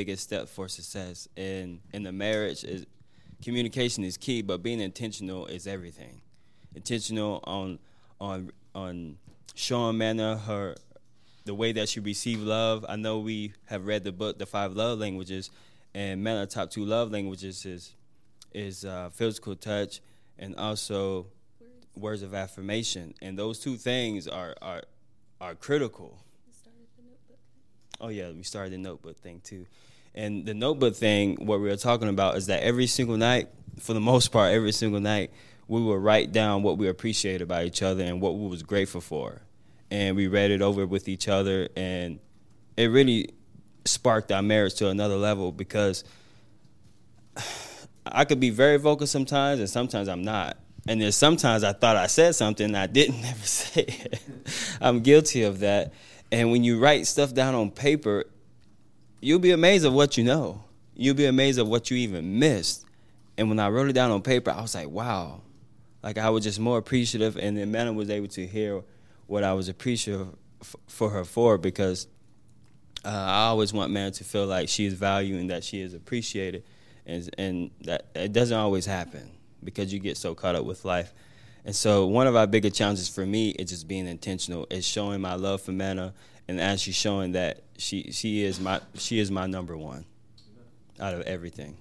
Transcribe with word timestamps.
biggest 0.00 0.22
step 0.22 0.48
for 0.48 0.66
success. 0.66 1.28
And 1.36 1.80
in 1.92 2.04
the 2.04 2.12
marriage 2.12 2.64
is 2.64 2.86
communication 3.44 4.02
is 4.02 4.16
key, 4.16 4.40
but 4.40 4.62
being 4.62 4.80
intentional 4.80 5.44
is 5.44 5.66
everything. 5.66 6.22
Intentional 6.74 7.40
on 7.44 7.78
on 8.18 8.50
on 8.74 9.18
showing 9.54 9.98
Manna 9.98 10.38
her 10.38 10.74
the 11.44 11.54
way 11.54 11.72
that 11.72 11.90
she 11.90 12.00
received 12.00 12.40
love. 12.40 12.86
I 12.88 12.96
know 12.96 13.18
we 13.18 13.52
have 13.66 13.86
read 13.86 14.04
the 14.04 14.12
book, 14.12 14.38
The 14.38 14.46
Five 14.46 14.72
Love 14.72 14.98
Languages, 14.98 15.50
and 15.92 16.22
Manna 16.24 16.46
top 16.46 16.70
two 16.70 16.86
love 16.86 17.10
languages 17.10 17.66
is 17.66 17.94
is 18.54 18.86
uh, 18.86 19.10
physical 19.12 19.54
touch 19.54 20.00
and 20.38 20.56
also 20.56 21.26
words. 21.60 21.86
words 21.94 22.22
of 22.22 22.32
affirmation. 22.32 23.12
And 23.20 23.38
those 23.38 23.58
two 23.58 23.76
things 23.76 24.26
are 24.26 24.54
are 24.62 24.82
are 25.42 25.54
critical. 25.54 26.16
Oh 28.00 28.08
yeah, 28.08 28.30
we 28.30 28.44
started 28.44 28.72
the 28.72 28.78
notebook 28.78 29.18
thing 29.18 29.42
too. 29.44 29.66
And 30.14 30.44
the 30.44 30.54
notebook 30.54 30.96
thing, 30.96 31.36
what 31.46 31.60
we 31.60 31.68
were 31.68 31.76
talking 31.76 32.08
about 32.08 32.36
is 32.36 32.46
that 32.46 32.62
every 32.62 32.86
single 32.86 33.16
night, 33.16 33.48
for 33.78 33.94
the 33.94 34.00
most 34.00 34.28
part, 34.28 34.52
every 34.52 34.72
single 34.72 35.00
night, 35.00 35.30
we 35.68 35.80
would 35.80 36.02
write 36.02 36.32
down 36.32 36.62
what 36.62 36.78
we 36.78 36.88
appreciated 36.88 37.42
about 37.42 37.64
each 37.64 37.82
other 37.82 38.02
and 38.02 38.20
what 38.20 38.36
we 38.36 38.48
was 38.48 38.62
grateful 38.62 39.00
for. 39.00 39.40
And 39.90 40.16
we 40.16 40.26
read 40.26 40.50
it 40.50 40.62
over 40.62 40.86
with 40.86 41.08
each 41.08 41.28
other 41.28 41.68
and 41.76 42.18
it 42.76 42.86
really 42.86 43.30
sparked 43.84 44.32
our 44.32 44.42
marriage 44.42 44.74
to 44.74 44.88
another 44.88 45.16
level 45.16 45.52
because 45.52 46.04
I 48.06 48.24
could 48.24 48.40
be 48.40 48.50
very 48.50 48.78
vocal 48.78 49.06
sometimes 49.06 49.60
and 49.60 49.68
sometimes 49.68 50.08
I'm 50.08 50.22
not. 50.22 50.56
And 50.88 51.00
there's 51.00 51.16
sometimes 51.16 51.62
I 51.62 51.72
thought 51.72 51.96
I 51.96 52.06
said 52.06 52.34
something 52.34 52.74
I 52.74 52.86
didn't 52.86 53.24
ever 53.24 53.46
say. 53.46 54.06
I'm 54.80 55.00
guilty 55.00 55.42
of 55.44 55.60
that. 55.60 55.92
And 56.32 56.50
when 56.50 56.64
you 56.64 56.78
write 56.78 57.06
stuff 57.06 57.34
down 57.34 57.54
on 57.54 57.70
paper, 57.70 58.24
you'll 59.20 59.38
be 59.38 59.50
amazed 59.50 59.84
of 59.84 59.92
what 59.92 60.16
you 60.16 60.24
know. 60.24 60.64
You'll 60.94 61.14
be 61.14 61.26
amazed 61.26 61.58
of 61.58 61.68
what 61.68 61.90
you 61.90 61.96
even 61.98 62.38
missed. 62.38 62.84
And 63.38 63.48
when 63.48 63.58
I 63.58 63.68
wrote 63.68 63.88
it 63.88 63.94
down 63.94 64.10
on 64.10 64.22
paper, 64.22 64.50
I 64.50 64.60
was 64.60 64.74
like, 64.74 64.88
wow. 64.88 65.40
Like 66.02 66.18
I 66.18 66.30
was 66.30 66.44
just 66.44 66.58
more 66.58 66.78
appreciative, 66.78 67.36
and 67.36 67.56
then 67.56 67.70
Manna 67.70 67.92
was 67.92 68.08
able 68.08 68.28
to 68.28 68.46
hear 68.46 68.82
what 69.26 69.44
I 69.44 69.52
was 69.52 69.68
appreciative 69.68 70.28
for 70.88 71.10
her 71.10 71.24
for 71.24 71.58
because 71.58 72.06
uh, 73.04 73.08
I 73.08 73.44
always 73.44 73.72
want 73.72 73.92
Manna 73.92 74.10
to 74.12 74.24
feel 74.24 74.46
like 74.46 74.68
she 74.68 74.86
is 74.86 74.94
valued 74.94 75.40
and 75.40 75.50
that 75.50 75.62
she 75.62 75.80
is 75.80 75.92
appreciated, 75.92 76.64
and 77.04 77.28
and 77.36 77.70
that 77.82 78.06
it 78.14 78.32
doesn't 78.32 78.56
always 78.56 78.86
happen 78.86 79.30
because 79.62 79.92
you 79.92 79.98
get 79.98 80.16
so 80.16 80.34
caught 80.34 80.54
up 80.54 80.64
with 80.64 80.86
life. 80.86 81.12
And 81.66 81.76
so 81.76 82.06
one 82.06 82.26
of 82.26 82.34
our 82.34 82.46
bigger 82.46 82.70
challenges 82.70 83.10
for 83.10 83.26
me 83.26 83.50
is 83.50 83.68
just 83.68 83.86
being 83.86 84.06
intentional. 84.06 84.66
Is 84.70 84.86
showing 84.86 85.20
my 85.20 85.34
love 85.34 85.60
for 85.60 85.72
Manna 85.72 86.14
and 86.48 86.58
actually 86.60 86.94
showing 86.94 87.32
that 87.32 87.62
she 87.80 88.12
she 88.12 88.44
is 88.44 88.60
my 88.60 88.80
she 88.94 89.18
is 89.18 89.30
my 89.30 89.46
number 89.46 89.76
one 89.76 90.04
out 91.00 91.14
of 91.14 91.22
everything. 91.22 91.76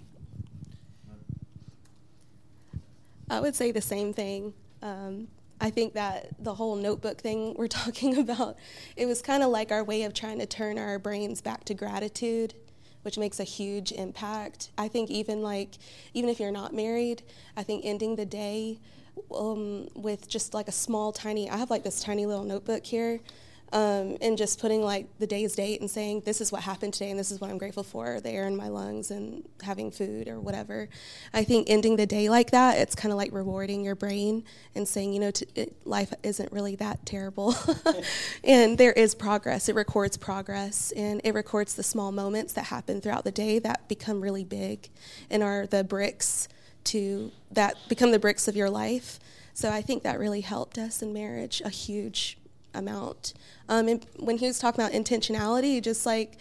I 3.29 3.39
would 3.41 3.55
say 3.55 3.71
the 3.71 3.81
same 3.81 4.13
thing. 4.13 4.53
Um, 4.81 5.27
I 5.61 5.69
think 5.69 5.93
that 5.93 6.29
the 6.39 6.55
whole 6.55 6.75
notebook 6.75 7.19
thing 7.19 7.53
we're 7.57 7.67
talking 7.83 8.17
about, 8.17 8.57
it 8.95 9.05
was 9.05 9.21
kind 9.21 9.43
of 9.43 9.49
like 9.49 9.71
our 9.71 9.83
way 9.83 10.03
of 10.03 10.13
trying 10.13 10.39
to 10.39 10.45
turn 10.45 10.79
our 10.79 10.97
brains 10.97 11.41
back 11.41 11.65
to 11.65 11.73
gratitude, 11.73 12.53
which 13.01 13.17
makes 13.17 13.39
a 13.39 13.43
huge 13.43 13.91
impact. 13.91 14.71
I 14.77 14.87
think 14.87 15.11
even 15.11 15.43
like 15.43 15.77
even 16.13 16.29
if 16.29 16.39
you're 16.39 16.49
not 16.51 16.73
married, 16.73 17.23
I 17.57 17.63
think 17.63 17.83
ending 17.83 18.15
the 18.15 18.25
day 18.25 18.79
um, 19.35 19.89
with 19.95 20.29
just 20.29 20.53
like 20.53 20.69
a 20.69 20.71
small 20.71 21.11
tiny. 21.11 21.49
I 21.49 21.57
have 21.57 21.69
like 21.69 21.83
this 21.83 22.01
tiny 22.01 22.25
little 22.25 22.45
notebook 22.45 22.85
here 22.85 23.19
um, 23.71 24.17
and 24.21 24.37
just 24.37 24.59
putting 24.59 24.81
like 24.81 25.07
the 25.19 25.27
day's 25.27 25.55
date 25.55 25.79
and 25.79 25.89
saying 25.89 26.23
this 26.25 26.41
is 26.41 26.51
what 26.51 26.63
happened 26.63 26.93
today 26.93 27.11
and 27.11 27.19
this 27.19 27.31
is 27.31 27.39
what 27.39 27.49
I'm 27.49 27.57
grateful 27.57 27.83
for 27.83 28.19
the 28.19 28.29
air 28.29 28.47
in 28.47 28.55
my 28.55 28.67
lungs 28.67 29.11
and 29.11 29.47
having 29.61 29.91
food 29.91 30.27
or 30.27 30.39
whatever. 30.39 30.89
I 31.33 31.43
think 31.43 31.69
ending 31.69 31.95
the 31.95 32.05
day 32.05 32.29
like 32.29 32.51
that, 32.51 32.77
it's 32.79 32.95
kind 32.95 33.11
of 33.11 33.17
like 33.17 33.31
rewarding 33.31 33.83
your 33.83 33.95
brain 33.95 34.43
and 34.73 34.87
saying, 34.87 35.13
you 35.13 35.19
know, 35.19 35.31
t- 35.31 35.45
it, 35.55 35.75
life 35.85 36.13
isn't 36.23 36.51
really 36.51 36.75
that 36.77 37.05
terrible. 37.05 37.55
and 38.43 38.77
there 38.77 38.93
is 38.93 39.13
progress. 39.13 39.69
It 39.69 39.75
records 39.75 40.17
progress 40.17 40.91
and 40.95 41.21
it 41.23 41.33
records 41.33 41.75
the 41.75 41.83
small 41.83 42.11
moments 42.11 42.53
that 42.53 42.65
happen 42.65 43.01
throughout 43.01 43.23
the 43.23 43.31
day 43.31 43.59
that 43.59 43.87
become 43.87 44.21
really 44.21 44.43
big 44.43 44.89
and 45.29 45.43
are 45.43 45.67
the 45.67 45.83
bricks 45.83 46.47
to 46.85 47.31
that 47.51 47.75
become 47.87 48.11
the 48.11 48.19
bricks 48.19 48.47
of 48.47 48.55
your 48.55 48.69
life. 48.69 49.19
So 49.53 49.69
I 49.69 49.81
think 49.81 50.03
that 50.03 50.17
really 50.17 50.41
helped 50.41 50.77
us 50.77 51.01
in 51.01 51.13
marriage 51.13 51.61
a 51.65 51.69
huge 51.69 52.37
amount. 52.73 53.33
Um, 53.67 53.87
and 53.87 54.05
when 54.17 54.37
he 54.37 54.47
was 54.47 54.59
talking 54.59 54.83
about 54.83 54.93
intentionality, 54.93 55.81
just 55.81 56.05
like 56.05 56.37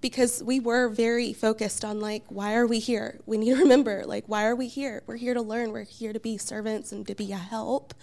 because 0.00 0.42
we 0.42 0.58
were 0.58 0.88
very 0.88 1.32
focused 1.32 1.84
on 1.84 2.00
like 2.00 2.24
why 2.28 2.54
are 2.54 2.66
we 2.66 2.80
here? 2.80 3.20
We 3.26 3.38
need 3.38 3.54
to 3.54 3.60
remember 3.60 4.04
like 4.04 4.24
why 4.26 4.46
are 4.46 4.56
we 4.56 4.68
here? 4.68 5.02
We're 5.06 5.16
here 5.16 5.34
to 5.34 5.42
learn. 5.42 5.72
We're 5.72 5.84
here 5.84 6.12
to 6.12 6.20
be 6.20 6.38
servants 6.38 6.92
and 6.92 7.06
to 7.06 7.14
be 7.14 7.32
a 7.32 7.36
help. 7.36 7.94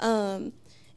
Um, 0.00 0.52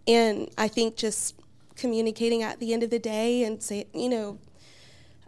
and 0.08 0.50
i 0.58 0.68
think 0.68 0.96
just 0.96 1.36
communicating 1.76 2.44
at 2.44 2.60
the 2.60 2.74
end 2.74 2.84
of 2.84 2.90
the 2.90 3.00
day 3.00 3.44
and 3.44 3.62
say 3.62 3.86
you 3.94 4.10
know 4.10 4.38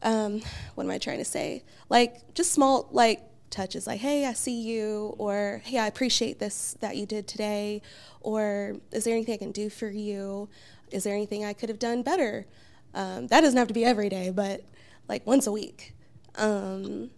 um, 0.03 0.41
what 0.75 0.83
am 0.83 0.91
i 0.91 0.99
trying 0.99 1.17
to 1.17 1.25
say? 1.25 1.63
Like 1.89 2.35
just 2.35 2.51
small 2.51 2.87
like 2.91 3.21
touches 3.49 3.87
like 3.87 3.99
hey 4.01 4.25
i 4.25 4.33
see 4.33 4.61
you 4.61 5.15
or 5.17 5.61
hey 5.63 5.79
i 5.79 5.87
appreciate 5.87 6.37
this 6.37 6.75
that 6.81 6.97
you 6.97 7.05
did 7.05 7.27
today 7.27 7.81
or 8.19 8.75
is 8.91 9.05
there 9.05 9.15
anything 9.15 9.33
i 9.33 9.37
can 9.37 9.53
do 9.53 9.69
for 9.69 9.89
you 9.89 10.49
is 10.91 11.03
there 11.03 11.13
anything 11.13 11.45
I 11.45 11.53
could 11.53 11.69
have 11.69 11.79
done 11.79 12.03
better? 12.03 12.45
Um, 12.93 13.27
that 13.27 13.41
doesn't 13.41 13.57
have 13.57 13.67
to 13.67 13.73
be 13.73 13.85
every 13.85 14.09
day, 14.09 14.29
but 14.29 14.63
like 15.07 15.25
once 15.25 15.47
a 15.47 15.51
week. 15.51 15.93
Um, 16.35 17.11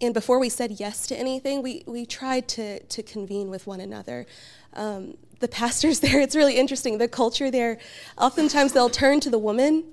and 0.00 0.14
before 0.14 0.38
we 0.38 0.48
said 0.48 0.72
yes 0.78 1.06
to 1.08 1.16
anything, 1.16 1.62
we, 1.62 1.84
we 1.86 2.06
tried 2.06 2.48
to, 2.48 2.82
to 2.82 3.02
convene 3.02 3.50
with 3.50 3.66
one 3.66 3.80
another. 3.80 4.26
Um, 4.72 5.16
the 5.40 5.48
pastors 5.48 6.00
there, 6.00 6.20
it's 6.20 6.36
really 6.36 6.56
interesting. 6.56 6.98
The 6.98 7.08
culture 7.08 7.50
there, 7.50 7.78
oftentimes 8.16 8.72
they'll 8.72 8.90
turn 8.90 9.20
to 9.20 9.30
the 9.30 9.38
woman 9.38 9.84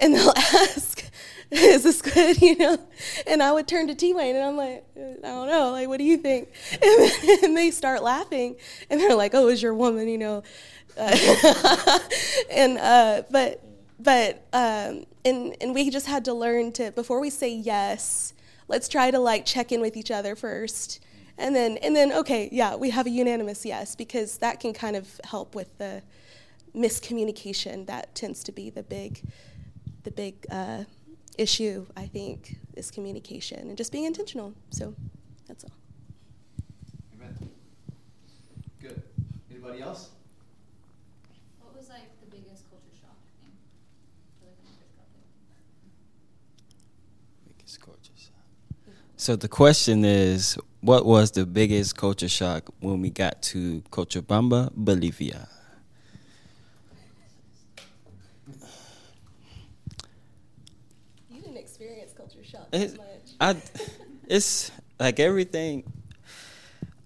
and 0.00 0.14
they'll 0.14 0.32
ask, 0.36 1.04
is 1.50 1.84
this 1.84 2.02
good, 2.02 2.40
you 2.42 2.56
know? 2.56 2.78
And 3.26 3.42
I 3.42 3.52
would 3.52 3.68
turn 3.68 3.86
to 3.88 3.94
T 3.94 4.12
Wayne 4.12 4.34
and 4.34 4.44
I'm 4.44 4.56
like, 4.56 4.84
I 4.96 5.16
don't 5.22 5.48
know, 5.48 5.70
like, 5.70 5.88
what 5.88 5.98
do 5.98 6.04
you 6.04 6.16
think? 6.16 6.48
And, 6.72 7.12
and 7.44 7.56
they 7.56 7.70
start 7.70 8.02
laughing 8.02 8.56
and 8.90 9.00
they're 9.00 9.14
like, 9.14 9.34
oh, 9.34 9.48
is 9.48 9.62
your 9.62 9.74
woman, 9.74 10.08
you 10.08 10.18
know? 10.18 10.42
Uh, 10.96 11.98
and 12.50 12.78
uh, 12.78 13.22
but 13.30 13.62
but 13.98 14.46
um, 14.52 15.04
and 15.24 15.56
and 15.60 15.74
we 15.74 15.90
just 15.90 16.06
had 16.06 16.24
to 16.26 16.34
learn 16.34 16.72
to 16.72 16.92
before 16.92 17.20
we 17.20 17.30
say 17.30 17.52
yes, 17.52 18.34
let's 18.68 18.88
try 18.88 19.10
to 19.10 19.18
like 19.18 19.44
check 19.44 19.72
in 19.72 19.80
with 19.80 19.96
each 19.96 20.10
other 20.10 20.36
first, 20.36 21.02
and 21.38 21.54
then 21.54 21.78
and 21.78 21.96
then 21.96 22.12
okay, 22.12 22.48
yeah, 22.52 22.76
we 22.76 22.90
have 22.90 23.06
a 23.06 23.10
unanimous 23.10 23.64
yes 23.64 23.96
because 23.96 24.38
that 24.38 24.60
can 24.60 24.72
kind 24.72 24.96
of 24.96 25.20
help 25.24 25.54
with 25.54 25.76
the 25.78 26.02
miscommunication 26.74 27.86
that 27.86 28.14
tends 28.14 28.42
to 28.44 28.52
be 28.52 28.70
the 28.70 28.82
big 28.82 29.22
the 30.02 30.10
big 30.10 30.46
uh, 30.50 30.84
issue. 31.38 31.86
I 31.96 32.06
think 32.06 32.56
is 32.76 32.90
communication 32.90 33.68
and 33.68 33.76
just 33.76 33.92
being 33.92 34.04
intentional. 34.04 34.54
So 34.70 34.94
that's 35.48 35.64
all. 35.64 35.70
Amen. 37.14 37.50
Good. 38.80 39.02
Anybody 39.50 39.80
else? 39.80 40.10
So 49.24 49.36
the 49.36 49.48
question 49.48 50.04
is, 50.04 50.58
what 50.82 51.06
was 51.06 51.30
the 51.30 51.46
biggest 51.46 51.96
culture 51.96 52.28
shock 52.28 52.68
when 52.80 53.00
we 53.00 53.08
got 53.08 53.40
to 53.54 53.80
Cochabamba, 53.90 54.70
Bolivia? 54.74 55.48
You 61.30 61.40
didn't 61.40 61.56
experience 61.56 62.12
culture 62.14 62.44
shock 62.44 62.68
it, 62.70 62.98
much. 62.98 63.06
I, 63.40 63.56
it's 64.28 64.70
like 65.00 65.18
everything. 65.18 65.90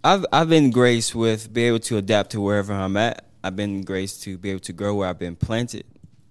I've 0.02 0.26
I've 0.32 0.48
been 0.48 0.72
graced 0.72 1.14
with 1.14 1.54
be 1.54 1.62
able 1.68 1.78
to 1.78 1.98
adapt 1.98 2.32
to 2.32 2.40
wherever 2.40 2.72
I'm 2.72 2.96
at. 2.96 3.26
I've 3.44 3.54
been 3.54 3.82
graced 3.82 4.24
to 4.24 4.36
be 4.36 4.50
able 4.50 4.62
to 4.62 4.72
grow 4.72 4.96
where 4.96 5.08
I've 5.08 5.20
been 5.20 5.36
planted. 5.36 5.84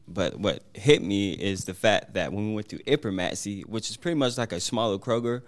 But 0.05 0.37
what 0.37 0.63
hit 0.73 1.01
me 1.01 1.31
is 1.31 1.63
the 1.63 1.73
fact 1.73 2.15
that 2.15 2.33
when 2.33 2.49
we 2.49 2.55
went 2.55 2.67
to 2.71 2.77
Hipermaxi, 2.79 3.65
which 3.65 3.89
is 3.89 3.95
pretty 3.95 4.15
much 4.15 4.37
like 4.37 4.51
a 4.51 4.59
smaller 4.59 4.97
Kroger, 4.97 5.43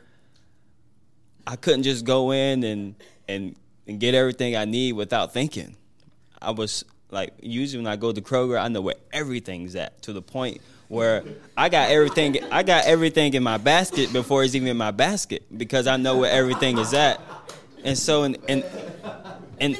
I 1.49 1.55
couldn't 1.55 1.81
just 1.81 2.05
go 2.05 2.31
in 2.31 2.63
and 2.63 2.95
and 3.27 3.55
and 3.87 3.99
get 3.99 4.13
everything 4.13 4.55
I 4.55 4.65
need 4.65 4.93
without 4.93 5.33
thinking. 5.33 5.75
I 6.39 6.51
was 6.51 6.85
like 7.09 7.33
usually 7.41 7.83
when 7.83 7.91
I 7.91 7.95
go 7.95 8.11
to 8.11 8.21
Kroger, 8.21 8.61
I 8.61 8.67
know 8.67 8.81
where 8.81 8.95
everything's 9.11 9.75
at 9.75 9.99
to 10.03 10.13
the 10.13 10.21
point 10.21 10.61
where 10.89 11.23
I 11.57 11.69
got 11.69 11.89
everything 11.89 12.37
I 12.51 12.61
got 12.61 12.85
everything 12.85 13.33
in 13.33 13.41
my 13.41 13.57
basket 13.57 14.13
before 14.13 14.43
it's 14.43 14.53
even 14.53 14.67
in 14.67 14.77
my 14.77 14.91
basket 14.91 15.43
because 15.57 15.87
I 15.87 15.97
know 15.97 16.17
where 16.17 16.31
everything 16.31 16.77
is 16.77 16.93
at. 16.93 17.19
And 17.83 17.97
so 17.97 18.25
in, 18.25 18.35
in 19.59 19.75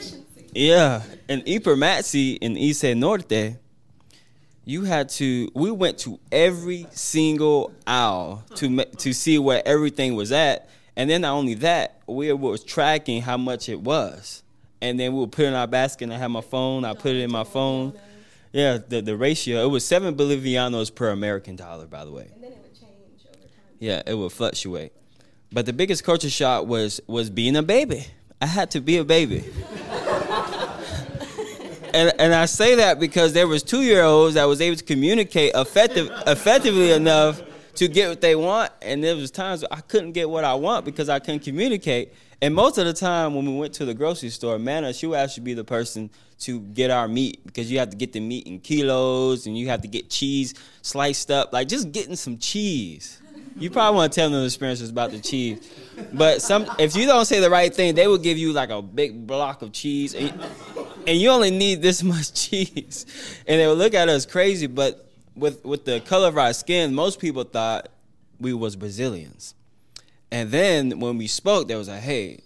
yeah, 0.54 1.04
in 1.28 1.42
Hipermaxi 1.42 2.40
in 2.40 2.58
IC 2.58 2.98
Norte, 2.98 3.58
you 4.66 4.86
had 4.86 5.10
to. 5.10 5.52
We 5.54 5.70
went 5.70 6.00
to 6.00 6.20
every 6.32 6.88
single 6.92 7.74
aisle 7.86 8.44
to 8.56 8.86
to 8.86 9.14
see 9.14 9.38
where 9.38 9.62
everything 9.68 10.16
was 10.16 10.32
at, 10.32 10.68
and 10.96 11.10
then 11.10 11.22
not 11.22 11.34
only 11.34 11.54
that, 11.56 12.02
we 12.08 12.32
were 12.34 12.58
tracking 12.58 13.22
how 13.22 13.38
much 13.38 13.70
it 13.70 13.82
was, 13.82 14.44
and 14.82 15.00
then 15.00 15.14
we 15.14 15.20
would 15.20 15.32
put 15.32 15.46
it 15.46 15.50
in 15.50 15.54
our 15.54 15.68
basket. 15.68 16.06
And 16.06 16.14
I 16.14 16.18
had 16.18 16.30
my 16.30 16.42
phone. 16.42 16.86
I 16.86 16.94
put 16.94 17.16
it 17.16 17.22
in 17.22 17.32
my 17.32 17.44
phone. 17.44 17.94
Yeah, 18.52 18.78
the 18.78 19.02
the 19.02 19.16
ratio. 19.16 19.64
It 19.64 19.70
was 19.70 19.86
seven 19.86 20.16
bolivianos 20.16 20.94
per 20.94 21.10
American 21.10 21.56
dollar, 21.56 21.86
by 21.86 22.06
the 22.06 22.12
way. 22.12 22.30
And 22.34 22.44
then 22.44 22.52
it 22.52 22.58
would 22.62 22.74
change 22.74 23.26
over 23.26 23.38
time. 23.38 23.50
Yeah, 23.80 24.02
it 24.06 24.16
would 24.16 24.32
fluctuate. 24.32 24.92
But 25.52 25.66
the 25.66 25.74
biggest 25.74 26.04
culture 26.04 26.30
shock 26.30 26.66
was 26.68 27.02
was 27.08 27.30
being 27.30 27.56
a 27.56 27.64
baby. 27.64 28.08
I 28.42 28.46
had 28.46 28.72
to 28.72 28.82
be 28.82 28.98
a 28.98 29.04
baby. 29.04 29.44
and 31.94 32.12
and 32.20 32.34
I 32.34 32.46
say 32.46 32.76
that 32.76 33.00
because 33.00 33.34
there 33.34 33.48
was 33.48 33.64
two 33.64 33.82
year 33.82 34.04
olds 34.04 34.36
that 34.36 34.46
was 34.46 34.62
able 34.62 34.78
to 34.78 34.84
communicate 34.84 35.52
effective 35.56 36.10
effectively 36.28 36.92
enough 36.92 37.42
to 37.80 37.88
get 37.88 38.10
what 38.10 38.20
they 38.20 38.36
want, 38.36 38.74
and 38.82 39.02
there 39.02 39.16
was 39.16 39.32
times 39.32 39.64
I 39.72 39.80
couldn't 39.80 40.12
get 40.12 40.30
what 40.30 40.44
I 40.44 40.54
want 40.54 40.84
because 40.84 41.08
I 41.08 41.20
couldn't 41.20 41.46
communicate. 41.46 42.14
And 42.42 42.54
most 42.54 42.78
of 42.78 42.86
the 42.86 42.92
time 42.92 43.36
when 43.36 43.46
we 43.46 43.58
went 43.58 43.74
to 43.76 43.86
the 43.86 43.94
grocery 43.94 44.32
store, 44.32 44.60
Manna, 44.60 44.92
she 44.92 45.08
would 45.08 45.18
actually 45.18 45.46
be 45.46 45.54
the 45.54 45.64
person 45.64 46.10
to 46.40 46.60
get 46.60 46.92
our 46.92 47.08
meat 47.08 47.40
because 47.46 47.72
you 47.72 47.80
have 47.80 47.90
to 47.92 47.96
get 47.96 48.12
the 48.12 48.20
meat 48.20 48.48
in 48.48 48.60
kilos 48.60 49.48
and 49.48 49.58
you 49.58 49.70
have 49.70 49.82
to 49.84 49.88
get 49.88 50.10
cheese 50.10 50.56
sliced 50.82 51.32
up, 51.32 51.54
like 51.54 51.70
just 51.70 51.94
getting 51.94 52.18
some 52.18 52.38
cheese. 52.38 53.22
You 53.56 53.70
probably 53.70 53.96
want 53.96 54.12
to 54.12 54.20
tell 54.20 54.30
them 54.30 54.42
the 54.42 54.46
experiences 54.46 54.90
about 54.90 55.12
the 55.12 55.20
cheese. 55.20 55.72
But 56.12 56.42
some 56.42 56.70
if 56.80 56.98
you 56.98 57.06
don't 57.06 57.24
say 57.24 57.40
the 57.40 57.50
right 57.50 57.74
thing, 57.74 57.96
they 57.96 58.08
will 58.08 58.18
give 58.18 58.38
you 58.38 58.52
like 58.52 58.72
a 58.72 58.82
big 58.82 59.26
block 59.26 59.62
of 59.62 59.72
cheese 59.72 60.14
and, 60.14 60.34
and 61.08 61.18
you 61.18 61.30
only 61.30 61.52
need 61.52 61.82
this 61.82 62.04
much 62.14 62.34
cheese. 62.34 63.06
And 63.48 63.58
they 63.58 63.68
would 63.68 63.78
look 63.78 63.94
at 63.94 64.10
us 64.10 64.26
crazy, 64.26 64.68
but 64.68 65.09
with 65.36 65.64
with 65.66 65.86
the 65.86 66.00
color 66.02 66.28
of 66.28 66.38
our 66.38 66.54
skin, 66.54 66.94
most 66.94 67.20
people 67.20 67.44
thought 67.44 67.90
we 68.40 68.54
was 68.54 68.76
Brazilians. 68.76 69.56
And 70.32 70.52
then 70.52 71.00
when 71.00 71.18
we 71.18 71.28
spoke, 71.28 71.68
they 71.68 71.76
was 71.76 71.88
like, 71.88 72.02
"Hey, 72.02 72.42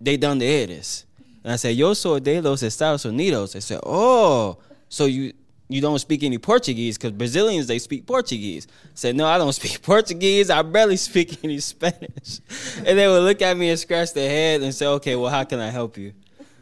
they 0.00 0.16
done 0.16 0.38
the 0.38 0.66
this." 0.66 1.04
And 1.44 1.52
I 1.52 1.56
said, 1.56 1.76
"Yo 1.76 1.94
soy 1.94 2.18
de 2.18 2.40
los 2.40 2.62
Estados 2.62 3.04
Unidos." 3.04 3.52
They 3.52 3.60
said, 3.60 3.80
"Oh, 3.84 4.58
so 4.88 5.06
you 5.06 5.32
you 5.68 5.80
don't 5.80 6.00
speak 6.00 6.24
any 6.24 6.38
Portuguese 6.38 6.98
because 6.98 7.12
Brazilians 7.12 7.66
they 7.66 7.78
speak 7.78 8.06
Portuguese." 8.06 8.66
I 8.66 8.88
said, 8.94 9.16
"No, 9.16 9.26
I 9.26 9.38
don't 9.38 9.52
speak 9.60 9.80
Portuguese. 9.82 10.50
I 10.50 10.62
barely 10.62 10.96
speak 10.96 11.42
any 11.44 11.60
Spanish." 11.60 12.40
And 12.78 12.98
they 12.98 13.06
would 13.06 13.22
look 13.22 13.42
at 13.42 13.56
me 13.56 13.70
and 13.70 13.78
scratch 13.78 14.12
their 14.12 14.28
head 14.28 14.62
and 14.62 14.74
say, 14.74 14.86
"Okay, 14.86 15.16
well, 15.16 15.30
how 15.30 15.44
can 15.44 15.60
I 15.60 15.70
help 15.70 15.96
you?" 15.96 16.12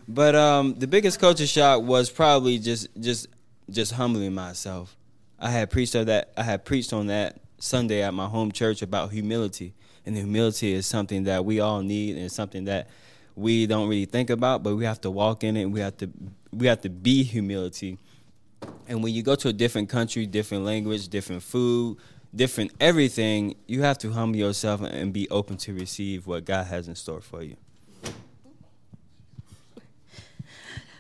But 0.07 0.35
um, 0.35 0.75
the 0.75 0.87
biggest 0.87 1.19
culture 1.19 1.47
shock 1.47 1.83
was 1.83 2.11
probably 2.11 2.59
just 2.59 2.89
just 3.01 3.27
just 3.71 3.93
humbling 3.93 4.35
myself. 4.35 4.98
I 5.39 5.51
had 5.51 5.71
preached 5.71 5.95
on 5.95 6.07
that. 6.07 6.33
I 6.37 6.43
had 6.43 6.65
preached 6.65 6.93
on 6.93 7.07
that 7.09 7.41
Sunday 7.59 8.03
at 8.03 8.13
my 8.15 8.27
home 8.27 8.53
church 8.53 8.83
about 8.83 9.13
humility, 9.13 9.75
and 10.05 10.17
humility 10.17 10.73
is 10.73 10.87
something 10.87 11.25
that 11.25 11.45
we 11.45 11.61
all 11.61 11.83
need, 11.83 12.17
and 12.17 12.31
something 12.31 12.65
that 12.65 12.89
we 13.37 13.67
don't 13.67 13.89
really 13.89 14.05
think 14.05 14.31
about, 14.31 14.63
but 14.63 14.75
we 14.75 14.85
have 14.85 15.01
to 15.03 15.11
walk 15.11 15.45
in 15.45 15.57
it. 15.57 15.67
We 15.67 15.81
have 15.81 15.97
to 15.99 16.11
we 16.53 16.67
have 16.67 16.81
to 16.83 16.89
be 16.89 17.23
humility. 17.23 17.99
And 18.89 19.03
when 19.03 19.15
you 19.15 19.23
go 19.23 19.37
to 19.37 19.49
a 19.49 19.53
different 19.53 19.89
country, 19.89 20.27
different 20.27 20.65
language, 20.65 21.09
different 21.09 21.43
food, 21.43 21.99
different 22.35 22.73
everything, 22.81 23.55
you 23.67 23.83
have 23.83 23.99
to 23.99 24.13
humble 24.13 24.39
yourself 24.39 24.81
and 24.81 25.13
be 25.13 25.29
open 25.31 25.57
to 25.59 25.75
receive 25.75 26.27
what 26.27 26.45
God 26.45 26.67
has 26.67 26.89
in 26.89 26.95
store 26.95 27.21
for 27.21 27.43
you. 27.43 27.57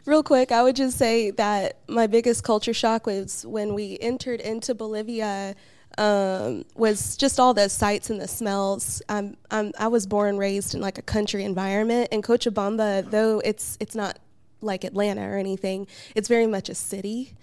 Real 0.09 0.23
quick, 0.23 0.53
I 0.53 0.63
would 0.63 0.75
just 0.75 0.97
say 0.97 1.33
that 1.33 1.81
my 1.87 2.07
biggest 2.07 2.43
culture 2.43 2.73
shock 2.73 3.05
was 3.05 3.45
when 3.45 3.75
we 3.75 3.99
entered 4.01 4.41
into 4.41 4.75
Bolivia. 4.75 5.55
Um, 5.99 6.65
was 6.75 7.15
just 7.19 7.39
all 7.39 7.53
the 7.53 7.69
sights 7.69 8.09
and 8.09 8.19
the 8.19 8.27
smells. 8.27 9.03
I'm, 9.11 9.37
I'm, 9.51 9.73
I 9.79 9.89
was 9.89 10.07
born 10.07 10.31
and 10.31 10.39
raised 10.39 10.75
in 10.75 10.81
like 10.81 10.97
a 10.97 11.03
country 11.03 11.45
environment, 11.45 12.09
and 12.11 12.25
Cochabamba, 12.25 13.11
though 13.11 13.43
it's 13.45 13.77
it's 13.81 13.95
not 13.95 14.19
like 14.63 14.83
Atlanta 14.83 15.29
or 15.29 15.37
anything, 15.37 15.87
it's 16.15 16.27
very 16.27 16.47
much 16.47 16.71
a 16.71 16.75
city. 16.75 17.35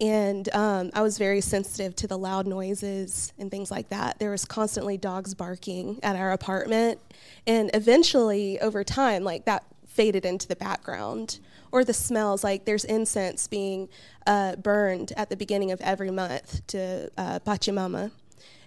And 0.00 0.48
um, 0.54 0.90
I 0.94 1.02
was 1.02 1.18
very 1.18 1.42
sensitive 1.42 1.94
to 1.96 2.06
the 2.06 2.16
loud 2.16 2.46
noises 2.46 3.34
and 3.38 3.50
things 3.50 3.70
like 3.70 3.90
that. 3.90 4.18
There 4.18 4.30
was 4.30 4.46
constantly 4.46 4.96
dogs 4.96 5.34
barking 5.34 6.00
at 6.02 6.16
our 6.16 6.32
apartment, 6.32 7.00
and 7.46 7.70
eventually, 7.74 8.58
over 8.60 8.82
time, 8.82 9.24
like 9.24 9.44
that 9.44 9.66
faded 9.86 10.24
into 10.24 10.48
the 10.48 10.56
background 10.56 11.40
or 11.72 11.84
the 11.84 11.92
smells 11.92 12.44
like 12.44 12.64
there's 12.64 12.84
incense 12.84 13.46
being 13.46 13.88
uh, 14.26 14.56
burned 14.56 15.12
at 15.16 15.30
the 15.30 15.36
beginning 15.36 15.72
of 15.72 15.80
every 15.80 16.10
month 16.10 16.66
to 16.68 17.10
uh, 17.16 17.38
Pachamama. 17.40 18.10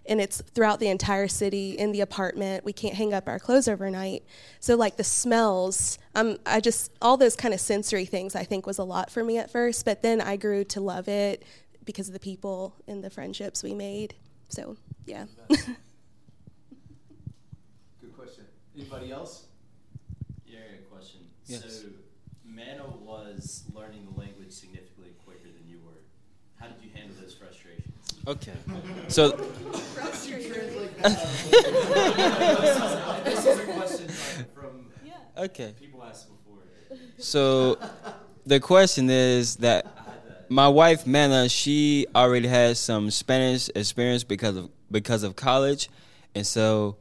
And 0.07 0.19
it's 0.19 0.41
throughout 0.41 0.79
the 0.79 0.87
entire 0.87 1.27
city 1.27 1.77
in 1.77 1.91
the 1.91 2.01
apartment. 2.01 2.65
We 2.65 2.73
can't 2.73 2.95
hang 2.95 3.13
up 3.13 3.27
our 3.27 3.37
clothes 3.37 3.67
overnight. 3.67 4.23
So, 4.59 4.75
like 4.75 4.97
the 4.97 5.03
smells, 5.03 5.99
um, 6.15 6.37
I 6.43 6.59
just, 6.59 6.91
all 7.03 7.17
those 7.17 7.35
kind 7.35 7.53
of 7.53 7.59
sensory 7.59 8.05
things 8.05 8.35
I 8.35 8.43
think 8.43 8.65
was 8.65 8.79
a 8.79 8.83
lot 8.83 9.11
for 9.11 9.23
me 9.23 9.37
at 9.37 9.51
first. 9.51 9.85
But 9.85 10.01
then 10.01 10.19
I 10.19 10.37
grew 10.37 10.63
to 10.65 10.81
love 10.81 11.07
it 11.07 11.43
because 11.85 12.07
of 12.07 12.13
the 12.13 12.19
people 12.19 12.75
and 12.87 13.03
the 13.03 13.11
friendships 13.11 13.61
we 13.61 13.75
made. 13.75 14.15
So, 14.49 14.75
yeah. 15.05 15.25
Good 15.47 15.59
question. 18.17 18.45
Anybody 18.75 19.11
else? 19.11 19.45
Yeah, 20.45 20.59
I 20.59 20.75
a 20.75 20.77
question. 20.93 21.21
Yes. 21.45 21.81
So, 21.81 21.87
Mano 22.67 22.99
was 23.03 23.63
learning 23.73 24.07
the 24.11 24.19
language 24.19 24.51
significantly 24.51 25.11
quicker 25.25 25.47
than 25.47 25.67
you 25.67 25.79
were. 25.85 26.01
How 26.59 26.67
did 26.67 26.83
you 26.83 26.89
handle 26.93 27.15
those 27.21 27.33
frustrations? 27.33 27.87
Okay. 28.27 28.51
So 29.07 29.31
this 33.31 33.45
is 33.45 33.59
a 33.59 33.65
question 33.65 34.07
like, 34.07 34.53
from 34.53 34.85
okay. 35.37 35.73
people 35.79 36.03
asked 36.03 36.27
before. 36.29 36.59
So 37.17 37.77
the 38.45 38.59
question 38.59 39.09
is 39.09 39.55
that 39.57 39.85
that. 39.85 40.51
my 40.51 40.67
wife 40.67 41.07
Mana, 41.07 41.49
she 41.49 42.05
already 42.13 42.47
has 42.47 42.79
some 42.79 43.09
Spanish 43.09 43.69
experience 43.75 44.23
because 44.23 44.55
of 44.55 44.69
because 44.91 45.23
of 45.23 45.35
college, 45.35 45.89
and 46.35 46.45
so 46.45 46.97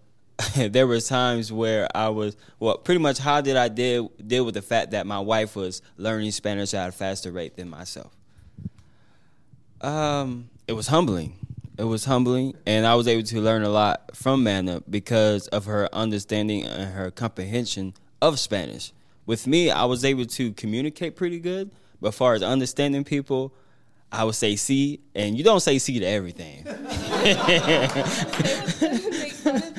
there 0.56 0.87
was 0.87 1.08
times 1.08 1.52
where 1.52 1.88
I 1.94 2.08
was 2.08 2.37
well, 2.58 2.78
pretty 2.78 3.00
much 3.00 3.19
how 3.19 3.40
did 3.40 3.56
I 3.56 3.69
deal 3.69 4.10
deal 4.25 4.44
with 4.44 4.54
the 4.54 4.62
fact 4.62 4.92
that 4.92 5.06
my 5.06 5.19
wife 5.19 5.56
was 5.56 5.82
learning 5.96 6.31
Spanish 6.32 6.75
at 6.75 6.88
a 6.88 6.92
faster 6.92 7.32
rate 7.32 7.56
than 7.56 7.69
myself. 7.69 8.16
Um, 9.81 10.50
it 10.69 10.72
was 10.75 10.88
humbling. 10.88 11.37
It 11.78 11.84
was 11.84 12.04
humbling, 12.04 12.54
and 12.66 12.87
I 12.87 12.94
was 12.94 13.08
able 13.08 13.22
to 13.22 13.40
learn 13.40 13.62
a 13.62 13.70
lot 13.70 14.14
from 14.14 14.44
Mana 14.44 14.82
because 14.88 15.48
of 15.48 15.64
her 15.64 15.88
understanding 15.94 16.64
and 16.64 16.92
her 16.92 17.10
comprehension 17.10 17.94
of 18.20 18.38
Spanish. 18.38 18.92
With 19.25 19.47
me, 19.47 19.70
I 19.70 19.87
was 19.87 20.04
able 20.04 20.26
to 20.26 20.52
communicate 20.52 21.16
pretty 21.16 21.40
good, 21.40 21.70
but 22.00 22.09
as 22.09 22.16
far 22.16 22.35
as 22.35 22.42
understanding 22.42 23.04
people, 23.04 23.54
I 24.12 24.25
would 24.25 24.35
say 24.35 24.54
sí, 24.54 25.00
and 25.14 25.38
you 25.38 25.44
don't 25.44 25.61
say 25.61 25.76
sí 25.76 26.00
to 26.00 26.04
everything. 26.04 26.66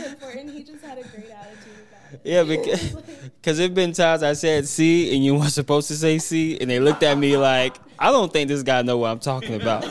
make 0.36 0.46
fun 0.46 0.50
of 0.50 0.56
him 0.56 0.56
for 0.56 0.56
it, 0.56 0.56
and 0.56 0.58
he 0.58 0.64
just 0.64 0.84
had 0.84 0.98
a 0.98 1.04
great 1.04 1.32
attitude 1.32 1.74
about 1.90 2.14
it. 2.14 2.22
Yeah, 2.24 2.44
because 2.44 2.92
because 3.42 3.58
there've 3.58 3.74
been 3.74 3.94
times 3.94 4.24
I 4.24 4.34
said 4.34 4.66
sí 4.66 5.14
and 5.14 5.24
you 5.24 5.36
weren't 5.36 5.52
supposed 5.52 5.88
to 5.90 5.96
say 5.96 6.18
sí, 6.18 6.60
and 6.60 6.70
they 6.70 6.80
looked 6.80 7.04
at 7.04 7.18
me 7.18 7.38
like 7.38 7.78
I 8.00 8.12
don't 8.12 8.32
think 8.32 8.48
this 8.48 8.64
guy 8.64 8.82
know 8.82 8.98
what 8.98 9.10
I'm 9.10 9.20
talking 9.20 9.56
about. 9.56 9.82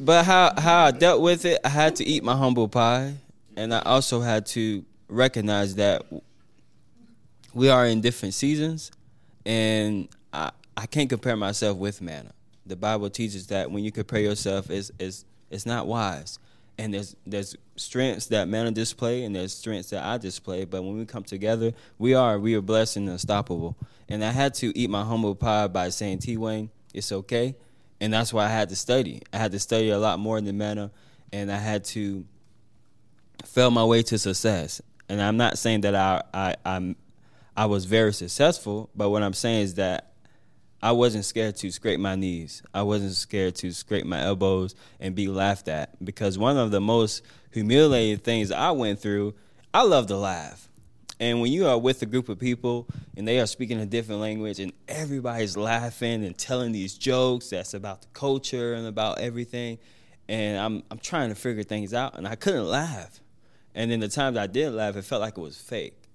but 0.00 0.24
how 0.24 0.52
how 0.58 0.84
I 0.84 0.90
dealt 0.90 1.22
with 1.22 1.44
it, 1.44 1.60
I 1.64 1.68
had 1.68 1.96
to 1.96 2.04
eat 2.04 2.22
my 2.22 2.36
humble 2.36 2.68
pie, 2.68 3.14
and 3.56 3.74
I 3.74 3.80
also 3.80 4.20
had 4.20 4.46
to 4.46 4.84
recognize 5.08 5.76
that 5.76 6.02
we 7.54 7.70
are 7.70 7.86
in 7.86 8.00
different 8.00 8.34
seasons, 8.34 8.90
and 9.44 10.08
I 10.32 10.50
I 10.76 10.86
can't 10.86 11.08
compare 11.08 11.36
myself 11.36 11.78
with 11.78 12.02
manna. 12.02 12.32
The 12.66 12.76
Bible 12.76 13.08
teaches 13.08 13.46
that 13.46 13.70
when 13.70 13.82
you 13.84 13.92
compare 13.92 14.20
yourself, 14.20 14.70
is 14.70 14.92
is 14.98 15.24
it's 15.50 15.64
not 15.64 15.86
wise. 15.86 16.38
And 16.78 16.92
there's 16.92 17.16
there's 17.26 17.56
strengths 17.76 18.26
that 18.26 18.48
manna 18.48 18.70
display, 18.70 19.24
and 19.24 19.34
there's 19.34 19.54
strengths 19.54 19.90
that 19.90 20.04
I 20.04 20.18
display. 20.18 20.64
But 20.64 20.82
when 20.82 20.98
we 20.98 21.06
come 21.06 21.24
together, 21.24 21.72
we 21.98 22.14
are 22.14 22.38
we 22.38 22.54
are 22.54 22.60
blessed 22.60 22.98
and 22.98 23.08
unstoppable. 23.08 23.76
And 24.08 24.22
I 24.24 24.30
had 24.30 24.54
to 24.54 24.76
eat 24.78 24.90
my 24.90 25.02
humble 25.02 25.34
pie 25.34 25.68
by 25.68 25.88
saying, 25.88 26.18
T 26.18 26.36
Wayne, 26.36 26.70
it's 26.92 27.12
okay. 27.12 27.56
And 28.00 28.12
that's 28.12 28.32
why 28.32 28.44
I 28.44 28.48
had 28.48 28.68
to 28.68 28.76
study. 28.76 29.22
I 29.32 29.38
had 29.38 29.52
to 29.52 29.58
study 29.58 29.88
a 29.88 29.98
lot 29.98 30.18
more 30.18 30.40
than 30.40 30.58
manna, 30.58 30.90
and 31.32 31.50
I 31.50 31.56
had 31.56 31.84
to 31.86 32.26
fell 33.44 33.70
my 33.70 33.84
way 33.84 34.02
to 34.02 34.18
success. 34.18 34.82
And 35.08 35.22
I'm 35.22 35.36
not 35.36 35.56
saying 35.56 35.82
that 35.82 35.94
I 35.94 36.22
I 36.34 36.56
I'm 36.64 36.96
I 37.56 37.66
was 37.66 37.86
very 37.86 38.12
successful, 38.12 38.90
but 38.94 39.08
what 39.08 39.22
I'm 39.22 39.32
saying 39.32 39.62
is 39.62 39.74
that 39.74 40.12
I 40.82 40.92
wasn't 40.92 41.24
scared 41.24 41.56
to 41.56 41.70
scrape 41.70 41.98
my 41.98 42.16
knees. 42.16 42.62
I 42.74 42.82
wasn't 42.82 43.14
scared 43.14 43.54
to 43.56 43.72
scrape 43.72 44.04
my 44.04 44.20
elbows 44.20 44.74
and 45.00 45.14
be 45.14 45.26
laughed 45.26 45.68
at 45.68 46.04
because 46.04 46.38
one 46.38 46.58
of 46.58 46.70
the 46.70 46.80
most 46.80 47.22
humiliating 47.50 48.18
things 48.18 48.52
I 48.52 48.70
went 48.72 49.00
through, 49.00 49.34
I 49.72 49.82
love 49.82 50.06
to 50.08 50.16
laugh. 50.16 50.68
And 51.18 51.40
when 51.40 51.50
you 51.50 51.66
are 51.66 51.78
with 51.78 52.02
a 52.02 52.06
group 52.06 52.28
of 52.28 52.38
people 52.38 52.86
and 53.16 53.26
they 53.26 53.40
are 53.40 53.46
speaking 53.46 53.80
a 53.80 53.86
different 53.86 54.20
language 54.20 54.60
and 54.60 54.72
everybody's 54.86 55.56
laughing 55.56 56.24
and 56.24 56.36
telling 56.36 56.72
these 56.72 56.98
jokes 56.98 57.50
that's 57.50 57.72
about 57.72 58.02
the 58.02 58.08
culture 58.12 58.74
and 58.74 58.86
about 58.86 59.18
everything, 59.18 59.78
and 60.28 60.58
I'm 60.58 60.82
I'm 60.90 60.98
trying 60.98 61.30
to 61.30 61.34
figure 61.34 61.62
things 61.62 61.94
out 61.94 62.18
and 62.18 62.28
I 62.28 62.34
couldn't 62.34 62.66
laugh. 62.66 63.20
And 63.74 63.90
then 63.90 64.00
the 64.00 64.08
times 64.08 64.36
I 64.36 64.46
did 64.46 64.72
laugh, 64.72 64.96
it 64.96 65.02
felt 65.02 65.22
like 65.22 65.38
it 65.38 65.40
was 65.40 65.56
fake. 65.56 66.05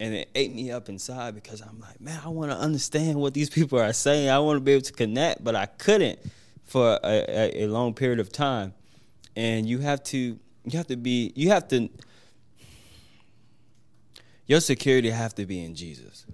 And 0.00 0.14
it 0.14 0.30
ate 0.34 0.54
me 0.54 0.72
up 0.72 0.88
inside 0.88 1.34
because 1.34 1.60
I'm 1.60 1.78
like, 1.78 2.00
man, 2.00 2.18
I 2.24 2.28
want 2.28 2.50
to 2.50 2.56
understand 2.56 3.20
what 3.20 3.34
these 3.34 3.50
people 3.50 3.78
are 3.78 3.92
saying. 3.92 4.30
I 4.30 4.38
want 4.38 4.56
to 4.56 4.60
be 4.60 4.72
able 4.72 4.82
to 4.82 4.92
connect, 4.92 5.44
but 5.44 5.54
I 5.54 5.66
couldn't 5.66 6.18
for 6.64 6.98
a, 7.04 7.24
a, 7.28 7.64
a 7.64 7.66
long 7.66 7.92
period 7.92 8.18
of 8.18 8.32
time. 8.32 8.72
And 9.36 9.68
you 9.68 9.78
have 9.78 10.02
to 10.04 10.38
you 10.64 10.78
have 10.78 10.86
to 10.86 10.96
be 10.96 11.32
you 11.36 11.50
have 11.50 11.68
to 11.68 11.90
your 14.46 14.60
security 14.60 15.10
have 15.10 15.34
to 15.34 15.46
be 15.46 15.62
in 15.64 15.74
Jesus. 15.74 16.26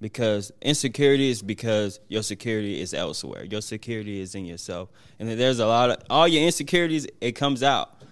Because 0.00 0.50
insecurity 0.60 1.30
is 1.30 1.42
because 1.42 2.00
your 2.08 2.24
security 2.24 2.80
is 2.80 2.92
elsewhere. 2.92 3.44
Your 3.44 3.62
security 3.62 4.20
is 4.20 4.34
in 4.34 4.44
yourself. 4.44 4.88
And 5.20 5.28
there's 5.30 5.60
a 5.60 5.66
lot 5.66 5.90
of 5.90 5.98
all 6.10 6.26
your 6.26 6.42
insecurities, 6.42 7.06
it 7.20 7.32
comes 7.32 7.62
out 7.62 8.02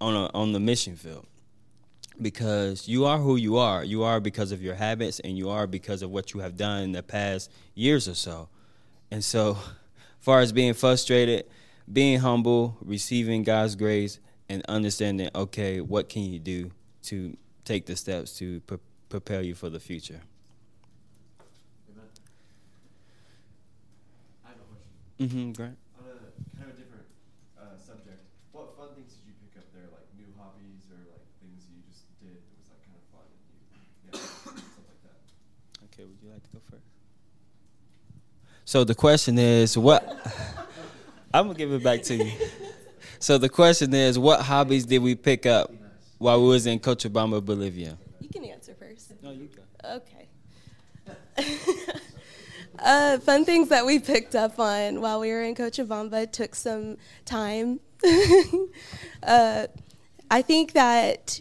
on 0.00 0.14
a, 0.14 0.30
on 0.32 0.52
the 0.52 0.60
mission 0.60 0.94
field. 0.94 1.26
Because 2.20 2.86
you 2.86 3.06
are 3.06 3.18
who 3.18 3.36
you 3.36 3.56
are. 3.56 3.82
You 3.82 4.02
are 4.02 4.20
because 4.20 4.52
of 4.52 4.62
your 4.62 4.74
habits 4.74 5.20
and 5.20 5.38
you 5.38 5.48
are 5.48 5.66
because 5.66 6.02
of 6.02 6.10
what 6.10 6.34
you 6.34 6.40
have 6.40 6.56
done 6.56 6.82
in 6.82 6.92
the 6.92 7.02
past 7.02 7.50
years 7.74 8.08
or 8.08 8.14
so. 8.14 8.48
And 9.10 9.24
so, 9.24 9.58
far 10.20 10.40
as 10.40 10.52
being 10.52 10.74
frustrated, 10.74 11.46
being 11.90 12.18
humble, 12.20 12.76
receiving 12.82 13.42
God's 13.42 13.74
grace, 13.74 14.20
and 14.48 14.62
understanding, 14.68 15.30
okay, 15.34 15.80
what 15.80 16.08
can 16.08 16.22
you 16.22 16.38
do 16.38 16.70
to 17.04 17.36
take 17.64 17.86
the 17.86 17.96
steps 17.96 18.36
to 18.38 18.60
pre- 18.60 18.78
prepare 19.08 19.42
you 19.42 19.54
for 19.54 19.70
the 19.70 19.78
future. 19.78 20.20
Amen. 21.90 22.04
I 24.44 24.48
have 24.48 24.58
a 24.58 24.66
question. 24.66 24.90
Mm-hmm, 25.22 25.52
Grant. 25.52 25.78
On 25.98 26.04
a 26.06 26.18
kind 26.58 26.70
of 26.70 26.74
a 26.74 26.82
different 26.82 27.06
uh, 27.54 27.78
subject, 27.78 28.26
what 28.50 28.74
fun 28.74 28.94
things 28.98 29.14
did 29.14 29.22
you 29.30 29.34
pick 29.38 29.54
up 29.62 29.70
there, 29.70 29.86
like 29.94 30.06
new 30.18 30.26
hobbies 30.34 30.90
or 30.90 30.98
like 31.14 31.22
things 31.38 31.66
you 31.70 31.78
just 31.86 32.10
did 32.18 32.34
that 32.42 32.54
was 32.58 32.70
like 32.74 32.82
kind 32.82 32.98
of 32.98 33.06
fun 33.14 33.26
and 33.30 33.46
you, 33.54 34.10
yeah, 34.10 34.18
stuff 34.18 34.82
like 34.82 35.02
that? 35.06 35.18
Okay, 35.90 36.04
would 36.10 36.18
you 36.18 36.30
like 36.34 36.42
to 36.42 36.52
go 36.54 36.60
first? 36.70 36.90
So 38.70 38.84
the 38.84 38.94
question 38.94 39.36
is, 39.36 39.76
what? 39.76 40.04
I'm 41.34 41.46
gonna 41.48 41.58
give 41.58 41.72
it 41.72 41.82
back 41.82 42.04
to 42.04 42.14
you. 42.14 42.30
So 43.18 43.36
the 43.36 43.48
question 43.48 43.92
is, 43.92 44.16
what 44.16 44.42
hobbies 44.42 44.86
did 44.86 45.00
we 45.00 45.16
pick 45.16 45.44
up 45.44 45.72
while 46.18 46.40
we 46.40 46.50
was 46.50 46.66
in 46.68 46.78
Cochabamba, 46.78 47.44
Bolivia? 47.44 47.98
You 48.20 48.28
can 48.28 48.44
answer 48.44 48.76
first. 48.78 49.12
No, 49.24 49.32
you 49.32 49.48
go. 49.48 49.96
Okay. 49.96 50.28
uh, 52.78 53.18
fun 53.18 53.44
things 53.44 53.70
that 53.70 53.84
we 53.84 53.98
picked 53.98 54.36
up 54.36 54.60
on 54.60 55.00
while 55.00 55.18
we 55.18 55.32
were 55.32 55.42
in 55.42 55.56
Cochabamba 55.56 56.30
took 56.30 56.54
some 56.54 56.96
time. 57.24 57.80
uh, 59.24 59.66
I 60.30 60.42
think 60.42 60.74
that, 60.74 61.40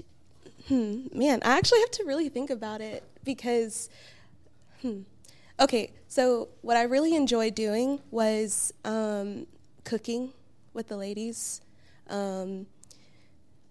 hmm, 0.68 1.06
man, 1.14 1.42
I 1.46 1.60
actually 1.60 1.82
have 1.82 1.92
to 1.92 2.06
really 2.06 2.30
think 2.30 2.50
about 2.50 2.82
it 2.82 3.04
because, 3.24 3.88
hmm. 4.82 5.02
Okay, 5.60 5.92
so 6.08 6.48
what 6.62 6.78
I 6.78 6.84
really 6.84 7.16
enjoyed 7.16 7.54
doing 7.54 8.00
was 8.12 8.74
um, 8.86 9.46
cooking 9.84 10.32
with 10.74 10.88
the 10.88 10.96
ladies. 10.96 11.60
Um, 12.08 12.66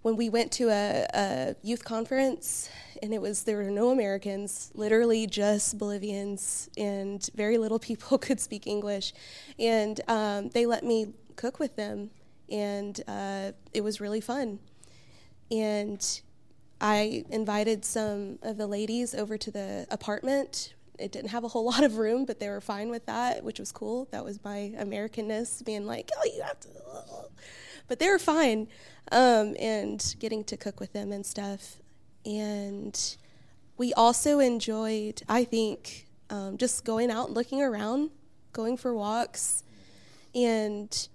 when 0.03 0.15
we 0.15 0.29
went 0.29 0.53
to 0.53 0.69
a, 0.69 1.07
a, 1.15 1.57
youth 1.63 1.87
conference 1.87 2.69
and 3.03 3.15
it 3.15 3.23
was 3.23 3.45
there 3.45 3.57
were 3.57 3.71
no 3.71 3.91
americans 3.91 4.71
literally 4.75 5.27
just 5.27 5.77
bolivians 5.77 6.69
and 6.79 7.29
very 7.35 7.59
little 7.59 7.79
people 7.91 8.17
could 8.17 8.39
speak 8.39 8.67
english 8.67 9.13
and 9.59 10.01
um, 10.09 10.51
they 10.51 10.67
let 10.67 10.85
me 10.85 11.13
cook 11.37 11.59
with 11.59 11.75
them 11.77 12.11
and 12.49 13.03
uh, 13.09 13.53
it 13.73 13.83
was 13.83 14.01
really 14.01 14.21
fun 14.21 14.59
and 15.51 16.21
i 16.81 17.25
invited 17.31 17.85
some 17.85 18.39
of 18.43 18.57
the 18.57 18.67
ladies 18.67 19.15
over 19.15 19.37
to 19.37 19.51
the 19.51 19.87
apartment 19.91 20.75
it 20.99 21.13
didn't 21.13 21.31
have 21.31 21.45
a 21.45 21.49
whole 21.49 21.65
lot 21.73 21.85
of 21.85 21.97
room 21.97 22.25
but 22.25 22.41
they 22.41 22.49
were 22.49 22.61
fine 22.61 22.91
with 22.91 23.07
that 23.07 23.45
which 23.45 23.59
was 23.59 23.73
cool 23.73 24.09
that 24.11 24.25
was 24.25 24.43
my 24.45 24.73
americanness 24.79 25.65
being 25.65 25.87
like 25.87 26.11
oh 26.17 26.31
you 26.35 26.43
have 26.43 26.59
to 26.61 26.69
but 27.89 27.99
they 27.99 28.09
were 28.09 28.19
fine 28.19 28.69
um, 29.13 29.57
and 29.59 30.15
getting 30.19 30.45
to 30.45 30.57
cook 30.57 30.81
with 30.81 30.93
them 30.93 31.13
and 31.13 31.25
stuff. 31.25 31.77
And 32.25 33.17
we 33.77 33.93
also 33.95 34.39
enjoyed, 34.39 35.23
I 35.29 35.45
think, 35.45 36.07
um, 36.31 36.59
just 36.59 36.85
going 36.85 37.11
out 37.11 37.29
and 37.29 37.37
looking 37.37 37.63
around, 37.63 38.11
going 38.53 38.77
for 38.77 38.95
walks, 38.95 39.63
and 40.35 41.09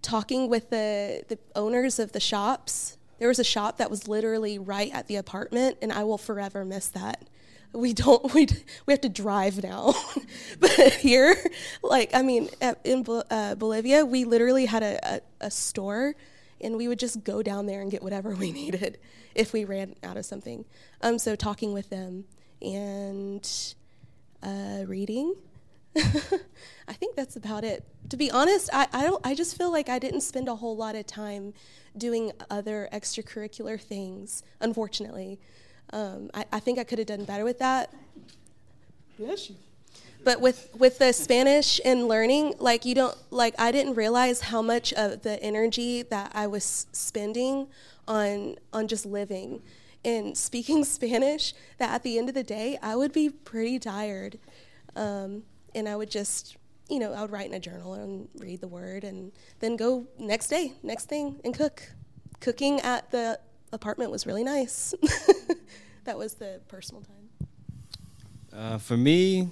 talking 0.00 0.48
with 0.48 0.70
the, 0.70 1.24
the 1.28 1.38
owners 1.54 1.98
of 1.98 2.12
the 2.12 2.20
shops. 2.20 2.96
There 3.18 3.28
was 3.28 3.38
a 3.38 3.44
shop 3.44 3.78
that 3.78 3.90
was 3.90 4.08
literally 4.08 4.58
right 4.58 4.92
at 4.92 5.06
the 5.06 5.16
apartment, 5.16 5.78
and 5.82 5.92
I 5.92 6.04
will 6.04 6.18
forever 6.18 6.64
miss 6.64 6.88
that. 6.88 7.28
We 7.74 7.92
don't 7.92 8.32
we 8.34 8.46
we 8.86 8.92
have 8.92 9.00
to 9.02 9.08
drive 9.08 9.62
now, 9.62 9.94
but 10.60 10.92
here, 10.94 11.36
like 11.82 12.14
I 12.14 12.22
mean, 12.22 12.48
at, 12.60 12.80
in 12.84 13.04
uh, 13.30 13.54
Bolivia, 13.56 14.04
we 14.04 14.24
literally 14.24 14.66
had 14.66 14.82
a, 14.82 15.14
a, 15.16 15.20
a 15.40 15.50
store 15.50 16.14
and 16.60 16.76
we 16.76 16.88
would 16.88 16.98
just 16.98 17.24
go 17.24 17.42
down 17.42 17.66
there 17.66 17.80
and 17.80 17.90
get 17.90 18.02
whatever 18.02 18.30
we 18.34 18.50
needed 18.62 18.98
if 19.34 19.52
we 19.52 19.64
ran 19.64 19.94
out 20.02 20.16
of 20.16 20.24
something. 20.24 20.64
Um, 21.02 21.18
so 21.18 21.36
talking 21.36 21.72
with 21.72 21.90
them 21.90 22.24
and 22.62 23.48
uh, 24.42 24.84
reading. 24.86 25.34
I 25.96 26.92
think 26.92 27.14
that's 27.14 27.36
about 27.36 27.62
it. 27.62 27.84
To 28.08 28.16
be 28.16 28.30
honest, 28.30 28.68
I, 28.72 28.88
I 28.92 29.04
don't. 29.04 29.24
I 29.24 29.34
just 29.34 29.56
feel 29.56 29.70
like 29.70 29.88
I 29.88 30.00
didn't 30.00 30.22
spend 30.22 30.48
a 30.48 30.56
whole 30.56 30.76
lot 30.76 30.96
of 30.96 31.06
time 31.06 31.54
doing 31.96 32.32
other 32.50 32.88
extracurricular 32.92 33.80
things. 33.80 34.42
Unfortunately, 34.60 35.38
um, 35.94 36.30
I, 36.34 36.44
I 36.52 36.60
think 36.60 36.78
I 36.78 36.84
could 36.84 36.98
have 36.98 37.06
done 37.06 37.24
better 37.24 37.44
with 37.44 37.58
that. 37.60 37.92
Bless 39.18 39.48
you 39.48 39.56
but 40.24 40.40
with 40.40 40.70
with 40.78 40.98
the 40.98 41.12
spanish 41.12 41.78
and 41.84 42.08
learning 42.08 42.54
like 42.58 42.86
you 42.86 42.94
don't 42.94 43.14
like 43.30 43.54
i 43.58 43.70
didn't 43.70 43.94
realize 43.94 44.40
how 44.40 44.62
much 44.62 44.90
of 44.94 45.20
the 45.20 45.38
energy 45.42 46.00
that 46.00 46.32
i 46.34 46.46
was 46.46 46.86
spending 46.92 47.68
on 48.08 48.56
on 48.72 48.88
just 48.88 49.06
living. 49.06 49.62
And 50.04 50.36
speaking 50.36 50.84
spanish 50.98 51.54
that 51.78 51.90
at 51.90 52.02
the 52.02 52.18
end 52.18 52.28
of 52.28 52.34
the 52.34 52.42
day 52.42 52.78
i 52.82 52.96
would 52.96 53.12
be 53.12 53.30
pretty 53.30 53.78
tired. 53.78 54.38
Um, 54.96 55.42
and 55.74 55.88
i 55.88 55.96
would 55.96 56.10
just 56.10 56.56
you 56.88 56.98
know 56.98 57.12
i 57.12 57.22
would 57.22 57.32
write 57.32 57.46
in 57.46 57.54
a 57.54 57.60
journal 57.60 57.94
and 57.94 58.28
read 58.38 58.60
the 58.60 58.68
word 58.68 59.04
and 59.04 59.32
then 59.60 59.76
go 59.76 60.06
next 60.18 60.48
day 60.48 60.74
next 60.82 61.06
thing 61.06 61.40
and 61.44 61.54
cook. 61.54 61.82
Cooking 62.40 62.80
at 62.80 63.10
the 63.10 63.40
apartment 63.72 64.10
was 64.10 64.26
really 64.26 64.44
nice 64.44 64.92
that 66.04 66.18
was 66.18 66.34
the 66.34 66.60
personal 66.68 67.02
time 67.02 67.48
uh, 68.52 68.78
for 68.78 68.96
me 68.96 69.48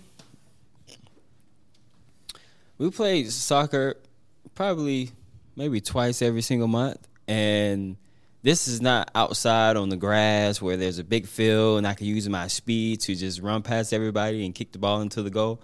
we 2.79 2.91
played 2.91 3.31
soccer 3.31 3.97
probably 4.55 5.11
maybe 5.57 5.81
twice 5.81 6.23
every 6.23 6.43
single 6.43 6.69
month 6.69 7.09
and 7.29 7.97
this 8.43 8.67
is 8.67 8.81
not 8.81 9.11
outside 9.15 9.77
on 9.77 9.89
the 9.89 9.97
grass 9.97 10.61
where 10.61 10.77
there's 10.77 10.99
a 10.99 11.05
big 11.05 11.27
field 11.27 11.79
and 11.79 11.87
I 11.87 11.95
can 11.95 12.07
use 12.07 12.29
my 12.29 12.49
speed 12.49 13.01
to 13.03 13.15
just 13.15 13.41
run 13.41 13.63
past 13.63 13.93
everybody 13.93 14.45
and 14.45 14.55
kick 14.55 14.73
the 14.73 14.79
ball 14.79 15.01
into 15.01 15.23
the 15.23 15.31
goal. 15.31 15.63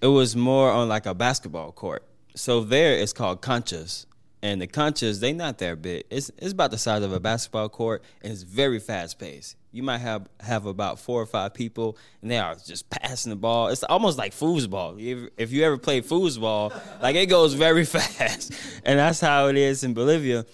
It 0.00 0.06
was 0.06 0.34
more 0.34 0.70
on 0.70 0.88
like 0.88 1.04
a 1.04 1.14
basketball 1.14 1.72
court. 1.72 2.04
So 2.34 2.62
there 2.62 2.94
it's 2.96 3.12
called 3.12 3.42
canchas. 3.42 4.06
And 4.46 4.60
the 4.60 4.66
canchas, 4.66 5.18
they 5.18 5.32
not 5.32 5.58
that 5.58 5.82
big. 5.82 6.04
It's 6.10 6.30
it's 6.38 6.52
about 6.52 6.70
the 6.70 6.78
size 6.78 7.02
of 7.02 7.12
a 7.12 7.20
basketball 7.20 7.68
court 7.68 8.02
and 8.22 8.32
it's 8.32 8.42
very 8.42 8.78
fast 8.78 9.18
paced 9.18 9.56
you 9.76 9.82
might 9.82 9.98
have 9.98 10.26
have 10.40 10.64
about 10.64 10.98
four 10.98 11.20
or 11.20 11.26
five 11.26 11.52
people, 11.52 11.98
and 12.22 12.30
they 12.30 12.38
are 12.38 12.54
just 12.54 12.88
passing 12.88 13.28
the 13.28 13.36
ball. 13.36 13.68
It's 13.68 13.84
almost 13.84 14.16
like 14.16 14.32
foosball. 14.32 14.98
If, 14.98 15.30
if 15.36 15.52
you 15.52 15.64
ever 15.64 15.76
played 15.76 16.06
foosball, 16.06 16.74
like 17.02 17.14
it 17.14 17.26
goes 17.26 17.52
very 17.52 17.84
fast, 17.96 18.54
and 18.84 18.98
that's 18.98 19.20
how 19.20 19.48
it 19.48 19.56
is 19.56 19.84
in 19.84 19.92
Bolivia. 19.92 20.46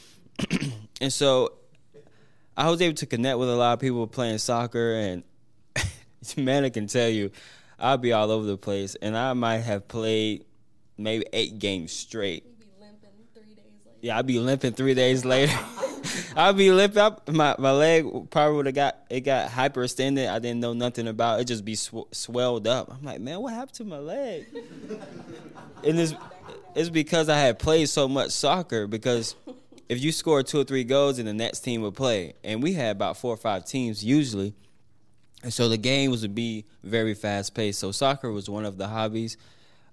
and 1.00 1.12
so, 1.12 1.52
I 2.56 2.68
was 2.68 2.82
able 2.82 2.96
to 2.96 3.06
connect 3.06 3.38
with 3.38 3.48
a 3.48 3.54
lot 3.54 3.74
of 3.74 3.78
people 3.78 4.04
playing 4.08 4.38
soccer, 4.38 4.94
and 4.94 5.22
man, 6.36 6.64
I 6.64 6.70
can 6.70 6.88
tell 6.88 7.08
you, 7.08 7.30
I'll 7.78 7.98
be 7.98 8.12
all 8.12 8.32
over 8.32 8.44
the 8.44 8.58
place, 8.58 8.96
and 8.96 9.16
I 9.16 9.34
might 9.34 9.58
have 9.58 9.86
played 9.86 10.46
maybe 10.98 11.26
eight 11.32 11.60
games 11.60 11.92
straight. 11.92 12.44
Yeah, 14.02 14.18
I'd 14.18 14.26
be 14.26 14.40
limping 14.40 14.72
three 14.72 14.94
days 14.94 15.24
later. 15.24 15.56
I'd 16.36 16.56
be 16.56 16.72
limping 16.72 16.98
up. 16.98 17.28
My 17.28 17.54
my 17.56 17.70
leg 17.70 18.30
probably 18.30 18.56
would 18.56 18.66
have 18.66 18.74
got 18.74 18.96
it 19.08 19.20
got 19.20 19.48
hyperextended. 19.48 20.28
I 20.28 20.40
didn't 20.40 20.58
know 20.58 20.72
nothing 20.72 21.06
about 21.06 21.40
it. 21.40 21.44
Just 21.44 21.64
be 21.64 21.76
sw- 21.76 22.10
swelled 22.10 22.66
up. 22.66 22.90
I'm 22.90 23.04
like, 23.04 23.20
man, 23.20 23.40
what 23.40 23.54
happened 23.54 23.74
to 23.74 23.84
my 23.84 23.98
leg? 23.98 24.46
and 25.84 26.00
it's 26.00 26.14
it's 26.74 26.88
because 26.88 27.28
I 27.28 27.38
had 27.38 27.60
played 27.60 27.88
so 27.88 28.08
much 28.08 28.32
soccer. 28.32 28.88
Because 28.88 29.36
if 29.88 30.02
you 30.02 30.10
score 30.10 30.42
two 30.42 30.58
or 30.58 30.64
three 30.64 30.82
goals, 30.82 31.20
and 31.20 31.28
the 31.28 31.32
next 31.32 31.60
team 31.60 31.82
would 31.82 31.94
play, 31.94 32.34
and 32.42 32.60
we 32.60 32.72
had 32.72 32.96
about 32.96 33.16
four 33.16 33.32
or 33.32 33.38
five 33.38 33.64
teams 33.64 34.04
usually. 34.04 34.52
And 35.44 35.52
so 35.52 35.68
the 35.68 35.76
games 35.76 36.22
would 36.22 36.34
be 36.34 36.64
very 36.82 37.14
fast 37.14 37.54
paced. 37.54 37.78
So 37.78 37.92
soccer 37.92 38.32
was 38.32 38.50
one 38.50 38.64
of 38.64 38.78
the 38.78 38.88
hobbies. 38.88 39.36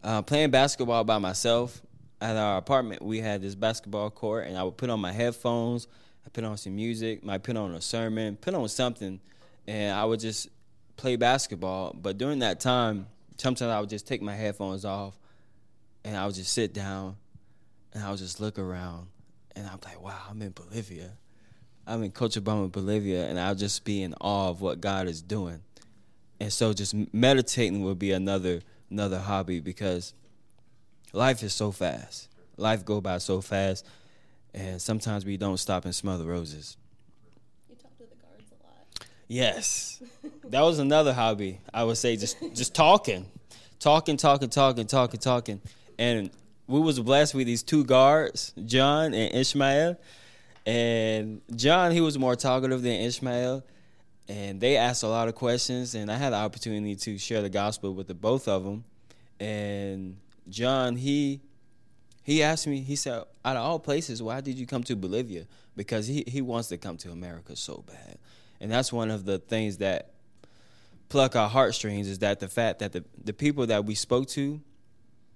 Uh, 0.04 0.24
playing 0.24 0.50
basketball 0.50 1.04
by 1.04 1.20
myself 1.20 1.82
at 2.22 2.36
our 2.36 2.58
apartment, 2.58 3.02
we 3.02 3.20
had 3.20 3.42
this 3.42 3.56
basketball 3.56 4.10
court, 4.10 4.48
and 4.48 4.58
I 4.58 4.64
would 4.64 4.78
put 4.78 4.90
on 4.90 5.00
my 5.00 5.12
headphones. 5.12 5.88
I 6.26 6.30
put 6.30 6.44
on 6.44 6.58
some 6.58 6.76
music, 6.76 7.24
might 7.24 7.44
put 7.44 7.56
on 7.56 7.74
a 7.74 7.82
sermon, 7.82 8.36
put 8.36 8.54
on 8.54 8.68
something, 8.68 9.20
and 9.68 9.98
I 9.98 10.04
would 10.06 10.20
just 10.20 10.50
play 10.98 11.16
basketball. 11.16 11.96
But 12.00 12.18
during 12.18 12.40
that 12.40 12.60
time, 12.60 13.08
sometimes 13.38 13.72
I 13.72 13.80
would 13.80 13.90
just 13.90 14.06
take 14.06 14.22
my 14.22 14.36
headphones 14.36 14.84
off, 14.84 15.18
and 16.04 16.18
I 16.18 16.26
would 16.26 16.36
just 16.36 16.54
sit 16.54 16.74
down, 16.74 17.16
and 17.94 18.04
I 18.04 18.10
would 18.10 18.20
just 18.20 18.42
look 18.42 18.60
around, 18.60 19.08
and 19.56 19.66
I'm 19.66 19.80
like, 19.86 20.02
wow, 20.02 20.20
I'm 20.30 20.42
in 20.42 20.52
Bolivia. 20.52 21.12
I'm 21.88 22.04
in 22.04 22.12
Cochabamba, 22.12 22.72
Bolivia, 22.72 23.28
and 23.28 23.40
I'll 23.40 23.56
just 23.56 23.84
be 23.84 24.04
in 24.04 24.14
awe 24.22 24.50
of 24.50 24.62
what 24.62 24.80
God 24.82 25.08
is 25.08 25.22
doing. 25.22 25.62
And 26.40 26.54
so, 26.54 26.72
just 26.72 26.94
meditating 27.14 27.84
would 27.84 27.98
be 27.98 28.12
another 28.12 28.62
another 28.90 29.20
hobby 29.20 29.60
because 29.60 30.14
life 31.14 31.44
is 31.44 31.54
so 31.54 31.72
fast. 31.72 32.28
Life 32.58 32.86
go 32.86 33.00
by 33.02 33.20
so 33.20 33.42
fast, 33.42 33.86
and 34.54 34.82
sometimes 34.82 35.26
we 35.26 35.38
don't 35.38 35.58
stop 35.58 35.86
and 35.86 35.96
smell 35.96 36.18
the 36.18 36.26
roses. 36.26 36.78
You 37.70 37.76
talk 37.76 37.98
to 37.98 38.04
the 38.04 38.16
guards 38.22 38.52
a 38.52 38.66
lot. 38.66 39.08
Yes, 39.28 40.02
that 40.46 40.62
was 40.62 40.80
another 40.80 41.14
hobby. 41.14 41.60
I 41.74 41.84
would 41.84 41.98
say 41.98 42.18
just 42.18 42.38
just 42.54 42.76
talking, 42.76 43.26
talking, 43.80 44.18
talking, 44.18 44.50
talking, 44.50 44.88
talking, 44.88 45.20
talking, 45.20 45.62
and 45.98 46.30
we 46.68 46.80
was 46.80 47.00
blessed 47.00 47.34
with 47.34 47.48
these 47.48 47.64
two 47.64 47.84
guards, 47.84 48.54
John 48.66 49.14
and 49.14 49.34
Ishmael. 49.34 49.98
And 50.66 51.42
John, 51.56 51.92
he 51.92 52.02
was 52.02 52.20
more 52.20 52.36
talkative 52.36 52.84
than 52.84 52.92
Ishmael, 52.92 53.64
and 54.28 54.62
they 54.62 54.78
asked 54.78 55.02
a 55.02 55.08
lot 55.08 55.28
of 55.28 55.34
questions, 55.34 55.96
and 55.96 56.12
I 56.12 56.16
had 56.16 56.32
the 56.32 56.38
opportunity 56.38 56.96
to 56.96 57.18
share 57.18 57.42
the 57.42 57.50
gospel 57.50 57.96
with 57.96 58.08
the 58.08 58.14
both 58.14 58.48
of 58.48 58.64
them. 58.64 58.84
And 59.40 60.18
John, 60.50 60.96
he 60.96 61.42
he 62.24 62.44
asked 62.44 62.68
me, 62.68 62.82
he 62.82 62.96
said, 62.96 63.24
out 63.44 63.56
of 63.56 63.64
all 63.64 63.80
places, 63.80 64.22
why 64.22 64.42
did 64.42 64.60
you 64.60 64.68
come 64.68 64.84
to 64.84 64.96
Bolivia? 64.96 65.48
Because 65.76 66.06
he, 66.06 66.24
he 66.28 66.42
wants 66.42 66.68
to 66.68 66.78
come 66.78 66.96
to 66.98 67.12
America 67.12 67.56
so 67.56 67.84
bad. 67.88 68.20
And 68.62 68.72
that's 68.72 68.94
one 68.94 69.10
of 69.10 69.26
the 69.26 69.40
things 69.40 69.78
that 69.78 70.12
pluck 71.08 71.36
our 71.36 71.50
heartstrings 71.50 72.08
is 72.08 72.20
that 72.20 72.40
the 72.40 72.48
fact 72.48 72.80
that 72.80 72.92
the, 72.92 73.04
the 73.24 73.34
people 73.34 73.66
that 73.68 73.86
we 73.86 73.96
spoke 73.96 74.28
to, 74.30 74.62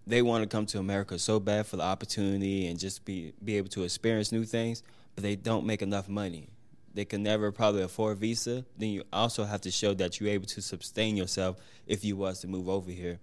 they 0.06 0.22
want 0.22 0.44
to 0.44 0.48
come 0.48 0.68
to 0.68 0.78
America 0.78 1.18
so 1.18 1.40
bad 1.40 1.66
for 1.66 1.78
the 1.78 1.84
opportunity 1.84 2.68
and 2.68 2.78
just 2.78 3.06
be, 3.06 3.34
be 3.44 3.58
able 3.58 3.70
to 3.70 3.84
experience 3.84 4.32
new 4.32 4.44
things, 4.44 4.84
but 5.16 5.24
they 5.24 5.36
don't 5.36 5.66
make 5.66 5.82
enough 5.82 6.08
money. 6.08 6.50
They 6.94 7.06
can 7.06 7.24
never 7.24 7.52
probably 7.52 7.82
afford 7.82 8.20
visa. 8.20 8.66
Then 8.78 8.90
you 8.90 9.04
also 9.12 9.46
have 9.46 9.62
to 9.62 9.72
show 9.72 9.96
that 9.96 10.20
you're 10.20 10.30
able 10.30 10.46
to 10.46 10.62
sustain 10.62 11.18
yourself 11.18 11.58
if 11.88 12.06
you 12.06 12.18
was 12.18 12.42
to 12.42 12.48
move 12.48 12.70
over 12.70 12.92
here. 12.92 13.20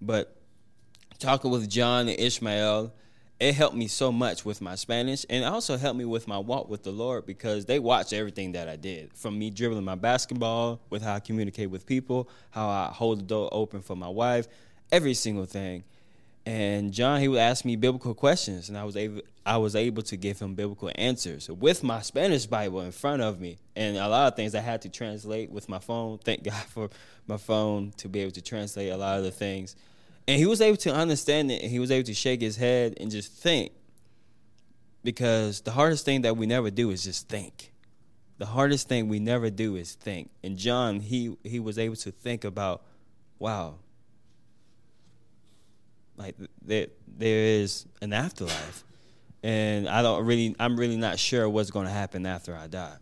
But 0.00 0.39
talking 1.20 1.50
with 1.50 1.68
John 1.68 2.08
and 2.08 2.18
Ishmael, 2.18 2.92
it 3.38 3.54
helped 3.54 3.76
me 3.76 3.88
so 3.88 4.10
much 4.10 4.44
with 4.44 4.60
my 4.60 4.74
Spanish 4.74 5.24
and 5.30 5.44
also 5.44 5.76
helped 5.76 5.98
me 5.98 6.04
with 6.04 6.26
my 6.26 6.38
walk 6.38 6.68
with 6.68 6.82
the 6.82 6.90
Lord 6.90 7.26
because 7.26 7.66
they 7.66 7.78
watched 7.78 8.12
everything 8.12 8.52
that 8.52 8.68
I 8.68 8.76
did 8.76 9.12
from 9.14 9.38
me 9.38 9.50
dribbling 9.50 9.84
my 9.84 9.94
basketball, 9.94 10.80
with 10.90 11.02
how 11.02 11.14
I 11.14 11.20
communicate 11.20 11.70
with 11.70 11.86
people, 11.86 12.28
how 12.50 12.68
I 12.68 12.90
hold 12.92 13.20
the 13.20 13.24
door 13.24 13.48
open 13.52 13.82
for 13.82 13.94
my 13.94 14.08
wife, 14.08 14.48
every 14.90 15.14
single 15.14 15.46
thing. 15.46 15.84
And 16.46 16.92
John, 16.92 17.20
he 17.20 17.28
would 17.28 17.38
ask 17.38 17.64
me 17.64 17.76
biblical 17.76 18.14
questions, 18.14 18.70
and 18.70 18.76
I 18.76 18.84
was 18.84 18.96
able, 18.96 19.20
I 19.44 19.58
was 19.58 19.76
able 19.76 20.02
to 20.04 20.16
give 20.16 20.38
him 20.38 20.54
biblical 20.54 20.90
answers 20.94 21.50
with 21.50 21.82
my 21.82 22.00
Spanish 22.00 22.46
Bible 22.46 22.80
in 22.80 22.92
front 22.92 23.20
of 23.20 23.40
me, 23.40 23.58
and 23.76 23.96
a 23.98 24.08
lot 24.08 24.32
of 24.32 24.36
things 24.36 24.54
I 24.54 24.60
had 24.60 24.82
to 24.82 24.88
translate 24.88 25.50
with 25.50 25.68
my 25.68 25.78
phone. 25.78 26.18
Thank 26.18 26.42
God 26.44 26.64
for 26.64 26.88
my 27.26 27.36
phone 27.36 27.92
to 27.98 28.08
be 28.08 28.20
able 28.20 28.32
to 28.32 28.42
translate 28.42 28.90
a 28.90 28.96
lot 28.96 29.18
of 29.18 29.24
the 29.24 29.30
things 29.30 29.76
and 30.30 30.38
he 30.38 30.46
was 30.46 30.60
able 30.60 30.76
to 30.76 30.94
understand 30.94 31.50
it 31.50 31.60
and 31.60 31.72
he 31.72 31.80
was 31.80 31.90
able 31.90 32.06
to 32.06 32.14
shake 32.14 32.40
his 32.40 32.56
head 32.56 32.94
and 33.00 33.10
just 33.10 33.32
think. 33.32 33.72
Because 35.02 35.60
the 35.62 35.72
hardest 35.72 36.04
thing 36.04 36.22
that 36.22 36.36
we 36.36 36.46
never 36.46 36.70
do 36.70 36.90
is 36.90 37.02
just 37.02 37.28
think. 37.28 37.72
The 38.38 38.46
hardest 38.46 38.88
thing 38.88 39.08
we 39.08 39.18
never 39.18 39.50
do 39.50 39.74
is 39.74 39.94
think. 39.94 40.30
And 40.44 40.56
John, 40.56 41.00
he 41.00 41.36
he 41.42 41.58
was 41.58 41.80
able 41.80 41.96
to 41.96 42.12
think 42.12 42.44
about, 42.44 42.82
wow, 43.40 43.78
like 46.16 46.36
there 46.62 46.86
there 47.08 47.44
is 47.60 47.86
an 48.00 48.12
afterlife. 48.12 48.84
And 49.42 49.88
I 49.88 50.00
don't 50.00 50.24
really 50.24 50.54
I'm 50.60 50.76
really 50.76 50.96
not 50.96 51.18
sure 51.18 51.48
what's 51.48 51.72
gonna 51.72 51.90
happen 51.90 52.24
after 52.24 52.54
I 52.54 52.68
die. 52.68 52.98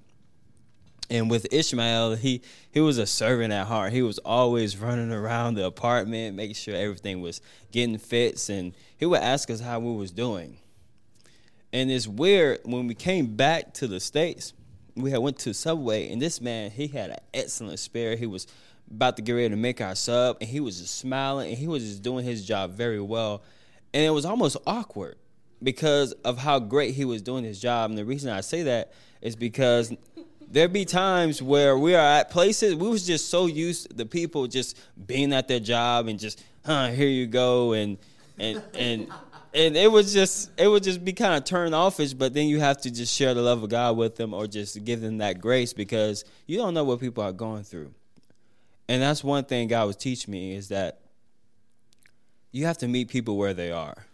And 1.11 1.31
with 1.31 1.47
Ishmael, 1.51 2.17
he 2.17 2.43
he 2.71 2.81
was 2.81 2.99
a 2.99 3.07
servant 3.07 3.53
at 3.53 3.67
heart. 3.67 3.93
He 3.93 4.03
was 4.03 4.19
always 4.19 4.77
running 4.77 5.11
around 5.11 5.55
the 5.55 5.65
apartment, 5.65 6.37
making 6.37 6.55
sure 6.55 6.75
everything 6.75 7.23
was 7.23 7.41
getting 7.73 7.99
fits, 7.99 8.51
and 8.51 8.75
he 8.97 9.07
would 9.07 9.21
ask 9.21 9.51
us 9.51 9.61
how 9.61 9.81
we 9.81 9.97
was 9.97 10.11
doing. 10.11 10.59
And 11.73 11.91
it's 11.91 12.07
weird 12.07 12.61
when 12.65 12.87
we 12.87 12.95
came 12.95 13.37
back 13.37 13.75
to 13.75 13.87
the 13.87 14.01
states, 14.01 14.53
we 14.95 15.11
had 15.11 15.21
went 15.21 15.39
to 15.41 15.55
Subway, 15.55 16.11
and 16.11 16.21
this 16.21 16.41
man 16.41 16.71
he 16.71 16.89
had 16.89 17.11
an 17.11 17.19
excellent 17.33 17.79
spirit. 17.79 18.19
He 18.19 18.27
was 18.27 18.47
about 18.91 19.17
to 19.17 19.23
get 19.23 19.33
ready 19.33 19.51
to 19.51 19.57
make 19.57 19.81
our 19.81 19.95
sub, 19.95 20.39
and 20.41 20.49
he 20.49 20.61
was 20.61 20.81
just 20.81 20.97
smiling, 20.97 21.51
and 21.51 21.59
he 21.59 21.69
was 21.69 21.85
just 21.85 22.03
doing 22.03 22.25
his 22.25 22.47
job 22.47 22.73
very 22.73 23.01
well. 23.01 23.43
And 23.95 24.05
it 24.05 24.11
was 24.11 24.27
almost 24.27 24.59
awkward 24.67 25.17
because 25.63 26.13
of 26.25 26.39
how 26.39 26.59
great 26.59 26.95
he 26.95 27.05
was 27.05 27.23
doing 27.23 27.45
his 27.45 27.61
job. 27.61 27.91
And 27.91 27.99
the 27.99 28.05
reason 28.05 28.31
I 28.31 28.41
say 28.41 28.63
that 28.65 28.93
is 29.21 29.37
because 29.37 29.93
there 30.51 30.69
be 30.69 30.85
times 30.85 31.43
where 31.43 31.77
we 31.79 31.95
are 31.95 32.19
at 32.19 32.31
places 32.31 32.75
we 32.75 32.89
was 32.89 33.07
just 33.07 33.29
so 33.29 33.47
used 33.47 33.89
to 33.91 33.97
the 33.97 34.07
people 34.07 34.47
just 34.47 34.77
being 35.07 35.33
at 35.33 35.49
their 35.49 35.61
job 35.61 36.09
and 36.09 36.19
just 36.19 36.43
huh 36.65 36.89
here 36.89 37.09
you 37.09 37.27
go 37.27 37.73
and 37.73 37.99
and 38.39 38.63
and 38.75 39.09
and 39.55 39.77
it 39.77 39.91
was 39.91 40.13
just 40.13 40.51
it 40.59 40.69
would 40.69 40.83
just 40.83 41.05
be 41.05 41.13
kind 41.13 41.35
of 41.35 41.45
turn 41.45 41.75
offish 41.75 42.13
but 42.13 42.33
then 42.35 42.47
you 42.47 42.61
have 42.61 42.79
to 42.79 42.91
just 42.91 43.15
share 43.15 43.35
the 43.35 43.43
love 43.43 43.63
of 43.63 43.69
god 43.69 43.97
with 43.97 44.17
them 44.17 44.35
or 44.35 44.47
just 44.47 44.85
give 44.85 45.01
them 45.01 45.19
that 45.19 45.41
grace 45.41 45.73
because 45.73 46.25
you 46.47 46.59
don't 46.59 46.75
know 46.75 46.85
what 46.85 47.01
people 47.01 47.23
are 47.23 47.33
going 47.33 47.63
through. 47.63 47.93
And 48.91 49.03
that's 49.03 49.23
one 49.23 49.45
thing 49.45 49.69
god 49.69 49.87
was 49.87 49.97
teaching 49.97 50.33
me 50.33 50.55
is 50.55 50.69
that 50.69 51.01
you 52.53 52.67
have 52.67 52.79
to 52.79 52.89
meet 52.89 53.09
people 53.09 53.37
where 53.37 53.55
they 53.55 53.71
are 53.71 54.08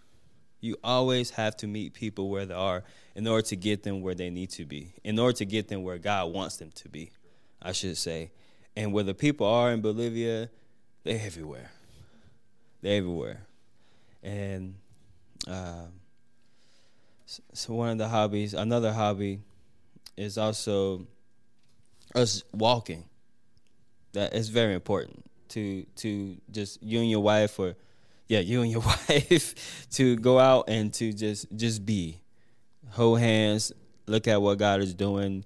you 0.64 0.77
always 0.83 1.29
have 1.31 1.55
to 1.59 1.66
meet 1.66 1.92
people 1.92 2.31
where 2.31 2.46
they 2.46 2.55
are 2.55 2.83
in 3.14 3.27
order 3.29 3.46
to 3.46 3.55
get 3.55 3.83
them 3.83 4.00
where 4.00 4.14
they 4.14 4.31
need 4.31 4.48
to 4.48 4.64
be, 4.64 4.94
in 5.05 5.18
order 5.18 5.37
to 5.37 5.44
get 5.44 5.68
them 5.68 5.83
where 5.83 5.98
God 5.98 6.33
wants 6.33 6.57
them 6.57 6.70
to 6.77 6.88
be, 6.88 7.11
I 7.61 7.72
should 7.72 7.98
say. 7.98 8.31
And 8.74 8.92
where 8.92 9.05
the 9.05 9.14
people 9.14 9.46
are 9.46 9.70
in 9.72 9.83
Bolivia, 9.83 10.48
they're 11.05 11.20
everywhere. 11.22 11.70
They're 12.81 12.96
everywhere. 12.96 13.42
And 14.22 14.77
uh, 15.46 15.85
so 17.27 17.74
one 17.74 17.90
of 17.90 17.98
the 17.98 18.09
hobbies, 18.09 18.55
another 18.55 18.92
hobby, 18.92 19.40
is 20.16 20.38
also 20.38 21.07
us 22.14 22.42
walking. 22.53 23.05
That 24.14 24.33
is 24.33 24.48
very 24.48 24.74
important 24.74 25.31
to 25.50 25.85
to 25.96 26.37
just 26.50 26.83
you 26.83 27.00
and 27.00 27.11
your 27.11 27.20
wife 27.20 27.59
or 27.59 27.74
yeah 28.28 28.40
you 28.40 28.62
and 28.62 28.70
your 28.70 28.80
wife 29.08 29.87
to 29.92 30.16
go 30.16 30.38
out 30.38 30.68
and 30.68 30.92
to 30.94 31.12
just 31.12 31.46
just 31.56 31.84
be 31.84 32.20
hold 32.94 33.18
hands, 33.18 33.72
look 34.06 34.28
at 34.28 34.40
what 34.40 34.58
God 34.58 34.80
is 34.80 34.94
doing, 34.94 35.44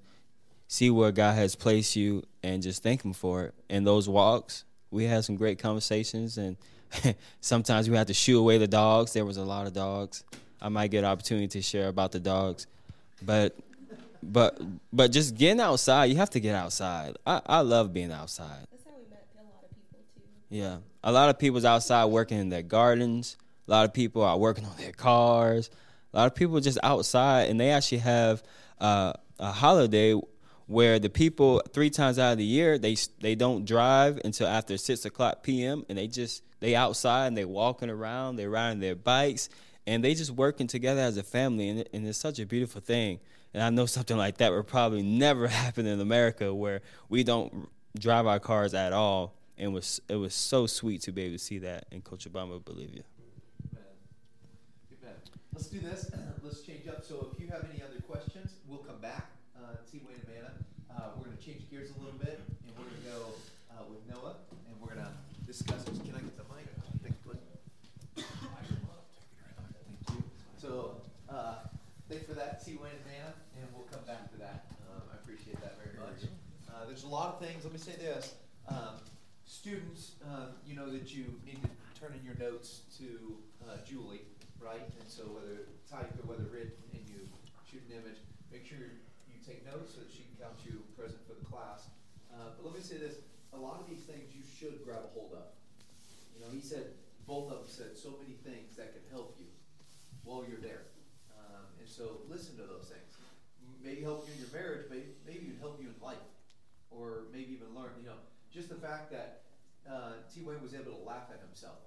see 0.69 0.91
where 0.91 1.11
God 1.11 1.35
has 1.35 1.55
placed 1.55 1.97
you, 1.97 2.23
and 2.43 2.63
just 2.63 2.83
thank 2.83 3.05
Him 3.05 3.13
for 3.13 3.45
it. 3.45 3.55
And 3.71 3.87
those 3.87 4.09
walks, 4.09 4.65
we 4.91 5.05
had 5.05 5.25
some 5.25 5.37
great 5.37 5.59
conversations, 5.59 6.39
and 6.39 6.57
sometimes 7.41 7.89
we 7.89 7.97
had 7.97 8.07
to 8.09 8.15
shoo 8.15 8.39
away 8.39 8.59
the 8.59 8.69
dogs. 8.69 9.13
There 9.13 9.25
was 9.25 9.39
a 9.39 9.45
lot 9.45 9.67
of 9.67 9.73
dogs. 9.73 10.25
I 10.61 10.69
might 10.69 10.91
get 10.91 11.01
an 11.01 11.05
opportunity 11.07 11.49
to 11.49 11.63
share 11.63 11.89
about 11.89 12.13
the 12.13 12.21
dogs, 12.21 12.67
but 13.23 13.57
but 14.23 14.61
but 14.93 15.13
just 15.13 15.37
getting 15.37 15.61
outside, 15.61 16.07
you 16.07 16.17
have 16.17 16.31
to 16.31 16.41
get 16.41 16.55
outside. 16.55 17.17
I, 17.27 17.41
I 17.47 17.61
love 17.61 17.93
being 17.93 18.13
outside. 18.13 18.67
That's 18.71 18.85
how 18.85 18.91
we 18.97 19.09
met 19.09 19.27
a 19.39 19.45
lot 19.45 19.65
of 19.65 19.71
people 19.71 20.03
too. 20.17 20.23
Yeah, 20.51 20.79
a 21.03 21.13
lot 21.13 21.29
of 21.29 21.39
people's 21.39 21.65
outside 21.65 22.07
working 22.07 22.39
in 22.39 22.49
their 22.49 22.63
gardens. 22.63 23.37
A 23.67 23.71
lot 23.71 23.85
of 23.85 23.93
people 23.93 24.23
are 24.23 24.39
working 24.39 24.65
on 24.65 24.77
their 24.79 24.93
cars. 24.93 25.71
A 26.13 26.17
lot 26.17 26.27
of 26.27 26.35
people 26.35 26.59
just 26.61 26.79
outside, 26.83 27.51
and 27.51 27.61
they 27.61 27.71
actually 27.71 27.99
have 27.99 28.43
uh, 28.81 29.13
a 29.39 29.53
holiday 29.53 30.19
where 30.67 30.99
the 30.99 31.11
people 31.11 31.63
three 31.73 31.91
times 31.91 32.19
out 32.19 32.33
of 32.33 32.39
the 32.39 32.45
year 32.45 32.79
they 32.79 32.95
they 33.21 33.35
don't 33.35 33.65
drive 33.65 34.21
until 34.25 34.47
after 34.47 34.77
six 34.77 35.05
o'clock 35.07 35.43
p.m. 35.43 35.85
and 35.89 35.97
they 35.97 36.07
just 36.07 36.43
they 36.61 36.75
outside 36.75 37.27
and 37.29 37.37
they 37.37 37.45
walking 37.45 37.91
around, 37.91 38.37
they 38.37 38.47
riding 38.47 38.81
their 38.81 38.95
bikes, 38.95 39.49
and 39.87 40.03
they 40.03 40.15
just 40.15 40.31
working 40.31 40.67
together 40.67 41.01
as 41.01 41.17
a 41.17 41.23
family, 41.23 41.69
and, 41.69 41.89
and 41.93 42.07
it's 42.07 42.19
such 42.19 42.39
a 42.39 42.47
beautiful 42.47 42.81
thing. 42.81 43.21
And 43.55 43.63
I 43.63 43.71
know 43.71 43.87
something 43.87 44.17
like 44.17 44.39
that 44.39 44.53
would 44.53 44.67
probably 44.67 45.03
never 45.03 45.47
happen 45.49 45.87
in 45.87 46.01
America, 46.01 46.55
where 46.55 46.81
we 47.09 47.23
don't 47.23 47.69
drive 47.99 48.27
our 48.27 48.41
cars 48.41 48.75
at 48.75 48.93
all 48.93 49.38
and 49.59 49.75
was 49.75 50.01
it 50.09 50.17
was 50.17 50.35
so 50.35 50.67
sweet 50.67 51.03
to 51.03 51.13
be 51.13 51.23
able 51.23 51.35
to 51.35 51.39
see 51.39 51.59
that 51.59 51.87
in 51.91 52.01
Coach 52.01 52.27
Cochabamba, 52.27 52.65
Bolivia. 52.65 53.03
Let's 55.53 55.67
do 55.67 55.81
this. 55.81 56.11
Let's 56.43 56.63
change 56.63 56.87
up. 56.87 57.05
So 57.05 57.29
if 57.33 57.43
you 57.43 57.49
have 57.49 57.67
any 57.73 57.83
other 57.83 58.01
questions, 58.07 58.55
we'll 58.69 58.79
come 58.79 59.01
back. 59.01 59.27
Uh, 59.59 59.75
T. 59.91 60.01
Wayne 60.07 60.15
and 60.15 60.25
Amanda. 60.31 60.53
Uh, 60.95 61.11
we're 61.19 61.27
going 61.27 61.37
to 61.37 61.43
change 61.45 61.69
gears 61.69 61.91
a 61.91 61.99
little 61.99 62.19
bit, 62.19 62.39
and 62.39 62.71
we're 62.79 62.87
going 62.87 63.03
to 63.03 63.11
go 63.11 63.19
uh, 63.75 63.83
with 63.91 63.99
Noah, 64.07 64.37
and 64.71 64.79
we're 64.81 64.95
going 64.95 65.05
to 65.05 65.13
discuss. 65.47 65.83
Can 65.83 66.15
I 66.15 66.23
get 66.23 66.39
the 66.39 66.47
mic? 66.55 66.71
Thank 67.03 67.17
you. 67.27 67.29
So 70.63 71.03
uh, 71.31 71.55
thanks 72.09 72.27
for 72.27 72.35
that, 72.35 72.65
T. 72.65 72.79
Wayne 72.79 72.93
and 72.93 73.03
Amanda, 73.07 73.35
and 73.59 73.67
we'll 73.75 73.87
come 73.91 74.03
back 74.07 74.31
to 74.33 74.39
that. 74.39 74.67
Um, 74.91 75.03
I 75.11 75.17
appreciate 75.23 75.61
that 75.61 75.79
very 75.83 75.99
much. 75.99 76.23
Uh, 76.69 76.87
there's 76.87 77.05
a 77.05 77.09
lot 77.09 77.35
of 77.35 77.41
things. 77.41 77.65
Let 77.65 77.73
me 77.73 77.79
say 77.79 77.97
this 77.99 78.35
students, 79.69 80.17
uh, 80.25 80.57
you 80.65 80.73
know 80.73 80.89
that 80.89 81.13
you 81.13 81.29
need 81.45 81.61
to 81.61 81.69
turn 81.93 82.17
in 82.17 82.25
your 82.25 82.41
notes 82.41 82.89
to 82.97 83.37
uh, 83.69 83.77
Julie, 83.85 84.25
right? 84.57 84.81
And 84.81 85.05
so 85.05 85.29
whether 85.29 85.69
typed 85.85 86.17
or 86.17 86.25
whether 86.25 86.49
written, 86.49 86.73
and 86.97 87.05
you 87.05 87.29
shoot 87.69 87.85
an 87.93 88.01
image, 88.01 88.17
make 88.49 88.65
sure 88.65 88.81
you 89.29 89.37
take 89.45 89.69
notes 89.69 89.93
so 89.93 90.01
that 90.01 90.09
she 90.09 90.25
can 90.25 90.49
count 90.49 90.57
you 90.65 90.81
present 90.97 91.21
for 91.29 91.37
the 91.37 91.45
class. 91.45 91.93
Uh, 92.33 92.57
but 92.57 92.65
let 92.65 92.73
me 92.73 92.81
say 92.81 92.97
this: 92.97 93.21
a 93.53 93.61
lot 93.61 93.77
of 93.77 93.85
these 93.85 94.09
things 94.09 94.33
you 94.33 94.41
should 94.41 94.81
grab 94.89 95.05
a 95.05 95.13
hold 95.13 95.37
of. 95.37 95.53
You 96.33 96.41
know, 96.41 96.49
he 96.49 96.65
said 96.65 96.97
both 97.29 97.53
of 97.53 97.61
them 97.61 97.69
said 97.69 97.93
so 97.93 98.17
many 98.17 98.41
things 98.41 98.73
that 98.81 98.97
can 98.97 99.05
help 99.13 99.37
you 99.37 99.53
while 100.25 100.49
you're 100.49 100.65
there. 100.65 100.89
Um, 101.37 101.69
and 101.77 101.85
so 101.85 102.25
listen 102.25 102.57
to 102.57 102.65
those 102.65 102.89
things. 102.89 103.21
Maybe 103.85 104.01
help 104.01 104.25
you 104.25 104.33
in 104.33 104.41
your 104.49 104.53
marriage, 104.57 104.89
maybe, 104.89 105.13
maybe 105.29 105.53
even 105.53 105.61
help 105.61 105.77
you 105.77 105.93
in 105.93 105.99
life. 106.01 106.25
Or 106.89 107.29
maybe 107.37 107.53
even 107.53 107.77
learn, 107.77 107.93
you 108.01 108.09
know, 108.09 108.17
just 108.49 108.73
the 108.73 108.81
fact 108.81 109.13
that 109.13 109.45
uh, 109.91 110.23
T. 110.33 110.43
Wayne 110.43 110.63
was 110.63 110.75
able 110.75 110.93
to 110.93 111.03
laugh 111.05 111.33
at 111.33 111.41
himself. 111.41 111.81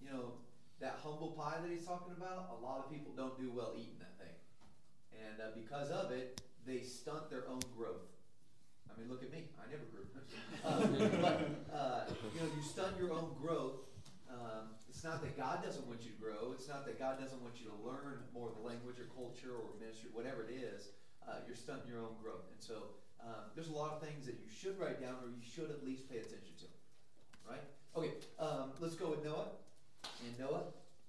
You 0.00 0.10
know, 0.10 0.32
that 0.80 0.98
humble 1.02 1.32
pie 1.32 1.58
that 1.62 1.70
he's 1.70 1.86
talking 1.86 2.14
about, 2.16 2.56
a 2.58 2.64
lot 2.64 2.78
of 2.78 2.90
people 2.90 3.12
don't 3.16 3.36
do 3.38 3.50
well 3.50 3.72
eating 3.76 3.98
that 3.98 4.18
thing. 4.18 4.34
And 5.12 5.40
uh, 5.40 5.54
because 5.54 5.90
of 5.90 6.10
it, 6.10 6.40
they 6.66 6.80
stunt 6.80 7.30
their 7.30 7.48
own 7.48 7.60
growth. 7.76 8.08
I 8.90 8.98
mean, 8.98 9.08
look 9.10 9.22
at 9.22 9.32
me. 9.32 9.48
I 9.58 9.70
never 9.70 9.84
grew. 9.90 10.06
um, 10.64 11.20
but, 11.22 11.74
uh, 11.74 12.00
you 12.34 12.40
know, 12.40 12.46
you 12.54 12.62
stunt 12.62 12.96
your 12.98 13.12
own 13.12 13.34
growth 13.40 13.84
um, 14.34 14.74
it's 14.88 15.04
not 15.04 15.22
that 15.22 15.36
God 15.36 15.62
doesn't 15.62 15.86
want 15.86 16.02
you 16.02 16.10
to 16.10 16.20
grow. 16.20 16.52
It's 16.52 16.68
not 16.68 16.86
that 16.86 16.98
God 16.98 17.20
doesn't 17.20 17.40
want 17.42 17.60
you 17.60 17.70
to 17.70 17.76
learn 17.84 18.24
more 18.32 18.48
of 18.48 18.56
the 18.58 18.64
language 18.66 18.98
or 18.98 19.06
culture 19.14 19.54
or 19.54 19.78
ministry, 19.78 20.10
whatever 20.12 20.42
it 20.46 20.54
is. 20.54 20.90
Uh, 21.22 21.44
you're 21.46 21.56
stunting 21.56 21.88
your 21.88 22.00
own 22.00 22.16
growth. 22.22 22.50
And 22.52 22.60
so 22.60 22.94
um, 23.22 23.52
there's 23.54 23.68
a 23.68 23.76
lot 23.76 23.92
of 23.92 24.02
things 24.02 24.26
that 24.26 24.36
you 24.42 24.50
should 24.50 24.78
write 24.78 25.00
down 25.00 25.22
or 25.22 25.30
you 25.30 25.42
should 25.42 25.70
at 25.70 25.84
least 25.84 26.10
pay 26.10 26.18
attention 26.18 26.54
to. 26.62 26.68
Right? 27.48 27.60
Okay, 27.96 28.10
um, 28.38 28.70
let's 28.80 28.94
go 28.94 29.10
with 29.10 29.24
Noah. 29.24 29.46
And 30.24 30.38
Noah, 30.38 30.62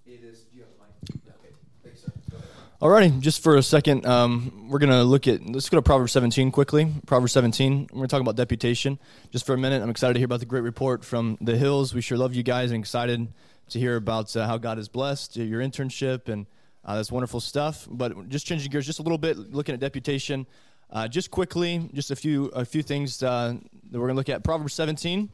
it 0.06 0.24
is, 0.24 0.42
do 0.42 0.58
you 0.58 0.64
have 0.64 0.72
a 0.72 0.84
mic? 0.84 1.36
Okay, 1.40 1.54
thanks, 1.84 2.02
sir. 2.02 2.12
Go 2.30 2.38
ahead. 2.38 3.12
Alrighty, 3.12 3.20
just 3.20 3.42
for 3.42 3.56
a 3.56 3.64
second, 3.64 4.06
um, 4.06 4.70
we're 4.70 4.80
gonna 4.80 5.04
look 5.04 5.28
at. 5.28 5.46
Let's 5.46 5.70
go 5.70 5.78
to 5.78 5.82
Proverbs 5.82 6.12
17 6.12 6.52
quickly. 6.52 6.92
Proverbs 7.06 7.32
17. 7.34 7.88
We're 7.92 7.98
gonna 7.98 8.08
talk 8.08 8.22
about 8.22 8.36
deputation 8.36 9.00
just 9.32 9.46
for 9.46 9.54
a 9.54 9.58
minute. 9.58 9.82
I'm 9.82 9.90
excited 9.90 10.14
to 10.14 10.20
hear 10.20 10.26
about 10.26 10.42
the 10.42 10.46
great 10.46 10.64
report 10.64 11.04
from 11.06 11.38
the 11.42 11.58
hills. 11.58 11.94
We 11.94 12.02
sure 12.02 12.18
love 12.18 12.36
you 12.36 12.44
guys 12.44 12.72
and 12.72 12.80
excited 12.80 13.28
to 13.70 13.80
hear 13.80 13.96
about 13.96 14.36
uh, 14.36 14.46
how 14.46 14.58
God 14.58 14.78
has 14.78 14.88
blessed 14.88 15.38
your 15.38 15.62
internship 15.62 16.30
and 16.30 16.46
uh, 16.84 16.96
that's 16.98 17.12
wonderful 17.12 17.40
stuff. 17.40 17.88
But 17.90 18.30
just 18.30 18.46
changing 18.46 18.72
gears 18.72 18.86
just 18.86 19.00
a 19.00 19.02
little 19.02 19.18
bit, 19.18 19.38
looking 19.38 19.74
at 19.74 19.80
deputation. 19.80 20.46
Uh, 20.92 21.08
just 21.08 21.32
quickly, 21.32 21.90
just 21.94 22.12
a 22.12 22.16
few 22.16 22.46
a 22.48 22.64
few 22.64 22.84
things 22.84 23.24
uh, 23.24 23.56
that 23.90 24.00
we're 24.00 24.08
gonna 24.08 24.18
look 24.18 24.30
at. 24.30 24.44
Proverbs 24.44 24.74
17, 24.74 25.30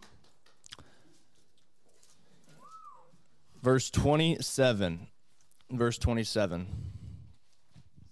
verse 3.62 3.89
27. 3.89 5.08
Verse 5.71 5.97
27. 5.97 6.67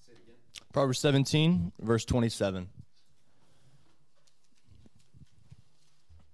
Say 0.06 0.14
it 0.14 0.18
again. 0.24 0.36
Proverbs 0.72 1.00
17, 1.00 1.74
verse 1.82 2.06
27. 2.06 2.70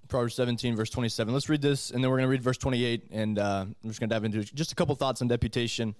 Proverbs 0.07 0.35
17, 0.35 0.75
verse 0.75 0.89
27. 0.91 1.33
Let's 1.33 1.49
read 1.49 1.61
this, 1.61 1.89
and 1.89 2.03
then 2.03 2.11
we're 2.11 2.17
going 2.17 2.27
to 2.27 2.31
read 2.31 2.43
verse 2.43 2.59
28, 2.59 3.07
and 3.11 3.39
uh, 3.39 3.65
I'm 3.65 3.75
just 3.87 3.99
going 3.99 4.07
to 4.07 4.15
dive 4.15 4.23
into 4.23 4.43
just 4.43 4.71
a 4.71 4.75
couple 4.75 4.93
thoughts 4.95 5.21
on 5.21 5.27
deputation. 5.27 5.95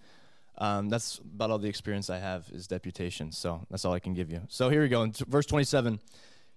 Um, 0.59 0.89
that's 0.89 1.17
about 1.17 1.49
all 1.49 1.57
the 1.57 1.67
experience 1.67 2.09
I 2.09 2.19
have 2.19 2.47
is 2.53 2.67
deputation, 2.67 3.31
so 3.31 3.65
that's 3.69 3.83
all 3.83 3.93
I 3.93 3.99
can 3.99 4.13
give 4.13 4.31
you. 4.31 4.41
So 4.47 4.69
here 4.69 4.83
we 4.83 4.89
go. 4.89 5.01
In 5.01 5.11
t- 5.11 5.25
verse 5.27 5.45
27 5.47 5.99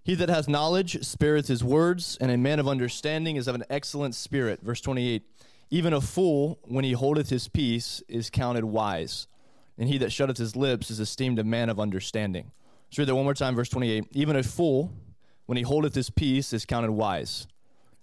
He 0.05 0.14
that 0.14 0.29
has 0.29 0.47
knowledge 0.47 1.03
spareth 1.03 1.49
his 1.49 1.64
words, 1.64 2.18
and 2.21 2.31
a 2.31 2.37
man 2.37 2.61
of 2.61 2.68
understanding 2.68 3.37
is 3.37 3.49
of 3.49 3.55
an 3.55 3.64
excellent 3.71 4.14
spirit. 4.14 4.61
Verse 4.62 4.83
28 4.83 5.23
Even 5.70 5.92
a 5.92 6.00
fool, 6.00 6.59
when 6.62 6.85
he 6.85 6.92
holdeth 6.92 7.28
his 7.28 7.48
peace, 7.48 8.02
is 8.09 8.31
counted 8.31 8.64
wise 8.64 9.26
and 9.78 9.88
he 9.88 9.98
that 9.98 10.11
shutteth 10.11 10.37
his 10.37 10.57
lips 10.57 10.90
is 10.90 10.98
esteemed 10.98 11.38
a 11.38 11.44
man 11.44 11.70
of 11.70 11.78
understanding. 11.78 12.50
Let's 12.88 12.98
read 12.98 13.09
that 13.09 13.14
one 13.14 13.24
more 13.24 13.35
time, 13.35 13.54
verse 13.54 13.68
28. 13.68 14.07
Even 14.12 14.37
a 14.37 14.42
fool, 14.42 14.92
when 15.46 15.57
he 15.57 15.62
holdeth 15.62 15.94
his 15.94 16.11
peace, 16.11 16.52
is 16.52 16.66
counted 16.66 16.90
wise, 16.90 17.46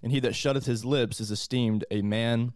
and 0.01 0.11
he 0.11 0.19
that 0.21 0.35
shutteth 0.35 0.65
his 0.65 0.85
lips 0.85 1.19
is 1.19 1.31
esteemed 1.31 1.83
a 1.91 2.01
man 2.01 2.53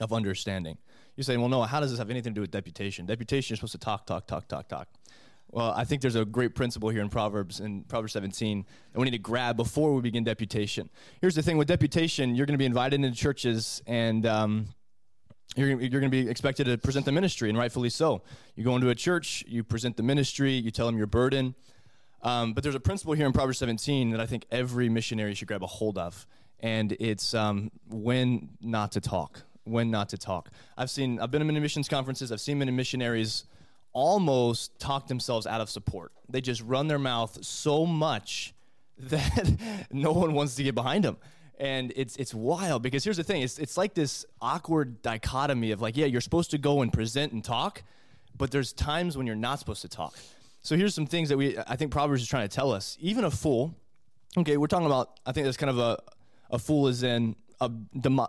of 0.00 0.12
understanding. 0.12 0.78
You're 1.14 1.24
saying, 1.24 1.40
well, 1.40 1.50
no, 1.50 1.62
how 1.62 1.78
does 1.80 1.90
this 1.90 1.98
have 1.98 2.10
anything 2.10 2.32
to 2.32 2.34
do 2.34 2.40
with 2.40 2.50
deputation? 2.50 3.06
Deputation, 3.06 3.52
you're 3.52 3.58
supposed 3.58 3.72
to 3.72 3.78
talk, 3.78 4.06
talk, 4.06 4.26
talk, 4.26 4.48
talk, 4.48 4.68
talk. 4.68 4.88
Well, 5.52 5.74
I 5.76 5.84
think 5.84 6.00
there's 6.00 6.16
a 6.16 6.24
great 6.24 6.54
principle 6.54 6.88
here 6.88 7.02
in 7.02 7.10
Proverbs, 7.10 7.60
in 7.60 7.84
Proverbs 7.84 8.14
17, 8.14 8.64
that 8.92 8.98
we 8.98 9.04
need 9.04 9.10
to 9.10 9.18
grab 9.18 9.54
before 9.54 9.92
we 9.92 10.00
begin 10.00 10.24
deputation. 10.24 10.88
Here's 11.20 11.34
the 11.34 11.42
thing 11.42 11.58
with 11.58 11.68
deputation, 11.68 12.34
you're 12.34 12.46
going 12.46 12.54
to 12.54 12.58
be 12.58 12.64
invited 12.64 13.04
into 13.04 13.14
churches, 13.14 13.82
and 13.86 14.24
um, 14.24 14.68
you're, 15.54 15.78
you're 15.78 16.00
going 16.00 16.04
to 16.04 16.08
be 16.08 16.26
expected 16.26 16.64
to 16.64 16.78
present 16.78 17.04
the 17.04 17.12
ministry, 17.12 17.50
and 17.50 17.58
rightfully 17.58 17.90
so. 17.90 18.22
You 18.56 18.64
go 18.64 18.74
into 18.76 18.88
a 18.88 18.94
church, 18.94 19.44
you 19.46 19.62
present 19.62 19.98
the 19.98 20.02
ministry, 20.02 20.52
you 20.54 20.70
tell 20.70 20.86
them 20.86 20.96
your 20.96 21.06
burden. 21.06 21.54
Um, 22.22 22.54
but 22.54 22.62
there's 22.62 22.74
a 22.74 22.80
principle 22.80 23.12
here 23.12 23.26
in 23.26 23.32
Proverbs 23.34 23.58
17 23.58 24.10
that 24.12 24.20
I 24.20 24.26
think 24.26 24.46
every 24.50 24.88
missionary 24.88 25.34
should 25.34 25.48
grab 25.48 25.62
a 25.62 25.66
hold 25.66 25.98
of, 25.98 26.26
and 26.60 26.92
it's 26.92 27.34
um, 27.34 27.70
when 27.90 28.48
not 28.62 28.92
to 28.92 29.02
talk. 29.02 29.42
When 29.64 29.90
not 29.90 30.08
to 30.08 30.18
talk. 30.18 30.48
I've 30.78 30.90
seen, 30.90 31.20
I've 31.20 31.30
been 31.30 31.42
in 31.42 31.62
missions 31.62 31.88
conferences. 31.88 32.32
I've 32.32 32.40
seen 32.40 32.58
many 32.58 32.72
missionaries 32.72 33.44
almost 33.92 34.78
talk 34.78 35.08
themselves 35.08 35.46
out 35.46 35.60
of 35.60 35.68
support. 35.68 36.12
They 36.28 36.40
just 36.40 36.62
run 36.62 36.88
their 36.88 36.98
mouth 36.98 37.44
so 37.44 37.86
much 37.86 38.54
that 38.98 39.56
no 39.90 40.12
one 40.12 40.32
wants 40.32 40.54
to 40.56 40.62
get 40.62 40.74
behind 40.74 41.04
them 41.04 41.16
and 41.58 41.92
it's 41.96 42.16
it's 42.16 42.34
wild 42.34 42.82
because 42.82 43.04
here's 43.04 43.16
the 43.16 43.24
thing 43.24 43.42
it's 43.42 43.58
it's 43.58 43.76
like 43.76 43.94
this 43.94 44.26
awkward 44.40 45.00
dichotomy 45.02 45.70
of 45.70 45.80
like 45.80 45.96
yeah 45.96 46.06
you're 46.06 46.20
supposed 46.20 46.50
to 46.50 46.58
go 46.58 46.82
and 46.82 46.92
present 46.92 47.32
and 47.32 47.44
talk 47.44 47.82
but 48.36 48.50
there's 48.50 48.72
times 48.72 49.16
when 49.16 49.26
you're 49.26 49.36
not 49.36 49.58
supposed 49.58 49.82
to 49.82 49.88
talk. 49.88 50.16
So 50.62 50.76
here's 50.76 50.94
some 50.94 51.06
things 51.06 51.28
that 51.28 51.36
we 51.36 51.56
i 51.66 51.76
think 51.76 51.90
proverbs 51.90 52.22
is 52.22 52.28
trying 52.28 52.48
to 52.48 52.54
tell 52.54 52.72
us. 52.72 52.96
Even 53.00 53.24
a 53.24 53.30
fool 53.30 53.74
okay 54.36 54.56
we're 54.56 54.66
talking 54.66 54.86
about 54.86 55.20
i 55.26 55.32
think 55.32 55.44
that's 55.44 55.56
kind 55.56 55.70
of 55.70 55.78
a 55.78 55.98
a 56.50 56.58
fool 56.58 56.88
is 56.88 57.02
in 57.02 57.36
a, 57.62 58.28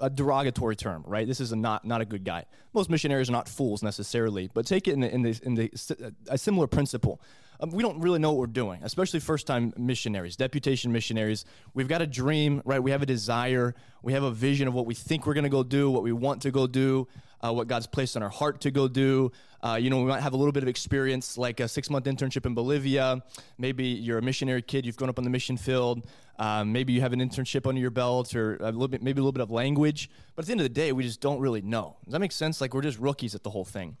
a 0.00 0.10
derogatory 0.10 0.76
term 0.76 1.04
right 1.06 1.26
this 1.26 1.40
is 1.40 1.52
a 1.52 1.56
not 1.56 1.84
not 1.84 2.00
a 2.00 2.04
good 2.04 2.24
guy 2.24 2.44
most 2.72 2.90
missionaries 2.90 3.28
are 3.28 3.32
not 3.32 3.48
fools 3.48 3.82
necessarily 3.82 4.50
but 4.54 4.66
take 4.66 4.88
it 4.88 4.92
in 4.92 5.00
the, 5.00 5.14
in 5.14 5.22
the, 5.22 5.40
in 5.44 5.54
the 5.54 6.14
a 6.28 6.38
similar 6.38 6.66
principle 6.66 7.20
um, 7.62 7.70
we 7.70 7.82
don't 7.82 8.00
really 8.00 8.18
know 8.18 8.32
what 8.32 8.38
we're 8.40 8.46
doing, 8.48 8.80
especially 8.82 9.20
first 9.20 9.46
time 9.46 9.72
missionaries, 9.76 10.34
deputation 10.34 10.90
missionaries. 10.90 11.44
We've 11.74 11.86
got 11.86 12.02
a 12.02 12.08
dream, 12.08 12.60
right? 12.64 12.82
We 12.82 12.90
have 12.90 13.02
a 13.02 13.06
desire. 13.06 13.76
We 14.02 14.14
have 14.14 14.24
a 14.24 14.32
vision 14.32 14.66
of 14.66 14.74
what 14.74 14.84
we 14.84 14.94
think 14.94 15.26
we're 15.26 15.34
going 15.34 15.44
to 15.44 15.50
go 15.50 15.62
do, 15.62 15.88
what 15.88 16.02
we 16.02 16.10
want 16.10 16.42
to 16.42 16.50
go 16.50 16.66
do, 16.66 17.06
uh, 17.42 17.52
what 17.52 17.68
God's 17.68 17.86
placed 17.86 18.16
on 18.16 18.22
our 18.22 18.28
heart 18.28 18.60
to 18.62 18.70
go 18.70 18.88
do. 18.88 19.32
Uh, 19.62 19.78
you 19.80 19.90
know, 19.90 19.98
we 19.98 20.06
might 20.06 20.20
have 20.20 20.32
a 20.32 20.36
little 20.36 20.52
bit 20.52 20.62
of 20.62 20.68
experience, 20.68 21.38
like 21.38 21.60
a 21.60 21.68
six 21.68 21.88
month 21.88 22.06
internship 22.06 22.46
in 22.46 22.54
Bolivia. 22.54 23.22
Maybe 23.58 23.84
you're 23.84 24.18
a 24.18 24.22
missionary 24.22 24.62
kid, 24.62 24.84
you've 24.84 24.96
grown 24.96 25.10
up 25.10 25.18
on 25.18 25.24
the 25.24 25.30
mission 25.30 25.56
field. 25.56 26.06
Um, 26.38 26.72
maybe 26.72 26.92
you 26.92 27.00
have 27.00 27.12
an 27.12 27.20
internship 27.20 27.68
under 27.68 27.80
your 27.80 27.90
belt 27.90 28.34
or 28.34 28.56
a 28.56 28.72
little 28.72 28.88
bit, 28.88 29.02
maybe 29.02 29.20
a 29.20 29.22
little 29.22 29.32
bit 29.32 29.42
of 29.42 29.50
language. 29.50 30.10
But 30.34 30.44
at 30.44 30.46
the 30.46 30.52
end 30.52 30.60
of 30.60 30.64
the 30.64 30.70
day, 30.70 30.92
we 30.92 31.04
just 31.04 31.20
don't 31.20 31.38
really 31.38 31.62
know. 31.62 31.96
Does 32.04 32.12
that 32.12 32.18
make 32.18 32.32
sense? 32.32 32.60
Like 32.60 32.74
we're 32.74 32.82
just 32.82 32.98
rookies 32.98 33.34
at 33.34 33.44
the 33.44 33.50
whole 33.50 33.64
thing. 33.64 33.96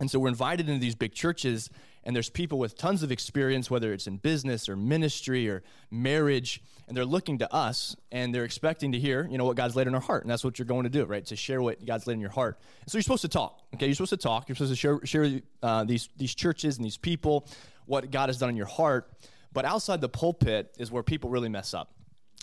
And 0.00 0.10
so 0.10 0.18
we're 0.18 0.28
invited 0.28 0.68
into 0.68 0.80
these 0.80 0.94
big 0.94 1.14
churches, 1.14 1.70
and 2.06 2.14
there's 2.14 2.30
people 2.30 2.60
with 2.60 2.78
tons 2.78 3.02
of 3.02 3.10
experience, 3.10 3.68
whether 3.68 3.92
it's 3.92 4.06
in 4.06 4.18
business 4.18 4.68
or 4.68 4.76
ministry 4.76 5.50
or 5.50 5.64
marriage, 5.90 6.62
and 6.86 6.96
they're 6.96 7.04
looking 7.04 7.38
to 7.38 7.52
us 7.52 7.96
and 8.12 8.32
they're 8.32 8.44
expecting 8.44 8.92
to 8.92 8.98
hear, 9.00 9.26
you 9.28 9.36
know, 9.38 9.44
what 9.44 9.56
God's 9.56 9.74
laid 9.74 9.88
in 9.88 9.94
our 9.96 10.00
heart. 10.00 10.22
And 10.22 10.30
that's 10.30 10.44
what 10.44 10.56
you're 10.56 10.66
going 10.66 10.84
to 10.84 10.88
do, 10.88 11.04
right? 11.04 11.26
To 11.26 11.34
share 11.34 11.60
what 11.60 11.84
God's 11.84 12.06
laid 12.06 12.14
in 12.14 12.20
your 12.20 12.30
heart. 12.30 12.60
so 12.86 12.96
you're 12.96 13.02
supposed 13.02 13.22
to 13.22 13.28
talk, 13.28 13.60
okay? 13.74 13.86
You're 13.86 13.96
supposed 13.96 14.10
to 14.10 14.18
talk. 14.18 14.48
You're 14.48 14.54
supposed 14.54 14.70
to 14.70 14.76
share, 14.76 15.00
share 15.04 15.40
uh, 15.64 15.82
these, 15.82 16.08
these 16.16 16.32
churches 16.32 16.76
and 16.76 16.84
these 16.84 16.96
people, 16.96 17.48
what 17.86 18.08
God 18.12 18.28
has 18.28 18.38
done 18.38 18.50
in 18.50 18.56
your 18.56 18.66
heart. 18.66 19.10
But 19.52 19.64
outside 19.64 20.00
the 20.00 20.08
pulpit 20.08 20.76
is 20.78 20.92
where 20.92 21.02
people 21.02 21.28
really 21.28 21.48
mess 21.48 21.74
up. 21.74 21.92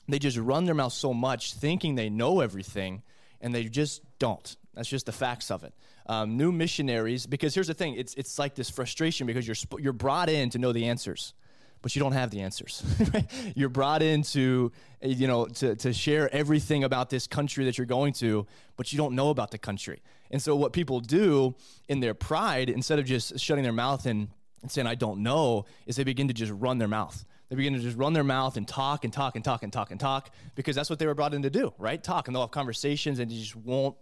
They 0.10 0.19
just 0.19 0.38
run 0.38 0.65
their 0.65 0.76
mouth 0.76 0.91
so 0.91 1.13
much 1.13 1.54
thinking 1.54 1.95
they 1.95 2.10
know 2.10 2.41
everything, 2.41 3.02
and 3.39 3.56
they 3.56 3.63
just 3.63 4.02
don't. 4.19 4.58
That's 4.73 4.89
just 4.89 5.06
the 5.06 5.13
facts 5.13 5.52
of 5.52 5.63
it. 5.63 5.73
Um, 6.05 6.35
new 6.35 6.51
missionaries, 6.51 7.25
because 7.25 7.53
here's 7.53 7.67
the 7.67 7.73
thing: 7.73 7.95
it's 7.95 8.13
it's 8.15 8.37
like 8.37 8.55
this 8.55 8.69
frustration 8.69 9.25
because 9.25 9.47
you're 9.47 9.79
you're 9.79 9.93
brought 9.93 10.29
in 10.29 10.49
to 10.49 10.57
know 10.57 10.73
the 10.73 10.85
answers, 10.85 11.33
but 11.81 11.95
you 11.95 12.01
don't 12.01 12.11
have 12.11 12.29
the 12.29 12.41
answers. 12.41 12.83
right? 13.13 13.25
You're 13.55 13.69
brought 13.69 14.01
in 14.01 14.23
to 14.23 14.71
you 15.01 15.27
know 15.27 15.45
to 15.45 15.75
to 15.77 15.93
share 15.93 16.33
everything 16.33 16.83
about 16.83 17.09
this 17.09 17.25
country 17.25 17.65
that 17.65 17.77
you're 17.77 17.87
going 17.87 18.13
to, 18.13 18.45
but 18.75 18.91
you 18.91 18.97
don't 18.97 19.15
know 19.15 19.29
about 19.29 19.51
the 19.51 19.57
country. 19.57 20.01
And 20.29 20.41
so 20.41 20.55
what 20.55 20.73
people 20.73 20.99
do 20.99 21.55
in 21.87 21.99
their 21.99 22.13
pride, 22.13 22.69
instead 22.69 22.99
of 22.99 23.05
just 23.05 23.39
shutting 23.39 23.63
their 23.63 23.71
mouth 23.71 24.05
and, 24.05 24.29
and 24.61 24.71
saying 24.71 24.87
I 24.87 24.95
don't 24.95 25.21
know, 25.21 25.65
is 25.85 25.95
they 25.95 26.03
begin 26.03 26.27
to 26.27 26.33
just 26.33 26.51
run 26.51 26.79
their 26.79 26.87
mouth. 26.87 27.23
They 27.49 27.55
begin 27.55 27.73
to 27.73 27.79
just 27.79 27.97
run 27.97 28.13
their 28.13 28.23
mouth 28.23 28.57
and 28.57 28.67
talk 28.67 29.03
and 29.03 29.13
talk 29.13 29.35
and 29.35 29.45
talk 29.45 29.61
and 29.61 29.71
talk 29.71 29.91
and 29.91 29.99
talk 29.99 30.33
because 30.55 30.75
that's 30.75 30.89
what 30.89 30.97
they 30.97 31.05
were 31.05 31.13
brought 31.13 31.35
in 31.35 31.43
to 31.43 31.51
do, 31.51 31.71
right? 31.77 32.03
Talk 32.03 32.27
and 32.27 32.35
they'll 32.35 32.41
have 32.41 32.51
conversations 32.51 33.19
and 33.19 33.31
you 33.31 33.39
just 33.39 33.55
won't 33.55 33.95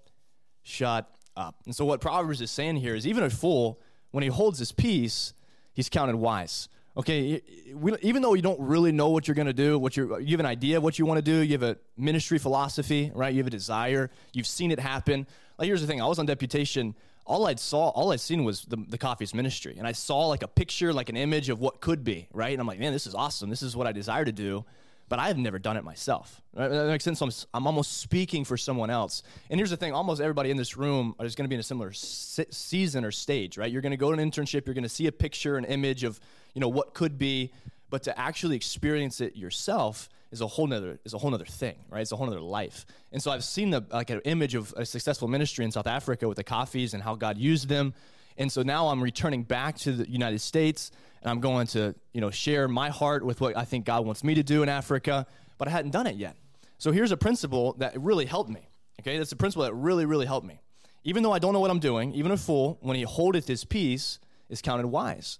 shut 0.64 1.14
up. 1.42 1.56
And 1.66 1.76
so, 1.76 1.84
what 1.84 2.00
Proverbs 2.00 2.40
is 2.40 2.52
saying 2.52 2.78
here 2.78 2.96
is 2.96 3.06
even 3.06 3.24
a 3.24 3.30
fool, 3.30 3.80
when 4.12 4.24
he 4.24 4.30
holds 4.30 4.60
his 4.60 4.72
peace, 4.72 5.34
he's 5.74 5.90
counted 5.90 6.16
wise. 6.16 6.70
Okay, 6.96 7.42
we, 7.74 7.96
even 8.02 8.22
though 8.22 8.34
you 8.34 8.42
don't 8.42 8.60
really 8.60 8.92
know 8.92 9.10
what 9.10 9.28
you're 9.28 9.36
going 9.36 9.48
to 9.48 9.54
do, 9.54 9.80
what 9.80 9.96
you're, 9.96 10.20
you 10.20 10.32
have 10.32 10.42
an 10.42 10.46
idea 10.46 10.78
of 10.78 10.84
what 10.84 11.00
you 11.00 11.06
want 11.06 11.18
to 11.18 11.22
do, 11.22 11.38
you 11.38 11.54
have 11.54 11.64
a 11.64 11.78
ministry 11.98 12.38
philosophy, 12.38 13.12
right? 13.16 13.34
You 13.34 13.40
have 13.40 13.48
a 13.48 13.52
desire, 13.52 14.12
you've 14.34 14.48
seen 14.48 14.72
it 14.72 14.80
happen. 14.80 15.26
Like, 15.58 15.68
here's 15.68 15.80
the 15.82 15.88
thing 15.88 16.02
I 16.02 16.06
was 16.06 16.20
on 16.20 16.26
deputation. 16.26 16.94
All 17.26 17.48
I'd 17.48 17.62
saw, 17.62 17.90
all 17.90 18.12
I'd 18.12 18.20
seen 18.20 18.44
was 18.44 18.64
the, 18.64 18.76
the 18.90 18.98
coffee's 18.98 19.34
ministry. 19.34 19.76
And 19.78 19.88
I 19.88 19.94
saw 19.94 20.28
like 20.28 20.44
a 20.44 20.50
picture, 20.50 20.92
like 20.92 21.08
an 21.08 21.16
image 21.16 21.48
of 21.48 21.62
what 21.62 21.80
could 21.80 22.04
be, 22.04 22.28
right? 22.34 22.52
And 22.52 22.60
I'm 22.60 22.68
like, 22.68 22.80
man, 22.80 22.92
this 22.92 23.08
is 23.08 23.16
awesome. 23.16 23.50
This 23.50 23.62
is 23.62 23.74
what 23.74 23.88
I 23.88 23.94
desire 23.94 24.26
to 24.26 24.32
do 24.34 24.66
but 25.12 25.20
I 25.20 25.28
have 25.28 25.38
never 25.38 25.60
done 25.60 25.76
it 25.76 25.84
myself. 25.84 26.42
Right? 26.56 26.70
That 26.70 26.88
makes 26.88 27.04
sense. 27.04 27.20
I'm, 27.20 27.32
I'm, 27.54 27.68
almost 27.68 27.98
speaking 27.98 28.46
for 28.46 28.56
someone 28.56 28.90
else. 28.90 29.24
And 29.50 29.60
here's 29.60 29.70
the 29.70 29.76
thing 29.76 29.92
almost 29.92 30.22
everybody 30.22 30.52
in 30.52 30.56
this 30.56 30.78
room 30.78 31.16
is 31.20 31.36
going 31.36 31.44
to 31.44 31.50
be 31.50 31.56
in 31.56 31.60
a 31.60 31.64
similar 31.64 31.92
se- 31.92 32.46
season 32.52 33.04
or 33.04 33.12
stage, 33.12 33.58
right? 33.58 33.70
You're 33.70 33.82
going 33.82 33.92
to 33.92 33.98
go 33.98 34.14
to 34.14 34.18
an 34.18 34.32
internship, 34.32 34.66
you're 34.66 34.74
going 34.74 34.84
to 34.84 34.90
see 34.90 35.08
a 35.08 35.12
picture, 35.12 35.58
an 35.58 35.66
image 35.66 36.06
of 36.06 36.18
you 36.54 36.62
know 36.62 36.70
what 36.70 36.94
could 36.94 37.18
be, 37.18 37.52
but 37.90 38.04
to 38.04 38.18
actually 38.18 38.56
experience 38.56 39.20
it 39.20 39.36
yourself 39.36 40.08
is 40.32 40.40
a 40.40 40.48
whole 40.48 40.66
nother 40.66 40.98
is 41.04 41.14
a 41.14 41.18
whole 41.18 41.32
nother 41.32 41.44
thing, 41.44 41.76
right? 41.90 42.00
It's 42.00 42.14
a 42.14 42.16
whole 42.16 42.28
nother 42.28 42.40
life. 42.40 42.86
And 43.12 43.22
so 43.22 43.32
I've 43.32 43.44
seen 43.44 43.72
the 43.72 43.84
like 43.92 44.12
an 44.12 44.22
image 44.24 44.56
of 44.56 44.74
a 44.78 44.86
successful 44.86 45.28
ministry 45.28 45.66
in 45.66 45.72
South 45.72 45.88
Africa 45.88 46.26
with 46.30 46.38
the 46.38 46.46
coffees 46.46 46.94
and 46.94 47.04
how 47.04 47.16
God 47.16 47.38
used 47.38 47.68
them. 47.68 47.94
And 48.38 48.50
so 48.50 48.62
now 48.62 48.88
I'm 48.88 49.04
returning 49.04 49.44
back 49.44 49.78
to 49.80 49.92
the 49.92 50.10
United 50.10 50.40
States 50.40 50.90
and 51.22 51.30
I'm 51.30 51.40
going 51.40 51.68
to, 51.68 51.96
you 52.14 52.22
know, 52.22 52.32
share 52.32 52.68
my 52.68 52.90
heart 52.90 53.26
with 53.26 53.42
what 53.42 53.56
I 53.56 53.66
think 53.66 53.86
God 53.86 54.06
wants 54.06 54.24
me 54.24 54.36
to 54.36 54.44
do 54.44 54.64
in 54.64 54.70
Africa, 54.70 55.28
but 55.58 55.68
I 55.68 55.72
hadn't 55.72 55.92
done 55.92 56.08
it 56.08 56.16
yet. 56.16 56.36
So 56.78 56.92
here's 56.92 57.12
a 57.12 57.18
principle 57.18 57.74
that 57.78 58.00
really 58.00 58.26
helped 58.26 58.50
me. 58.50 58.68
Okay, 59.00 59.18
that's 59.18 59.32
a 59.32 59.36
principle 59.36 59.64
that 59.64 59.74
really, 59.74 60.06
really 60.06 60.26
helped 60.26 60.48
me. 60.48 60.60
Even 61.04 61.24
though 61.24 61.32
I 61.32 61.40
don't 61.40 61.54
know 61.54 61.60
what 61.60 61.72
I'm 61.72 61.80
doing, 61.80 62.14
even 62.14 62.32
a 62.32 62.38
fool, 62.38 62.78
when 62.82 62.96
he 62.96 63.04
holdeth 63.04 63.48
his 63.48 63.64
peace, 63.64 64.20
is 64.50 64.62
counted 64.62 64.88
wise. 64.88 65.40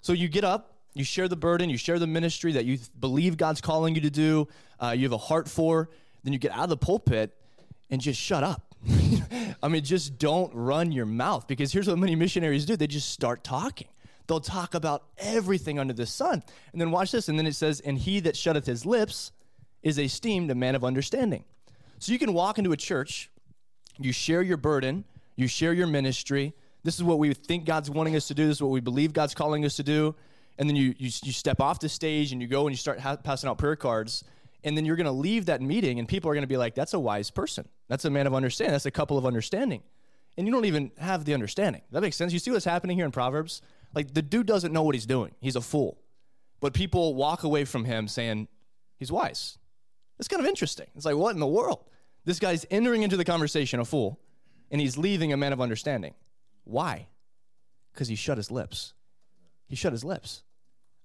So 0.00 0.12
you 0.12 0.28
get 0.28 0.44
up, 0.44 0.76
you 0.94 1.04
share 1.04 1.28
the 1.28 1.36
burden, 1.36 1.70
you 1.70 1.76
share 1.76 1.98
the 1.98 2.06
ministry 2.06 2.52
that 2.52 2.64
you 2.64 2.78
believe 2.98 3.36
God's 3.36 3.60
calling 3.60 3.94
you 3.94 4.00
to 4.02 4.10
do, 4.10 4.48
uh, 4.80 4.94
you 4.96 5.04
have 5.04 5.12
a 5.12 5.18
heart 5.18 5.48
for, 5.48 5.90
then 6.24 6.32
you 6.32 6.38
get 6.38 6.52
out 6.52 6.64
of 6.64 6.70
the 6.70 6.76
pulpit 6.76 7.36
and 7.90 8.00
just 8.00 8.20
shut 8.20 8.42
up. 8.42 8.74
I 9.62 9.68
mean, 9.68 9.84
just 9.84 10.18
don't 10.18 10.52
run 10.54 10.92
your 10.92 11.06
mouth 11.06 11.46
because 11.46 11.72
here's 11.72 11.88
what 11.88 11.98
many 11.98 12.14
missionaries 12.14 12.64
do 12.64 12.76
they 12.76 12.86
just 12.86 13.10
start 13.10 13.44
talking. 13.44 13.88
They'll 14.26 14.40
talk 14.40 14.74
about 14.74 15.04
everything 15.18 15.78
under 15.78 15.92
the 15.92 16.06
sun. 16.06 16.42
And 16.72 16.80
then 16.80 16.90
watch 16.90 17.12
this. 17.12 17.28
And 17.28 17.38
then 17.38 17.46
it 17.46 17.54
says, 17.54 17.80
And 17.80 17.98
he 17.98 18.20
that 18.20 18.36
shutteth 18.36 18.66
his 18.66 18.84
lips 18.84 19.32
is 19.82 19.98
esteemed 19.98 20.50
a 20.50 20.54
man 20.54 20.74
of 20.74 20.84
understanding. 20.84 21.44
So 21.98 22.12
you 22.12 22.18
can 22.18 22.32
walk 22.34 22.58
into 22.58 22.72
a 22.72 22.76
church, 22.76 23.30
you 23.98 24.12
share 24.12 24.42
your 24.42 24.56
burden, 24.56 25.04
you 25.36 25.46
share 25.46 25.72
your 25.72 25.86
ministry. 25.86 26.54
This 26.82 26.96
is 26.96 27.02
what 27.02 27.18
we 27.18 27.32
think 27.34 27.64
God's 27.64 27.90
wanting 27.90 28.16
us 28.16 28.28
to 28.28 28.34
do. 28.34 28.46
This 28.46 28.58
is 28.58 28.62
what 28.62 28.70
we 28.70 28.80
believe 28.80 29.12
God's 29.12 29.34
calling 29.34 29.64
us 29.64 29.76
to 29.76 29.82
do. 29.82 30.14
And 30.58 30.68
then 30.68 30.76
you, 30.76 30.94
you, 30.98 31.10
you 31.22 31.32
step 31.32 31.60
off 31.60 31.80
the 31.80 31.88
stage 31.88 32.32
and 32.32 32.40
you 32.40 32.48
go 32.48 32.66
and 32.66 32.72
you 32.72 32.78
start 32.78 33.00
ha- 33.00 33.16
passing 33.16 33.48
out 33.48 33.58
prayer 33.58 33.76
cards. 33.76 34.24
And 34.64 34.76
then 34.76 34.84
you're 34.84 34.96
going 34.96 35.06
to 35.06 35.12
leave 35.12 35.46
that 35.46 35.62
meeting 35.62 35.98
and 35.98 36.08
people 36.08 36.30
are 36.30 36.34
going 36.34 36.42
to 36.42 36.48
be 36.48 36.56
like, 36.56 36.74
that's 36.74 36.94
a 36.94 36.98
wise 36.98 37.30
person. 37.30 37.68
That's 37.88 38.04
a 38.04 38.10
man 38.10 38.26
of 38.26 38.34
understanding. 38.34 38.72
That's 38.72 38.86
a 38.86 38.90
couple 38.90 39.18
of 39.18 39.26
understanding. 39.26 39.82
And 40.36 40.46
you 40.46 40.52
don't 40.52 40.64
even 40.64 40.90
have 40.98 41.24
the 41.24 41.34
understanding. 41.34 41.82
That 41.92 42.02
makes 42.02 42.16
sense. 42.16 42.32
You 42.32 42.38
see 42.38 42.50
what's 42.50 42.64
happening 42.64 42.96
here 42.96 43.06
in 43.06 43.12
Proverbs? 43.12 43.62
Like 43.96 44.12
the 44.12 44.20
dude 44.20 44.46
doesn't 44.46 44.74
know 44.74 44.82
what 44.82 44.94
he's 44.94 45.06
doing. 45.06 45.34
He's 45.40 45.56
a 45.56 45.60
fool. 45.62 45.98
But 46.60 46.74
people 46.74 47.14
walk 47.14 47.44
away 47.44 47.64
from 47.64 47.86
him 47.86 48.08
saying 48.08 48.46
he's 48.98 49.10
wise. 49.10 49.56
It's 50.18 50.28
kind 50.28 50.40
of 50.40 50.46
interesting. 50.46 50.86
It's 50.94 51.06
like, 51.06 51.16
what 51.16 51.34
in 51.34 51.40
the 51.40 51.46
world? 51.46 51.84
This 52.26 52.38
guy's 52.38 52.66
entering 52.70 53.02
into 53.02 53.16
the 53.16 53.24
conversation 53.24 53.80
a 53.80 53.86
fool, 53.86 54.20
and 54.70 54.80
he's 54.80 54.98
leaving 54.98 55.32
a 55.32 55.36
man 55.36 55.52
of 55.52 55.62
understanding. 55.62 56.12
Why? 56.64 57.06
Because 57.92 58.08
he 58.08 58.16
shut 58.16 58.36
his 58.36 58.50
lips. 58.50 58.92
He 59.66 59.76
shut 59.76 59.92
his 59.92 60.04
lips. 60.04 60.42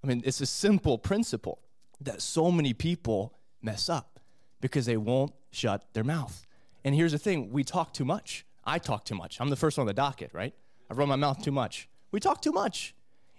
I 0.03 0.07
mean, 0.07 0.21
it's 0.25 0.41
a 0.41 0.45
simple 0.45 0.97
principle 0.97 1.59
that 2.01 2.21
so 2.21 2.51
many 2.51 2.73
people 2.73 3.33
mess 3.61 3.87
up 3.87 4.19
because 4.59 4.85
they 4.85 4.97
won't 4.97 5.33
shut 5.51 5.85
their 5.93 6.03
mouth. 6.03 6.45
And 6.83 6.93
here's 6.93 7.13
the 7.13 7.19
thing 7.19 7.51
we 7.51 7.63
talk 7.63 7.93
too 7.93 8.05
much. 8.05 8.45
I 8.65 8.79
talk 8.79 9.05
too 9.05 9.15
much. 9.15 9.39
I'm 9.39 9.49
the 9.49 9.55
first 9.55 9.77
one 9.77 9.83
on 9.83 9.87
the 9.87 9.93
docket, 9.93 10.31
right? 10.33 10.53
I 10.89 10.93
run 10.93 11.07
my 11.07 11.15
mouth 11.15 11.41
too 11.41 11.51
much. 11.51 11.87
We 12.11 12.19
talk 12.19 12.41
too 12.41 12.51
much. 12.51 12.93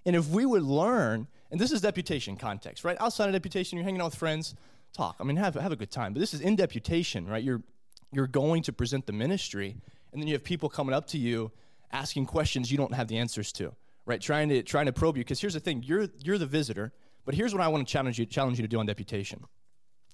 And 0.05 0.17
if 0.17 0.29
we 0.29 0.45
would 0.45 0.63
learn, 0.63 1.29
and 1.51 1.61
this 1.61 1.71
is 1.71 1.81
deputation 1.81 2.37
context, 2.37 2.85
right? 2.85 2.97
Outside 3.01 3.27
of 3.27 3.33
deputation, 3.33 3.79
you're 3.79 3.85
hanging 3.85 4.01
out 4.01 4.07
with 4.07 4.17
friends, 4.17 4.55
talk. 4.93 5.17
I 5.21 5.25
mean, 5.25 5.37
have, 5.37 5.55
have 5.55 5.73
a 5.73 5.77
good 5.77 5.91
time. 5.91 6.13
But 6.13 6.21
this 6.21 6.35
is 6.35 6.41
in 6.41 6.57
deputation, 6.57 7.27
right? 7.27 7.43
You're, 7.43 7.63
you're 8.11 8.27
going 8.27 8.63
to 8.65 8.73
present 8.73 9.07
the 9.07 9.13
ministry, 9.13 9.77
and 10.13 10.21
then 10.21 10.27
you 10.27 10.35
have 10.35 10.45
people 10.45 10.69
coming 10.69 10.95
up 10.95 11.07
to 11.09 11.19
you 11.19 11.53
asking 11.93 12.27
questions 12.27 12.71
you 12.71 12.79
don't 12.79 12.95
have 12.95 13.09
the 13.09 13.19
answers 13.19 13.53
to, 13.53 13.75
right? 14.07 14.21
Trying 14.21 14.49
to, 14.49 14.63
trying 14.63 14.87
to 14.87 14.93
probe 14.93 15.17
you. 15.17 15.25
Because 15.25 15.41
here's 15.41 15.55
the 15.55 15.61
thing 15.61 15.83
you're, 15.85 16.09
you're 16.19 16.39
the 16.39 16.47
visitor, 16.47 16.93
but 17.25 17.35
here's 17.35 17.55
what 17.55 17.63
I 17.63 17.69
want 17.69 17.87
to 17.87 17.93
challenge 17.93 18.19
you, 18.19 18.27
challenge 18.27 18.59
you 18.59 18.63
to 18.63 18.69
do 18.69 18.79
on 18.79 18.87
deputation. 18.87 19.45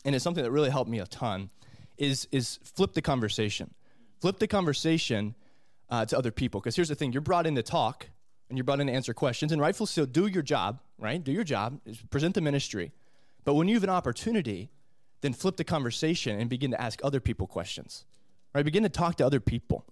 And 0.04 0.14
it's 0.14 0.24
something 0.24 0.44
that 0.44 0.50
really 0.50 0.70
helped 0.70 0.90
me 0.90 0.98
a 0.98 1.06
ton 1.06 1.50
is, 1.96 2.28
is 2.30 2.58
flip 2.62 2.92
the 2.92 3.02
conversation. 3.02 3.74
Flip 4.20 4.38
the 4.38 4.46
conversation 4.46 5.34
uh, 5.90 6.04
to 6.04 6.18
other 6.18 6.30
people. 6.30 6.60
Because 6.60 6.76
here's 6.76 6.88
the 6.88 6.94
thing 6.94 7.12
you're 7.12 7.22
brought 7.22 7.46
in 7.46 7.54
to 7.54 7.62
talk, 7.62 8.08
and 8.48 8.56
you're 8.56 8.64
brought 8.64 8.80
in 8.80 8.86
to 8.86 8.92
answer 8.92 9.12
questions, 9.12 9.52
and 9.52 9.60
rightfully 9.60 9.88
so, 9.88 10.06
do 10.06 10.26
your 10.26 10.42
job, 10.42 10.80
right? 10.98 11.22
Do 11.22 11.32
your 11.32 11.44
job, 11.44 11.80
present 12.10 12.34
the 12.34 12.40
ministry. 12.40 12.92
But 13.44 13.54
when 13.54 13.68
you 13.68 13.74
have 13.74 13.84
an 13.84 13.90
opportunity, 13.90 14.70
then 15.20 15.32
flip 15.32 15.56
the 15.56 15.64
conversation 15.64 16.38
and 16.38 16.48
begin 16.48 16.70
to 16.70 16.80
ask 16.80 17.00
other 17.02 17.20
people 17.20 17.46
questions, 17.46 18.04
right? 18.54 18.64
Begin 18.64 18.82
to 18.82 18.88
talk 18.88 19.16
to 19.16 19.26
other 19.26 19.40
people, 19.40 19.84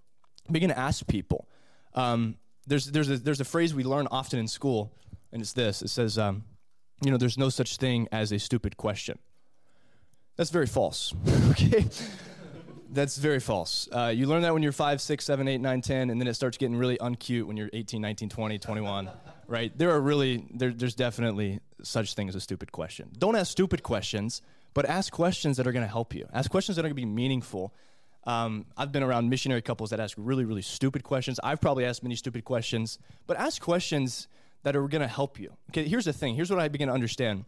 begin 0.51 0.69
to 0.71 0.79
ask 0.79 1.07
people. 1.07 1.49
Um, 1.95 2.37
there's, 2.67 2.87
there's, 2.87 3.11
a, 3.11 3.19
there's 3.19 3.41
a 3.41 3.45
phrase 3.45 3.75
we 3.75 3.85
learn 3.85 4.09
often 4.11 4.39
in 4.39 4.49
school, 4.49 4.93
and 5.33 5.41
it's 5.43 5.53
this 5.53 5.83
it 5.83 5.89
says, 5.89 6.19
um, 6.19 6.45
you 7.03 7.11
know, 7.11 7.17
there's 7.17 7.39
no 7.39 7.49
such 7.49 7.77
thing 7.77 8.09
as 8.11 8.33
a 8.33 8.39
stupid 8.39 8.77
question. 8.77 9.19
That's 10.37 10.51
very 10.51 10.67
false, 10.67 11.15
okay? 11.51 11.87
That's 12.97 13.19
very 13.19 13.41
false. 13.41 13.91
Uh, 13.93 14.07
you 14.07 14.27
learn 14.27 14.41
that 14.41 14.55
when 14.55 14.63
you're 14.63 14.73
5, 14.73 15.03
6, 15.03 15.23
7, 15.23 15.47
8, 15.47 15.61
9, 15.61 15.81
10, 15.83 16.09
and 16.09 16.19
then 16.19 16.27
it 16.27 16.33
starts 16.33 16.57
getting 16.57 16.77
really 16.77 16.97
uncute 16.97 17.47
when 17.47 17.59
you're 17.59 17.69
18, 17.75 18.01
19, 18.01 18.31
20, 18.31 18.59
21, 18.59 19.11
right? 19.49 19.77
There 19.77 19.91
are 19.91 20.01
really, 20.01 20.47
there, 20.55 20.71
there's 20.71 20.95
definitely 20.95 21.61
such 21.83 22.15
thing 22.15 22.27
as 22.31 22.35
a 22.35 22.41
stupid 22.41 22.73
question. 22.73 23.11
Don't 23.19 23.37
ask 23.37 23.51
stupid 23.51 23.83
questions, 23.83 24.41
but 24.73 24.87
ask 24.87 25.13
questions 25.13 25.59
that 25.59 25.67
are 25.67 25.73
going 25.73 25.85
to 25.85 25.91
help 25.91 26.15
you. 26.15 26.27
Ask 26.33 26.51
questions 26.51 26.77
that 26.77 26.87
are 26.87 26.89
going 26.89 26.95
to 26.97 27.03
be 27.03 27.05
meaningful. 27.05 27.75
Um, 28.25 28.65
I've 28.79 28.93
been 28.93 29.03
around 29.03 29.29
missionary 29.29 29.61
couples 29.61 29.91
that 29.91 30.01
ask 30.01 30.17
really, 30.19 30.47
really 30.47 30.63
stupid 30.63 31.05
questions. 31.05 31.39
I've 31.45 31.61
probably 31.61 31.85
asked 31.85 32.03
many 32.03 32.17
stupid 32.17 32.47
questions, 32.47 32.99
but 33.27 33.37
ask 33.37 33.61
questions 33.61 34.27
that 34.63 34.75
are 34.75 34.89
going 34.89 35.03
to 35.03 35.07
help 35.07 35.39
you. 35.39 35.53
Okay, 35.71 35.87
here's 35.87 36.07
the 36.07 36.15
thing. 36.15 36.35
Here's 36.35 36.51
what 36.51 36.61
I 36.61 36.69
begin 36.69 36.89
to 36.89 36.95
understand. 36.95 37.45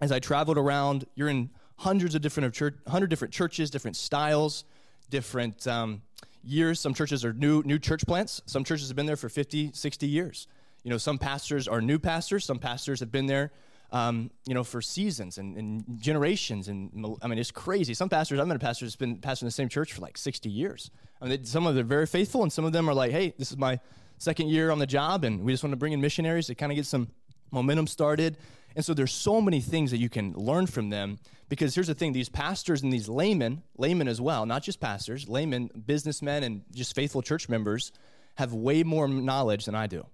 As 0.00 0.10
I 0.10 0.18
traveled 0.18 0.58
around, 0.58 1.04
you're 1.14 1.28
in 1.28 1.50
hundreds 1.76 2.16
of 2.16 2.20
different 2.20 2.52
church, 2.52 2.74
hundred 2.88 3.10
different 3.10 3.32
churches, 3.32 3.70
different 3.70 3.96
styles 3.96 4.64
different 5.10 5.66
um, 5.66 6.02
years. 6.42 6.80
Some 6.80 6.94
churches 6.94 7.24
are 7.24 7.32
new, 7.32 7.62
new 7.64 7.78
church 7.78 8.06
plants. 8.06 8.42
Some 8.46 8.64
churches 8.64 8.88
have 8.88 8.96
been 8.96 9.06
there 9.06 9.16
for 9.16 9.28
50, 9.28 9.72
60 9.72 10.06
years. 10.06 10.46
You 10.84 10.90
know, 10.90 10.98
some 10.98 11.18
pastors 11.18 11.68
are 11.68 11.80
new 11.80 11.98
pastors. 11.98 12.44
Some 12.44 12.58
pastors 12.58 13.00
have 13.00 13.10
been 13.10 13.26
there, 13.26 13.52
um, 13.90 14.30
you 14.46 14.54
know, 14.54 14.64
for 14.64 14.80
seasons 14.80 15.38
and, 15.38 15.56
and, 15.56 15.84
generations. 16.00 16.68
And 16.68 17.16
I 17.22 17.26
mean, 17.26 17.38
it's 17.38 17.50
crazy. 17.50 17.94
Some 17.94 18.08
pastors, 18.08 18.38
I've 18.38 18.46
met 18.46 18.56
a 18.56 18.60
pastor 18.60 18.84
that's 18.84 18.96
been 18.96 19.18
pastoring 19.18 19.46
the 19.46 19.50
same 19.50 19.68
church 19.68 19.92
for 19.92 20.00
like 20.00 20.16
60 20.16 20.48
years. 20.48 20.90
I 21.20 21.26
mean, 21.26 21.44
some 21.44 21.66
of 21.66 21.74
them 21.74 21.84
are 21.84 21.88
very 21.88 22.06
faithful, 22.06 22.42
and 22.42 22.52
some 22.52 22.64
of 22.64 22.72
them 22.72 22.88
are 22.88 22.94
like, 22.94 23.10
hey, 23.10 23.34
this 23.38 23.50
is 23.50 23.58
my 23.58 23.80
second 24.18 24.48
year 24.48 24.70
on 24.70 24.78
the 24.78 24.86
job, 24.86 25.24
and 25.24 25.42
we 25.42 25.52
just 25.52 25.64
want 25.64 25.72
to 25.72 25.76
bring 25.76 25.92
in 25.92 26.00
missionaries 26.00 26.46
to 26.46 26.54
kind 26.54 26.70
of 26.70 26.76
get 26.76 26.86
some 26.86 27.08
momentum 27.50 27.86
started. 27.86 28.36
And 28.76 28.84
so 28.84 28.94
there's 28.94 29.12
so 29.12 29.40
many 29.40 29.60
things 29.60 29.90
that 29.90 29.98
you 29.98 30.08
can 30.08 30.32
learn 30.34 30.66
from 30.66 30.90
them 30.90 31.18
because 31.48 31.74
here's 31.74 31.86
the 31.86 31.94
thing 31.94 32.12
these 32.12 32.28
pastors 32.28 32.82
and 32.82 32.92
these 32.92 33.08
laymen, 33.08 33.62
laymen 33.76 34.08
as 34.08 34.20
well, 34.20 34.46
not 34.46 34.62
just 34.62 34.80
pastors, 34.80 35.28
laymen, 35.28 35.70
businessmen, 35.86 36.42
and 36.42 36.62
just 36.72 36.94
faithful 36.94 37.22
church 37.22 37.48
members 37.48 37.92
have 38.36 38.52
way 38.52 38.82
more 38.82 39.08
knowledge 39.08 39.64
than 39.64 39.74
I 39.74 39.86
do. 39.86 40.06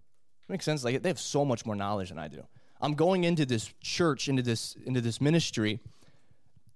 Makes 0.48 0.64
sense? 0.64 0.84
Like 0.84 1.02
they 1.02 1.08
have 1.08 1.20
so 1.20 1.44
much 1.44 1.66
more 1.66 1.74
knowledge 1.74 2.10
than 2.10 2.18
I 2.18 2.28
do. 2.28 2.42
I'm 2.80 2.94
going 2.94 3.24
into 3.24 3.46
this 3.46 3.72
church, 3.80 4.28
into 4.28 4.42
this, 4.42 4.76
into 4.84 5.00
this 5.00 5.20
ministry 5.20 5.80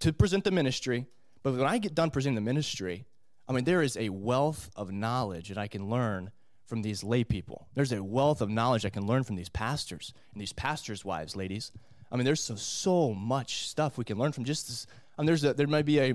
to 0.01 0.12
present 0.12 0.45
the 0.45 0.51
ministry, 0.51 1.07
but 1.43 1.55
when 1.55 1.67
I 1.67 1.79
get 1.79 1.95
done 1.95 2.11
presenting 2.11 2.37
the 2.37 2.41
ministry, 2.41 3.05
I 3.49 3.53
mean, 3.53 3.64
there 3.64 3.83
is 3.83 3.97
a 3.97 4.09
wealth 4.11 4.71
of 4.77 4.93
knowledge 4.93 5.49
that 5.49 5.59
I 5.59 5.69
can 5.69 5.88
learn 5.88 6.31
from 6.68 6.83
these 6.83 7.02
lay 7.02 7.24
people. 7.24 7.66
There's 7.74 7.92
a 7.92 8.02
wealth 8.02 8.40
of 8.40 8.50
knowledge 8.50 8.85
I 8.85 8.90
can 8.90 9.07
learn 9.07 9.24
from 9.24 9.37
these 9.37 9.48
pastors 9.48 10.12
and 10.33 10.40
these 10.40 10.52
pastors' 10.52 11.04
wives, 11.04 11.35
ladies. 11.35 11.72
I 12.12 12.16
mean, 12.16 12.24
there's 12.24 12.42
so, 12.42 12.57
so 12.57 13.14
much 13.14 13.68
stuff 13.68 13.98
we 13.98 14.04
can 14.04 14.18
learn 14.18 14.33
from 14.33 14.44
just 14.44 14.68
this. 14.68 14.87
I 15.16 15.22
mean, 15.22 15.26
there's 15.26 15.44
a, 15.44 15.54
there 15.54 15.66
might 15.66 15.87
be 15.87 15.98
a, 15.98 16.14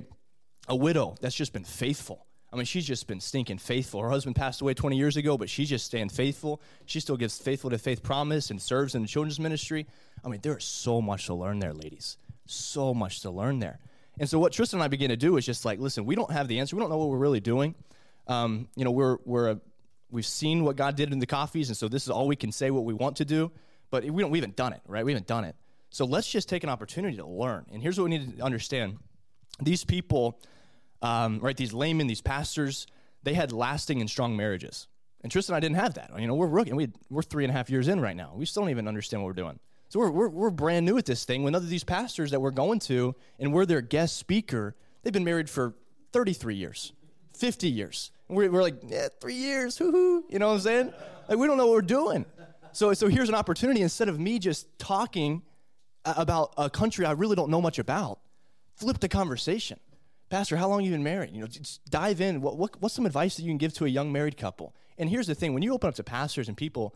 a 0.68 0.76
widow 0.76 1.16
that's 1.20 1.36
just 1.36 1.54
been 1.54 1.64
faithful. 1.64 2.26
I 2.52 2.56
mean, 2.56 2.66
she's 2.66 2.86
just 2.86 3.08
been 3.08 3.20
stinking 3.20 3.58
faithful. 3.58 4.02
Her 4.02 4.12
husband 4.12 4.36
passed 4.36 4.62
away 4.62 4.76
20 4.76 4.96
years 4.96 5.18
ago, 5.18 5.40
but 5.40 5.50
she's 5.50 5.70
just 5.70 5.86
staying 5.88 6.10
faithful. 6.10 6.62
She 6.86 7.00
still 7.00 7.18
gives 7.18 7.38
faithful 7.40 7.72
to 7.72 7.80
faith 7.80 8.04
promise 8.04 8.52
and 8.52 8.62
serves 8.62 8.94
in 8.94 9.02
the 9.02 9.08
children's 9.08 9.40
ministry. 9.40 9.88
I 10.24 10.30
mean, 10.30 10.40
there's 10.44 10.64
so 10.64 11.02
much 11.02 11.26
to 11.26 11.34
learn 11.34 11.58
there, 11.58 11.74
ladies. 11.74 12.18
So 12.46 12.94
much 12.94 13.22
to 13.22 13.32
learn 13.32 13.58
there. 13.58 13.80
And 14.20 14.30
so, 14.30 14.38
what 14.38 14.54
Tristan 14.54 14.78
and 14.78 14.84
I 14.84 14.88
begin 14.88 15.10
to 15.10 15.18
do 15.18 15.38
is 15.38 15.46
just 15.46 15.66
like, 15.66 15.80
listen, 15.80 16.06
we 16.06 16.14
don't 16.14 16.32
have 16.32 16.48
the 16.48 16.60
answer. 16.60 16.76
We 16.76 16.82
don't 16.82 16.92
know 16.92 16.98
what 16.98 17.10
we're 17.10 17.18
really 17.18 17.40
doing. 17.40 17.74
Um, 18.28 18.68
you 18.76 18.86
know, 18.86 18.92
we're, 18.92 19.18
we're 19.26 19.50
a, 19.50 19.60
we've 20.14 20.26
seen 20.26 20.64
what 20.64 20.76
God 20.76 20.96
did 20.96 21.12
in 21.12 21.20
the 21.20 21.26
coffees, 21.26 21.70
and 21.70 21.76
so 21.78 21.88
this 21.88 22.04
is 22.04 22.10
all 22.10 22.28
we 22.28 22.36
can 22.36 22.52
say 22.52 22.72
what 22.72 22.86
we 22.86 22.94
want 22.94 23.18
to 23.18 23.26
do. 23.26 23.52
but 23.90 24.04
we 24.06 24.22
don't. 24.22 24.32
We 24.32 24.40
haven't 24.40 24.56
done 24.56 24.74
it, 24.74 24.82
right? 24.88 25.04
We 25.04 25.12
haven't 25.12 25.28
done 25.28 25.44
it. 25.44 25.56
So 25.90 26.06
let's 26.06 26.30
just 26.30 26.50
take 26.50 26.64
an 26.64 26.70
opportunity 26.70 27.18
to 27.18 27.26
learn. 27.26 27.66
And 27.72 27.82
here's 27.82 27.98
what 28.00 28.06
we 28.06 28.18
need 28.18 28.38
to 28.38 28.44
understand: 28.44 28.98
these 29.62 29.84
people, 29.84 30.40
um, 31.02 31.40
right? 31.40 31.58
These 31.58 31.74
laymen, 31.74 32.08
these 32.08 32.22
pastors, 32.22 32.88
they 33.24 33.34
had 33.34 33.52
lasting 33.52 34.00
and 34.00 34.10
strong 34.10 34.38
marriages. 34.38 34.88
And 35.22 35.32
Tristan 35.32 35.56
and 35.56 35.58
I 35.58 35.60
didn't 35.62 35.78
have 35.78 35.94
that. 35.96 36.12
You 36.20 36.28
know, 36.28 36.36
we're 36.36 36.48
rookie. 36.48 36.74
We, 36.74 36.90
we're 37.10 37.24
three 37.24 37.46
and 37.46 37.52
a 37.52 37.54
half 37.54 37.70
years 37.70 37.88
in 37.88 38.02
right 38.02 38.16
now. 38.16 38.34
We 38.36 38.46
still 38.46 38.64
don't 38.64 38.72
even 38.72 38.90
understand 38.90 39.24
what 39.24 39.28
we're 39.28 39.42
doing. 39.42 39.60
So 39.88 40.00
we're, 40.00 40.12
we're, 40.12 40.30
we're 40.30 40.50
brand 40.50 40.86
new 40.86 40.98
at 40.98 41.06
this 41.06 41.24
thing. 41.24 41.44
When 41.44 41.56
other 41.56 41.66
these 41.66 41.84
pastors 41.84 42.32
that 42.32 42.42
we're 42.42 42.52
going 42.52 42.80
to 42.80 43.16
and 43.40 43.54
we're 43.54 43.66
their 43.66 43.80
guest 43.80 44.18
speaker, 44.18 44.76
they've 45.02 45.14
been 45.14 45.24
married 45.24 45.50
for 45.50 45.76
33 46.12 46.56
years, 46.56 46.94
50 47.36 47.70
years. 47.70 48.12
And 48.28 48.38
we're, 48.38 48.52
we're 48.52 48.62
like, 48.62 48.76
yeah, 48.88 49.08
three 49.20 49.36
years, 49.36 49.78
hoo-hoo. 49.78 50.26
You 50.30 50.40
know 50.40 50.48
what 50.48 50.54
I'm 50.56 50.60
saying? 50.60 50.94
Like, 51.28 51.38
we 51.38 51.48
don't 51.48 51.58
know 51.58 51.68
what 51.68 51.74
we're 51.74 51.82
doing. 51.82 52.26
So, 52.72 52.94
so 52.94 53.08
here's 53.08 53.30
an 53.30 53.36
opportunity. 53.36 53.82
Instead 53.82 54.10
of 54.10 54.20
me 54.20 54.40
just 54.40 54.80
talking 54.80 55.44
about 56.06 56.54
a 56.58 56.70
country 56.70 57.06
I 57.06 57.12
really 57.12 57.36
don't 57.36 57.50
know 57.50 57.62
much 57.62 57.80
about, 57.80 58.20
flip 58.76 59.00
the 59.00 59.08
conversation. 59.08 59.80
Pastor, 60.30 60.58
how 60.58 60.68
long 60.68 60.80
have 60.80 60.86
you 60.86 60.92
been 60.92 61.04
married? 61.04 61.32
You 61.32 61.42
know, 61.42 61.48
just 61.48 61.86
dive 61.90 62.20
in. 62.20 62.42
What, 62.42 62.58
what, 62.58 62.82
what's 62.82 62.96
some 62.96 63.06
advice 63.06 63.36
that 63.36 63.44
you 63.44 63.50
can 63.50 63.58
give 63.58 63.74
to 63.76 63.86
a 63.86 63.90
young 63.90 64.12
married 64.12 64.36
couple? 64.36 64.76
And 64.98 65.10
here's 65.10 65.28
the 65.28 65.36
thing 65.36 65.54
when 65.54 65.64
you 65.64 65.74
open 65.74 65.88
up 65.88 65.96
to 65.96 66.04
pastors 66.04 66.48
and 66.48 66.58
people, 66.58 66.96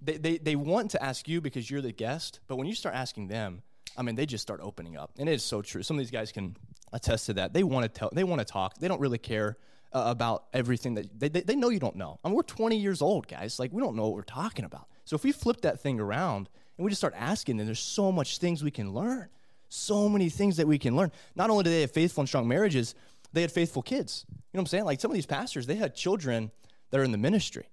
they, 0.00 0.16
they, 0.16 0.38
they 0.38 0.56
want 0.56 0.90
to 0.92 1.02
ask 1.02 1.28
you 1.28 1.40
because 1.40 1.70
you're 1.70 1.80
the 1.80 1.92
guest, 1.92 2.40
but 2.48 2.56
when 2.56 2.66
you 2.66 2.74
start 2.74 2.94
asking 2.94 3.28
them, 3.28 3.62
I 3.96 4.02
mean, 4.02 4.16
they 4.16 4.26
just 4.26 4.42
start 4.42 4.60
opening 4.62 4.96
up. 4.96 5.12
And 5.18 5.28
it 5.28 5.32
is 5.32 5.44
so 5.44 5.62
true. 5.62 5.82
Some 5.82 5.96
of 5.96 5.98
these 5.98 6.10
guys 6.10 6.32
can 6.32 6.56
attest 6.92 7.26
to 7.26 7.34
that. 7.34 7.52
They 7.52 7.62
want 7.62 7.84
to 7.84 7.88
tell, 7.88 8.10
they 8.12 8.24
want 8.24 8.40
to 8.40 8.44
talk. 8.44 8.78
They 8.78 8.88
don't 8.88 9.00
really 9.00 9.18
care 9.18 9.56
uh, 9.92 10.04
about 10.06 10.44
everything 10.52 10.94
that 10.94 11.18
they, 11.18 11.28
they, 11.28 11.40
they 11.40 11.56
know 11.56 11.68
you 11.68 11.78
don't 11.78 11.96
know. 11.96 12.18
I 12.24 12.28
mean, 12.28 12.36
we're 12.36 12.42
20 12.42 12.76
years 12.76 13.02
old, 13.02 13.28
guys. 13.28 13.58
Like, 13.58 13.72
we 13.72 13.82
don't 13.82 13.96
know 13.96 14.04
what 14.04 14.14
we're 14.14 14.22
talking 14.22 14.64
about. 14.64 14.88
So 15.04 15.16
if 15.16 15.24
we 15.24 15.32
flip 15.32 15.60
that 15.62 15.80
thing 15.80 16.00
around 16.00 16.48
and 16.76 16.84
we 16.84 16.90
just 16.90 17.00
start 17.00 17.14
asking, 17.16 17.56
then 17.56 17.66
there's 17.66 17.80
so 17.80 18.12
much 18.12 18.38
things 18.38 18.62
we 18.62 18.70
can 18.70 18.92
learn. 18.92 19.28
So 19.68 20.08
many 20.08 20.28
things 20.28 20.56
that 20.58 20.66
we 20.66 20.78
can 20.78 20.96
learn. 20.96 21.12
Not 21.34 21.50
only 21.50 21.64
do 21.64 21.70
they 21.70 21.80
have 21.80 21.90
faithful 21.90 22.22
and 22.22 22.28
strong 22.28 22.46
marriages, 22.46 22.94
they 23.32 23.40
had 23.40 23.50
faithful 23.50 23.82
kids. 23.82 24.26
You 24.28 24.34
know 24.34 24.40
what 24.52 24.60
I'm 24.60 24.66
saying? 24.66 24.84
Like 24.84 25.00
some 25.00 25.10
of 25.10 25.14
these 25.14 25.26
pastors, 25.26 25.66
they 25.66 25.76
had 25.76 25.94
children 25.94 26.50
that 26.90 27.00
are 27.00 27.04
in 27.04 27.12
the 27.12 27.18
ministry 27.18 27.68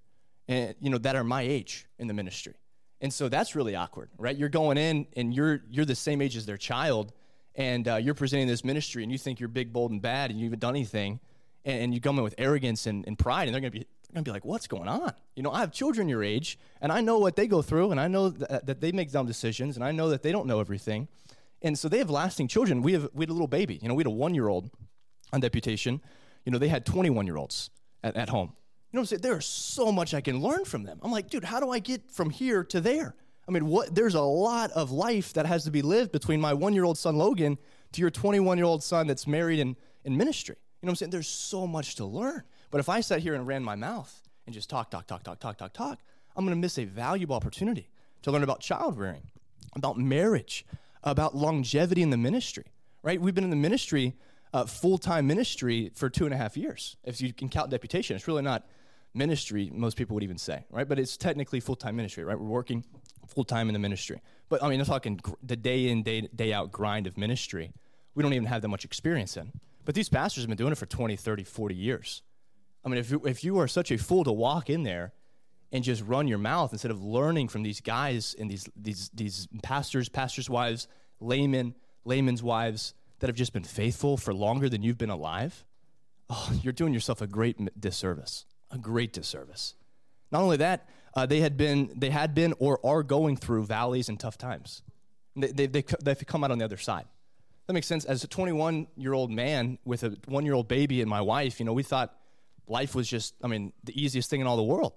and 0.49 0.75
you 0.82 0.89
know 0.89 0.97
that 0.97 1.15
are 1.15 1.23
my 1.23 1.43
age 1.43 1.86
in 1.99 2.08
the 2.08 2.13
ministry 2.13 2.55
and 2.99 3.13
so 3.13 3.29
that's 3.29 3.55
really 3.55 3.75
awkward 3.75 4.10
right 4.17 4.36
you're 4.36 4.49
going 4.49 4.77
in 4.77 5.08
and 5.15 5.34
you're 5.34 5.62
you're 5.69 5.86
the 5.86 5.95
same 5.95 6.21
age 6.21 6.36
as 6.36 6.45
their 6.45 6.58
child 6.58 7.13
and 7.60 7.89
uh, 7.89 7.98
you're 7.98 8.15
presenting 8.15 8.48
this 8.48 8.63
ministry 8.63 9.04
and 9.04 9.12
you 9.12 9.17
think 9.17 9.39
you're 9.39 9.50
big 9.50 9.72
bold 9.72 9.91
and 9.91 10.02
bad 10.02 10.32
and 10.32 10.39
you 10.39 10.45
haven't 10.45 10.62
done 10.62 10.76
anything 10.76 11.19
and, 11.65 11.82
and 11.84 11.93
you 11.93 12.00
come 12.02 12.17
in 12.17 12.24
with 12.24 12.34
arrogance 12.38 12.88
and, 12.88 13.06
and 13.06 13.19
pride 13.19 13.48
and 13.48 13.54
they're 13.54 13.62
going 13.62 13.72
to 13.72 13.80
be 13.80 13.86
going 14.12 14.24
to 14.24 14.32
be 14.32 14.34
like 14.34 14.43
what's 14.43 14.65
going 14.65 14.88
on 14.88 15.13
you 15.36 15.43
know 15.43 15.52
i 15.52 15.60
have 15.60 15.72
children 15.72 16.10
your 16.10 16.24
age 16.24 16.58
and 16.82 16.91
i 16.91 17.00
know 17.00 17.19
what 17.19 17.36
they 17.36 17.45
go 17.45 17.62
through 17.62 17.91
and 17.91 18.00
i 18.00 18.08
know 18.08 18.30
that, 18.30 18.65
that 18.65 18.82
they 18.82 18.91
make 18.91 19.12
dumb 19.12 19.28
decisions 19.28 19.76
and 19.76 19.86
i 19.86 19.91
know 19.91 20.10
that 20.10 20.24
they 20.24 20.32
don't 20.32 20.48
know 20.48 20.60
everything 20.60 21.08
and 21.62 21.78
so 21.78 21.88
they 21.88 22.00
have 22.00 22.10
lasting 22.10 22.48
children 22.48 22.82
we 22.82 22.93
have 22.93 23.08
we 23.13 23.22
had 23.22 23.30
a 23.30 23.34
little 23.34 23.48
baby 23.48 23.78
you 23.84 23.88
know 23.88 23.93
we 23.93 24.02
had 24.02 24.08
a 24.08 24.10
one 24.10 24.34
year 24.34 24.48
old 24.48 24.72
on 25.32 25.39
deputation 25.39 26.02
you 26.43 26.52
know 26.52 26.58
they 26.58 26.69
had 26.69 26.88
21 26.88 27.28
year 27.28 27.38
olds 27.38 27.69
at, 28.04 28.15
at 28.15 28.30
home 28.30 28.54
you 28.91 28.98
know 28.98 29.02
what 29.02 29.12
I'm 29.12 29.19
saying? 29.19 29.22
There's 29.22 29.45
so 29.45 29.91
much 29.91 30.15
I 30.15 30.22
can 30.22 30.41
learn 30.41 30.65
from 30.65 30.82
them. 30.82 31.00
I'm 31.04 31.12
like, 31.12 31.30
dude, 31.30 31.43
how 31.43 31.60
do 31.60 31.69
I 31.69 31.78
get 31.78 32.10
from 32.10 32.32
here 32.32 32.63
to 32.63 32.82
there? 32.82 33.13
I 33.49 33.51
mean, 33.51 33.65
what 33.65 33.95
there's 33.95 34.13
a 34.13 34.21
lot 34.21 34.69
of 34.71 34.91
life 34.91 35.33
that 35.33 35.47
has 35.47 35.63
to 35.63 35.71
be 35.71 35.81
lived 35.81 36.12
between 36.12 36.39
my 36.39 36.53
one 36.53 36.75
year 36.75 36.83
old 36.83 36.99
son 36.99 37.17
Logan 37.17 37.57
to 37.93 38.01
your 38.01 38.12
21 38.12 38.59
year 38.59 38.65
old 38.65 38.83
son 38.83 39.07
that's 39.07 39.25
married 39.25 39.57
in, 39.57 39.75
in 40.05 40.15
ministry. 40.15 40.55
You 40.59 40.85
know 40.85 40.89
what 40.89 40.91
I'm 40.91 40.95
saying? 40.97 41.09
There's 41.09 41.27
so 41.27 41.65
much 41.65 41.95
to 41.95 42.05
learn. 42.05 42.43
But 42.69 42.77
if 42.77 42.89
I 42.89 43.01
sat 43.01 43.21
here 43.21 43.33
and 43.33 43.47
ran 43.47 43.63
my 43.63 43.75
mouth 43.75 44.21
and 44.45 44.53
just 44.53 44.69
talk, 44.69 44.91
talk, 44.91 45.07
talk, 45.07 45.23
talk, 45.23 45.39
talk, 45.39 45.57
talk, 45.57 45.73
talk, 45.73 45.97
I'm 46.35 46.45
going 46.45 46.55
to 46.55 46.62
miss 46.62 46.77
a 46.77 46.85
valuable 46.85 47.35
opportunity 47.35 47.89
to 48.21 48.31
learn 48.31 48.43
about 48.43 48.59
child 48.59 48.99
rearing, 48.99 49.31
about 49.75 49.97
marriage, 49.97 50.63
about 51.03 51.35
longevity 51.35 52.03
in 52.03 52.12
the 52.12 52.17
ministry, 52.17 52.65
right? 53.01 53.19
We've 53.19 53.33
been 53.33 53.43
in 53.43 53.49
the 53.49 53.55
ministry, 53.55 54.13
uh, 54.53 54.65
full 54.65 54.99
time 54.99 55.25
ministry, 55.25 55.91
for 55.95 56.07
two 56.07 56.25
and 56.25 56.35
a 56.35 56.38
half 56.38 56.55
years. 56.55 56.97
If 57.03 57.19
you 57.19 57.33
can 57.33 57.49
count 57.49 57.71
deputation, 57.71 58.15
it's 58.15 58.27
really 58.27 58.43
not 58.43 58.67
ministry, 59.13 59.72
most 59.74 59.98
people 59.98 60.13
would 60.15 60.24
even 60.24 60.38
say, 60.38 60.65
right? 60.69 60.88
But 60.88 61.00
it's 61.00 61.17
technically 61.17 61.60
full 61.60 61.76
time 61.76 61.95
ministry, 61.95 62.24
right? 62.24 62.39
We're 62.39 62.45
working 62.45 62.84
full 63.28 63.43
time 63.43 63.69
in 63.69 63.74
the 63.74 63.80
ministry. 63.80 64.22
But 64.50 64.63
I 64.63 64.69
mean, 64.69 64.80
I'm 64.80 64.86
talking 64.86 65.19
the 65.43 65.56
day 65.56 65.89
in, 65.89 66.04
day, 66.04 66.28
day 66.34 66.54
out 66.54 66.72
grind 66.72 67.08
of 67.08 67.17
ministry. 67.17 67.72
We 68.15 68.24
don't 68.24 68.34
even 68.34 68.48
have 68.48 68.62
that 68.62 68.67
much 68.67 68.86
experience 68.86 69.38
in. 69.38 69.52
But 69.86 69.95
these 69.95 70.10
pastors 70.10 70.43
have 70.43 70.50
been 70.50 70.58
doing 70.58 70.72
it 70.72 70.78
for 70.78 70.86
20, 70.86 71.15
30, 71.15 71.43
40 71.43 71.76
years. 71.76 72.22
I 72.84 72.89
mean, 72.89 73.00
if 73.00 73.12
you, 73.12 73.22
if 73.26 73.43
you 73.43 73.58
are 73.60 73.67
such 73.67 73.91
a 73.91 73.98
fool 73.98 74.24
to 74.24 74.32
walk 74.32 74.69
in 74.69 74.84
there 74.84 75.13
and 75.72 75.84
just 75.84 76.04
run 76.04 76.28
your 76.28 76.38
mouth 76.38 76.72
instead 76.72 76.91
of 76.91 77.04
learning 77.04 77.48
from 77.50 77.63
these 77.63 77.82
guys 77.82 78.36
and 78.39 78.50
these, 78.50 78.67
these, 78.76 79.10
these 79.13 79.48
pastors, 79.62 80.10
pastors' 80.10 80.50
wives, 80.50 80.88
laymen, 81.19 81.76
laymen's 82.06 82.41
wives 82.41 82.93
that 83.19 83.28
have 83.28 83.36
just 83.36 83.54
been 83.54 83.63
faithful 83.63 84.17
for 84.17 84.34
longer 84.34 84.69
than 84.69 84.82
you've 84.82 84.98
been 84.98 85.10
alive, 85.10 85.65
oh, 86.30 86.52
you're 86.62 86.74
doing 86.74 86.93
yourself 86.93 87.22
a 87.22 87.28
great 87.28 87.58
disservice 87.80 88.45
a 88.71 88.77
great 88.77 89.13
disservice. 89.13 89.75
Not 90.32 90.41
only 90.41 90.58
that, 90.58 90.88
uh, 91.15 91.25
they 91.25 91.39
had 91.39 91.58
been, 91.58 91.91
they 91.95 92.10
had 92.10 92.36
been 92.36 92.53
or 92.60 92.86
are 92.86 93.03
going 93.03 93.36
through 93.36 93.65
valleys 93.65 94.10
and 94.10 94.19
tough 94.19 94.38
times. 94.38 94.84
They, 95.36 95.47
they, 95.47 95.65
they, 95.67 95.84
they've 96.03 96.25
come 96.25 96.43
out 96.43 96.51
on 96.51 96.60
the 96.60 96.65
other 96.65 96.77
side. 96.77 97.05
That 97.67 97.73
makes 97.73 97.88
sense. 97.88 98.05
As 98.05 98.23
a 98.23 98.27
21 98.27 98.88
year 98.95 99.13
old 99.13 99.32
man 99.32 99.77
with 99.86 100.03
a 100.03 100.17
one 100.25 100.45
year 100.45 100.53
old 100.53 100.67
baby 100.67 101.01
and 101.01 101.10
my 101.10 101.21
wife, 101.21 101.60
you 101.60 101.65
know, 101.65 101.73
we 101.73 101.84
thought 101.84 102.15
life 102.67 102.95
was 102.95 103.08
just, 103.08 103.36
I 103.43 103.47
mean, 103.47 103.73
the 103.84 103.99
easiest 103.99 104.29
thing 104.29 104.41
in 104.41 104.47
all 104.47 104.58
the 104.58 104.63
world, 104.63 104.93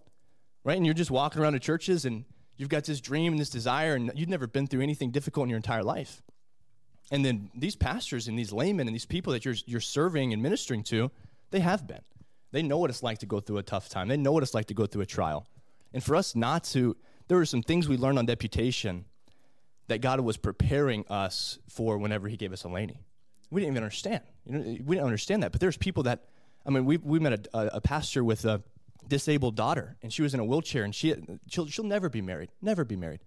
right? 0.65 0.77
And 0.77 0.87
you're 0.87 0.95
just 0.95 1.11
walking 1.11 1.43
around 1.43 1.53
to 1.55 1.61
churches 1.61 2.05
and 2.05 2.25
you've 2.57 2.69
got 2.69 2.85
this 2.85 3.01
dream 3.01 3.33
and 3.33 3.41
this 3.41 3.51
desire, 3.51 3.95
and 3.95 4.13
you've 4.15 4.29
never 4.29 4.47
been 4.47 4.67
through 4.67 4.83
anything 4.83 5.11
difficult 5.11 5.45
in 5.45 5.51
your 5.51 5.57
entire 5.57 5.83
life. 5.83 6.23
And 7.11 7.25
then 7.25 7.51
these 7.55 7.77
pastors 7.77 8.29
and 8.29 8.39
these 8.39 8.53
laymen 8.53 8.87
and 8.87 8.95
these 8.95 9.07
people 9.07 9.33
that 9.33 9.45
you're, 9.45 9.57
you're 9.67 9.81
serving 9.81 10.33
and 10.33 10.43
ministering 10.43 10.83
to, 10.85 11.11
they 11.51 11.61
have 11.61 11.87
been. 11.87 12.01
They 12.53 12.63
know 12.63 12.79
what 12.79 12.91
it's 12.91 13.03
like 13.03 13.19
to 13.19 13.27
go 13.27 13.41
through 13.41 13.59
a 13.59 13.63
tough 13.63 13.89
time. 13.89 14.09
They 14.09 14.17
know 14.17 14.33
what 14.33 14.43
it's 14.43 14.55
like 14.55 14.67
to 14.67 14.75
go 14.75 14.87
through 14.87 15.03
a 15.03 15.07
trial. 15.07 15.47
And 15.93 16.03
for 16.03 16.15
us 16.15 16.37
not 16.37 16.65
to, 16.65 16.97
there 17.29 17.39
were 17.39 17.47
some 17.47 17.63
things 17.63 17.89
we 17.89 17.97
learned 17.97 18.19
on 18.19 18.27
deputation 18.27 19.07
that 19.89 20.01
God 20.01 20.21
was 20.21 20.37
preparing 20.37 21.05
us 21.09 21.59
for 21.69 21.99
whenever 21.99 22.29
He 22.29 22.37
gave 22.37 22.53
us 22.53 22.63
Elaney. 22.63 22.99
We 23.51 23.61
didn't 23.61 23.75
even 23.75 23.83
understand. 23.83 24.21
You 24.45 24.53
know, 24.53 24.61
we 24.63 24.97
didn't 24.97 25.05
understand 25.05 25.43
that. 25.43 25.53
But 25.53 25.61
there's 25.61 25.77
people 25.77 26.05
that, 26.05 26.25
I 26.65 26.71
mean, 26.71 26.85
we, 26.85 26.99
we 26.99 27.19
met 27.19 27.49
a, 27.53 27.77
a 27.77 27.81
pastor 27.81 28.23
with 28.23 28.45
a 28.45 28.63
disabled 29.09 29.57
daughter, 29.57 29.97
and 30.03 30.13
she 30.13 30.23
was 30.23 30.33
in 30.33 30.41
a 30.41 30.45
wheelchair, 30.45 30.85
and 30.85 30.95
she, 30.95 31.15
she'll, 31.49 31.67
she'll 31.67 31.85
never 31.85 32.09
be 32.09 32.23
married. 32.23 32.51
Never 32.63 32.85
be 32.85 32.97
married. 32.97 33.21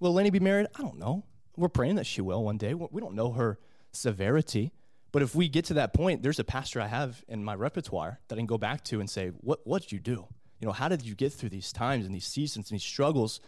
Will 0.00 0.14
Elaney 0.14 0.32
be 0.32 0.40
married? 0.40 0.68
I 0.76 0.82
don't 0.82 0.98
know. 0.98 1.24
We're 1.56 1.68
praying 1.68 1.96
that 1.96 2.06
she 2.06 2.20
will 2.20 2.44
one 2.44 2.56
day. 2.56 2.74
We 2.74 3.00
don't 3.00 3.14
know 3.14 3.32
her 3.32 3.58
severity. 3.92 4.72
But 5.10 5.22
if 5.22 5.34
we 5.34 5.48
get 5.48 5.66
to 5.66 5.74
that 5.74 5.94
point, 5.94 6.22
there's 6.22 6.38
a 6.38 6.44
pastor 6.44 6.80
I 6.80 6.86
have 6.86 7.24
in 7.28 7.42
my 7.42 7.54
repertoire 7.54 8.20
that 8.28 8.34
I 8.34 8.38
can 8.38 8.46
go 8.46 8.58
back 8.58 8.84
to 8.84 9.00
and 9.00 9.08
say, 9.08 9.28
"What 9.28 9.60
what 9.64 9.82
did 9.82 9.92
you 9.92 10.00
do? 10.00 10.26
You 10.60 10.66
know, 10.66 10.72
how 10.72 10.88
did 10.88 11.02
you 11.02 11.14
get 11.14 11.32
through 11.32 11.50
these 11.50 11.72
times 11.72 12.04
and 12.04 12.14
these 12.14 12.26
seasons 12.26 12.70
and 12.70 12.76
these 12.76 12.84
struggles?" 12.84 13.40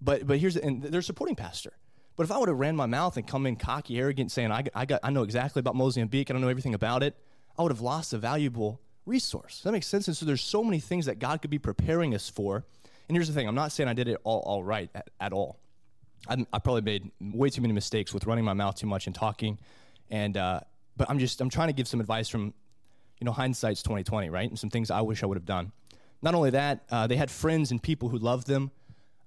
But 0.00 0.26
but 0.26 0.38
here's 0.38 0.56
and 0.56 0.82
they're 0.82 1.02
supporting 1.02 1.36
pastor. 1.36 1.72
But 2.16 2.24
if 2.24 2.32
I 2.32 2.38
would 2.38 2.48
have 2.48 2.58
ran 2.58 2.76
my 2.76 2.86
mouth 2.86 3.16
and 3.16 3.26
come 3.26 3.46
in 3.46 3.56
cocky, 3.56 3.98
arrogant, 3.98 4.32
saying 4.32 4.50
I, 4.50 4.64
I 4.74 4.86
got 4.86 5.00
I 5.02 5.10
know 5.10 5.22
exactly 5.22 5.60
about 5.60 5.76
Mozambique, 5.76 6.30
I 6.30 6.32
don't 6.32 6.42
know 6.42 6.48
everything 6.48 6.74
about 6.74 7.02
it, 7.02 7.14
I 7.58 7.62
would 7.62 7.72
have 7.72 7.82
lost 7.82 8.12
a 8.12 8.18
valuable 8.18 8.80
resource. 9.04 9.60
That 9.62 9.72
makes 9.72 9.86
sense. 9.86 10.08
And 10.08 10.16
so 10.16 10.26
there's 10.26 10.42
so 10.42 10.64
many 10.64 10.80
things 10.80 11.06
that 11.06 11.18
God 11.18 11.40
could 11.40 11.50
be 11.50 11.58
preparing 11.58 12.14
us 12.14 12.28
for. 12.28 12.64
And 13.08 13.16
here's 13.16 13.28
the 13.28 13.34
thing: 13.34 13.46
I'm 13.46 13.54
not 13.54 13.70
saying 13.70 13.88
I 13.88 13.94
did 13.94 14.08
it 14.08 14.18
all 14.24 14.40
all 14.40 14.64
right 14.64 14.90
at, 14.94 15.08
at 15.20 15.32
all. 15.32 15.60
I, 16.28 16.44
I 16.52 16.58
probably 16.58 16.82
made 16.82 17.10
way 17.20 17.50
too 17.50 17.62
many 17.62 17.72
mistakes 17.72 18.12
with 18.12 18.26
running 18.26 18.44
my 18.44 18.54
mouth 18.54 18.74
too 18.76 18.86
much 18.86 19.06
and 19.06 19.14
talking, 19.14 19.58
and 20.10 20.36
uh, 20.36 20.60
but 20.96 21.10
I'm 21.10 21.18
just 21.18 21.40
I'm 21.40 21.50
trying 21.50 21.68
to 21.68 21.72
give 21.72 21.88
some 21.88 22.00
advice 22.00 22.28
from, 22.28 22.54
you 23.20 23.24
know, 23.24 23.32
hindsight's 23.32 23.82
2020, 23.82 24.30
right? 24.30 24.48
And 24.48 24.58
some 24.58 24.70
things 24.70 24.90
I 24.90 25.00
wish 25.00 25.22
I 25.22 25.26
would 25.26 25.36
have 25.36 25.46
done. 25.46 25.72
Not 26.22 26.34
only 26.34 26.50
that, 26.50 26.84
uh, 26.90 27.06
they 27.06 27.16
had 27.16 27.30
friends 27.30 27.70
and 27.70 27.82
people 27.82 28.08
who 28.08 28.18
loved 28.18 28.46
them. 28.46 28.70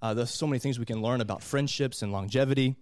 Uh, 0.01 0.13
there's 0.13 0.32
so 0.32 0.47
many 0.47 0.59
things 0.59 0.80
we 0.80 0.86
can 0.86 1.01
learn 1.01 1.22
about 1.22 1.43
friendships 1.43 2.01
and 2.01 2.11
longevity. 2.11 2.76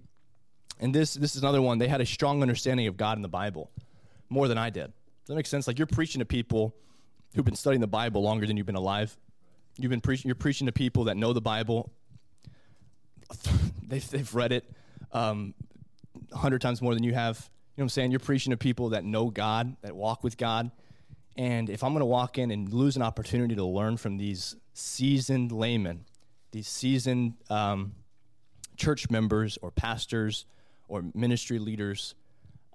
And 0.80 0.94
this 0.94 1.16
this 1.16 1.36
is 1.36 1.42
another 1.42 1.62
one. 1.62 1.78
They 1.78 1.88
had 1.88 2.02
a 2.02 2.06
strong 2.06 2.42
understanding 2.42 2.88
of 2.88 2.98
God 2.98 3.18
in 3.18 3.22
the 3.22 3.30
Bible, 3.30 3.72
more 4.30 4.48
than 4.48 4.58
I 4.58 4.70
did. 4.70 4.86
Does 4.88 5.28
that 5.28 5.36
make 5.36 5.48
sense? 5.48 5.68
Like 5.68 5.78
you're 5.78 5.88
preaching 5.88 6.20
to 6.20 6.26
people 6.26 6.76
who've 7.36 7.46
been 7.46 7.56
studying 7.56 7.82
the 7.82 7.88
Bible 7.88 8.22
longer 8.22 8.46
than 8.46 8.58
you've 8.58 8.66
been 8.66 8.76
alive. 8.76 9.18
You've 9.78 9.90
been 9.90 10.02
preaching. 10.02 10.30
You're 10.30 10.36
preaching 10.36 10.68
to 10.68 10.72
people 10.72 11.06
that 11.06 11.18
know 11.18 11.34
the 11.34 11.42
Bible. 11.42 11.92
they've, 13.88 14.10
they've 14.10 14.34
read 14.34 14.52
it 14.54 14.64
um, 15.12 15.54
hundred 16.34 16.62
times 16.62 16.82
more 16.82 16.94
than 16.94 17.04
you 17.04 17.14
have 17.14 17.50
know 17.78 17.84
what 17.84 17.86
I'm 17.86 17.90
saying? 17.90 18.12
You're 18.12 18.20
preaching 18.20 18.52
to 18.52 18.58
people 18.58 18.90
that 18.90 19.04
know 19.04 19.30
God, 19.30 19.76
that 19.82 19.96
walk 19.96 20.24
with 20.24 20.38
God. 20.38 20.72
And 21.36 21.70
if 21.70 21.84
I'm 21.84 21.92
going 21.92 22.02
to 22.02 22.06
walk 22.06 22.40
in 22.40 22.50
and 22.50 22.74
lose 22.74 22.96
an 22.96 23.04
opportunity 23.04 23.56
to 23.56 23.64
learn 23.64 23.98
from 23.98 24.18
these 24.18 24.56
seasoned 24.74 25.52
laymen, 25.52 26.06
these 26.52 26.68
seasoned 26.68 27.34
um, 27.52 27.94
church 28.76 29.10
members 29.12 29.60
or 29.62 29.70
pastors 29.70 30.46
or 30.88 31.04
ministry 31.14 31.60
leaders, 31.60 32.16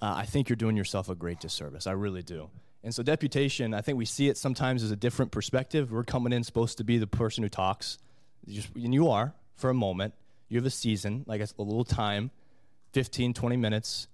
uh, 0.01 0.15
I 0.17 0.25
think 0.25 0.49
you're 0.49 0.57
doing 0.57 0.77
yourself 0.77 1.09
a 1.09 1.17
great 1.17 1.41
disservice. 1.41 1.89
I 1.89 1.93
really 1.93 2.23
do. 2.23 2.51
And 2.85 2.95
so, 2.95 3.03
deputation, 3.03 3.75
I 3.75 3.81
think 3.81 3.99
we 3.99 4.05
see 4.05 4.29
it 4.29 4.37
sometimes 4.37 4.83
as 4.83 4.91
a 4.91 4.97
different 4.97 5.33
perspective. 5.33 5.91
We're 5.93 6.05
coming 6.05 6.33
in 6.33 6.43
supposed 6.45 6.79
to 6.79 6.85
be 6.85 6.99
the 6.99 7.07
person 7.07 7.43
who 7.43 7.49
talks, 7.49 7.99
just, 8.49 8.75
and 8.75 8.93
you 8.93 9.09
are 9.09 9.35
for 9.57 9.71
a 9.71 9.75
moment. 9.75 10.15
You 10.49 10.59
have 10.59 10.67
a 10.67 10.71
season, 10.71 11.25
like 11.27 11.41
a, 11.41 11.47
a 11.59 11.63
little 11.63 11.85
time, 11.85 12.31
15, 12.93 13.35
20 13.35 13.57
minutes, 13.57 14.09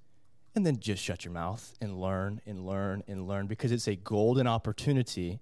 and 0.59 0.67
then 0.67 0.81
just 0.81 1.01
shut 1.01 1.25
your 1.25 1.33
mouth 1.33 1.73
and 1.81 2.01
learn 2.01 2.41
and 2.45 2.67
learn 2.67 3.05
and 3.07 3.29
learn 3.29 3.47
because 3.47 3.71
it's 3.71 3.87
a 3.87 3.95
golden 3.95 4.49
opportunity 4.49 5.39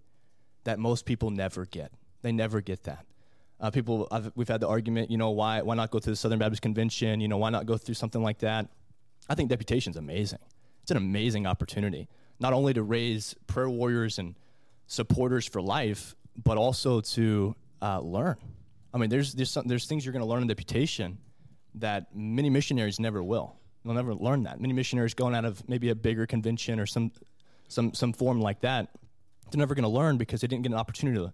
that 0.64 0.78
most 0.78 1.06
people 1.06 1.30
never 1.30 1.64
get. 1.64 1.90
They 2.20 2.32
never 2.32 2.60
get 2.60 2.82
that. 2.82 3.06
Uh, 3.58 3.70
people, 3.70 4.06
I've, 4.10 4.30
we've 4.34 4.46
had 4.46 4.60
the 4.60 4.68
argument, 4.68 5.10
you 5.10 5.16
know, 5.16 5.30
why, 5.30 5.62
why 5.62 5.74
not 5.74 5.90
go 5.90 6.00
through 6.00 6.12
the 6.12 6.18
Southern 6.18 6.38
Baptist 6.38 6.60
Convention? 6.60 7.22
You 7.22 7.28
know, 7.28 7.38
why 7.38 7.48
not 7.48 7.64
go 7.64 7.78
through 7.78 7.94
something 7.94 8.22
like 8.22 8.40
that? 8.40 8.68
I 9.26 9.34
think 9.34 9.48
deputation 9.48 9.90
is 9.90 9.96
amazing. 9.96 10.40
It's 10.82 10.90
an 10.90 10.98
amazing 10.98 11.46
opportunity, 11.46 12.08
not 12.38 12.52
only 12.52 12.74
to 12.74 12.82
raise 12.82 13.34
prayer 13.46 13.70
warriors 13.70 14.18
and 14.18 14.34
supporters 14.86 15.48
for 15.48 15.62
life, 15.62 16.14
but 16.44 16.58
also 16.58 17.00
to 17.00 17.56
uh, 17.80 18.00
learn. 18.00 18.36
I 18.92 18.98
mean, 18.98 19.08
there's 19.08 19.32
there's 19.32 19.50
some, 19.50 19.66
there's 19.66 19.86
things 19.86 20.04
you're 20.04 20.12
going 20.12 20.24
to 20.24 20.28
learn 20.28 20.42
in 20.42 20.48
deputation 20.48 21.16
that 21.76 22.14
many 22.14 22.50
missionaries 22.50 23.00
never 23.00 23.22
will. 23.22 23.56
They'll 23.87 23.95
never 23.95 24.14
learn 24.14 24.43
that. 24.43 24.61
Many 24.61 24.72
missionaries 24.72 25.14
going 25.14 25.34
out 25.34 25.45
of 25.45 25.66
maybe 25.68 25.91
a 25.91 25.95
bigger 25.95 26.26
convention 26.26 26.80
or 26.80 26.87
some 26.87 27.12
some 27.68 27.95
some 27.95 28.12
form 28.12 28.41
like 28.41 28.61
that, 28.61 28.89
they're 29.51 29.59
never 29.59 29.74
going 29.74 29.84
to 29.84 29.89
learn 29.89 30.16
because 30.16 30.41
they 30.41 30.49
didn't 30.49 30.64
get 30.64 30.72
an 30.72 30.78
opportunity 30.78 31.18
to 31.18 31.32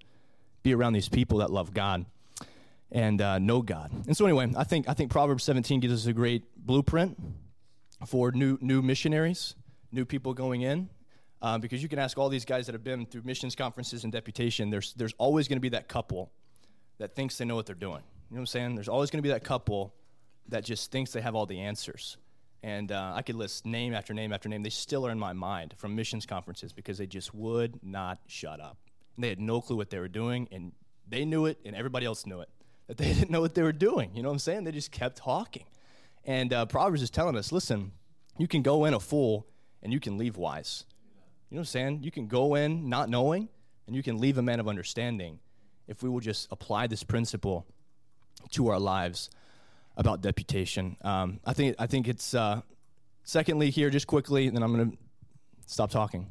be 0.62 0.74
around 0.74 0.92
these 0.92 1.08
people 1.08 1.38
that 1.38 1.50
love 1.50 1.72
God 1.72 2.04
and 2.90 3.22
uh, 3.22 3.38
know 3.38 3.62
God. 3.62 3.90
And 4.06 4.14
so 4.14 4.26
anyway, 4.26 4.52
I 4.54 4.64
think 4.64 4.86
I 4.86 4.92
think 4.92 5.10
Proverbs 5.10 5.44
17 5.44 5.80
gives 5.80 5.94
us 5.94 6.06
a 6.06 6.12
great 6.12 6.44
blueprint 6.56 7.18
for 8.06 8.32
new 8.32 8.58
new 8.60 8.82
missionaries, 8.82 9.54
new 9.90 10.04
people 10.04 10.34
going 10.34 10.60
in. 10.60 10.90
Uh, 11.40 11.58
because 11.58 11.82
you 11.82 11.88
can 11.88 11.98
ask 11.98 12.18
all 12.18 12.28
these 12.28 12.44
guys 12.44 12.66
that 12.66 12.72
have 12.72 12.84
been 12.84 13.04
through 13.04 13.22
missions 13.24 13.56
conferences 13.56 14.04
and 14.04 14.12
deputation, 14.12 14.70
there's, 14.70 14.92
there's 14.94 15.12
always 15.18 15.48
going 15.48 15.56
to 15.56 15.60
be 15.60 15.70
that 15.70 15.88
couple 15.88 16.30
that 16.98 17.16
thinks 17.16 17.36
they 17.36 17.44
know 17.44 17.56
what 17.56 17.66
they're 17.66 17.74
doing. 17.74 18.00
You 18.30 18.36
know 18.36 18.36
what 18.36 18.40
I'm 18.42 18.46
saying? 18.46 18.74
There's 18.76 18.88
always 18.88 19.10
going 19.10 19.18
to 19.18 19.22
be 19.22 19.30
that 19.30 19.42
couple 19.42 19.92
that 20.48 20.64
just 20.64 20.92
thinks 20.92 21.10
they 21.10 21.20
have 21.20 21.34
all 21.34 21.46
the 21.46 21.58
answers. 21.58 22.16
And 22.62 22.92
uh, 22.92 23.12
I 23.14 23.22
could 23.22 23.34
list 23.34 23.66
name 23.66 23.92
after 23.92 24.14
name 24.14 24.32
after 24.32 24.48
name. 24.48 24.62
They 24.62 24.70
still 24.70 25.06
are 25.06 25.10
in 25.10 25.18
my 25.18 25.32
mind 25.32 25.74
from 25.76 25.96
missions 25.96 26.26
conferences 26.26 26.72
because 26.72 26.98
they 26.98 27.06
just 27.06 27.34
would 27.34 27.80
not 27.82 28.18
shut 28.26 28.60
up. 28.60 28.76
And 29.16 29.24
they 29.24 29.28
had 29.28 29.40
no 29.40 29.60
clue 29.60 29.76
what 29.76 29.90
they 29.90 29.98
were 29.98 30.08
doing, 30.08 30.48
and 30.52 30.72
they 31.08 31.24
knew 31.24 31.46
it, 31.46 31.58
and 31.64 31.74
everybody 31.74 32.06
else 32.06 32.24
knew 32.24 32.40
it. 32.40 32.48
That 32.86 32.98
they 32.98 33.04
didn't 33.14 33.30
know 33.30 33.40
what 33.40 33.54
they 33.54 33.62
were 33.62 33.72
doing. 33.72 34.10
You 34.14 34.22
know 34.22 34.28
what 34.28 34.34
I'm 34.34 34.38
saying? 34.38 34.64
They 34.64 34.72
just 34.72 34.92
kept 34.92 35.16
talking. 35.16 35.64
And 36.24 36.52
uh, 36.52 36.66
Proverbs 36.66 37.02
is 37.02 37.10
telling 37.10 37.36
us 37.36 37.50
listen, 37.50 37.92
you 38.38 38.46
can 38.46 38.62
go 38.62 38.84
in 38.84 38.94
a 38.94 39.00
fool 39.00 39.46
and 39.82 39.92
you 39.92 39.98
can 39.98 40.16
leave 40.16 40.36
wise. 40.36 40.84
You 41.50 41.56
know 41.56 41.60
what 41.60 41.62
I'm 41.62 41.66
saying? 41.66 42.02
You 42.02 42.10
can 42.10 42.28
go 42.28 42.54
in 42.54 42.88
not 42.88 43.08
knowing, 43.08 43.48
and 43.86 43.96
you 43.96 44.02
can 44.02 44.18
leave 44.18 44.38
a 44.38 44.42
man 44.42 44.60
of 44.60 44.68
understanding 44.68 45.40
if 45.88 46.02
we 46.02 46.08
will 46.08 46.20
just 46.20 46.48
apply 46.50 46.86
this 46.86 47.02
principle 47.02 47.66
to 48.50 48.68
our 48.68 48.78
lives 48.78 49.28
about 49.96 50.20
deputation. 50.20 50.96
Um, 51.02 51.40
I 51.44 51.52
think 51.52 51.76
I 51.78 51.86
think 51.86 52.08
it's 52.08 52.34
uh, 52.34 52.62
secondly 53.24 53.70
here 53.70 53.90
just 53.90 54.06
quickly, 54.06 54.46
and 54.46 54.56
then 54.56 54.62
I'm 54.62 54.74
going 54.74 54.92
to 54.92 54.98
stop 55.66 55.90
talking. 55.90 56.28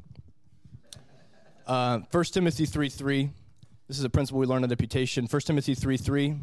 Uh, 1.65 1.99
1 2.11 2.23
Timothy 2.25 2.65
3 2.65 2.89
3. 2.89 3.29
This 3.87 3.97
is 3.97 4.03
a 4.03 4.09
principle 4.09 4.39
we 4.39 4.45
learned 4.45 4.63
in 4.63 4.69
deputation. 4.69 5.25
1 5.25 5.41
Timothy 5.41 5.75
3 5.75 5.97
3. 5.97 6.35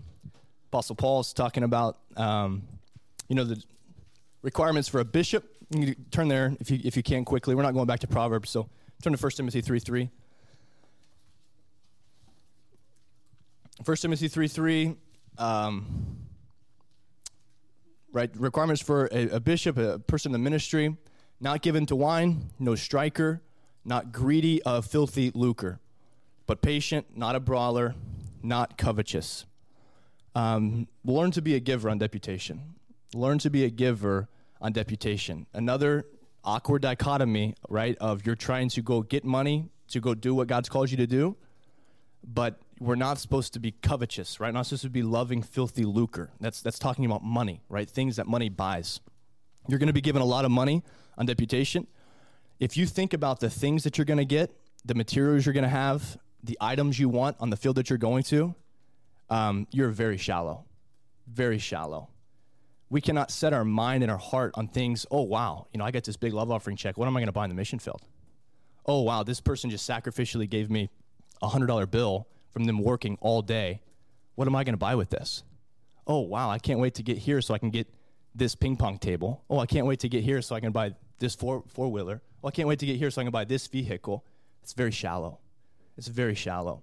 Apostle 0.68 0.96
Paul 0.96 1.20
is 1.20 1.32
talking 1.32 1.62
about, 1.62 1.96
um, 2.16 2.62
you 3.28 3.34
know, 3.34 3.44
the 3.44 3.62
requirements 4.42 4.88
for 4.88 5.00
a 5.00 5.04
bishop. 5.04 5.44
You 5.70 5.94
can 5.94 6.04
turn 6.10 6.28
there 6.28 6.54
if 6.60 6.70
you, 6.70 6.78
if 6.84 6.96
you 6.96 7.02
can 7.02 7.24
quickly. 7.24 7.54
We're 7.54 7.62
not 7.62 7.74
going 7.74 7.86
back 7.86 8.00
to 8.00 8.06
Proverbs, 8.06 8.50
so 8.50 8.68
turn 9.02 9.14
to 9.14 9.22
1 9.22 9.30
Timothy 9.32 9.60
3 9.60 9.78
3. 9.78 10.10
1 13.84 13.96
Timothy 13.96 14.28
3 14.28 14.48
3. 14.48 14.96
Um, 15.38 16.17
right, 18.12 18.30
requirements 18.36 18.82
for 18.82 19.08
a, 19.12 19.28
a 19.28 19.40
bishop, 19.40 19.76
a 19.76 19.98
person 19.98 20.30
in 20.30 20.32
the 20.32 20.38
ministry, 20.38 20.96
not 21.40 21.62
given 21.62 21.86
to 21.86 21.96
wine, 21.96 22.50
no 22.58 22.74
striker, 22.74 23.42
not 23.84 24.12
greedy 24.12 24.62
of 24.62 24.86
filthy 24.86 25.30
lucre, 25.34 25.78
but 26.46 26.62
patient, 26.62 27.16
not 27.16 27.34
a 27.36 27.40
brawler, 27.40 27.94
not 28.42 28.76
covetous. 28.78 29.46
Um, 30.34 30.88
learn 31.04 31.30
to 31.32 31.42
be 31.42 31.54
a 31.54 31.60
giver 31.60 31.88
on 31.88 31.98
deputation. 31.98 32.74
Learn 33.14 33.38
to 33.38 33.50
be 33.50 33.64
a 33.64 33.70
giver 33.70 34.28
on 34.60 34.72
deputation. 34.72 35.46
Another 35.52 36.06
awkward 36.44 36.82
dichotomy, 36.82 37.54
right, 37.68 37.96
of 37.98 38.26
you're 38.26 38.36
trying 38.36 38.68
to 38.70 38.82
go 38.82 39.02
get 39.02 39.24
money 39.24 39.68
to 39.88 40.00
go 40.00 40.14
do 40.14 40.34
what 40.34 40.48
God's 40.48 40.68
called 40.68 40.90
you 40.90 40.96
to 40.98 41.06
do, 41.06 41.36
but 42.22 42.60
we're 42.80 42.94
not 42.94 43.18
supposed 43.18 43.52
to 43.54 43.60
be 43.60 43.72
covetous, 43.82 44.40
right? 44.40 44.52
Not 44.52 44.66
supposed 44.66 44.82
to 44.82 44.90
be 44.90 45.02
loving 45.02 45.42
filthy 45.42 45.84
lucre. 45.84 46.30
That's 46.40 46.60
that's 46.60 46.78
talking 46.78 47.04
about 47.04 47.24
money, 47.24 47.62
right? 47.68 47.88
Things 47.88 48.16
that 48.16 48.26
money 48.26 48.48
buys. 48.48 49.00
You're 49.66 49.78
going 49.78 49.88
to 49.88 49.92
be 49.92 50.00
given 50.00 50.22
a 50.22 50.26
lot 50.26 50.44
of 50.44 50.50
money 50.50 50.82
on 51.16 51.26
deputation. 51.26 51.86
If 52.60 52.76
you 52.76 52.86
think 52.86 53.12
about 53.12 53.40
the 53.40 53.50
things 53.50 53.84
that 53.84 53.98
you're 53.98 54.04
going 54.04 54.18
to 54.18 54.24
get, 54.24 54.50
the 54.84 54.94
materials 54.94 55.44
you're 55.44 55.52
going 55.52 55.64
to 55.64 55.68
have, 55.68 56.18
the 56.42 56.56
items 56.60 56.98
you 56.98 57.08
want 57.08 57.36
on 57.40 57.50
the 57.50 57.56
field 57.56 57.76
that 57.76 57.90
you're 57.90 57.98
going 57.98 58.22
to, 58.24 58.54
um, 59.30 59.66
you're 59.70 59.90
very 59.90 60.16
shallow, 60.16 60.64
very 61.26 61.58
shallow. 61.58 62.08
We 62.90 63.00
cannot 63.00 63.30
set 63.30 63.52
our 63.52 63.64
mind 63.64 64.02
and 64.02 64.10
our 64.10 64.18
heart 64.18 64.52
on 64.54 64.68
things. 64.68 65.04
Oh 65.10 65.22
wow, 65.22 65.66
you 65.72 65.78
know, 65.78 65.84
I 65.84 65.90
got 65.90 66.04
this 66.04 66.16
big 66.16 66.32
love 66.32 66.50
offering 66.50 66.76
check. 66.76 66.96
What 66.96 67.06
am 67.06 67.16
I 67.16 67.20
going 67.20 67.26
to 67.26 67.32
buy 67.32 67.44
in 67.44 67.50
the 67.50 67.56
mission 67.56 67.78
field? 67.78 68.02
Oh 68.86 69.02
wow, 69.02 69.22
this 69.22 69.40
person 69.40 69.68
just 69.68 69.88
sacrificially 69.88 70.48
gave 70.48 70.70
me 70.70 70.88
a 71.42 71.48
hundred 71.48 71.66
dollar 71.66 71.86
bill 71.86 72.26
from 72.58 72.64
them 72.64 72.82
working 72.82 73.16
all 73.20 73.40
day. 73.40 73.80
What 74.34 74.48
am 74.48 74.56
I 74.56 74.64
going 74.64 74.72
to 74.72 74.78
buy 74.78 74.96
with 74.96 75.10
this? 75.10 75.44
Oh, 76.08 76.18
wow, 76.18 76.50
I 76.50 76.58
can't 76.58 76.80
wait 76.80 76.94
to 76.94 77.04
get 77.04 77.16
here 77.16 77.40
so 77.40 77.54
I 77.54 77.58
can 77.58 77.70
get 77.70 77.86
this 78.34 78.56
ping 78.56 78.76
pong 78.76 78.98
table. 78.98 79.44
Oh, 79.48 79.60
I 79.60 79.66
can't 79.66 79.86
wait 79.86 80.00
to 80.00 80.08
get 80.08 80.24
here 80.24 80.42
so 80.42 80.56
I 80.56 80.60
can 80.60 80.72
buy 80.72 80.96
this 81.20 81.36
four 81.36 81.62
four 81.68 81.88
wheeler. 81.88 82.20
Oh, 82.42 82.48
I 82.48 82.50
can't 82.50 82.66
wait 82.66 82.80
to 82.80 82.86
get 82.86 82.96
here 82.96 83.12
so 83.12 83.20
I 83.20 83.24
can 83.24 83.30
buy 83.30 83.44
this 83.44 83.68
vehicle. 83.68 84.24
It's 84.64 84.72
very 84.72 84.90
shallow. 84.90 85.38
It's 85.96 86.08
very 86.08 86.34
shallow. 86.34 86.82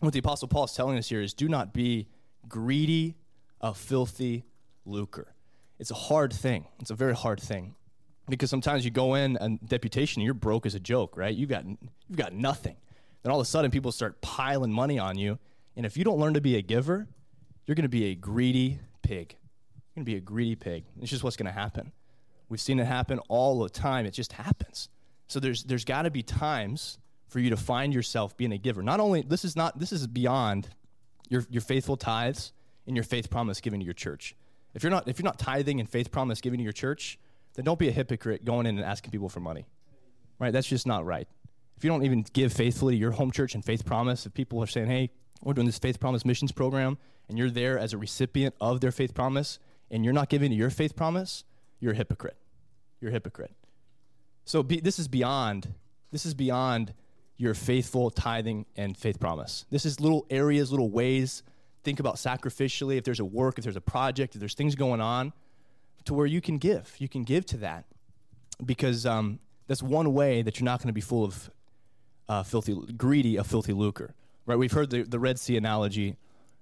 What 0.00 0.14
the 0.14 0.20
Apostle 0.20 0.48
Paul 0.48 0.64
is 0.64 0.72
telling 0.72 0.96
us 0.96 1.10
here 1.10 1.20
is 1.20 1.34
do 1.34 1.50
not 1.50 1.74
be 1.74 2.08
greedy 2.48 3.18
of 3.60 3.76
filthy 3.76 4.46
lucre. 4.86 5.34
It's 5.78 5.90
a 5.90 6.00
hard 6.08 6.32
thing. 6.32 6.64
It's 6.78 6.90
a 6.90 6.94
very 6.94 7.14
hard 7.14 7.40
thing. 7.40 7.74
Because 8.26 8.48
sometimes 8.48 8.86
you 8.86 8.90
go 8.90 9.16
in 9.16 9.36
and 9.36 9.60
deputation, 9.68 10.20
and 10.20 10.24
you're 10.24 10.32
broke 10.32 10.64
as 10.64 10.74
a 10.74 10.80
joke, 10.80 11.18
right? 11.18 11.34
You've 11.34 11.50
got, 11.50 11.66
you've 11.66 12.16
got 12.16 12.32
nothing 12.32 12.76
then 13.22 13.32
all 13.32 13.40
of 13.40 13.46
a 13.46 13.48
sudden 13.48 13.70
people 13.70 13.92
start 13.92 14.20
piling 14.20 14.72
money 14.72 14.98
on 14.98 15.18
you. 15.18 15.38
And 15.76 15.84
if 15.84 15.96
you 15.96 16.04
don't 16.04 16.18
learn 16.18 16.34
to 16.34 16.40
be 16.40 16.56
a 16.56 16.62
giver, 16.62 17.08
you're 17.66 17.74
going 17.74 17.84
to 17.84 17.88
be 17.88 18.06
a 18.06 18.14
greedy 18.14 18.78
pig. 19.02 19.36
You're 19.74 20.02
going 20.02 20.04
to 20.04 20.10
be 20.10 20.16
a 20.16 20.20
greedy 20.20 20.56
pig. 20.56 20.84
It's 21.00 21.10
just 21.10 21.22
what's 21.22 21.36
going 21.36 21.46
to 21.46 21.52
happen. 21.52 21.92
We've 22.48 22.60
seen 22.60 22.80
it 22.80 22.86
happen 22.86 23.18
all 23.28 23.60
the 23.60 23.68
time. 23.68 24.06
It 24.06 24.12
just 24.12 24.32
happens. 24.32 24.88
So 25.28 25.38
there's 25.38 25.62
there's 25.64 25.84
got 25.84 26.02
to 26.02 26.10
be 26.10 26.22
times 26.22 26.98
for 27.28 27.38
you 27.38 27.50
to 27.50 27.56
find 27.56 27.94
yourself 27.94 28.36
being 28.36 28.52
a 28.52 28.58
giver. 28.58 28.82
Not 28.82 28.98
only 28.98 29.22
this 29.22 29.44
is 29.44 29.54
not 29.54 29.78
this 29.78 29.92
is 29.92 30.06
beyond 30.06 30.68
your 31.28 31.44
your 31.48 31.60
faithful 31.60 31.96
tithes 31.96 32.52
and 32.86 32.96
your 32.96 33.04
faith 33.04 33.30
promise 33.30 33.60
given 33.60 33.78
to 33.78 33.84
your 33.84 33.94
church. 33.94 34.34
If 34.74 34.82
you're 34.82 34.90
not 34.90 35.06
if 35.06 35.18
you're 35.18 35.24
not 35.24 35.38
tithing 35.38 35.78
and 35.78 35.88
faith 35.88 36.10
promise 36.10 36.40
given 36.40 36.58
to 36.58 36.64
your 36.64 36.72
church, 36.72 37.18
then 37.54 37.64
don't 37.64 37.78
be 37.78 37.88
a 37.88 37.92
hypocrite 37.92 38.44
going 38.44 38.66
in 38.66 38.76
and 38.76 38.84
asking 38.84 39.12
people 39.12 39.28
for 39.28 39.40
money. 39.40 39.66
Right? 40.40 40.52
That's 40.52 40.66
just 40.66 40.86
not 40.86 41.04
right 41.04 41.28
if 41.80 41.84
you 41.84 41.88
don't 41.88 42.04
even 42.04 42.26
give 42.34 42.52
faithfully 42.52 42.92
to 42.92 43.00
your 43.00 43.12
home 43.12 43.30
church 43.30 43.54
and 43.54 43.64
faith 43.64 43.86
promise, 43.86 44.26
if 44.26 44.34
people 44.34 44.62
are 44.62 44.66
saying, 44.66 44.88
hey, 44.88 45.08
we're 45.40 45.54
doing 45.54 45.64
this 45.64 45.78
faith 45.78 45.98
promise 45.98 46.26
missions 46.26 46.52
program, 46.52 46.98
and 47.26 47.38
you're 47.38 47.48
there 47.48 47.78
as 47.78 47.94
a 47.94 47.96
recipient 47.96 48.54
of 48.60 48.82
their 48.82 48.92
faith 48.92 49.14
promise, 49.14 49.58
and 49.90 50.04
you're 50.04 50.12
not 50.12 50.28
giving 50.28 50.50
to 50.50 50.54
your 50.54 50.68
faith 50.68 50.94
promise, 50.94 51.42
you're 51.78 51.94
a 51.94 51.96
hypocrite. 51.96 52.36
You're 53.00 53.08
a 53.08 53.14
hypocrite. 53.14 53.54
So 54.44 54.62
be, 54.62 54.78
this 54.78 54.98
is 54.98 55.08
beyond 55.08 55.72
this 56.10 56.26
is 56.26 56.34
beyond 56.34 56.92
your 57.38 57.54
faithful 57.54 58.10
tithing 58.10 58.66
and 58.76 58.94
faith 58.94 59.18
promise. 59.18 59.64
This 59.70 59.86
is 59.86 60.00
little 60.00 60.26
areas, 60.28 60.70
little 60.70 60.90
ways. 60.90 61.42
Think 61.82 61.98
about 61.98 62.16
sacrificially 62.16 62.98
if 62.98 63.04
there's 63.04 63.20
a 63.20 63.24
work, 63.24 63.56
if 63.56 63.64
there's 63.64 63.76
a 63.76 63.80
project, 63.80 64.34
if 64.34 64.40
there's 64.40 64.52
things 64.52 64.74
going 64.74 65.00
on, 65.00 65.32
to 66.04 66.12
where 66.12 66.26
you 66.26 66.42
can 66.42 66.58
give. 66.58 66.94
You 66.98 67.08
can 67.08 67.22
give 67.22 67.46
to 67.46 67.56
that 67.58 67.86
because 68.66 69.06
um, 69.06 69.38
that's 69.66 69.82
one 69.82 70.12
way 70.12 70.42
that 70.42 70.60
you're 70.60 70.66
not 70.66 70.80
going 70.80 70.88
to 70.88 70.92
be 70.92 71.00
full 71.00 71.24
of 71.24 71.48
uh, 72.30 72.44
filthy, 72.44 72.76
greedy 72.96 73.36
of 73.36 73.46
filthy 73.46 73.72
lucre. 73.72 74.14
Right? 74.46 74.56
We've 74.56 74.70
heard 74.70 74.90
the, 74.90 75.02
the 75.02 75.18
Red 75.18 75.38
Sea 75.38 75.56
analogy, 75.56 76.16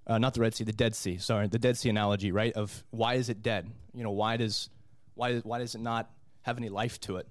uh, 0.06 0.16
not 0.16 0.32
the 0.32 0.40
Red 0.40 0.54
Sea, 0.54 0.64
the 0.64 0.72
Dead 0.72 0.96
Sea. 0.96 1.18
Sorry, 1.18 1.46
the 1.46 1.58
Dead 1.58 1.76
Sea 1.76 1.90
analogy, 1.90 2.32
right? 2.32 2.54
Of 2.54 2.82
why 2.90 3.14
is 3.14 3.28
it 3.28 3.42
dead? 3.42 3.70
You 3.94 4.02
know, 4.02 4.10
why 4.10 4.38
does 4.38 4.70
why 5.14 5.36
why 5.40 5.58
does 5.58 5.74
it 5.74 5.82
not 5.82 6.10
have 6.42 6.56
any 6.56 6.70
life 6.70 6.98
to 7.02 7.18
it? 7.18 7.28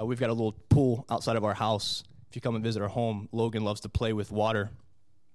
Uh, 0.00 0.06
we've 0.06 0.20
got 0.20 0.30
a 0.30 0.32
little 0.32 0.52
pool 0.68 1.04
outside 1.10 1.34
of 1.34 1.44
our 1.44 1.52
house. 1.54 2.04
If 2.28 2.36
you 2.36 2.40
come 2.40 2.54
and 2.54 2.62
visit 2.62 2.80
our 2.80 2.88
home, 2.88 3.28
Logan 3.32 3.64
loves 3.64 3.80
to 3.80 3.88
play 3.88 4.12
with 4.12 4.30
water 4.30 4.70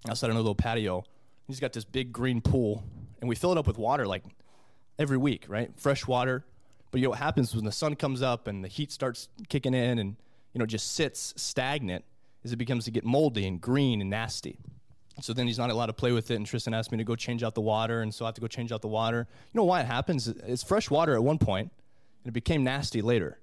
outside 0.10 0.30
on 0.30 0.38
a 0.38 0.40
little 0.40 0.56
patio. 0.56 1.04
He's 1.48 1.60
got 1.60 1.74
this 1.74 1.84
big 1.84 2.14
green 2.14 2.40
pool, 2.40 2.86
and 3.20 3.28
we 3.28 3.36
fill 3.36 3.52
it 3.52 3.58
up 3.58 3.68
with 3.68 3.78
water 3.78 4.08
like 4.08 4.24
every 4.98 5.18
week, 5.18 5.46
right? 5.50 5.72
Fresh 5.76 6.08
water. 6.08 6.46
But 6.92 7.02
you 7.02 7.08
know 7.08 7.10
what 7.10 7.20
happens 7.20 7.54
when 7.54 7.66
the 7.66 7.74
sun 7.74 7.96
comes 7.96 8.22
up 8.22 8.48
and 8.48 8.64
the 8.64 8.70
heat 8.70 8.94
starts 8.94 9.28
kicking 9.50 9.74
in, 9.74 10.00
and 10.00 10.16
you 10.54 10.60
know 10.60 10.66
just 10.66 10.94
sits 10.94 11.34
stagnant 11.36 12.06
is 12.46 12.54
it 12.54 12.58
becomes 12.58 12.86
to 12.86 12.92
get 12.92 13.04
moldy 13.04 13.48
and 13.48 13.60
green 13.60 14.02
and 14.02 14.10
nasty. 14.10 14.60
So 15.22 15.34
then 15.34 15.48
he's 15.48 15.58
not 15.58 15.72
allowed 15.72 15.88
to 15.88 15.94
play 15.94 16.12
with 16.12 16.30
it, 16.30 16.36
and 16.36 16.46
Tristan 16.46 16.76
asked 16.76 16.92
me 16.92 16.98
to 17.00 17.04
go 17.04 17.16
change 17.16 17.42
out 17.42 17.56
the 17.56 17.62
water, 17.62 18.02
and 18.02 18.14
so 18.14 18.24
I 18.24 18.28
have 18.28 18.36
to 18.36 18.42
go 18.42 18.48
change 18.48 18.72
out 18.72 18.82
the 18.82 18.88
water. 18.88 19.28
You 19.52 19.58
know 19.58 19.64
why 19.64 19.82
it 19.82 19.88
happens? 19.88 20.28
It's 20.28 20.62
fresh 20.62 20.92
water 20.92 21.16
at 21.16 21.24
one 21.24 21.40
point, 21.40 21.72
and 22.24 22.30
it 22.30 22.34
became 22.34 22.64
nasty 22.64 23.02
later 23.02 23.40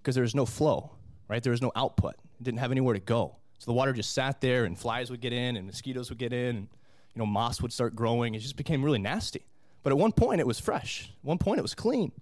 because 0.00 0.14
there 0.14 0.22
was 0.22 0.36
no 0.36 0.46
flow, 0.46 0.92
right? 1.28 1.42
There 1.42 1.50
was 1.50 1.62
no 1.62 1.72
output. 1.74 2.14
It 2.38 2.44
didn't 2.44 2.60
have 2.60 2.70
anywhere 2.70 2.94
to 2.94 3.00
go. 3.00 3.36
So 3.58 3.70
the 3.70 3.72
water 3.72 3.92
just 3.92 4.12
sat 4.12 4.40
there, 4.40 4.66
and 4.66 4.78
flies 4.78 5.10
would 5.10 5.20
get 5.20 5.32
in, 5.32 5.56
and 5.56 5.66
mosquitoes 5.66 6.10
would 6.10 6.18
get 6.18 6.32
in, 6.32 6.56
and 6.56 6.68
you 7.14 7.18
know 7.18 7.26
moss 7.26 7.60
would 7.60 7.72
start 7.72 7.96
growing. 7.96 8.36
It 8.36 8.40
just 8.40 8.56
became 8.56 8.84
really 8.84 9.00
nasty. 9.00 9.46
But 9.82 9.92
at 9.92 9.98
one 9.98 10.12
point, 10.12 10.40
it 10.40 10.46
was 10.46 10.60
fresh. 10.60 11.10
At 11.10 11.24
one 11.24 11.38
point, 11.38 11.58
it 11.58 11.62
was 11.62 11.74
clean, 11.74 12.12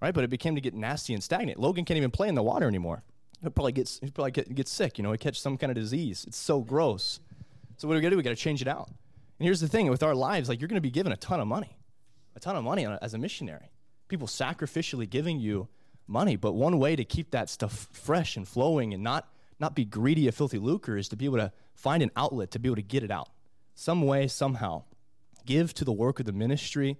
right? 0.00 0.12
But 0.12 0.24
it 0.24 0.30
became 0.30 0.56
to 0.56 0.60
get 0.60 0.74
nasty 0.74 1.14
and 1.14 1.22
stagnant. 1.22 1.60
Logan 1.60 1.84
can't 1.84 1.98
even 1.98 2.10
play 2.10 2.28
in 2.28 2.34
the 2.34 2.42
water 2.42 2.66
anymore. 2.66 3.04
He'll 3.42 3.50
probably 3.50 3.72
get 3.72 3.98
he'll 4.00 4.12
probably 4.12 4.30
get, 4.30 4.54
get 4.54 4.68
sick. 4.68 4.98
You 4.98 5.04
know, 5.04 5.12
he 5.12 5.18
catch 5.18 5.40
some 5.40 5.58
kind 5.58 5.70
of 5.70 5.76
disease. 5.76 6.24
It's 6.26 6.38
so 6.38 6.60
gross. 6.60 7.20
So 7.76 7.88
what 7.88 7.94
do 7.94 7.98
we 7.98 8.02
got 8.02 8.06
to 8.06 8.10
do? 8.10 8.16
We 8.16 8.22
got 8.22 8.30
to 8.30 8.36
change 8.36 8.62
it 8.62 8.68
out. 8.68 8.88
And 8.88 9.46
here's 9.46 9.60
the 9.60 9.68
thing 9.68 9.90
with 9.90 10.02
our 10.02 10.14
lives, 10.14 10.48
like 10.48 10.60
you're 10.60 10.68
going 10.68 10.76
to 10.76 10.80
be 10.80 10.90
given 10.90 11.12
a 11.12 11.16
ton 11.16 11.40
of 11.40 11.48
money, 11.48 11.76
a 12.36 12.40
ton 12.40 12.54
of 12.54 12.62
money 12.62 12.86
as 12.86 13.14
a 13.14 13.18
missionary. 13.18 13.72
People 14.06 14.28
sacrificially 14.28 15.08
giving 15.08 15.40
you 15.40 15.68
money, 16.06 16.36
but 16.36 16.52
one 16.52 16.78
way 16.78 16.94
to 16.94 17.04
keep 17.04 17.32
that 17.32 17.50
stuff 17.50 17.88
fresh 17.92 18.36
and 18.36 18.46
flowing 18.46 18.94
and 18.94 19.02
not 19.02 19.28
not 19.58 19.74
be 19.74 19.84
greedy 19.84 20.26
of 20.28 20.34
filthy 20.34 20.58
lucre 20.58 20.96
is 20.96 21.08
to 21.08 21.16
be 21.16 21.24
able 21.24 21.38
to 21.38 21.52
find 21.74 22.02
an 22.02 22.10
outlet 22.16 22.50
to 22.50 22.58
be 22.58 22.68
able 22.68 22.76
to 22.76 22.82
get 22.82 23.02
it 23.02 23.10
out, 23.10 23.30
some 23.74 24.02
way, 24.02 24.28
somehow. 24.28 24.82
Give 25.46 25.72
to 25.74 25.84
the 25.84 25.92
work 25.92 26.20
of 26.20 26.26
the 26.26 26.32
ministry. 26.32 26.98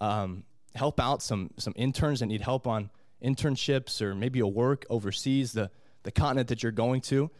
Um, 0.00 0.44
help 0.74 1.00
out 1.00 1.22
some 1.22 1.50
some 1.56 1.72
interns 1.76 2.20
that 2.20 2.26
need 2.26 2.40
help 2.40 2.66
on 2.66 2.90
internships 3.22 4.00
or 4.00 4.14
maybe 4.14 4.40
a 4.40 4.46
work 4.46 4.86
overseas, 4.90 5.52
the 5.52 5.70
the 6.02 6.10
continent 6.10 6.48
that 6.48 6.62
you're 6.62 6.72
going 6.72 7.00
to. 7.02 7.30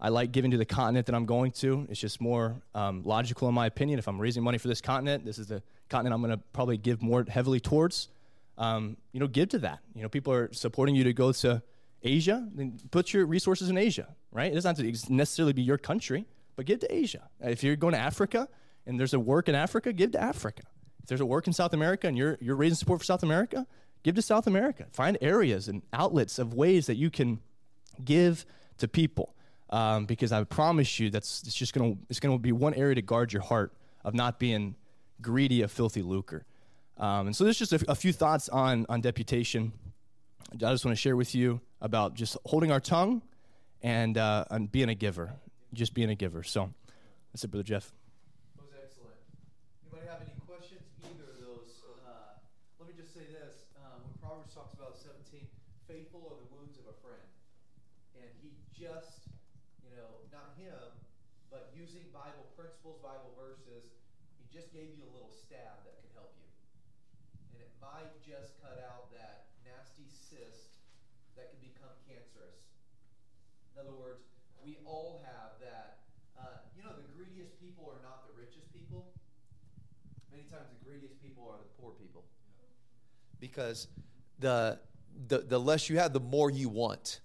I 0.00 0.08
like 0.08 0.32
giving 0.32 0.50
to 0.52 0.56
the 0.56 0.64
continent 0.64 1.06
that 1.06 1.14
I'm 1.14 1.26
going 1.26 1.52
to. 1.52 1.86
It's 1.90 2.00
just 2.00 2.20
more 2.20 2.62
um, 2.74 3.02
logical, 3.02 3.48
in 3.48 3.54
my 3.54 3.66
opinion. 3.66 3.98
If 3.98 4.08
I'm 4.08 4.18
raising 4.18 4.42
money 4.42 4.56
for 4.56 4.68
this 4.68 4.80
continent, 4.80 5.24
this 5.24 5.38
is 5.38 5.48
the 5.48 5.62
continent 5.90 6.14
I'm 6.14 6.22
going 6.22 6.36
to 6.36 6.42
probably 6.52 6.78
give 6.78 7.02
more 7.02 7.24
heavily 7.28 7.60
towards. 7.60 8.08
Um, 8.56 8.96
you 9.12 9.20
know, 9.20 9.26
give 9.26 9.50
to 9.50 9.58
that. 9.60 9.80
You 9.94 10.02
know, 10.02 10.08
people 10.08 10.32
are 10.32 10.52
supporting 10.52 10.94
you 10.94 11.04
to 11.04 11.12
go 11.12 11.32
to 11.32 11.62
Asia. 12.02 12.48
Then 12.54 12.78
put 12.90 13.12
your 13.12 13.26
resources 13.26 13.68
in 13.68 13.76
Asia, 13.76 14.08
right? 14.32 14.50
It 14.50 14.54
doesn't 14.54 14.78
have 14.78 14.86
to 14.86 15.12
necessarily 15.12 15.52
be 15.52 15.62
your 15.62 15.78
country, 15.78 16.26
but 16.56 16.64
give 16.64 16.80
to 16.80 16.94
Asia. 16.94 17.28
If 17.40 17.62
you're 17.62 17.76
going 17.76 17.94
to 17.94 18.00
Africa 18.00 18.48
and 18.86 18.98
there's 18.98 19.14
a 19.14 19.20
work 19.20 19.48
in 19.48 19.54
Africa, 19.54 19.92
give 19.92 20.12
to 20.12 20.20
Africa. 20.20 20.62
If 21.02 21.08
there's 21.08 21.20
a 21.20 21.26
work 21.26 21.46
in 21.46 21.52
South 21.52 21.74
America 21.74 22.06
and 22.06 22.16
you're 22.16 22.38
you're 22.40 22.56
raising 22.56 22.76
support 22.76 23.00
for 23.00 23.04
South 23.04 23.22
America, 23.22 23.66
give 24.02 24.14
to 24.16 24.22
South 24.22 24.46
America. 24.46 24.86
Find 24.92 25.18
areas 25.20 25.68
and 25.68 25.82
outlets 25.92 26.38
of 26.38 26.54
ways 26.54 26.86
that 26.86 26.96
you 26.96 27.10
can 27.10 27.40
give 28.04 28.46
to 28.78 28.88
people 28.88 29.34
um, 29.70 30.04
because 30.04 30.32
I 30.32 30.42
promise 30.44 30.98
you 30.98 31.10
that's 31.10 31.42
it's 31.44 31.54
just 31.54 31.72
gonna 31.72 31.94
it's 32.08 32.20
gonna 32.20 32.38
be 32.38 32.52
one 32.52 32.74
area 32.74 32.96
to 32.96 33.02
guard 33.02 33.32
your 33.32 33.42
heart 33.42 33.72
of 34.04 34.14
not 34.14 34.38
being 34.38 34.76
greedy 35.22 35.62
of 35.62 35.70
filthy 35.70 36.02
lucre. 36.02 36.44
Um, 36.98 37.28
and 37.28 37.36
so 37.36 37.44
there's 37.44 37.58
just 37.58 37.72
a, 37.72 37.94
few 37.94 38.12
thoughts 38.12 38.48
on 38.48 38.84
on 38.88 39.00
deputation. 39.00 39.72
I 40.52 40.56
just 40.56 40.84
want 40.84 40.96
to 40.96 41.00
share 41.00 41.16
with 41.16 41.34
you 41.34 41.60
about 41.80 42.14
just 42.14 42.36
holding 42.44 42.72
our 42.72 42.80
tongue 42.80 43.22
and 43.82 44.18
uh, 44.18 44.44
and 44.50 44.70
being 44.70 44.88
a 44.88 44.94
giver, 44.94 45.32
just 45.72 45.94
being 45.94 46.10
a 46.10 46.14
giver. 46.14 46.42
So 46.42 46.70
that's 47.32 47.44
it, 47.44 47.50
brother 47.50 47.62
Jeff. 47.62 47.92
That 48.56 48.64
was 48.66 48.74
excellent. 48.74 49.16
Anybody 49.86 50.10
have 50.10 50.20
any 50.20 50.34
questions? 50.44 50.82
Either 51.06 51.30
of 51.30 51.38
those. 51.40 51.78
Uh, 52.04 52.42
let 52.80 52.88
me 52.88 52.94
just 52.98 53.14
say 53.14 53.24
this: 53.30 53.70
um, 53.78 54.02
when 54.02 54.12
Proverbs 54.20 54.52
talks 54.52 54.74
about 54.74 54.98
17, 54.98 55.46
faithful 55.86 56.26
are 56.26 56.36
the 56.42 56.50
wounds 56.52 56.76
of 56.76 56.90
a 56.90 56.96
friend, 57.00 57.22
and 58.18 58.28
he 58.42 58.50
just 58.74 59.20
him, 60.60 60.92
but 61.48 61.72
using 61.72 62.04
Bible 62.12 62.44
principles, 62.80 63.04
Bible 63.04 63.36
verses, 63.36 63.92
he 64.40 64.48
just 64.48 64.72
gave 64.72 64.88
you 64.96 65.04
a 65.04 65.12
little 65.12 65.28
stab 65.28 65.84
that 65.84 66.00
could 66.00 66.12
help 66.16 66.32
you. 66.40 66.48
And 67.52 67.60
it 67.60 67.68
might 67.76 68.08
just 68.24 68.56
cut 68.64 68.80
out 68.80 69.12
that 69.12 69.52
nasty 69.68 70.08
cyst 70.08 70.80
that 71.36 71.52
can 71.52 71.60
become 71.60 71.92
cancerous. 72.08 72.56
In 73.76 73.84
other 73.84 73.92
words, 73.92 74.24
we 74.64 74.80
all 74.88 75.20
have 75.28 75.60
that. 75.60 76.08
Uh, 76.40 76.64
you 76.72 76.80
know, 76.80 76.96
the 76.96 77.04
greediest 77.12 77.60
people 77.60 77.84
are 77.84 78.00
not 78.00 78.24
the 78.24 78.32
richest 78.32 78.72
people. 78.72 79.12
Many 80.32 80.48
times, 80.48 80.72
the 80.72 80.80
greediest 80.80 81.20
people 81.20 81.44
are 81.52 81.60
the 81.60 81.68
poor 81.76 81.92
people. 82.00 82.24
Because 83.40 83.88
the, 84.40 84.80
the, 85.28 85.44
the 85.44 85.60
less 85.60 85.90
you 85.90 85.98
have, 85.98 86.14
the 86.14 86.20
more 86.20 86.50
you 86.50 86.70
want 86.70 87.20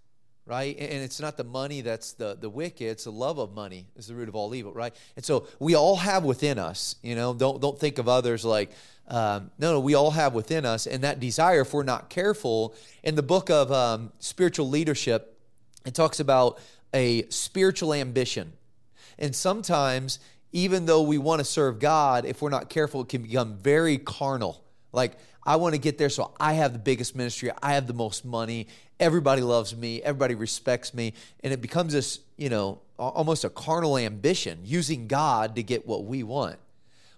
right? 0.46 0.78
And 0.78 1.04
it's 1.04 1.20
not 1.20 1.38
the 1.38 1.44
money 1.44 1.82
that's 1.82 2.14
the, 2.14 2.38
the 2.40 2.50
wicked, 2.50 2.88
it's 2.88 3.06
the 3.06 3.12
love 3.12 3.40
of 3.40 3.54
money 3.54 3.88
is 3.96 4.08
the 4.08 4.16
root 4.16 4.30
of 4.30 4.36
all 4.36 4.54
evil, 4.54 4.72
right? 4.74 4.94
And 5.16 5.26
so 5.26 5.48
we 5.60 5.76
all 5.76 5.96
have 5.96 6.24
within 6.24 6.60
us, 6.60 6.96
you 7.02 7.16
know, 7.16 7.34
don't, 7.34 7.60
don't 7.62 7.80
think 7.80 7.98
of 7.98 8.08
others 8.08 8.46
like, 8.46 8.72
um, 9.08 9.52
no, 9.58 9.74
no, 9.74 9.80
we 9.80 9.96
all 9.96 10.12
have 10.12 10.34
within 10.34 10.66
us. 10.66 10.88
And 10.88 11.04
that 11.04 11.20
desire, 11.20 11.62
if 11.62 11.74
we're 11.74 11.84
not 11.84 12.10
careful, 12.10 12.76
in 13.04 13.16
the 13.16 13.24
book 13.24 13.50
of 13.50 13.72
um, 13.72 14.12
spiritual 14.20 14.70
leadership, 14.70 15.40
it 15.86 15.94
talks 15.94 16.20
about 16.20 16.60
a 16.94 17.28
spiritual 17.30 17.94
ambition. 17.94 18.54
And 19.18 19.36
sometimes, 19.36 20.20
even 20.52 20.86
though 20.86 21.04
we 21.04 21.18
want 21.18 21.40
to 21.40 21.46
serve 21.46 21.80
God, 21.80 22.26
if 22.26 22.42
we're 22.42 22.50
not 22.50 22.70
careful, 22.70 23.02
it 23.02 23.10
can 23.10 23.24
become 23.24 23.58
very 23.58 23.98
carnal. 23.98 24.64
Like, 24.92 25.18
I 25.46 25.58
want 25.58 25.76
to 25.76 25.80
get 25.80 25.98
there 25.98 26.10
so 26.10 26.34
I 26.40 26.54
have 26.54 26.74
the 26.74 26.80
biggest 26.80 27.16
ministry, 27.16 27.52
I 27.62 27.74
have 27.74 27.88
the 27.88 27.94
most 27.94 28.26
money, 28.26 28.68
everybody 29.00 29.42
loves 29.42 29.76
me, 29.76 30.02
everybody 30.02 30.36
respects 30.36 30.94
me, 30.94 31.14
and 31.44 31.54
it 31.54 31.62
becomes 31.62 31.94
this, 31.94 32.20
you 32.38 32.50
know, 32.50 32.82
almost 32.98 33.44
a 33.44 33.50
carnal 33.50 33.98
ambition, 33.98 34.60
using 34.64 35.08
God 35.08 35.56
to 35.56 35.64
get 35.64 35.86
what 35.86 36.06
we 36.06 36.24
want. 36.24 36.58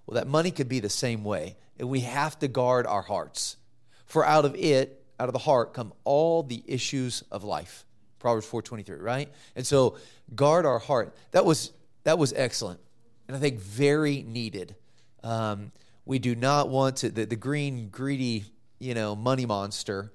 Well, 0.05 0.15
that 0.15 0.27
money 0.27 0.51
could 0.51 0.67
be 0.67 0.79
the 0.79 0.89
same 0.89 1.23
way, 1.23 1.55
and 1.79 1.89
we 1.89 2.01
have 2.01 2.37
to 2.39 2.47
guard 2.47 2.87
our 2.87 3.01
hearts. 3.01 3.57
For 4.05 4.25
out 4.25 4.45
of 4.45 4.55
it, 4.55 5.03
out 5.19 5.29
of 5.29 5.33
the 5.33 5.39
heart, 5.39 5.73
come 5.73 5.93
all 6.03 6.43
the 6.43 6.63
issues 6.65 7.23
of 7.31 7.43
life. 7.43 7.85
Proverbs 8.19 8.47
4:23, 8.47 9.01
right? 9.01 9.29
And 9.55 9.65
so 9.65 9.97
guard 10.35 10.65
our 10.65 10.79
heart. 10.79 11.15
That 11.31 11.45
was 11.45 11.71
that 12.03 12.17
was 12.17 12.33
excellent, 12.33 12.79
and 13.27 13.35
I 13.35 13.39
think 13.39 13.59
very 13.59 14.23
needed. 14.23 14.75
Um, 15.23 15.71
we 16.07 16.19
do 16.19 16.35
not 16.35 16.69
want 16.69 16.97
to 16.97 17.09
the, 17.09 17.25
the 17.25 17.35
green 17.35 17.89
greedy 17.89 18.45
you 18.79 18.93
know 18.93 19.15
money 19.15 19.45
monster 19.45 20.11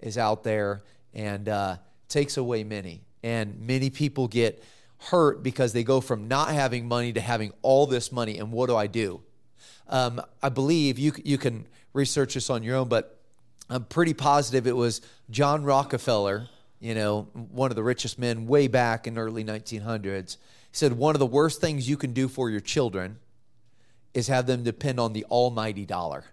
is 0.00 0.18
out 0.18 0.44
there 0.44 0.82
and 1.14 1.48
uh, 1.48 1.76
takes 2.08 2.36
away 2.36 2.64
many. 2.64 3.02
And 3.22 3.60
many 3.60 3.90
people 3.90 4.28
get 4.28 4.62
hurt 4.98 5.42
because 5.42 5.72
they 5.72 5.82
go 5.82 6.00
from 6.00 6.28
not 6.28 6.50
having 6.50 6.86
money 6.86 7.12
to 7.12 7.20
having 7.20 7.52
all 7.62 7.86
this 7.86 8.12
money. 8.12 8.38
And 8.38 8.52
what 8.52 8.68
do 8.68 8.76
I 8.76 8.86
do? 8.86 9.22
Um, 9.88 10.20
I 10.42 10.48
believe 10.48 10.98
you, 10.98 11.12
you 11.24 11.38
can 11.38 11.66
research 11.92 12.34
this 12.34 12.50
on 12.50 12.62
your 12.62 12.76
own, 12.76 12.88
but 12.88 13.18
I'm 13.68 13.84
pretty 13.84 14.14
positive 14.14 14.66
it 14.66 14.76
was 14.76 15.00
John 15.30 15.64
Rockefeller, 15.64 16.48
you 16.78 16.94
know, 16.94 17.22
one 17.32 17.70
of 17.70 17.76
the 17.76 17.82
richest 17.82 18.18
men 18.18 18.46
way 18.46 18.68
back 18.68 19.06
in 19.06 19.18
early 19.18 19.42
1900s. 19.42 20.36
He 20.36 20.72
said, 20.72 20.92
One 20.92 21.14
of 21.14 21.18
the 21.18 21.26
worst 21.26 21.60
things 21.60 21.88
you 21.88 21.96
can 21.96 22.12
do 22.12 22.28
for 22.28 22.50
your 22.50 22.60
children 22.60 23.18
is 24.16 24.28
have 24.28 24.46
them 24.46 24.64
depend 24.64 24.98
on 24.98 25.12
the 25.12 25.24
almighty 25.26 25.84
dollar. 25.84 26.24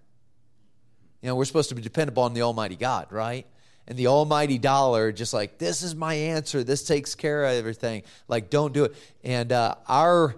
You 1.22 1.28
know, 1.28 1.36
we're 1.36 1.46
supposed 1.46 1.70
to 1.70 1.76
be 1.76 1.82
dependent 1.82 2.18
upon 2.18 2.34
the 2.34 2.42
almighty 2.42 2.78
God, 2.78 3.12
right? 3.12 3.46
and 3.86 3.98
the 3.98 4.08
almighty 4.08 4.58
dollar 4.58 5.12
just 5.12 5.34
like 5.34 5.58
this 5.58 5.84
is 5.84 5.94
my 5.94 6.14
answer 6.14 6.64
this 6.64 6.86
takes 6.86 7.16
care 7.16 7.44
of 7.44 7.52
everything 7.52 8.02
like 8.30 8.50
don't 8.50 8.74
do 8.74 8.86
it. 8.86 8.96
And 9.26 9.52
uh, 9.52 9.76
our 9.90 10.36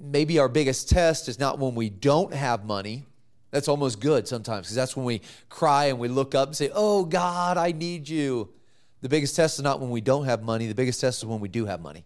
maybe 0.00 0.38
our 0.38 0.48
biggest 0.48 0.88
test 0.88 1.28
is 1.28 1.40
not 1.40 1.58
when 1.58 1.74
we 1.74 1.90
don't 1.90 2.32
have 2.32 2.64
money. 2.64 3.04
That's 3.50 3.66
almost 3.66 3.98
good 3.98 4.28
sometimes 4.28 4.66
because 4.66 4.76
that's 4.76 4.96
when 4.96 5.04
we 5.04 5.22
cry 5.48 5.86
and 5.86 5.98
we 5.98 6.06
look 6.06 6.36
up 6.36 6.50
and 6.50 6.56
say 6.56 6.70
oh 6.72 7.04
god 7.04 7.56
i 7.56 7.72
need 7.72 8.08
you. 8.08 8.50
The 9.00 9.08
biggest 9.08 9.34
test 9.34 9.58
is 9.58 9.64
not 9.64 9.80
when 9.80 9.90
we 9.90 10.00
don't 10.00 10.26
have 10.26 10.44
money. 10.44 10.68
The 10.68 10.76
biggest 10.76 11.00
test 11.00 11.18
is 11.18 11.26
when 11.26 11.40
we 11.40 11.48
do 11.48 11.66
have 11.66 11.80
money 11.80 12.04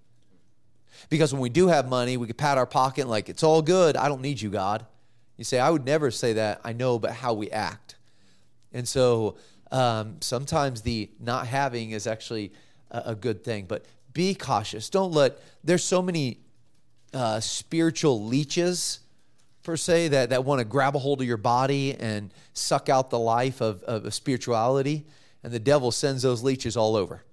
because 1.08 1.32
when 1.32 1.42
we 1.42 1.48
do 1.48 1.68
have 1.68 1.88
money 1.88 2.16
we 2.16 2.26
can 2.26 2.36
pat 2.36 2.58
our 2.58 2.66
pocket 2.66 3.06
like 3.06 3.28
it's 3.28 3.42
all 3.42 3.62
good 3.62 3.96
i 3.96 4.08
don't 4.08 4.20
need 4.20 4.40
you 4.40 4.50
god 4.50 4.84
you 5.36 5.44
say 5.44 5.58
i 5.58 5.70
would 5.70 5.84
never 5.84 6.10
say 6.10 6.34
that 6.34 6.60
i 6.64 6.72
know 6.72 6.98
but 6.98 7.12
how 7.12 7.32
we 7.32 7.50
act 7.50 7.96
and 8.72 8.86
so 8.86 9.36
um, 9.72 10.16
sometimes 10.20 10.82
the 10.82 11.10
not 11.18 11.46
having 11.46 11.90
is 11.90 12.06
actually 12.06 12.52
a, 12.90 13.02
a, 13.06 13.14
good 13.14 13.42
thing. 13.42 13.66
But 13.66 13.84
be 14.12 14.34
cautious. 14.34 14.90
Don't 14.90 15.12
let, 15.12 15.38
there's 15.64 15.84
so 15.84 16.00
many 16.00 16.38
uh, 17.12 17.40
spiritual 17.40 18.24
leeches, 18.24 19.00
per 19.62 19.76
se, 19.76 20.08
that, 20.08 20.30
that 20.30 20.44
want 20.44 20.60
to 20.60 20.64
grab 20.64 20.94
a 20.94 20.98
hold 20.98 21.20
of 21.20 21.26
your 21.26 21.36
body 21.36 21.94
and 21.94 22.32
suck 22.52 22.88
out 22.88 23.10
the 23.10 23.18
life 23.18 23.60
of, 23.60 23.82
of 23.84 24.12
spirituality. 24.14 25.04
And 25.42 25.52
the 25.52 25.58
devil 25.58 25.90
sends 25.90 26.22
those 26.22 26.42
leeches 26.42 26.76
all 26.76 26.96
over. 26.96 27.24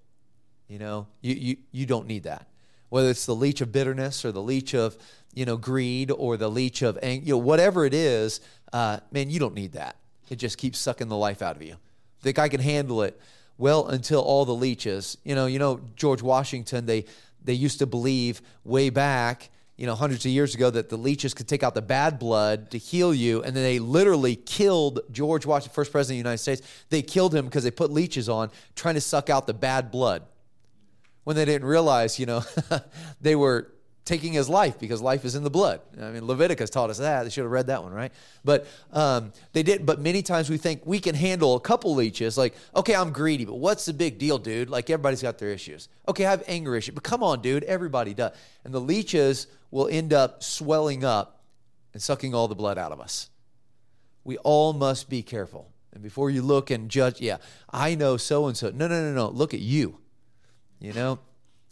You 0.68 0.80
know, 0.80 1.07
you, 1.22 1.36
you, 1.36 1.57
you 1.72 1.86
don't 1.86 2.07
need 2.07 2.24
that. 2.24 2.47
Whether 2.94 3.10
it's 3.10 3.26
the 3.26 3.36
leech 3.36 3.62
of 3.62 3.72
bitterness 3.72 4.24
or 4.24 4.32
the 4.32 4.41
leech 4.41 4.74
of, 4.76 4.98
you 5.34 5.46
know, 5.46 5.58
greed 5.58 6.12
or 6.12 6.38
the 6.38 6.50
leech 6.50 6.82
of, 6.82 7.00
anger, 7.02 7.26
you 7.26 7.34
know, 7.34 7.39
whatever 7.39 7.86
it 7.86 7.94
is, 7.94 8.39
uh, 8.72 9.00
man, 9.12 9.30
you 9.30 9.39
don't 9.39 9.56
need 9.56 9.74
that. 9.74 9.96
It 10.30 10.38
just 10.38 10.58
keeps 10.58 10.78
sucking 10.80 11.10
the 11.10 11.18
life 11.18 11.41
out 11.41 11.56
of 11.56 11.64
you 11.64 11.78
think 12.24 12.39
I 12.39 12.48
can 12.48 12.62
handle 12.62 13.04
it. 13.04 13.20
Well, 13.58 13.88
until 13.88 14.22
all 14.22 14.46
the 14.46 14.56
leeches, 14.56 15.18
you 15.24 15.36
know, 15.36 15.46
you 15.46 15.60
know 15.60 15.82
George 15.96 16.24
Washington. 16.24 16.88
They 16.88 17.06
they 17.44 17.54
used 17.54 17.80
to 17.80 17.86
believe 17.86 18.41
way 18.64 18.89
back 18.89 19.50
you 19.76 19.88
know, 19.88 19.96
hundreds 19.96 20.24
of 20.24 20.32
years 20.32 20.54
ago 20.54 20.70
that 20.70 20.89
the 20.89 20.98
leeches 20.98 21.34
could 21.34 21.48
take 21.48 21.64
out 21.64 21.74
the 21.74 21.82
bad 21.82 22.20
blood 22.20 22.70
to 22.70 22.78
heal 22.78 23.12
you, 23.12 23.41
and 23.41 23.56
then 23.56 23.64
they 23.64 23.80
literally 23.80 24.36
killed 24.36 25.00
George 25.12 25.48
Washington, 25.48 25.74
first 25.74 25.91
president 25.91 26.20
of 26.20 26.24
the 26.24 26.30
United 26.30 26.38
States. 26.38 26.62
They 26.89 27.02
killed 27.02 27.34
him 27.34 27.46
because 27.46 27.64
they 27.64 27.72
put 27.72 27.91
leeches 27.91 28.30
on, 28.30 28.52
trying 28.76 28.94
to 28.94 29.02
suck 29.02 29.32
out 29.32 29.48
the 29.48 29.54
bad 29.54 29.89
blood. 29.89 30.22
When 31.24 31.36
they 31.36 31.45
didn't 31.45 31.67
realize, 31.67 32.19
you 32.19 32.26
know, 32.26 32.43
they 33.21 33.36
were 33.36 33.74
taking 34.05 34.34
his 34.34 34.49
life 34.49 34.80
because 34.80 35.01
life 35.01 35.24
is 35.24 35.36
in 35.36 35.43
the 35.43 35.49
blood. 35.49 35.80
I 35.99 36.11
mean, 36.11 36.26
Leviticus 36.26 36.69
taught 36.69 36.89
us 36.89 36.97
that. 36.97 37.24
They 37.24 37.30
should 37.30 37.43
have 37.43 37.51
read 37.51 37.67
that 37.67 37.84
one, 37.84 37.93
right? 37.93 38.11
But 38.43 38.67
um, 38.91 39.32
they 39.53 39.63
didn't. 39.63 39.86
But 39.86 40.01
many 40.01 40.21
times 40.21 40.49
we 40.49 40.57
think 40.57 40.86
we 40.86 40.99
can 40.99 41.15
handle 41.15 41.55
a 41.55 41.59
couple 41.59 41.95
leeches. 41.95 42.38
Like, 42.38 42.55
okay, 42.76 42.95
I'm 42.95 43.11
greedy, 43.11 43.45
but 43.45 43.55
what's 43.55 43.86
the 43.86 43.93
big 43.93 44.17
deal, 44.17 44.38
dude? 44.38 44.69
Like 44.69 44.89
everybody's 44.89 45.21
got 45.21 45.38
their 45.38 45.49
issues. 45.49 45.88
Okay, 46.07 46.26
I 46.26 46.32
have 46.32 46.43
anger 46.47 46.76
issues, 46.76 46.95
but 46.95 47.03
come 47.03 47.24
on, 47.24 47.41
dude, 47.41 47.63
everybody 47.63 48.13
does. 48.13 48.34
And 48.65 48.74
the 48.74 48.82
leeches 48.82 49.47
will 49.71 49.88
end 49.88 50.13
up 50.13 50.43
swelling 50.43 51.05
up 51.05 51.41
and 51.93 52.01
sucking 52.01 52.34
all 52.34 52.47
the 52.47 52.55
blood 52.55 52.78
out 52.78 52.91
of 52.91 52.99
us. 52.99 53.30
We 54.24 54.38
all 54.39 54.74
must 54.74 55.09
be 55.09 55.21
careful. 55.21 55.69
And 55.93 56.01
before 56.01 56.30
you 56.30 56.41
look 56.41 56.71
and 56.71 56.89
judge, 56.89 57.21
yeah, 57.21 57.38
I 57.69 57.95
know 57.95 58.17
so 58.17 58.47
and 58.47 58.57
so. 58.57 58.71
No, 58.71 58.88
no, 58.88 59.01
no, 59.01 59.13
no. 59.13 59.30
Look 59.30 59.53
at 59.53 59.59
you. 59.59 59.99
You 60.84 60.91
know. 60.91 61.19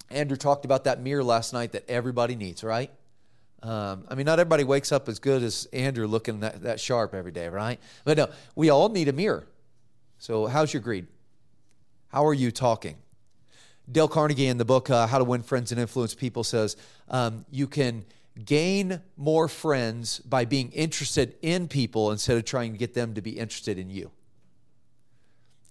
Andrew 0.09 0.37
talked 0.37 0.65
about 0.65 0.85
that 0.85 1.01
mirror 1.01 1.23
last 1.23 1.51
night 1.53 1.73
that 1.73 1.89
everybody 1.89 2.35
needs, 2.35 2.63
right? 2.63 2.89
Um, 3.61 4.05
I 4.07 4.15
mean, 4.15 4.25
not 4.25 4.39
everybody 4.39 4.63
wakes 4.63 4.91
up 4.91 5.07
as 5.09 5.19
good 5.19 5.43
as 5.43 5.67
Andrew 5.73 6.07
looking 6.07 6.39
that, 6.39 6.61
that 6.63 6.79
sharp 6.79 7.13
every 7.13 7.31
day, 7.31 7.47
right? 7.49 7.79
But 8.05 8.17
no, 8.17 8.29
we 8.55 8.69
all 8.69 8.89
need 8.89 9.09
a 9.09 9.13
mirror. 9.13 9.47
So, 10.17 10.47
how's 10.47 10.73
your 10.73 10.81
greed? 10.81 11.07
How 12.07 12.25
are 12.25 12.33
you 12.33 12.51
talking? 12.51 12.97
Dale 13.91 14.07
Carnegie 14.07 14.47
in 14.47 14.57
the 14.57 14.65
book 14.65 14.89
uh, 14.89 15.07
How 15.07 15.17
to 15.17 15.23
Win 15.25 15.43
Friends 15.43 15.71
and 15.71 15.79
Influence 15.79 16.15
People 16.15 16.43
says 16.43 16.77
um, 17.09 17.45
you 17.51 17.67
can 17.67 18.05
gain 18.45 19.01
more 19.17 19.49
friends 19.49 20.19
by 20.19 20.45
being 20.45 20.71
interested 20.71 21.35
in 21.41 21.67
people 21.67 22.11
instead 22.11 22.37
of 22.37 22.45
trying 22.45 22.71
to 22.71 22.77
get 22.77 22.93
them 22.93 23.13
to 23.15 23.21
be 23.21 23.31
interested 23.31 23.77
in 23.77 23.89
you 23.89 24.09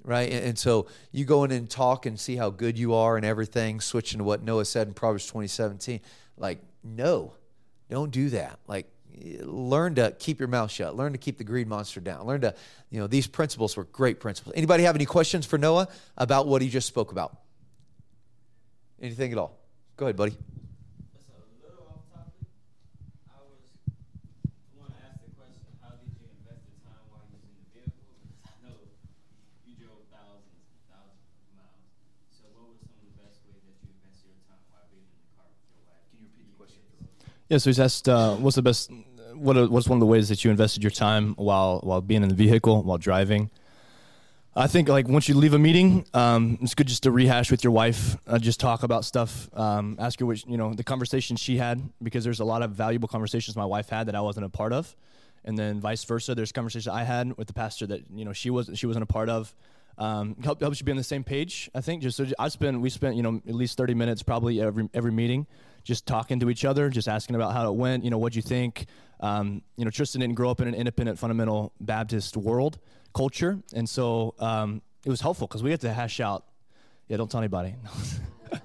right? 0.05 0.31
And, 0.31 0.45
and, 0.45 0.59
so 0.59 0.87
you 1.13 1.25
go 1.25 1.45
in 1.45 1.51
and 1.51 1.69
talk 1.69 2.07
and 2.07 2.19
see 2.19 2.37
how 2.37 2.51
good 2.51 2.79
you 2.79 2.95
are 2.95 3.17
and 3.17 3.25
everything, 3.25 3.81
switching 3.81 4.19
to 4.19 4.25
what 4.25 4.43
Noah 4.43 4.65
said 4.65 4.89
in 4.89 4.95
Proverbs 4.95 5.27
2017. 5.27 6.01
Like, 6.37 6.61
no, 6.83 7.35
don't 7.91 8.11
do 8.11 8.31
that. 8.31 8.59
Like, 8.67 8.87
learn 9.43 9.95
to 9.97 10.15
keep 10.19 10.39
your 10.39 10.49
mouth 10.49 10.71
shut. 10.71 10.97
Learn 10.97 11.13
to 11.13 11.19
keep 11.19 11.39
the 11.39 11.45
greed 11.45 11.69
monster 11.69 12.01
down. 12.01 12.27
Learn 12.27 12.41
to, 12.43 12.55
you 12.91 13.01
know, 13.01 13.07
these 13.07 13.27
principles 13.27 13.77
were 13.77 13.85
great 13.85 14.21
principles. 14.21 14.55
Anybody 14.57 14.85
have 14.85 14.95
any 14.95 15.05
questions 15.05 15.47
for 15.47 15.59
Noah 15.59 15.89
about 16.17 16.47
what 16.47 16.63
he 16.63 16.69
just 16.69 16.87
spoke 16.87 17.13
about? 17.13 17.37
Anything 19.01 19.33
at 19.33 19.39
all? 19.39 19.59
Go 19.97 20.07
ahead, 20.07 20.17
buddy. 20.17 20.37
Yeah, 37.51 37.59
so 37.59 37.69
he's 37.69 37.81
asked, 37.81 38.09
uh, 38.09 38.37
what's 38.37 38.55
the 38.55 38.63
best, 38.63 38.93
what 39.35 39.57
what's 39.73 39.89
one 39.89 39.97
of 39.97 40.01
the 40.01 40.07
ways 40.07 40.29
that 40.29 40.45
you 40.45 40.53
invested 40.53 40.85
your 40.85 40.93
time 40.93 41.35
while 41.35 41.81
while 41.81 42.01
being 42.01 42.23
in 42.23 42.29
the 42.29 42.35
vehicle, 42.37 42.85
while 42.85 42.97
driving? 42.97 43.51
I 44.55 44.69
think 44.69 44.89
like 44.89 45.09
once 45.09 45.29
you 45.29 45.35
leave 45.35 45.53
a 45.53 45.59
meeting, 45.59 46.07
um, 46.15 46.59
it's 46.63 46.77
good 46.77 46.87
just 46.87 47.03
to 47.03 47.11
rehash 47.11 47.51
with 47.51 47.65
your 47.65 47.73
wife, 47.73 48.17
uh, 48.29 48.39
just 48.39 48.61
talk 48.61 48.85
about 48.85 49.05
stuff, 49.05 49.51
um, 49.55 49.97
ask 49.99 50.21
her 50.21 50.27
what 50.27 50.47
you 50.47 50.57
know 50.57 50.75
the 50.75 50.85
conversation 50.85 51.35
she 51.35 51.57
had 51.57 51.83
because 52.01 52.23
there's 52.23 52.39
a 52.39 52.45
lot 52.45 52.63
of 52.63 52.71
valuable 52.71 53.09
conversations 53.09 53.57
my 53.57 53.65
wife 53.65 53.89
had 53.89 54.07
that 54.07 54.15
I 54.15 54.21
wasn't 54.21 54.47
a 54.47 54.49
part 54.49 54.73
of, 54.73 54.95
and 55.45 55.59
then 55.59 55.81
vice 55.81 56.05
versa. 56.05 56.37
There's 56.37 56.53
conversations 56.53 56.87
I 56.87 57.03
had 57.03 57.37
with 57.37 57.49
the 57.49 57.55
pastor 57.55 57.85
that 57.89 58.03
you 58.15 58.25
know 58.25 58.33
she 58.33 58.51
was 58.51 58.71
she 58.75 58.87
wasn't 58.87 59.03
a 59.03 59.13
part 59.13 59.29
of. 59.29 59.53
Um, 59.99 60.37
help, 60.45 60.61
helps 60.61 60.81
you 60.81 60.87
be 60.87 60.93
on 60.93 60.97
the 60.97 61.03
same 61.03 61.25
page. 61.25 61.69
I 61.75 61.81
think 61.81 62.01
just 62.03 62.17
so 62.17 62.27
I 62.39 62.49
spent 62.49 62.81
we 62.81 62.91
spent 62.91 63.17
you 63.17 63.25
know 63.25 63.43
at 63.49 63.55
least 63.57 63.77
30 63.77 63.95
minutes 63.95 64.23
probably 64.23 64.63
every 64.63 64.89
every 64.95 65.11
meeting 65.11 65.49
just 65.91 66.07
talking 66.07 66.38
to 66.38 66.49
each 66.49 66.64
other, 66.64 66.88
just 66.88 67.09
asking 67.09 67.34
about 67.34 67.53
how 67.53 67.68
it 67.68 67.74
went. 67.74 68.05
You 68.05 68.11
know, 68.11 68.18
what'd 68.18 68.36
you 68.36 68.43
think? 68.43 68.86
Um, 69.18 69.61
you 69.76 69.84
know, 69.84 69.91
Tristan 69.91 70.20
didn't 70.20 70.36
grow 70.36 70.49
up 70.49 70.61
in 70.61 70.68
an 70.68 70.74
independent 70.74 71.18
fundamental 71.18 71.72
Baptist 71.80 72.36
world 72.36 72.78
culture, 73.12 73.59
and 73.74 73.88
so 73.88 74.36
um, 74.38 74.82
it 75.05 75.11
was 75.11 75.20
helpful 75.20 75.49
because 75.49 75.64
we 75.64 75.72
had 75.72 75.80
to 75.80 75.93
hash 75.93 76.20
out. 76.20 76.45
Yeah, 77.09 77.16
don't 77.16 77.28
tell 77.28 77.41
anybody. 77.41 77.74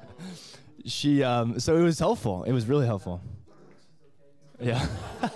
she, 0.85 1.23
um, 1.23 1.59
so 1.59 1.75
it 1.75 1.81
was 1.81 1.97
helpful. 1.97 2.43
It 2.43 2.51
was 2.51 2.67
really 2.67 2.85
helpful. 2.85 3.19
Yeah. 4.59 4.85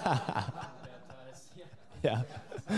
yeah. 2.04 2.22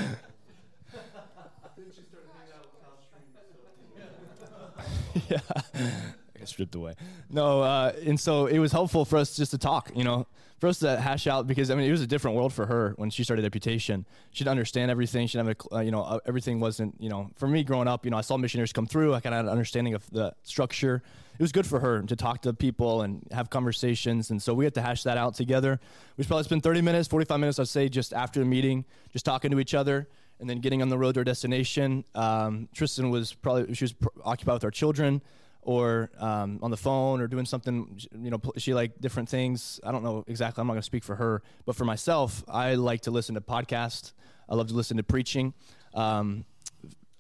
yeah 5.29 6.11
stripped 6.47 6.75
away. 6.75 6.95
No, 7.29 7.61
uh, 7.61 7.93
and 8.05 8.19
so 8.19 8.45
it 8.47 8.59
was 8.59 8.71
helpful 8.71 9.05
for 9.05 9.17
us 9.17 9.35
just 9.35 9.51
to 9.51 9.57
talk, 9.57 9.91
you 9.95 10.03
know, 10.03 10.27
for 10.59 10.67
us 10.67 10.79
to 10.79 10.99
hash 10.99 11.25
out 11.27 11.47
because 11.47 11.71
I 11.71 11.75
mean 11.75 11.87
it 11.87 11.91
was 11.91 12.01
a 12.01 12.07
different 12.07 12.37
world 12.37 12.53
for 12.53 12.67
her 12.67 12.93
when 12.97 13.09
she 13.09 13.23
started 13.23 13.41
Deputation. 13.41 14.05
She'd 14.31 14.47
understand 14.47 14.91
everything. 14.91 15.27
She'd 15.27 15.39
have 15.39 15.49
a, 15.49 15.75
uh, 15.75 15.79
you 15.79 15.91
know, 15.91 16.03
uh, 16.03 16.19
everything 16.25 16.59
wasn't, 16.59 16.95
you 16.99 17.09
know, 17.09 17.31
for 17.35 17.47
me 17.47 17.63
growing 17.63 17.87
up, 17.87 18.05
you 18.05 18.11
know, 18.11 18.17
I 18.17 18.21
saw 18.21 18.37
missionaries 18.37 18.71
come 18.71 18.85
through. 18.85 19.13
I 19.13 19.19
kind 19.21 19.33
of 19.33 19.37
had 19.37 19.45
an 19.45 19.51
understanding 19.51 19.95
of 19.95 20.07
the 20.11 20.33
structure. 20.43 21.01
It 21.33 21.41
was 21.41 21.51
good 21.51 21.65
for 21.65 21.79
her 21.79 22.03
to 22.03 22.15
talk 22.15 22.43
to 22.43 22.53
people 22.53 23.01
and 23.01 23.27
have 23.31 23.49
conversations, 23.49 24.29
and 24.29 24.39
so 24.39 24.53
we 24.53 24.63
had 24.63 24.75
to 24.75 24.81
hash 24.81 25.01
that 25.03 25.17
out 25.17 25.33
together. 25.33 25.79
We 26.17 26.23
probably 26.23 26.43
spent 26.43 26.61
30 26.61 26.81
minutes, 26.81 27.07
45 27.07 27.39
minutes, 27.39 27.57
I'd 27.57 27.67
say, 27.67 27.89
just 27.89 28.13
after 28.13 28.39
the 28.39 28.45
meeting, 28.45 28.85
just 29.11 29.25
talking 29.25 29.49
to 29.49 29.59
each 29.59 29.73
other 29.73 30.07
and 30.39 30.49
then 30.49 30.59
getting 30.59 30.81
on 30.81 30.89
the 30.89 30.97
road 30.97 31.13
to 31.13 31.21
our 31.21 31.23
destination. 31.23 32.03
Um, 32.13 32.67
Tristan 32.73 33.09
was 33.11 33.33
probably 33.33 33.73
she 33.73 33.85
was 33.85 33.93
pr- 33.93 34.09
occupied 34.23 34.55
with 34.55 34.63
our 34.65 34.71
children 34.71 35.21
or 35.63 36.09
um, 36.17 36.59
on 36.61 36.71
the 36.71 36.77
phone 36.77 37.21
or 37.21 37.27
doing 37.27 37.45
something 37.45 37.99
you 38.19 38.31
know 38.31 38.41
she 38.57 38.73
like 38.73 38.99
different 38.99 39.29
things. 39.29 39.79
I 39.83 39.91
don't 39.91 40.03
know 40.03 40.23
exactly 40.27 40.61
i'm 40.61 40.67
not 40.67 40.73
going 40.73 40.81
to 40.81 40.85
speak 40.85 41.03
for 41.03 41.15
her 41.15 41.41
but 41.65 41.75
for 41.75 41.85
myself 41.85 42.43
i 42.47 42.75
like 42.75 43.01
to 43.01 43.11
listen 43.11 43.35
to 43.35 43.41
podcasts. 43.41 44.13
I 44.49 44.55
love 44.55 44.67
to 44.67 44.73
listen 44.73 44.97
to 44.97 45.03
preaching. 45.03 45.53
Um, 45.93 46.45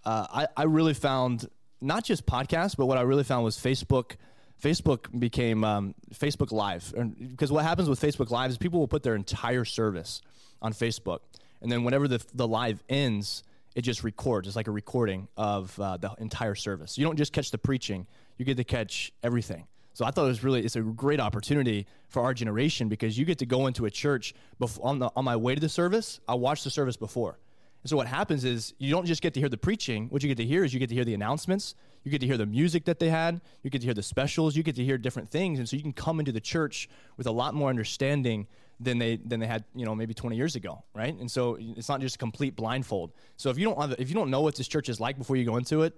uh, 0.03 0.27
I, 0.33 0.47
I 0.57 0.63
really 0.63 0.93
found 0.93 1.47
not 1.79 2.03
just 2.03 2.25
podcasts 2.25 2.75
but 2.75 2.85
what 2.87 2.97
i 2.97 3.01
really 3.01 3.23
found 3.23 3.43
was 3.43 3.57
facebook. 3.57 4.15
Facebook 4.61 5.19
became 5.19 5.63
um, 5.63 5.95
facebook 6.13 6.51
live. 6.51 6.93
Because 7.19 7.51
what 7.51 7.63
happens 7.63 7.89
with 7.89 7.99
facebook 7.99 8.29
live 8.29 8.51
is 8.51 8.57
people 8.57 8.79
will 8.79 8.87
put 8.87 9.01
their 9.01 9.15
entire 9.15 9.65
service 9.65 10.21
on 10.61 10.73
facebook 10.73 11.19
and 11.61 11.71
then 11.71 11.83
whenever 11.83 12.07
the, 12.07 12.23
the 12.33 12.47
live 12.47 12.83
ends 12.89 13.43
it 13.75 13.81
just 13.81 14.03
records. 14.03 14.47
It's 14.47 14.55
like 14.55 14.67
a 14.67 14.71
recording 14.71 15.27
of 15.37 15.77
uh, 15.79 15.97
the 15.97 16.13
entire 16.19 16.55
service. 16.55 16.97
You 16.97 17.05
don't 17.05 17.17
just 17.17 17.33
catch 17.33 17.51
the 17.51 17.57
preaching 17.57 18.07
you 18.37 18.45
get 18.45 18.57
to 18.57 18.63
catch 18.63 19.11
everything. 19.23 19.67
So 19.93 20.05
I 20.05 20.11
thought 20.11 20.25
it 20.25 20.29
was 20.29 20.43
really 20.43 20.63
it's 20.63 20.75
a 20.75 20.81
great 20.81 21.19
opportunity 21.19 21.85
for 22.07 22.21
our 22.23 22.33
generation 22.33 22.89
because 22.89 23.17
you 23.17 23.25
get 23.25 23.39
to 23.39 23.45
go 23.45 23.67
into 23.67 23.85
a 23.85 23.91
church 23.91 24.33
before, 24.57 24.87
on 24.87 24.99
the 24.99 25.11
on 25.15 25.25
my 25.25 25.35
way 25.35 25.53
to 25.55 25.61
the 25.61 25.69
service. 25.69 26.19
I 26.27 26.35
watched 26.35 26.63
the 26.63 26.69
service 26.69 26.97
before, 26.97 27.37
and 27.83 27.89
so 27.89 27.97
what 27.97 28.07
happens 28.07 28.45
is 28.45 28.73
you 28.77 28.91
don't 28.91 29.05
just 29.05 29.21
get 29.21 29.33
to 29.33 29.39
hear 29.39 29.49
the 29.49 29.57
preaching. 29.57 30.07
What 30.09 30.23
you 30.23 30.29
get 30.29 30.37
to 30.37 30.45
hear 30.45 30.63
is 30.63 30.73
you 30.73 30.79
get 30.79 30.89
to 30.89 30.95
hear 30.95 31.05
the 31.05 31.13
announcements. 31.13 31.75
You 32.03 32.11
get 32.11 32.21
to 32.21 32.27
hear 32.27 32.37
the 32.37 32.45
music 32.45 32.85
that 32.85 32.99
they 32.99 33.09
had. 33.09 33.41
You 33.63 33.69
get 33.69 33.81
to 33.81 33.85
hear 33.85 33.93
the 33.93 34.03
specials. 34.03 34.55
You 34.55 34.63
get 34.63 34.75
to 34.75 34.83
hear 34.83 34.97
different 34.97 35.29
things, 35.29 35.59
and 35.59 35.67
so 35.67 35.75
you 35.75 35.81
can 35.83 35.93
come 35.93 36.19
into 36.19 36.31
the 36.31 36.41
church 36.41 36.89
with 37.17 37.27
a 37.27 37.31
lot 37.31 37.53
more 37.53 37.69
understanding 37.69 38.47
than 38.79 38.97
they 38.97 39.17
than 39.17 39.39
they 39.39 39.47
had 39.47 39.65
you 39.75 39.85
know 39.85 39.93
maybe 39.93 40.13
20 40.13 40.35
years 40.35 40.55
ago, 40.55 40.83
right? 40.93 41.13
And 41.15 41.29
so 41.29 41.57
it's 41.59 41.89
not 41.89 42.01
just 42.01 42.15
a 42.15 42.17
complete 42.19 42.55
blindfold. 42.55 43.11
So 43.37 43.49
if 43.49 43.57
you 43.57 43.65
don't 43.65 43.99
if 43.99 44.09
you 44.09 44.15
don't 44.15 44.31
know 44.31 44.41
what 44.41 44.55
this 44.55 44.67
church 44.67 44.89
is 44.89 44.99
like 44.99 45.17
before 45.17 45.35
you 45.35 45.45
go 45.45 45.57
into 45.57 45.83
it, 45.83 45.93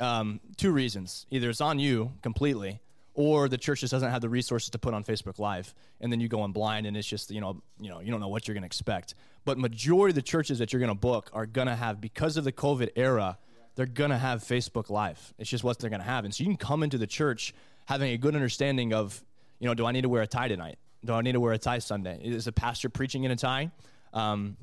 um, 0.00 0.40
two 0.56 0.72
reasons. 0.72 1.26
Either 1.30 1.50
it's 1.50 1.60
on 1.60 1.78
you 1.78 2.12
completely, 2.22 2.80
or 3.14 3.48
the 3.48 3.56
church 3.56 3.80
just 3.80 3.90
doesn't 3.90 4.10
have 4.10 4.20
the 4.20 4.28
resources 4.28 4.70
to 4.70 4.78
put 4.78 4.94
on 4.94 5.02
Facebook 5.02 5.38
Live, 5.38 5.74
and 6.00 6.12
then 6.12 6.20
you 6.20 6.28
go 6.28 6.40
on 6.40 6.52
blind, 6.52 6.86
and 6.86 6.96
it's 6.96 7.08
just 7.08 7.30
you 7.30 7.40
know 7.40 7.62
you 7.80 7.88
know 7.88 8.00
you 8.00 8.10
don't 8.10 8.20
know 8.20 8.28
what 8.28 8.46
you're 8.46 8.54
going 8.54 8.62
to 8.62 8.66
expect. 8.66 9.14
But 9.44 9.58
majority 9.58 10.10
of 10.10 10.16
the 10.16 10.22
churches 10.22 10.58
that 10.58 10.72
you're 10.72 10.80
going 10.80 10.90
to 10.90 10.94
book 10.94 11.30
are 11.32 11.46
going 11.46 11.68
to 11.68 11.76
have 11.76 12.00
because 12.00 12.36
of 12.36 12.44
the 12.44 12.52
COVID 12.52 12.90
era, 12.96 13.38
they're 13.74 13.86
going 13.86 14.10
to 14.10 14.18
have 14.18 14.42
Facebook 14.42 14.90
Live. 14.90 15.34
It's 15.38 15.48
just 15.48 15.64
what 15.64 15.78
they're 15.78 15.90
going 15.90 16.00
to 16.00 16.06
have, 16.06 16.24
and 16.24 16.34
so 16.34 16.44
you 16.44 16.50
can 16.50 16.56
come 16.56 16.82
into 16.82 16.98
the 16.98 17.06
church 17.06 17.54
having 17.86 18.12
a 18.12 18.18
good 18.18 18.34
understanding 18.34 18.92
of 18.92 19.22
you 19.58 19.66
know 19.66 19.74
do 19.74 19.86
I 19.86 19.92
need 19.92 20.02
to 20.02 20.08
wear 20.08 20.22
a 20.22 20.26
tie 20.26 20.48
tonight? 20.48 20.78
Do 21.04 21.14
I 21.14 21.22
need 21.22 21.32
to 21.32 21.40
wear 21.40 21.52
a 21.52 21.58
tie 21.58 21.78
Sunday? 21.78 22.20
Is 22.22 22.46
a 22.46 22.52
pastor 22.52 22.88
preaching 22.88 23.24
in 23.24 23.30
a 23.30 23.36
tie? 23.36 23.70
Um, 24.12 24.56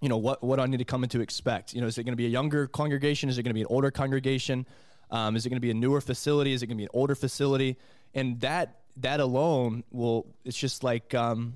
you 0.00 0.08
know 0.08 0.16
what 0.16 0.42
what 0.42 0.56
do 0.56 0.62
I 0.62 0.66
need 0.66 0.78
to 0.78 0.84
come 0.84 1.02
in 1.02 1.10
to 1.10 1.20
expect? 1.20 1.74
You 1.74 1.80
know, 1.80 1.86
is 1.86 1.98
it 1.98 2.04
going 2.04 2.12
to 2.12 2.16
be 2.16 2.26
a 2.26 2.30
younger 2.30 2.66
congregation? 2.66 3.28
Is 3.28 3.38
it 3.38 3.42
going 3.42 3.50
to 3.50 3.54
be 3.54 3.62
an 3.62 3.68
older 3.70 3.90
congregation? 3.90 4.66
Um, 5.10 5.36
is 5.36 5.44
it 5.44 5.48
going 5.48 5.56
to 5.56 5.60
be 5.60 5.70
a 5.70 5.74
newer 5.74 6.00
facility? 6.00 6.52
Is 6.52 6.62
it 6.62 6.66
going 6.66 6.76
to 6.76 6.80
be 6.80 6.84
an 6.84 6.90
older 6.92 7.14
facility? 7.14 7.76
And 8.14 8.40
that 8.40 8.80
that 8.98 9.20
alone 9.20 9.84
will 9.90 10.26
it's 10.44 10.56
just 10.56 10.82
like 10.82 11.14
um, 11.14 11.54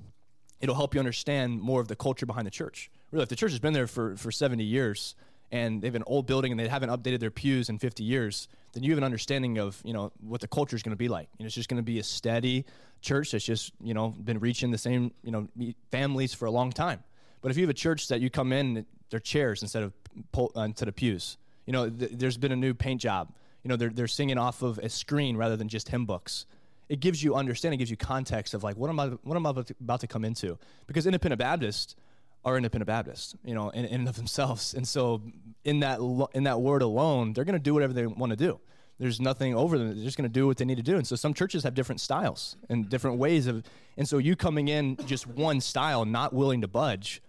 it'll 0.61 0.75
help 0.75 0.93
you 0.93 0.99
understand 0.99 1.61
more 1.61 1.81
of 1.81 1.87
the 1.87 1.95
culture 1.95 2.25
behind 2.25 2.45
the 2.45 2.51
church. 2.51 2.91
Really, 3.11 3.23
if 3.23 3.29
the 3.29 3.35
church 3.35 3.51
has 3.51 3.59
been 3.59 3.73
there 3.73 3.87
for 3.87 4.15
for 4.15 4.31
seventy 4.31 4.63
years 4.63 5.15
and 5.51 5.81
they 5.81 5.87
have 5.87 5.95
an 5.95 6.03
old 6.07 6.25
building 6.27 6.51
and 6.51 6.59
they 6.59 6.67
haven't 6.67 6.89
updated 6.89 7.19
their 7.19 7.31
pews 7.31 7.69
in 7.69 7.77
50 7.77 8.03
years, 8.03 8.47
then 8.73 8.83
you 8.83 8.91
have 8.91 8.97
an 8.97 9.03
understanding 9.03 9.57
of 9.57 9.81
you 9.85 9.93
know 9.93 10.11
what 10.21 10.41
the 10.41 10.47
culture 10.47 10.75
is 10.75 10.83
going 10.83 10.91
to 10.91 10.97
be 10.97 11.07
like. 11.07 11.29
You 11.37 11.43
know, 11.43 11.47
it's 11.47 11.55
just 11.55 11.69
going 11.69 11.77
to 11.77 11.83
be 11.83 11.99
a 11.99 12.03
steady 12.03 12.65
church 13.01 13.31
that's 13.31 13.45
just 13.45 13.71
you 13.81 13.93
know 13.93 14.09
been 14.09 14.39
reaching 14.39 14.71
the 14.71 14.77
same 14.77 15.11
you 15.23 15.31
know 15.31 15.47
families 15.91 16.33
for 16.33 16.45
a 16.45 16.51
long 16.51 16.71
time. 16.71 17.03
But 17.41 17.51
if 17.51 17.57
you 17.57 17.63
have 17.63 17.69
a 17.69 17.73
church 17.73 18.07
that 18.07 18.21
you 18.21 18.29
come 18.29 18.51
in, 18.51 18.85
they're 19.09 19.19
chairs 19.19 19.61
instead 19.61 19.83
of 19.83 19.93
uh, 20.37 20.61
instead 20.61 20.87
of 20.87 20.95
pews. 20.95 21.37
You 21.65 21.73
know, 21.73 21.89
th- 21.89 22.11
there's 22.13 22.37
been 22.37 22.51
a 22.51 22.55
new 22.55 22.73
paint 22.73 23.01
job. 23.01 23.33
You 23.63 23.69
know, 23.69 23.75
they're 23.75 23.89
they're 23.89 24.07
singing 24.07 24.37
off 24.37 24.61
of 24.61 24.77
a 24.79 24.89
screen 24.89 25.37
rather 25.37 25.55
than 25.55 25.67
just 25.67 25.89
hymn 25.89 26.05
books. 26.05 26.45
It 26.87 26.99
gives 26.99 27.23
you 27.23 27.35
understanding, 27.35 27.79
gives 27.79 27.89
you 27.89 27.97
context 27.97 28.53
of 28.53 28.63
like 28.63 28.77
what 28.77 28.89
am 28.89 28.99
I 28.99 29.07
what 29.07 29.35
am 29.35 29.45
I 29.45 29.49
about 29.49 29.67
to, 29.67 29.75
about 29.79 29.99
to 30.01 30.07
come 30.07 30.25
into? 30.25 30.57
Because 30.87 31.05
independent 31.05 31.39
Baptists 31.39 31.95
are 32.43 32.57
independent 32.57 32.87
Baptists, 32.87 33.35
you 33.43 33.55
know, 33.55 33.69
in, 33.71 33.85
in 33.85 34.01
and 34.01 34.09
of 34.09 34.15
themselves. 34.15 34.73
And 34.75 34.87
so 34.87 35.21
in 35.63 35.79
that 35.79 36.01
lo- 36.01 36.29
in 36.33 36.43
that 36.43 36.61
word 36.61 36.83
alone, 36.83 37.33
they're 37.33 37.43
going 37.45 37.53
to 37.53 37.63
do 37.63 37.73
whatever 37.73 37.93
they 37.93 38.05
want 38.05 38.31
to 38.31 38.35
do. 38.35 38.59
There's 38.99 39.19
nothing 39.19 39.55
over 39.55 39.77
them. 39.77 39.93
They're 39.93 40.05
just 40.05 40.15
going 40.15 40.29
to 40.29 40.33
do 40.33 40.47
what 40.47 40.57
they 40.57 40.63
need 40.63 40.77
to 40.77 40.83
do. 40.83 40.95
And 40.95 41.05
so 41.05 41.15
some 41.15 41.33
churches 41.33 41.63
have 41.63 41.73
different 41.73 41.99
styles 41.99 42.55
and 42.69 42.87
different 42.87 43.17
ways 43.17 43.47
of. 43.47 43.63
And 43.97 44.07
so 44.07 44.19
you 44.19 44.35
coming 44.35 44.67
in 44.67 44.97
just 45.05 45.27
one 45.27 45.59
style, 45.59 46.05
not 46.05 46.33
willing 46.33 46.61
to 46.61 46.67
budge, 46.67 47.21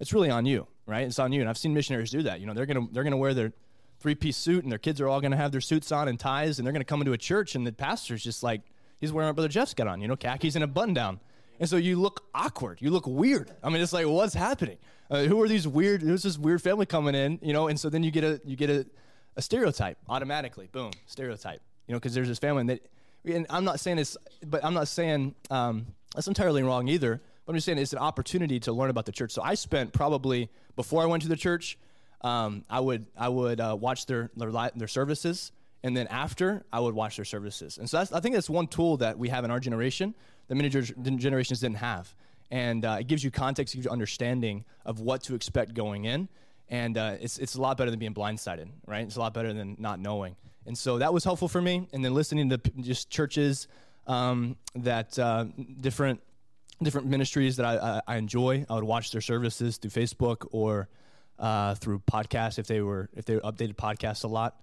it's 0.00 0.12
really 0.12 0.30
on 0.30 0.46
you, 0.46 0.66
right? 0.86 1.06
It's 1.06 1.18
on 1.18 1.32
you. 1.32 1.40
And 1.40 1.48
I've 1.48 1.58
seen 1.58 1.74
missionaries 1.74 2.10
do 2.10 2.22
that. 2.22 2.40
You 2.40 2.46
know, 2.46 2.54
they're 2.54 2.66
gonna 2.66 2.86
they're 2.90 3.04
gonna 3.04 3.16
wear 3.16 3.34
their 3.34 3.52
three 4.00 4.14
piece 4.14 4.36
suit, 4.36 4.64
and 4.64 4.72
their 4.72 4.78
kids 4.78 5.00
are 5.00 5.08
all 5.08 5.20
gonna 5.20 5.36
have 5.36 5.52
their 5.52 5.60
suits 5.60 5.92
on 5.92 6.08
and 6.08 6.18
ties, 6.18 6.58
and 6.58 6.66
they're 6.66 6.72
gonna 6.72 6.84
come 6.84 7.00
into 7.00 7.12
a 7.12 7.18
church, 7.18 7.54
and 7.54 7.66
the 7.66 7.72
pastor's 7.72 8.24
just 8.24 8.42
like 8.42 8.62
he's 8.98 9.12
wearing 9.12 9.28
what 9.28 9.36
Brother 9.36 9.48
Jeff's 9.48 9.74
got 9.74 9.86
on, 9.86 10.00
you 10.00 10.08
know, 10.08 10.16
khakis 10.16 10.54
and 10.54 10.64
a 10.64 10.66
button 10.66 10.94
down. 10.94 11.20
And 11.58 11.68
so 11.68 11.76
you 11.76 11.96
look 12.00 12.24
awkward. 12.34 12.80
You 12.80 12.90
look 12.90 13.06
weird. 13.06 13.52
I 13.62 13.68
mean, 13.68 13.82
it's 13.82 13.92
like, 13.92 14.06
what's 14.06 14.32
happening? 14.32 14.78
Uh, 15.10 15.24
who 15.24 15.40
are 15.42 15.48
these 15.48 15.68
weird? 15.68 16.00
Who's 16.00 16.22
this 16.22 16.38
weird 16.38 16.62
family 16.62 16.86
coming 16.86 17.14
in? 17.14 17.38
You 17.42 17.52
know, 17.52 17.68
and 17.68 17.78
so 17.78 17.90
then 17.90 18.02
you 18.02 18.10
get 18.10 18.24
a 18.24 18.40
you 18.44 18.56
get 18.56 18.70
a, 18.70 18.86
a 19.36 19.42
stereotype 19.42 19.98
automatically. 20.08 20.68
Boom, 20.72 20.92
stereotype. 21.06 21.60
You 21.86 21.92
know, 21.92 21.98
because 21.98 22.14
there's 22.14 22.28
this 22.28 22.38
family 22.38 22.62
and 22.62 22.70
that. 22.70 22.86
And 23.26 23.46
I'm 23.50 23.64
not 23.64 23.80
saying 23.80 23.98
it's, 23.98 24.16
but 24.46 24.64
I'm 24.64 24.72
not 24.72 24.88
saying 24.88 25.34
um, 25.50 25.88
that's 26.14 26.26
entirely 26.26 26.62
wrong 26.62 26.88
either. 26.88 27.20
But 27.44 27.52
I'm 27.52 27.56
just 27.56 27.66
saying 27.66 27.78
it's 27.78 27.92
an 27.92 27.98
opportunity 27.98 28.60
to 28.60 28.72
learn 28.72 28.90
about 28.90 29.06
the 29.06 29.12
church. 29.12 29.32
So 29.32 29.42
I 29.42 29.54
spent 29.54 29.92
probably 29.92 30.50
before 30.76 31.02
I 31.02 31.06
went 31.06 31.22
to 31.22 31.28
the 31.28 31.36
church, 31.36 31.78
um, 32.22 32.64
I 32.68 32.80
would 32.80 33.06
I 33.16 33.28
would 33.28 33.60
uh, 33.60 33.76
watch 33.80 34.06
their 34.06 34.30
their, 34.36 34.50
their 34.76 34.88
services, 34.88 35.52
and 35.82 35.96
then 35.96 36.06
after 36.08 36.64
I 36.72 36.80
would 36.80 36.94
watch 36.94 37.16
their 37.16 37.24
services. 37.24 37.78
And 37.78 37.88
so 37.88 37.98
I 37.98 38.20
think 38.20 38.34
that's 38.34 38.50
one 38.50 38.66
tool 38.66 38.98
that 38.98 39.18
we 39.18 39.28
have 39.30 39.44
in 39.44 39.50
our 39.50 39.60
generation 39.60 40.14
that 40.48 40.54
many 40.56 40.68
generations 40.68 41.60
didn't 41.60 41.78
have, 41.78 42.14
and 42.50 42.84
uh, 42.84 42.98
it 43.00 43.06
gives 43.06 43.24
you 43.24 43.30
context, 43.30 43.74
it 43.74 43.78
gives 43.78 43.86
you 43.86 43.90
understanding 43.90 44.64
of 44.84 45.00
what 45.00 45.22
to 45.24 45.34
expect 45.34 45.74
going 45.74 46.04
in, 46.04 46.28
and 46.68 46.98
uh, 46.98 47.16
it's 47.20 47.38
it's 47.38 47.54
a 47.54 47.60
lot 47.60 47.78
better 47.78 47.90
than 47.90 47.98
being 47.98 48.14
blindsided, 48.14 48.68
right? 48.86 49.06
It's 49.06 49.16
a 49.16 49.20
lot 49.20 49.32
better 49.32 49.52
than 49.52 49.76
not 49.78 49.98
knowing, 49.98 50.36
and 50.66 50.76
so 50.76 50.98
that 50.98 51.14
was 51.14 51.24
helpful 51.24 51.48
for 51.48 51.62
me. 51.62 51.88
And 51.92 52.04
then 52.04 52.12
listening 52.12 52.50
to 52.50 52.58
just 52.80 53.08
churches 53.08 53.66
um, 54.06 54.56
that 54.74 55.18
uh, 55.18 55.46
different 55.80 56.20
different 56.82 57.08
ministries 57.08 57.56
that 57.56 57.66
I, 57.66 58.00
I, 58.06 58.16
enjoy. 58.16 58.64
I 58.68 58.74
would 58.74 58.84
watch 58.84 59.10
their 59.12 59.20
services 59.20 59.76
through 59.76 59.90
Facebook 59.90 60.46
or 60.50 60.88
uh, 61.38 61.74
through 61.74 62.00
podcasts 62.00 62.58
if 62.58 62.66
they 62.66 62.80
were 62.80 63.08
if 63.14 63.24
they 63.24 63.36
updated 63.36 63.76
podcasts 63.76 64.24
a 64.24 64.28
lot. 64.28 64.60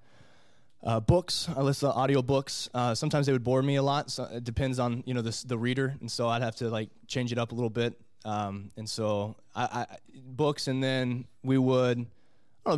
Uh, 0.83 0.99
books, 0.99 1.49
I 1.55 1.61
listen 1.61 1.89
to 1.89 1.95
audio 1.95 2.21
books. 2.21 2.69
Uh, 2.73 2.93
sometimes 2.93 3.25
they 3.25 3.33
would 3.33 3.43
bore 3.43 3.61
me 3.61 3.75
a 3.75 3.83
lot. 3.83 4.11
So 4.11 4.25
it 4.25 4.43
depends 4.43 4.79
on 4.79 5.03
you 5.05 5.13
know 5.13 5.21
the 5.21 5.43
the 5.45 5.57
reader, 5.57 5.95
and 5.99 6.11
so 6.11 6.27
I'd 6.27 6.41
have 6.41 6.55
to 6.57 6.69
like 6.69 6.89
change 7.07 7.31
it 7.31 7.37
up 7.37 7.51
a 7.51 7.55
little 7.55 7.69
bit. 7.69 7.99
Um, 8.25 8.71
and 8.77 8.89
so 8.89 9.35
I, 9.55 9.63
I 9.63 9.97
books, 10.15 10.67
and 10.67 10.83
then 10.83 11.25
we 11.43 11.57
would. 11.57 12.07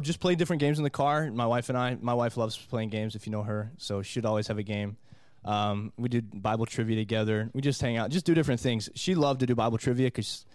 Just 0.02 0.20
play 0.20 0.36
different 0.36 0.60
games 0.60 0.78
in 0.78 0.84
the 0.84 0.92
car. 0.92 1.32
My 1.32 1.48
wife 1.48 1.70
and 1.70 1.78
I, 1.78 1.98
my 2.00 2.14
wife 2.14 2.38
loves 2.38 2.56
playing 2.56 2.90
games 2.90 3.16
if 3.16 3.26
you 3.26 3.32
know 3.32 3.42
her, 3.42 3.72
so 3.80 4.04
she'd 4.04 4.24
always 4.24 4.46
have 4.46 4.60
a 4.60 4.64
game. 4.64 4.98
Um, 5.46 5.94
we 5.98 6.10
did 6.10 6.42
Bible 6.42 6.66
trivia 6.66 6.96
together. 6.96 7.50
We 7.54 7.62
just 7.62 7.82
hang 7.82 7.98
out, 7.98 8.10
just 8.12 8.26
do 8.26 8.34
different 8.34 8.60
things. 8.60 8.90
She 8.96 9.16
loved 9.16 9.40
to 9.40 9.46
do 9.46 9.56
Bible 9.56 9.78
trivia 9.78 10.08
because, 10.08 10.46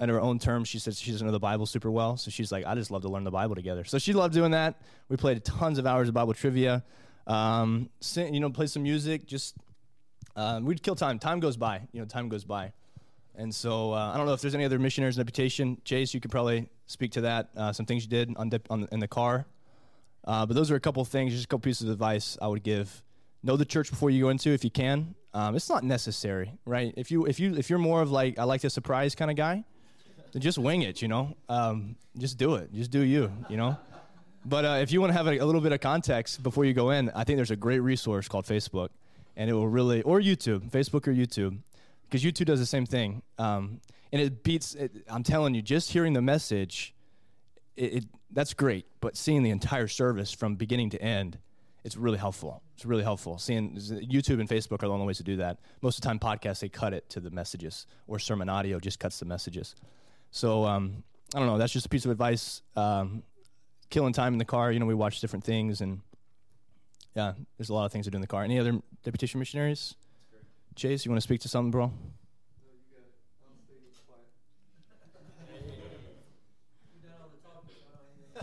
in 0.00 0.08
her 0.08 0.20
own 0.20 0.38
terms, 0.38 0.68
she 0.68 0.78
says 0.78 0.98
she 0.98 1.12
doesn't 1.12 1.26
know 1.26 1.32
the 1.32 1.38
Bible 1.38 1.66
super 1.66 1.90
well. 1.90 2.16
So 2.16 2.30
she's 2.30 2.50
like, 2.50 2.66
I 2.66 2.74
just 2.74 2.90
love 2.90 3.02
to 3.02 3.08
learn 3.08 3.24
the 3.24 3.30
Bible 3.30 3.54
together. 3.54 3.84
So 3.84 3.98
she 3.98 4.12
loved 4.12 4.34
doing 4.34 4.50
that. 4.50 4.80
We 5.08 5.16
played 5.16 5.44
tons 5.44 5.78
of 5.78 5.86
hours 5.86 6.08
of 6.08 6.14
Bible 6.14 6.34
trivia. 6.34 6.84
Um, 7.26 7.90
you 8.16 8.40
know, 8.40 8.50
play 8.50 8.66
some 8.66 8.82
music. 8.82 9.26
Just 9.26 9.56
um, 10.36 10.64
we'd 10.64 10.82
kill 10.82 10.96
time. 10.96 11.18
Time 11.18 11.40
goes 11.40 11.56
by. 11.56 11.82
You 11.92 12.00
know, 12.00 12.06
time 12.06 12.28
goes 12.28 12.44
by. 12.44 12.72
And 13.36 13.54
so 13.54 13.92
uh, 13.92 14.12
I 14.12 14.16
don't 14.16 14.26
know 14.26 14.32
if 14.32 14.40
there's 14.40 14.54
any 14.54 14.64
other 14.64 14.78
missionaries 14.78 15.16
in 15.16 15.24
deputation. 15.24 15.80
Chase, 15.84 16.14
you 16.14 16.20
could 16.20 16.30
probably 16.30 16.68
speak 16.86 17.12
to 17.12 17.22
that. 17.22 17.50
Uh, 17.56 17.72
some 17.72 17.86
things 17.86 18.04
you 18.04 18.10
did 18.10 18.34
on, 18.36 18.48
dip, 18.48 18.70
on 18.70 18.88
in 18.92 19.00
the 19.00 19.08
car. 19.08 19.46
Uh, 20.24 20.46
but 20.46 20.54
those 20.54 20.70
are 20.70 20.76
a 20.76 20.80
couple 20.80 21.04
things, 21.04 21.32
just 21.32 21.44
a 21.44 21.48
couple 21.48 21.60
pieces 21.60 21.88
of 21.88 21.92
advice 21.92 22.38
I 22.40 22.46
would 22.46 22.62
give. 22.62 23.02
Know 23.44 23.58
the 23.58 23.66
church 23.66 23.90
before 23.90 24.08
you 24.08 24.22
go 24.22 24.30
into, 24.30 24.50
if 24.50 24.64
you 24.64 24.70
can. 24.70 25.14
Um, 25.34 25.54
it's 25.54 25.68
not 25.68 25.84
necessary, 25.84 26.52
right? 26.64 26.94
If 26.96 27.10
you 27.10 27.26
if 27.26 27.38
you 27.38 27.54
if 27.54 27.68
you're 27.68 27.78
more 27.78 28.00
of 28.00 28.10
like 28.10 28.38
I 28.38 28.44
like 28.44 28.62
to 28.62 28.70
surprise 28.70 29.14
kind 29.14 29.30
of 29.30 29.36
guy, 29.36 29.64
then 30.32 30.40
just 30.40 30.56
wing 30.56 30.80
it, 30.80 31.02
you 31.02 31.08
know. 31.08 31.36
Um, 31.50 31.96
just 32.16 32.38
do 32.38 32.54
it. 32.54 32.72
Just 32.72 32.90
do 32.90 33.00
you, 33.00 33.30
you 33.50 33.58
know. 33.58 33.76
But 34.46 34.64
uh, 34.64 34.78
if 34.80 34.92
you 34.92 35.00
want 35.00 35.12
to 35.12 35.16
have 35.16 35.26
a, 35.26 35.36
a 35.38 35.44
little 35.44 35.60
bit 35.60 35.72
of 35.72 35.80
context 35.80 36.42
before 36.42 36.64
you 36.64 36.72
go 36.72 36.88
in, 36.90 37.10
I 37.14 37.24
think 37.24 37.36
there's 37.36 37.50
a 37.50 37.56
great 37.56 37.80
resource 37.80 38.28
called 38.28 38.46
Facebook, 38.46 38.88
and 39.36 39.50
it 39.50 39.52
will 39.52 39.68
really 39.68 40.00
or 40.02 40.20
YouTube, 40.20 40.70
Facebook 40.70 41.06
or 41.06 41.12
YouTube, 41.12 41.58
because 42.04 42.24
YouTube 42.24 42.46
does 42.46 42.60
the 42.60 42.66
same 42.66 42.86
thing, 42.86 43.20
um, 43.38 43.82
and 44.10 44.22
it 44.22 44.42
beats. 44.42 44.74
It, 44.74 45.04
I'm 45.06 45.22
telling 45.22 45.54
you, 45.54 45.60
just 45.60 45.92
hearing 45.92 46.14
the 46.14 46.22
message, 46.22 46.94
it, 47.76 47.94
it 47.94 48.04
that's 48.30 48.54
great. 48.54 48.86
But 49.02 49.18
seeing 49.18 49.42
the 49.42 49.50
entire 49.50 49.88
service 49.88 50.32
from 50.32 50.54
beginning 50.54 50.88
to 50.90 51.02
end, 51.02 51.38
it's 51.84 51.98
really 51.98 52.16
helpful. 52.16 52.62
It's 52.74 52.86
really 52.86 53.02
helpful. 53.02 53.36
Seeing 53.38 53.76
YouTube 53.76 54.40
and 54.40 54.48
Facebook 54.48 54.82
are 54.82 54.88
the 54.88 54.94
only 54.94 55.06
ways 55.06 55.18
to 55.18 55.22
do 55.22 55.36
that. 55.36 55.58
Most 55.82 55.98
of 55.98 56.02
the 56.02 56.08
time, 56.08 56.18
podcasts 56.18 56.60
they 56.60 56.70
cut 56.70 56.94
it 56.94 57.08
to 57.10 57.20
the 57.20 57.30
messages, 57.30 57.86
or 58.06 58.18
sermon 58.18 58.48
audio 58.48 58.80
just 58.80 58.98
cuts 58.98 59.18
the 59.18 59.26
messages. 59.26 59.76
So 60.30 60.64
um, 60.64 61.04
I 61.34 61.38
don't 61.38 61.46
know. 61.46 61.58
That's 61.58 61.74
just 61.74 61.84
a 61.84 61.90
piece 61.90 62.06
of 62.06 62.10
advice. 62.10 62.62
Um, 62.74 63.22
killing 63.90 64.14
time 64.14 64.32
in 64.32 64.38
the 64.38 64.46
car. 64.46 64.72
You 64.72 64.80
know, 64.80 64.86
we 64.86 64.94
watch 64.94 65.20
different 65.20 65.44
things, 65.44 65.82
and 65.82 66.00
yeah, 67.14 67.34
there's 67.58 67.68
a 67.68 67.74
lot 67.74 67.84
of 67.84 67.92
things 67.92 68.06
to 68.06 68.10
do 68.10 68.16
in 68.16 68.22
the 68.22 68.26
car. 68.26 68.42
Any 68.42 68.58
other 68.58 68.80
deputation 69.02 69.38
missionaries? 69.38 69.94
Chase, 70.76 71.04
you 71.04 71.10
want 71.10 71.18
to 71.18 71.22
speak 71.22 71.42
to 71.42 71.48
something, 71.48 71.70
bro 71.70 71.92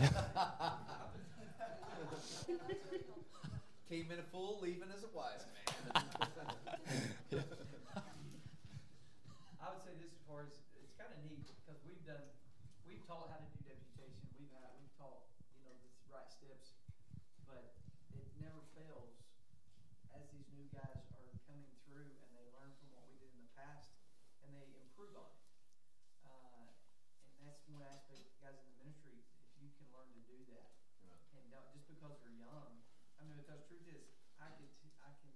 in 4.12 4.20
a 4.20 4.28
fool, 4.28 4.60
leaving 4.60 4.92
as 4.92 5.04
a 5.04 5.12
wise 5.16 5.44
man. 5.52 5.64
I 9.56 9.68
would 9.72 9.80
say 9.80 9.96
this 9.96 10.12
as 10.12 10.20
far 10.28 10.44
as 10.44 10.52
it's 10.80 10.92
kind 11.00 11.08
of 11.08 11.20
neat 11.24 11.48
because 11.64 11.80
we've 11.88 12.04
done, 12.04 12.20
we've 12.84 13.00
taught 13.08 13.32
how 13.32 13.40
to 13.40 13.48
do 13.52 13.60
deputation. 13.64 14.28
We've 14.36 14.52
had, 14.52 14.68
we've 14.76 14.92
taught, 15.00 15.28
you 15.56 15.64
know, 15.64 15.72
the 15.80 16.12
right 16.12 16.28
steps, 16.28 16.76
but 17.48 17.72
it 18.12 18.28
never 18.36 18.60
fails 18.76 19.16
as 20.12 20.28
these 20.28 20.48
new 20.56 20.68
guys 20.72 21.08
are 21.16 21.28
coming 21.48 21.68
through 21.88 22.16
and 22.20 22.32
they 22.32 22.48
learn 22.52 22.72
from 22.80 22.96
what 22.96 23.08
we 23.08 23.16
did 23.16 23.32
in 23.32 23.44
the 23.44 23.52
past 23.56 23.92
and 24.44 24.56
they 24.56 24.72
improve 24.76 25.12
on 25.16 25.28
it. 25.28 25.44
Uh, 26.24 26.68
and 27.40 27.44
that's 27.44 27.60
one 27.68 27.84
aspect, 27.84 28.24
guys 28.40 28.56
in 28.56 28.72
the 28.72 28.88
ministry, 28.88 29.20
if 29.52 29.60
you 29.60 29.72
can 29.76 29.91
learn 30.02 30.18
to 30.26 30.26
do 30.26 30.42
that, 30.50 30.74
and 31.30 31.48
don't, 31.48 31.70
just 31.70 31.86
because 31.86 32.18
they're 32.18 32.34
young. 32.34 32.82
I 33.18 33.22
mean, 33.22 33.36
because 33.38 33.62
truth 33.62 33.86
is, 33.86 34.10
I 34.38 34.50
could, 34.50 34.74
t- 34.74 34.98
I 34.98 35.12
can, 35.20 35.30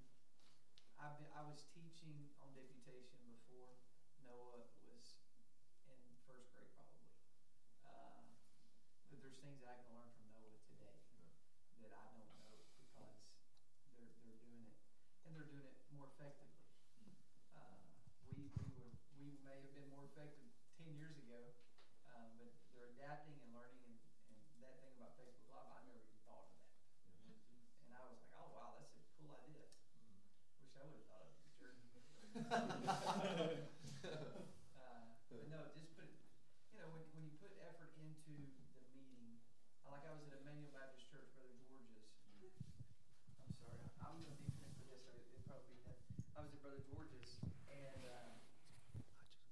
I've 0.99 1.17
been, 1.19 1.31
I 1.31 1.43
was 1.43 1.63
teaching 1.71 2.27
on 2.41 2.51
deputation 2.51 3.23
before 3.31 3.79
Noah 4.19 4.67
was 4.83 5.23
in 5.87 6.17
first 6.27 6.51
grade 6.51 6.73
probably. 6.75 7.15
Uh, 7.85 8.35
but 9.09 9.21
there's 9.21 9.39
things 9.39 9.59
that 9.63 9.69
I 9.71 9.79
can 9.79 9.95
learn 9.95 10.11
from 10.11 10.27
Noah 10.27 10.59
today 10.67 10.99
that 11.79 11.93
I 11.95 12.09
don't 12.11 12.35
know 12.35 12.67
because 12.75 13.23
they're 13.95 14.11
they're 14.19 14.35
doing 14.41 14.65
it 14.67 14.75
and 15.23 15.35
they're 15.35 15.47
doing 15.47 15.63
it 15.63 15.77
more 15.91 16.07
effectively. 16.11 16.67
Uh, 17.55 17.87
we 18.35 18.51
we 18.59 18.73
were 18.75 18.91
we 19.15 19.37
may 19.39 19.61
have 19.63 19.71
been 19.71 19.87
more 19.87 20.03
effective 20.03 20.49
ten 20.77 20.93
years 20.97 21.17
ago, 21.17 21.53
uh, 22.05 22.27
but 22.35 22.51
they're 22.73 22.91
adapting 22.91 23.39
and 23.39 23.53
learning 23.53 23.85
and 23.85 23.95
that 24.67 24.83
thing 24.83 24.99
about 24.99 25.15
Facebook 25.15 25.47
Live, 25.47 25.71
I 25.71 25.79
never 25.87 26.03
even 26.03 26.19
thought 26.27 26.43
of 26.43 26.51
that. 26.59 26.67
And 27.87 27.95
I 27.95 28.03
was 28.03 28.19
like, 28.19 28.35
oh 28.35 28.51
wow, 28.51 28.75
that's 28.83 28.99
a 28.99 29.03
cool 29.15 29.31
idea. 29.39 29.63
Wish 30.59 30.75
I 30.75 30.83
would 30.83 30.99
have 30.99 31.07
thought 31.07 31.23
of 31.23 31.31
it, 31.39 31.55
jerk. 31.55 31.79
uh, 34.75 35.07
but 35.31 35.47
no, 35.47 35.71
just 35.71 35.95
put, 35.95 36.11
you 36.75 36.83
know, 36.83 36.91
when, 36.91 37.07
when 37.15 37.31
you 37.31 37.39
put 37.39 37.55
effort 37.63 37.95
into 37.95 38.51
the 38.75 38.83
meeting, 38.91 39.39
uh, 39.87 39.95
like 39.95 40.03
I 40.03 40.11
was 40.19 40.27
at 40.35 40.43
Emmanuel 40.43 40.75
Baptist 40.75 41.07
Church, 41.07 41.31
Brother 41.39 41.55
George's. 41.63 42.11
I'm 43.39 43.55
sorry, 43.55 43.87
I'm 44.03 44.19
gonna 44.19 44.35
be 44.35 44.51
finished 44.51 44.83
with 44.83 44.91
this, 44.91 45.07
so 45.07 45.15
it 45.15 45.47
probably 45.47 45.79
be 45.79 45.87
that. 45.87 46.03
I 46.35 46.43
was 46.43 46.51
at 46.51 46.59
Brother 46.59 46.83
George's, 46.83 47.39
and 47.71 48.03
uh, 48.03 48.35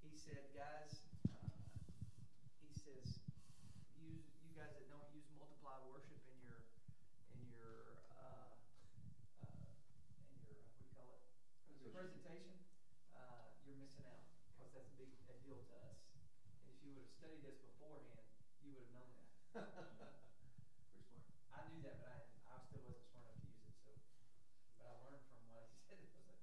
he 0.03 0.11
said, 0.19 0.51
guys, 0.51 1.07
uh, 1.31 1.55
he 2.61 2.75
says, 2.75 3.24
you 4.55 4.63
guys 4.63 4.71
that 4.71 4.87
don't 4.87 5.03
use 5.11 5.27
multiplied 5.35 5.83
worship 5.83 6.23
in 6.31 6.39
your 6.39 6.63
in 7.35 7.43
your 7.51 7.99
uh, 8.07 8.47
uh, 9.43 9.67
in 10.31 10.47
your 10.47 10.63
what 10.71 10.79
do 10.79 10.79
you 10.79 10.87
call 10.95 11.11
it 11.11 11.19
presentation, 11.91 12.55
uh, 13.11 13.51
you're 13.59 13.75
missing 13.75 14.03
out 14.07 14.23
because 14.47 14.71
that's 14.71 14.87
a 14.87 14.95
big 14.95 15.11
a 15.27 15.35
deal 15.35 15.59
to 15.59 15.75
us. 15.75 15.99
And 16.63 16.71
if 16.71 16.79
you 16.79 16.87
would 16.87 17.03
have 17.03 17.11
studied 17.11 17.43
this 17.43 17.55
beforehand, 17.59 18.23
you 18.63 18.71
would 18.71 18.79
have 18.79 18.87
known 18.91 19.11
that. 19.11 19.27
Pretty 20.87 21.03
smart. 21.03 21.23
I 21.51 21.63
knew 21.67 21.79
that, 21.83 21.99
but 21.99 22.07
I 22.07 22.19
I 22.47 22.59
still 22.63 22.79
wasn't 22.79 23.03
smart 23.11 23.27
enough 23.27 23.39
to 23.43 23.47
use 23.51 23.63
it. 23.67 23.75
So, 23.83 23.91
but 24.79 24.87
I 24.87 24.95
learned 24.95 25.19
from 25.27 25.43
what 25.51 25.67
he 25.67 25.75
said. 25.83 25.99
It 25.99 26.11
was 26.15 26.23
like 26.27 26.39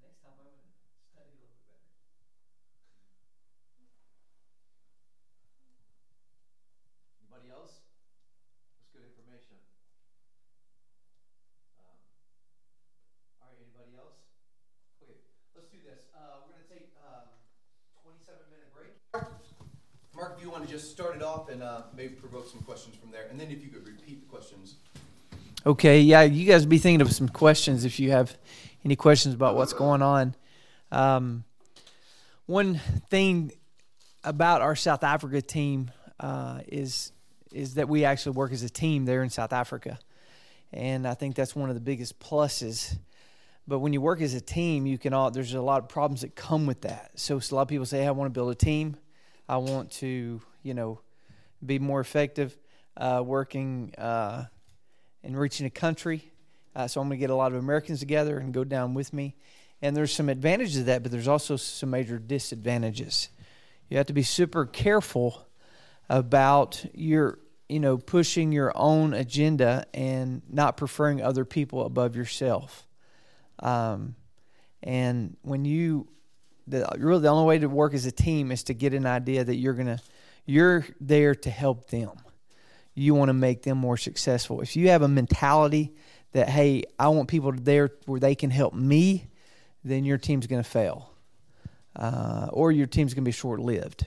next 0.00 0.16
time 0.20 0.32
I'm 0.32 0.36
gonna 0.40 0.56
study 1.04 1.28
a 1.28 1.36
little 1.36 1.48
bit 1.52 1.60
better. 1.60 1.71
Anybody 7.42 7.58
else? 7.58 7.74
That's 8.78 8.90
good 8.94 9.02
information. 9.02 9.58
Um, 11.74 11.98
all 13.42 13.50
right, 13.50 13.58
anybody 13.58 13.98
else? 13.98 14.14
Okay, 15.02 15.18
let's 15.56 15.66
do 15.74 15.78
this. 15.82 16.06
Uh, 16.14 16.46
we're 16.46 16.54
gonna 16.54 16.70
take 16.70 16.94
um, 17.02 17.26
27 18.06 18.38
minute 18.46 18.70
break. 18.70 18.94
Mark, 20.14 20.38
if 20.38 20.44
you 20.44 20.50
want 20.50 20.64
to 20.64 20.70
just 20.70 20.92
start 20.92 21.16
it 21.16 21.22
off 21.22 21.48
and 21.48 21.64
uh, 21.64 21.82
maybe 21.96 22.14
provoke 22.14 22.48
some 22.48 22.62
questions 22.62 22.94
from 22.94 23.10
there, 23.10 23.26
and 23.28 23.40
then 23.40 23.50
if 23.50 23.62
you 23.62 23.70
could 23.70 23.86
repeat 23.86 24.22
the 24.22 24.30
questions. 24.30 24.76
Okay, 25.66 26.00
yeah, 26.00 26.22
you 26.22 26.46
guys 26.46 26.64
be 26.64 26.78
thinking 26.78 27.00
of 27.00 27.12
some 27.12 27.28
questions 27.28 27.84
if 27.84 27.98
you 27.98 28.12
have 28.12 28.36
any 28.84 28.94
questions 28.94 29.34
about 29.34 29.56
what's 29.56 29.72
going 29.72 30.02
on. 30.02 30.36
Um, 30.92 31.42
one 32.46 32.78
thing 33.10 33.50
about 34.22 34.62
our 34.62 34.76
South 34.76 35.02
Africa 35.02 35.42
team 35.42 35.90
uh, 36.20 36.60
is 36.68 37.10
is 37.52 37.74
that 37.74 37.88
we 37.88 38.04
actually 38.04 38.32
work 38.32 38.52
as 38.52 38.62
a 38.62 38.70
team 38.70 39.04
there 39.04 39.22
in 39.22 39.30
South 39.30 39.52
Africa, 39.52 39.98
and 40.72 41.06
I 41.06 41.14
think 41.14 41.34
that's 41.34 41.54
one 41.54 41.68
of 41.68 41.74
the 41.74 41.80
biggest 41.80 42.18
pluses. 42.18 42.96
But 43.68 43.78
when 43.78 43.92
you 43.92 44.00
work 44.00 44.20
as 44.20 44.34
a 44.34 44.40
team, 44.40 44.86
you 44.86 44.98
can 44.98 45.12
all 45.12 45.30
there's 45.30 45.54
a 45.54 45.62
lot 45.62 45.82
of 45.82 45.88
problems 45.88 46.22
that 46.22 46.34
come 46.34 46.66
with 46.66 46.82
that. 46.82 47.12
So, 47.14 47.36
a 47.36 47.54
lot 47.54 47.62
of 47.62 47.68
people 47.68 47.86
say, 47.86 48.00
hey, 48.00 48.06
"I 48.06 48.10
want 48.10 48.32
to 48.32 48.38
build 48.38 48.50
a 48.50 48.54
team. 48.54 48.96
I 49.48 49.58
want 49.58 49.90
to, 49.92 50.40
you 50.62 50.74
know, 50.74 51.00
be 51.64 51.78
more 51.78 52.00
effective 52.00 52.56
uh, 52.96 53.22
working." 53.24 53.94
Uh, 53.96 54.46
and 55.22 55.38
reaching 55.38 55.66
a 55.66 55.70
country. 55.70 56.30
Uh, 56.74 56.86
so 56.86 57.00
I'm 57.00 57.08
going 57.08 57.18
to 57.18 57.20
get 57.20 57.30
a 57.30 57.34
lot 57.34 57.52
of 57.52 57.58
Americans 57.58 58.00
together 58.00 58.38
and 58.38 58.52
go 58.52 58.64
down 58.64 58.94
with 58.94 59.12
me. 59.12 59.36
And 59.80 59.96
there's 59.96 60.12
some 60.12 60.28
advantages 60.28 60.78
of 60.78 60.86
that, 60.86 61.02
but 61.02 61.12
there's 61.12 61.28
also 61.28 61.56
some 61.56 61.90
major 61.90 62.18
disadvantages. 62.18 63.28
You 63.88 63.96
have 63.98 64.06
to 64.06 64.12
be 64.12 64.22
super 64.22 64.64
careful 64.64 65.46
about 66.12 66.84
your, 66.94 67.38
you 67.68 67.80
know, 67.80 67.98
pushing 67.98 68.52
your 68.52 68.72
own 68.76 69.14
agenda 69.14 69.84
and 69.92 70.42
not 70.48 70.76
preferring 70.76 71.22
other 71.22 71.44
people 71.44 71.84
above 71.84 72.14
yourself. 72.14 72.86
Um, 73.58 74.14
and 74.82 75.36
when 75.42 75.64
you, 75.64 76.08
the, 76.66 76.86
really 76.98 77.22
the 77.22 77.28
only 77.28 77.46
way 77.46 77.58
to 77.58 77.68
work 77.68 77.94
as 77.94 78.06
a 78.06 78.12
team 78.12 78.52
is 78.52 78.62
to 78.64 78.74
get 78.74 78.94
an 78.94 79.06
idea 79.06 79.42
that 79.42 79.56
you're 79.56 79.74
gonna, 79.74 80.00
you're 80.46 80.86
there 81.00 81.34
to 81.34 81.50
help 81.50 81.88
them 81.88 82.12
you 82.94 83.14
want 83.14 83.28
to 83.28 83.34
make 83.34 83.62
them 83.62 83.78
more 83.78 83.96
successful. 83.96 84.60
If 84.60 84.76
you 84.76 84.88
have 84.88 85.02
a 85.02 85.08
mentality 85.08 85.94
that, 86.32 86.48
hey, 86.48 86.84
I 86.98 87.08
want 87.08 87.28
people 87.28 87.52
there 87.52 87.90
where 88.06 88.20
they 88.20 88.34
can 88.34 88.50
help 88.50 88.74
me, 88.74 89.26
then 89.84 90.04
your 90.04 90.18
team's 90.18 90.46
to 90.62 90.68
fail. 90.68 91.10
Uh, 91.94 92.48
or 92.52 92.72
your 92.72 92.86
team's 92.86 93.14
to 93.24 93.28
be 93.28 93.32
short 93.32 93.60
lived. 93.60 94.06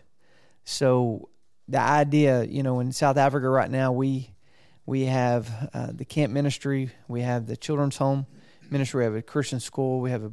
So 0.63 1.29
the 1.67 1.79
idea, 1.79 2.43
you 2.43 2.63
know, 2.63 2.79
in 2.79 2.91
South 2.91 3.17
Africa 3.17 3.49
right 3.49 3.69
now, 3.69 3.91
we 3.91 4.31
we 4.85 5.05
have 5.05 5.69
uh, 5.73 5.87
the 5.91 6.05
camp 6.05 6.31
ministry, 6.31 6.91
we 7.07 7.21
have 7.21 7.47
the 7.47 7.57
children's 7.57 7.97
home 7.97 8.27
ministry, 8.69 8.99
we 8.99 9.05
have 9.05 9.15
a 9.15 9.21
Christian 9.21 9.59
school, 9.59 9.99
we 9.99 10.11
have 10.11 10.23
a, 10.23 10.31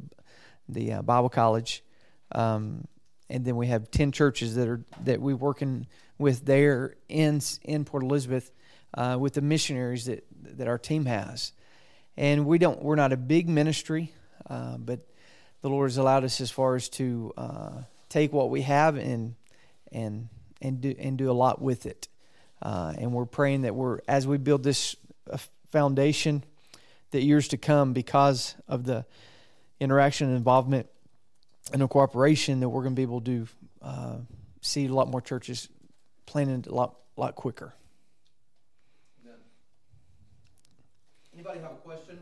the 0.69 0.93
uh, 0.93 1.01
Bible 1.01 1.29
college, 1.29 1.83
um, 2.33 2.87
and 3.29 3.43
then 3.45 3.55
we 3.55 3.67
have 3.67 3.89
ten 3.89 4.11
churches 4.11 4.55
that 4.55 4.67
are 4.67 4.85
that 5.05 5.21
we 5.21 5.33
working 5.33 5.87
with 6.17 6.45
there 6.45 6.95
in 7.09 7.41
in 7.63 7.83
Port 7.83 8.03
Elizabeth 8.03 8.51
uh, 8.93 9.17
with 9.19 9.33
the 9.33 9.41
missionaries 9.41 10.05
that 10.05 10.25
that 10.57 10.67
our 10.67 10.77
team 10.77 11.05
has, 11.05 11.51
and 12.15 12.45
we 12.45 12.59
don't 12.59 12.81
we're 12.83 12.95
not 12.95 13.11
a 13.11 13.17
big 13.17 13.49
ministry, 13.49 14.13
uh, 14.49 14.77
but 14.77 14.99
the 15.61 15.69
Lord 15.69 15.89
has 15.89 15.97
allowed 15.97 16.23
us 16.25 16.41
as 16.41 16.51
far 16.51 16.75
as 16.75 16.89
to 16.89 17.33
uh, 17.37 17.81
take 18.09 18.31
what 18.31 18.51
we 18.51 18.61
have 18.61 18.97
and 18.97 19.33
and 19.91 20.29
and 20.63 20.81
do 20.81 20.95
and 20.97 21.17
do 21.17 21.29
a 21.29 21.33
lot 21.33 21.61
with 21.61 21.85
it, 21.85 22.07
uh, 22.63 22.93
and 22.97 23.13
we're 23.13 23.25
praying 23.25 23.61
that 23.61 23.75
we're 23.75 23.99
as 24.07 24.25
we 24.25 24.37
build 24.37 24.63
this 24.63 24.95
uh, 25.29 25.37
foundation, 25.71 26.43
that 27.11 27.21
years 27.21 27.47
to 27.49 27.57
come 27.57 27.93
because 27.93 28.55
of 28.67 28.85
the 28.85 29.05
interaction 29.79 30.27
and 30.29 30.37
involvement 30.37 30.87
and 31.71 31.81
the 31.81 31.87
cooperation 31.87 32.59
that 32.61 32.69
we're 32.69 32.81
going 32.81 32.95
to 32.95 32.99
be 32.99 33.03
able 33.03 33.21
to 33.21 33.47
uh, 33.81 34.15
see 34.61 34.85
a 34.87 34.93
lot 34.93 35.07
more 35.07 35.21
churches 35.21 35.69
planted 36.25 36.65
a 36.67 36.73
lot 36.73 36.95
lot 37.17 37.35
quicker. 37.35 37.75
Anybody 41.33 41.59
have 41.59 41.71
a 41.73 41.81
question? 41.83 42.19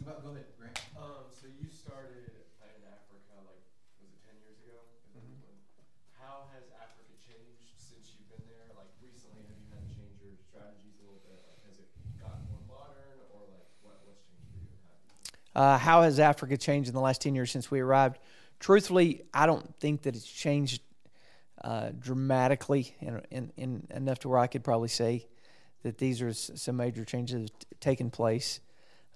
About, 0.00 0.22
go 0.22 0.30
ahead, 0.30 0.46
Grant. 0.54 0.78
Um, 0.94 1.26
so 1.34 1.50
you 1.50 1.66
started 1.66 2.30
in 2.30 2.82
Africa, 2.86 3.34
like, 3.42 3.58
was 3.98 4.06
it 4.06 4.22
10 4.22 4.38
years 4.46 4.54
ago? 4.62 4.86
How 6.14 6.46
has 6.54 6.62
Africa 6.78 7.10
changed 7.26 7.74
since 7.74 8.14
you've 8.14 8.30
been 8.30 8.46
there? 8.46 8.70
Like, 8.78 8.86
recently, 9.02 9.42
have 9.50 9.58
you 9.58 9.66
had 9.74 9.82
to 9.82 9.90
change 9.98 10.14
your 10.22 10.38
strategies 10.46 10.94
a 11.02 11.10
little 11.10 11.20
bit? 11.26 11.42
Like, 11.42 11.58
has 11.66 11.76
it 11.82 11.90
gotten 12.22 12.46
more 12.48 12.62
modern, 12.70 13.18
or, 13.34 13.50
like, 13.50 13.66
what, 13.82 13.98
what's 14.06 14.22
changed 14.30 14.46
for 14.54 14.62
you? 14.62 14.70
and 14.70 14.80
how 14.86 14.94
have 14.94 15.02
you- 15.10 15.45
Uh, 15.56 15.78
how 15.78 16.02
has 16.02 16.20
Africa 16.20 16.58
changed 16.58 16.90
in 16.90 16.94
the 16.94 17.00
last 17.00 17.22
ten 17.22 17.34
years 17.34 17.50
since 17.50 17.70
we 17.70 17.80
arrived? 17.80 18.18
Truthfully, 18.60 19.22
I 19.32 19.46
don't 19.46 19.74
think 19.80 20.02
that 20.02 20.14
it's 20.14 20.30
changed 20.30 20.82
uh, 21.64 21.92
dramatically, 21.98 22.94
in, 23.00 23.22
in, 23.30 23.52
in 23.56 23.88
enough 23.94 24.18
to 24.20 24.28
where 24.28 24.38
I 24.38 24.48
could 24.48 24.62
probably 24.62 24.88
say 24.88 25.26
that 25.82 25.96
these 25.96 26.20
are 26.20 26.34
some 26.34 26.76
major 26.76 27.06
changes 27.06 27.34
that 27.34 27.40
have 27.40 27.58
t- 27.58 27.66
taken 27.80 28.10
place. 28.10 28.60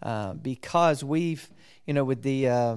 Uh, 0.02 0.32
because 0.32 1.04
we've, 1.04 1.46
you 1.84 1.92
know, 1.92 2.04
with 2.04 2.22
the 2.22 2.48
uh, 2.48 2.76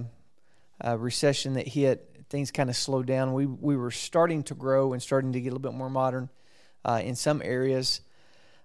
uh, 0.86 0.98
recession 0.98 1.54
that 1.54 1.66
hit, 1.66 2.26
things 2.30 2.52
kind 2.52 2.70
of 2.70 2.76
slowed 2.76 3.06
down. 3.06 3.32
We 3.32 3.46
we 3.46 3.78
were 3.78 3.92
starting 3.92 4.44
to 4.44 4.56
grow 4.56 4.92
and 4.92 5.02
starting 5.02 5.32
to 5.32 5.40
get 5.40 5.48
a 5.48 5.52
little 5.56 5.72
bit 5.72 5.78
more 5.78 5.90
modern 5.90 6.30
uh, 6.84 7.00
in 7.02 7.16
some 7.16 7.42
areas, 7.42 8.02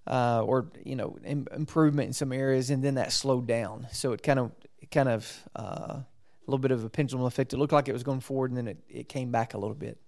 uh, 0.08 0.42
or 0.42 0.72
you 0.84 0.96
know, 0.96 1.18
Im- 1.24 1.46
improvement 1.54 2.08
in 2.08 2.12
some 2.14 2.32
areas, 2.32 2.70
and 2.70 2.82
then 2.82 2.96
that 2.96 3.12
slowed 3.12 3.46
down. 3.46 3.86
So 3.92 4.12
it 4.12 4.24
kind 4.24 4.40
of 4.40 4.50
kind 4.90 5.08
of 5.08 5.48
uh, 5.56 5.62
a 5.62 6.06
little 6.46 6.58
bit 6.58 6.70
of 6.70 6.84
a 6.84 6.90
pendulum 6.90 7.26
effect. 7.26 7.52
It 7.52 7.58
looked 7.58 7.72
like 7.72 7.88
it 7.88 7.92
was 7.92 8.02
going 8.02 8.20
forward, 8.20 8.50
and 8.50 8.56
then 8.56 8.68
it, 8.68 8.78
it 8.88 9.08
came 9.08 9.30
back 9.30 9.54
a 9.54 9.58
little 9.58 9.74
bit. 9.74 9.98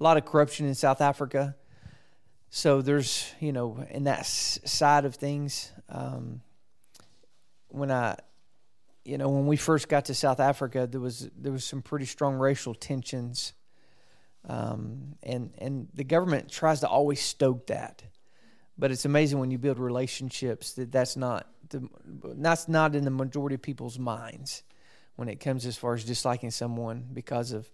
A 0.00 0.02
lot 0.02 0.16
of 0.16 0.24
corruption 0.24 0.66
in 0.66 0.74
South 0.74 1.00
Africa. 1.00 1.54
So 2.50 2.82
there's, 2.82 3.32
you 3.40 3.52
know, 3.52 3.86
in 3.90 4.04
that 4.04 4.20
s- 4.20 4.58
side 4.64 5.04
of 5.04 5.14
things, 5.14 5.72
um, 5.88 6.42
when 7.68 7.90
I, 7.90 8.18
you 9.04 9.16
know, 9.16 9.28
when 9.28 9.46
we 9.46 9.56
first 9.56 9.88
got 9.88 10.06
to 10.06 10.14
South 10.14 10.40
Africa, 10.40 10.86
there 10.90 11.00
was 11.00 11.30
there 11.36 11.52
was 11.52 11.64
some 11.64 11.80
pretty 11.80 12.04
strong 12.04 12.34
racial 12.34 12.74
tensions, 12.74 13.54
um, 14.48 15.14
and 15.22 15.54
and 15.58 15.88
the 15.94 16.04
government 16.04 16.50
tries 16.50 16.80
to 16.80 16.88
always 16.88 17.22
stoke 17.22 17.68
that, 17.68 18.02
but 18.76 18.90
it's 18.90 19.04
amazing 19.04 19.38
when 19.38 19.50
you 19.50 19.58
build 19.58 19.78
relationships 19.78 20.72
that 20.74 20.92
that's 20.92 21.16
not 21.16 21.46
the, 21.72 21.88
that's 22.36 22.68
not 22.68 22.94
in 22.94 23.04
the 23.04 23.10
majority 23.10 23.56
of 23.56 23.62
people's 23.62 23.98
minds 23.98 24.62
when 25.16 25.28
it 25.28 25.40
comes 25.40 25.66
as 25.66 25.76
far 25.76 25.94
as 25.94 26.04
disliking 26.04 26.50
someone 26.50 27.06
because 27.12 27.52
of 27.52 27.70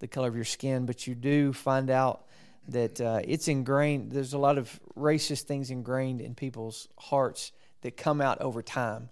the 0.00 0.08
color 0.08 0.28
of 0.28 0.34
your 0.34 0.44
skin, 0.44 0.86
but 0.86 1.06
you 1.06 1.14
do 1.14 1.52
find 1.52 1.90
out 1.90 2.24
that 2.68 3.00
uh, 3.00 3.20
it's 3.24 3.48
ingrained. 3.48 4.12
There's 4.12 4.32
a 4.32 4.38
lot 4.38 4.58
of 4.58 4.80
racist 4.96 5.42
things 5.42 5.70
ingrained 5.70 6.20
in 6.20 6.34
people's 6.34 6.88
hearts 6.98 7.52
that 7.82 7.96
come 7.96 8.20
out 8.20 8.40
over 8.40 8.62
time. 8.62 9.10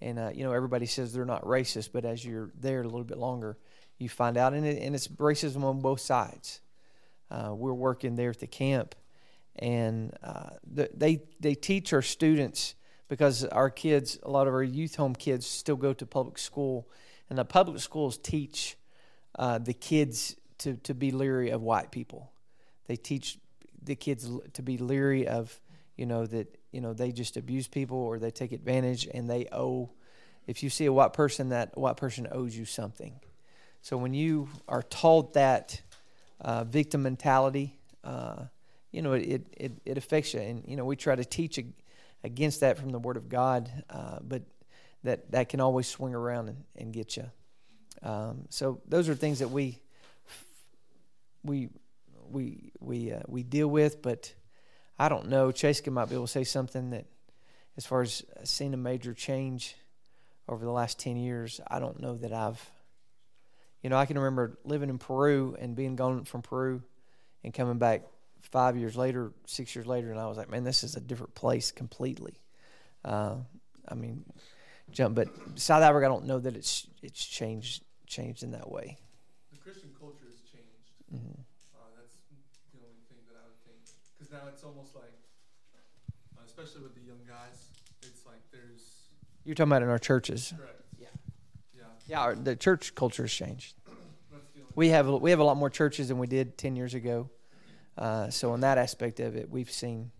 And 0.00 0.18
uh, 0.18 0.30
you 0.34 0.44
know, 0.44 0.52
everybody 0.52 0.86
says 0.86 1.12
they're 1.12 1.24
not 1.24 1.44
racist, 1.44 1.90
but 1.92 2.04
as 2.04 2.24
you're 2.24 2.50
there 2.60 2.80
a 2.80 2.84
little 2.84 3.04
bit 3.04 3.18
longer, 3.18 3.56
you 3.98 4.08
find 4.08 4.36
out, 4.36 4.52
and, 4.52 4.66
it, 4.66 4.82
and 4.82 4.94
it's 4.94 5.08
racism 5.08 5.62
on 5.62 5.80
both 5.80 6.00
sides. 6.00 6.60
Uh, 7.30 7.54
we're 7.54 7.72
working 7.72 8.16
there 8.16 8.30
at 8.30 8.40
the 8.40 8.46
camp, 8.46 8.94
and 9.56 10.12
uh, 10.22 10.50
the, 10.70 10.90
they 10.94 11.22
they 11.40 11.54
teach 11.54 11.92
our 11.92 12.02
students 12.02 12.74
because 13.08 13.44
our 13.44 13.70
kids, 13.70 14.18
a 14.22 14.30
lot 14.30 14.46
of 14.46 14.54
our 14.54 14.62
youth 14.62 14.96
home 14.96 15.14
kids, 15.14 15.46
still 15.46 15.76
go 15.76 15.92
to 15.92 16.06
public 16.06 16.38
school, 16.38 16.88
and 17.28 17.38
the 17.38 17.44
public 17.44 17.80
schools 17.80 18.18
teach 18.18 18.76
uh, 19.38 19.58
the 19.58 19.74
kids 19.74 20.36
to, 20.58 20.76
to 20.76 20.94
be 20.94 21.10
leery 21.10 21.50
of 21.50 21.62
white 21.62 21.90
people. 21.90 22.32
They 22.86 22.96
teach 22.96 23.38
the 23.82 23.94
kids 23.94 24.30
to 24.52 24.62
be 24.62 24.78
leery 24.78 25.26
of, 25.26 25.60
you 25.96 26.06
know, 26.06 26.26
that 26.26 26.58
you 26.72 26.80
know 26.80 26.92
they 26.92 27.12
just 27.12 27.36
abuse 27.36 27.68
people 27.68 27.98
or 27.98 28.18
they 28.18 28.30
take 28.30 28.52
advantage, 28.52 29.08
and 29.12 29.28
they 29.28 29.46
owe. 29.52 29.90
If 30.46 30.62
you 30.62 30.68
see 30.68 30.84
a 30.84 30.92
white 30.92 31.14
person, 31.14 31.48
that 31.48 31.76
white 31.76 31.96
person 31.96 32.28
owes 32.30 32.56
you 32.56 32.66
something. 32.66 33.18
So 33.80 33.96
when 33.96 34.14
you 34.14 34.48
are 34.68 34.82
taught 34.82 35.34
that 35.34 35.80
uh, 36.40 36.64
victim 36.64 37.02
mentality, 37.02 37.78
uh, 38.02 38.44
you 38.90 39.02
know, 39.02 39.12
it, 39.12 39.46
it, 39.56 39.72
it 39.84 39.98
affects 39.98 40.34
you. 40.34 40.40
And, 40.40 40.64
you 40.66 40.76
know, 40.76 40.84
we 40.84 40.96
try 40.96 41.16
to 41.16 41.24
teach 41.24 41.58
ag- 41.58 41.74
against 42.24 42.60
that 42.60 42.78
from 42.78 42.88
the 42.88 42.98
Word 42.98 43.16
of 43.16 43.28
God, 43.28 43.70
uh, 43.90 44.18
but 44.22 44.42
that, 45.04 45.30
that 45.30 45.48
can 45.50 45.60
always 45.60 45.86
swing 45.86 46.14
around 46.14 46.48
and, 46.48 46.64
and 46.74 46.92
get 46.92 47.16
you. 47.16 47.30
Um, 48.02 48.46
so 48.48 48.80
those 48.88 49.08
are 49.08 49.14
things 49.14 49.38
that 49.38 49.48
we 49.48 49.80
we 51.44 51.68
we 52.30 52.72
we 52.80 53.12
uh, 53.12 53.20
we 53.28 53.42
deal 53.42 53.68
with, 53.68 54.02
but 54.02 54.34
I 54.98 55.08
don't 55.08 55.28
know. 55.28 55.52
Chase 55.52 55.86
might 55.86 56.08
be 56.08 56.14
able 56.14 56.26
to 56.26 56.32
say 56.32 56.44
something 56.44 56.90
that, 56.90 57.04
as 57.76 57.86
far 57.86 58.02
as 58.02 58.24
seeing 58.44 58.74
a 58.74 58.78
major 58.78 59.14
change 59.14 59.76
over 60.48 60.64
the 60.64 60.70
last 60.70 60.98
ten 60.98 61.16
years, 61.16 61.60
I 61.68 61.78
don't 61.78 62.00
know 62.00 62.16
that 62.16 62.32
I've. 62.32 62.70
You 63.82 63.90
know, 63.90 63.98
I 63.98 64.06
can 64.06 64.18
remember 64.18 64.58
living 64.64 64.88
in 64.88 64.96
Peru 64.96 65.56
and 65.58 65.76
being 65.76 65.94
gone 65.94 66.24
from 66.24 66.40
Peru, 66.40 66.82
and 67.42 67.52
coming 67.52 67.78
back 67.78 68.02
five 68.50 68.76
years 68.76 68.96
later, 68.96 69.32
six 69.46 69.74
years 69.74 69.86
later, 69.86 70.10
and 70.10 70.20
I 70.20 70.26
was 70.26 70.36
like, 70.36 70.50
man, 70.50 70.64
this 70.64 70.84
is 70.84 70.96
a 70.96 71.00
different 71.00 71.34
place 71.34 71.72
completely. 71.72 72.40
Uh, 73.04 73.36
I 73.88 73.94
mean, 73.94 74.24
jump, 74.90 75.14
but 75.14 75.28
South 75.56 75.82
Africa, 75.82 76.06
I 76.06 76.08
don't 76.08 76.26
know 76.26 76.38
that 76.38 76.56
it's 76.56 76.86
it's 77.02 77.24
changed 77.24 77.84
changed 78.06 78.42
in 78.42 78.52
that 78.52 78.70
way. 78.70 78.98
The 79.52 79.58
Christian 79.58 79.90
culture 79.98 80.26
has 80.26 80.40
changed. 80.40 80.92
Mm-hmm. 81.12 81.40
Uh, 81.74 81.88
that's 81.96 82.16
the 82.72 82.78
only 82.80 83.02
thing 83.08 83.18
that 83.28 83.36
I 83.36 83.44
would 83.48 83.60
think. 83.64 83.76
Because 84.16 84.32
now 84.32 84.48
it's 84.52 84.62
almost 84.62 84.94
like, 84.94 85.12
uh, 86.36 86.40
especially 86.46 86.82
with 86.82 86.94
the 86.94 87.02
young 87.02 87.20
guys, 87.26 87.68
it's 88.02 88.26
like 88.26 88.40
there's. 88.52 89.08
You're 89.44 89.54
talking 89.54 89.72
about 89.72 89.82
in 89.82 89.88
our 89.88 89.98
churches. 89.98 90.54
Correct. 90.56 90.82
Yeah. 90.98 91.06
Yeah. 91.76 91.82
Yeah, 92.06 92.20
our, 92.20 92.34
the 92.34 92.56
church 92.56 92.94
culture 92.94 93.24
has 93.24 93.32
changed. 93.32 93.74
That's 94.32 94.48
the 94.54 94.60
only 94.60 94.72
We 94.76 94.88
have 94.88 95.08
we 95.08 95.30
have 95.30 95.40
a 95.40 95.44
lot 95.44 95.56
more 95.56 95.70
churches 95.70 96.08
than 96.08 96.18
we 96.18 96.26
did 96.26 96.56
ten 96.56 96.76
years 96.76 96.94
ago. 96.94 97.30
Uh, 97.96 98.30
so 98.30 98.54
in 98.54 98.60
that 98.60 98.78
aspect 98.78 99.20
of 99.20 99.36
it, 99.36 99.48
we've 99.48 99.70
seen, 99.70 100.10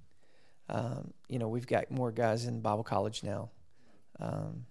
um, 0.68 1.12
you 1.28 1.38
know, 1.38 1.48
we've 1.48 1.66
got 1.66 1.90
more 1.90 2.12
guys 2.12 2.46
in 2.46 2.60
Bible 2.60 2.84
college 2.84 3.22
now. 3.22 3.50
Um, 4.20 4.66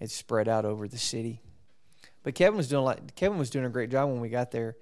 it's 0.00 0.14
spread 0.14 0.48
out 0.48 0.64
over 0.64 0.88
the 0.88 0.98
city. 0.98 1.42
But 2.22 2.34
Kevin 2.34 2.56
was 2.56 2.68
doing 2.68 2.84
like 2.84 3.14
Kevin 3.14 3.38
was 3.38 3.50
doing 3.50 3.64
a 3.64 3.70
great 3.70 3.90
job 3.90 4.08
when 4.08 4.20
we 4.20 4.28
got 4.28 4.50
there, 4.50 4.76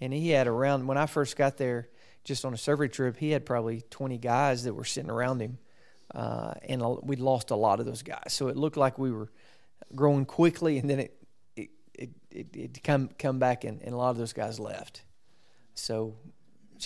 and 0.00 0.12
he 0.12 0.30
had 0.30 0.46
around 0.46 0.86
when 0.86 0.98
I 0.98 1.06
first 1.06 1.36
got 1.36 1.56
there, 1.56 1.88
just 2.24 2.44
on 2.44 2.54
a 2.54 2.56
survey 2.56 2.88
trip, 2.88 3.16
he 3.16 3.30
had 3.30 3.44
probably 3.44 3.82
twenty 3.90 4.18
guys 4.18 4.64
that 4.64 4.74
were 4.74 4.84
sitting 4.84 5.10
around 5.10 5.40
him, 5.40 5.58
uh, 6.14 6.54
and 6.68 6.82
we'd 7.02 7.20
lost 7.20 7.50
a 7.50 7.56
lot 7.56 7.80
of 7.80 7.86
those 7.86 8.02
guys. 8.02 8.32
So 8.32 8.48
it 8.48 8.56
looked 8.56 8.76
like 8.76 8.98
we 8.98 9.10
were 9.10 9.30
growing 9.94 10.24
quickly, 10.24 10.78
and 10.78 10.88
then 10.88 11.00
it 11.00 11.16
it 11.56 11.70
it 11.94 12.10
it, 12.30 12.56
it 12.56 12.84
come 12.84 13.10
come 13.18 13.38
back, 13.38 13.64
and, 13.64 13.82
and 13.82 13.92
a 13.92 13.96
lot 13.96 14.10
of 14.10 14.16
those 14.16 14.32
guys 14.32 14.60
left. 14.60 15.02
So 15.74 16.14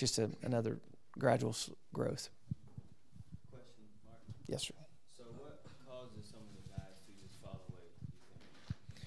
it's 0.03 0.15
just 0.15 0.19
a, 0.19 0.31
another 0.47 0.79
gradual 1.19 1.57
growth. 1.93 2.29
Question, 3.51 3.85
Mark. 4.05 4.19
Yes, 4.47 4.63
sir. 4.63 4.75
So 5.17 5.25
what 5.25 5.59
causes 5.89 6.31
some 6.31 6.41
of 6.41 6.55
the 6.55 6.71
guys 6.71 7.01
to 7.07 7.13
just 7.21 7.41
fall 7.43 7.61
away? 7.69 9.03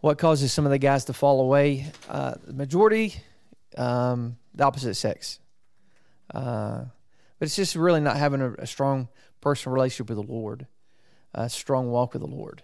What 0.00 0.18
causes 0.18 0.52
some 0.52 0.64
of 0.64 0.72
the 0.72 0.78
guys 0.78 1.04
to 1.04 1.12
fall 1.12 1.40
away? 1.40 1.92
Uh, 2.08 2.34
the 2.44 2.54
majority, 2.54 3.14
um, 3.78 4.36
the 4.52 4.64
opposite 4.64 4.94
sex. 4.96 5.38
Uh, 6.34 6.86
but 7.38 7.46
it's 7.46 7.56
just 7.56 7.76
really 7.76 8.00
not 8.00 8.16
having 8.16 8.40
a, 8.40 8.52
a 8.54 8.66
strong 8.66 9.08
personal 9.40 9.74
relationship 9.74 10.08
with 10.08 10.26
the 10.26 10.32
Lord, 10.32 10.66
a 11.34 11.48
strong 11.48 11.88
walk 11.88 12.14
with 12.14 12.22
the 12.22 12.28
Lord. 12.28 12.62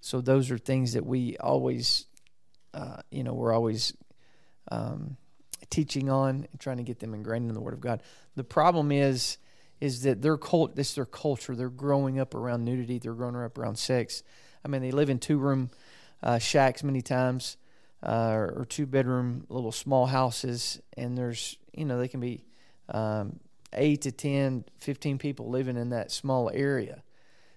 So 0.00 0.22
those 0.22 0.50
are 0.50 0.56
things 0.56 0.94
that 0.94 1.04
we 1.04 1.36
always, 1.36 2.06
uh, 2.72 3.02
you 3.10 3.22
know, 3.22 3.34
we're 3.34 3.52
always 3.52 3.92
um, 4.70 5.18
teaching 5.70 6.10
on 6.10 6.46
trying 6.58 6.78
to 6.78 6.82
get 6.82 7.00
them 7.00 7.14
ingrained 7.14 7.48
in 7.48 7.54
the 7.54 7.60
Word 7.60 7.74
of 7.74 7.80
God. 7.80 8.02
The 8.36 8.44
problem 8.44 8.92
is, 8.92 9.38
is 9.80 10.02
that 10.02 10.22
their 10.22 10.36
cult, 10.36 10.76
this 10.76 10.90
is 10.90 10.94
their 10.94 11.04
culture. 11.04 11.56
They're 11.56 11.68
growing 11.68 12.20
up 12.20 12.34
around 12.34 12.64
nudity. 12.64 12.98
They're 12.98 13.14
growing 13.14 13.36
up 13.36 13.58
around 13.58 13.76
sex. 13.76 14.22
I 14.64 14.68
mean, 14.68 14.80
they 14.80 14.92
live 14.92 15.10
in 15.10 15.18
two 15.18 15.38
room 15.38 15.70
uh, 16.22 16.38
shacks 16.38 16.84
many 16.84 17.02
times, 17.02 17.56
uh, 18.02 18.30
or 18.32 18.64
two 18.68 18.86
bedroom 18.86 19.44
little 19.48 19.72
small 19.72 20.06
houses, 20.06 20.80
and 20.96 21.18
there's 21.18 21.58
you 21.72 21.84
know 21.84 21.98
they 21.98 22.08
can 22.08 22.20
be 22.20 22.44
um, 22.90 23.40
eight 23.72 24.02
to 24.02 24.12
10, 24.12 24.64
15 24.78 25.18
people 25.18 25.48
living 25.48 25.76
in 25.76 25.90
that 25.90 26.12
small 26.12 26.50
area, 26.54 27.02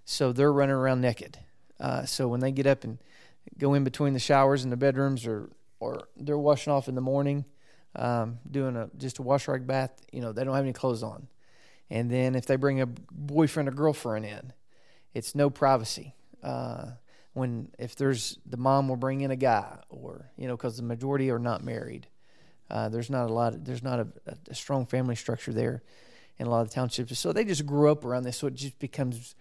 so 0.03 0.33
they're 0.33 0.53
running 0.53 0.75
around 0.75 1.01
naked. 1.01 1.37
Uh, 1.79 2.05
so 2.05 2.27
when 2.27 2.39
they 2.39 2.51
get 2.51 2.65
up 2.65 2.83
and 2.83 2.97
go 3.57 3.73
in 3.73 3.83
between 3.83 4.13
the 4.13 4.19
showers 4.19 4.63
and 4.63 4.71
the 4.71 4.77
bedrooms, 4.77 5.27
or 5.27 5.49
or 5.79 6.07
they're 6.17 6.37
washing 6.37 6.73
off 6.73 6.87
in 6.87 6.95
the 6.95 7.01
morning, 7.01 7.45
um, 7.95 8.39
doing 8.49 8.75
a 8.75 8.89
just 8.97 9.19
a 9.19 9.21
wash 9.21 9.47
rag 9.47 9.65
bath, 9.67 9.91
you 10.11 10.21
know 10.21 10.31
they 10.31 10.43
don't 10.43 10.55
have 10.55 10.63
any 10.63 10.73
clothes 10.73 11.03
on, 11.03 11.27
and 11.89 12.09
then 12.09 12.35
if 12.35 12.45
they 12.45 12.55
bring 12.55 12.81
a 12.81 12.87
boyfriend 13.11 13.69
or 13.69 13.71
girlfriend 13.71 14.25
in, 14.25 14.53
it's 15.13 15.35
no 15.35 15.49
privacy. 15.49 16.15
Uh, 16.43 16.91
when 17.33 17.69
if 17.77 17.95
there's 17.95 18.39
the 18.45 18.57
mom 18.57 18.87
will 18.87 18.95
bring 18.95 19.21
in 19.21 19.31
a 19.31 19.35
guy 19.35 19.77
or 19.89 20.31
you 20.37 20.47
know 20.47 20.55
because 20.55 20.77
the 20.77 20.83
majority 20.83 21.29
are 21.29 21.39
not 21.39 21.63
married 21.63 22.07
uh, 22.69 22.89
there's 22.89 23.09
not 23.09 23.29
a 23.29 23.33
lot 23.33 23.53
of, 23.53 23.65
there's 23.65 23.83
not 23.83 23.99
a, 23.99 24.07
a 24.49 24.55
strong 24.55 24.85
family 24.85 25.15
structure 25.15 25.53
there 25.53 25.83
in 26.37 26.47
a 26.47 26.49
lot 26.49 26.61
of 26.61 26.69
the 26.69 26.73
townships. 26.73 27.17
So 27.19 27.31
they 27.31 27.45
just 27.45 27.65
grew 27.65 27.91
up 27.91 28.03
around 28.03 28.23
this 28.23 28.37
so 28.37 28.47
it 28.47 28.55
just 28.55 28.79
becomes 28.79 29.35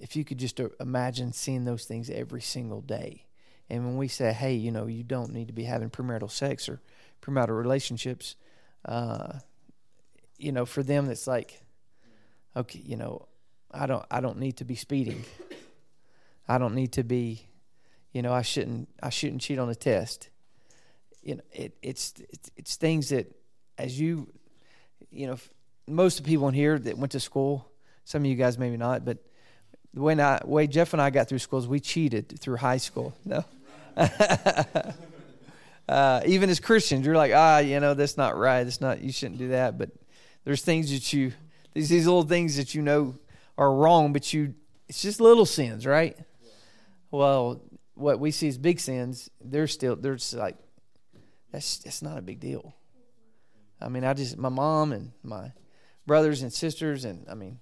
if 0.00 0.16
you 0.16 0.24
could 0.24 0.38
just 0.38 0.58
uh, 0.60 0.68
imagine 0.80 1.32
seeing 1.32 1.64
those 1.64 1.84
things 1.84 2.10
every 2.10 2.40
single 2.40 2.80
day. 2.80 3.26
And 3.70 3.84
when 3.84 3.96
we 3.96 4.08
say 4.08 4.32
hey 4.32 4.54
you 4.54 4.72
know 4.72 4.86
you 4.86 5.04
don't 5.04 5.32
need 5.32 5.48
to 5.48 5.52
be 5.52 5.64
having 5.64 5.90
premarital 5.90 6.30
sex 6.30 6.68
or 6.68 6.80
premarital 7.20 7.56
relationships 7.56 8.36
uh, 8.84 9.32
you 10.38 10.52
know 10.52 10.64
for 10.64 10.82
them 10.82 11.10
it's 11.10 11.26
like 11.26 11.60
okay 12.56 12.80
you 12.84 12.96
know 12.96 13.26
i 13.70 13.86
don't 13.86 14.04
i 14.10 14.20
don't 14.20 14.38
need 14.38 14.56
to 14.56 14.64
be 14.64 14.74
speeding 14.74 15.24
I 16.48 16.56
don't 16.56 16.74
need 16.74 16.92
to 16.92 17.04
be, 17.04 17.46
you 18.12 18.22
know, 18.22 18.32
I 18.32 18.42
shouldn't 18.42 18.88
I 19.02 19.10
shouldn't 19.10 19.42
cheat 19.42 19.58
on 19.58 19.68
a 19.68 19.74
test. 19.74 20.30
You 21.22 21.36
know, 21.36 21.42
it, 21.52 21.76
it's 21.82 22.14
it's 22.30 22.50
it's 22.56 22.76
things 22.76 23.10
that 23.10 23.30
as 23.76 24.00
you, 24.00 24.32
you 25.10 25.26
know, 25.26 25.36
most 25.86 26.18
of 26.18 26.24
the 26.24 26.30
people 26.30 26.48
in 26.48 26.54
here 26.54 26.78
that 26.78 26.96
went 26.96 27.12
to 27.12 27.20
school, 27.20 27.70
some 28.04 28.22
of 28.22 28.26
you 28.26 28.34
guys 28.34 28.58
maybe 28.58 28.78
not, 28.78 29.04
but 29.04 29.18
the 29.92 30.00
way 30.00 30.18
I, 30.18 30.40
way 30.44 30.66
Jeff 30.66 30.94
and 30.94 31.02
I 31.02 31.10
got 31.10 31.28
through 31.28 31.38
schools, 31.38 31.68
we 31.68 31.80
cheated 31.80 32.40
through 32.40 32.56
high 32.56 32.78
school. 32.78 33.14
No. 33.24 33.44
uh, 35.88 36.20
even 36.26 36.50
as 36.50 36.60
Christians, 36.60 37.06
you're 37.06 37.16
like, 37.16 37.32
ah, 37.34 37.58
you 37.58 37.80
know, 37.80 37.94
that's 37.94 38.16
not 38.16 38.36
right. 38.36 38.64
That's 38.64 38.80
not. 38.80 39.00
You 39.00 39.12
shouldn't 39.12 39.38
do 39.38 39.48
that. 39.48 39.78
But 39.78 39.90
there's 40.44 40.62
things 40.62 40.90
that 40.92 41.12
you, 41.12 41.32
these 41.74 41.88
these 41.88 42.06
little 42.06 42.22
things 42.22 42.56
that 42.56 42.74
you 42.74 42.82
know 42.82 43.18
are 43.56 43.72
wrong, 43.72 44.12
but 44.12 44.32
you, 44.32 44.54
it's 44.88 45.02
just 45.02 45.20
little 45.20 45.46
sins, 45.46 45.86
right? 45.86 46.16
Well, 47.10 47.62
what 47.94 48.20
we 48.20 48.30
see 48.30 48.48
as 48.48 48.58
big 48.58 48.80
sins, 48.80 49.30
they're 49.40 49.66
still 49.66 49.96
they're 49.96 50.14
just 50.14 50.34
like 50.34 50.56
that's 51.52 51.78
that's 51.78 52.02
not 52.02 52.18
a 52.18 52.22
big 52.22 52.40
deal. 52.40 52.74
I 53.80 53.88
mean, 53.88 54.04
I 54.04 54.12
just 54.12 54.36
my 54.36 54.48
mom 54.48 54.92
and 54.92 55.12
my 55.22 55.52
brothers 56.06 56.42
and 56.42 56.52
sisters, 56.52 57.04
and 57.04 57.26
I 57.30 57.34
mean, 57.34 57.60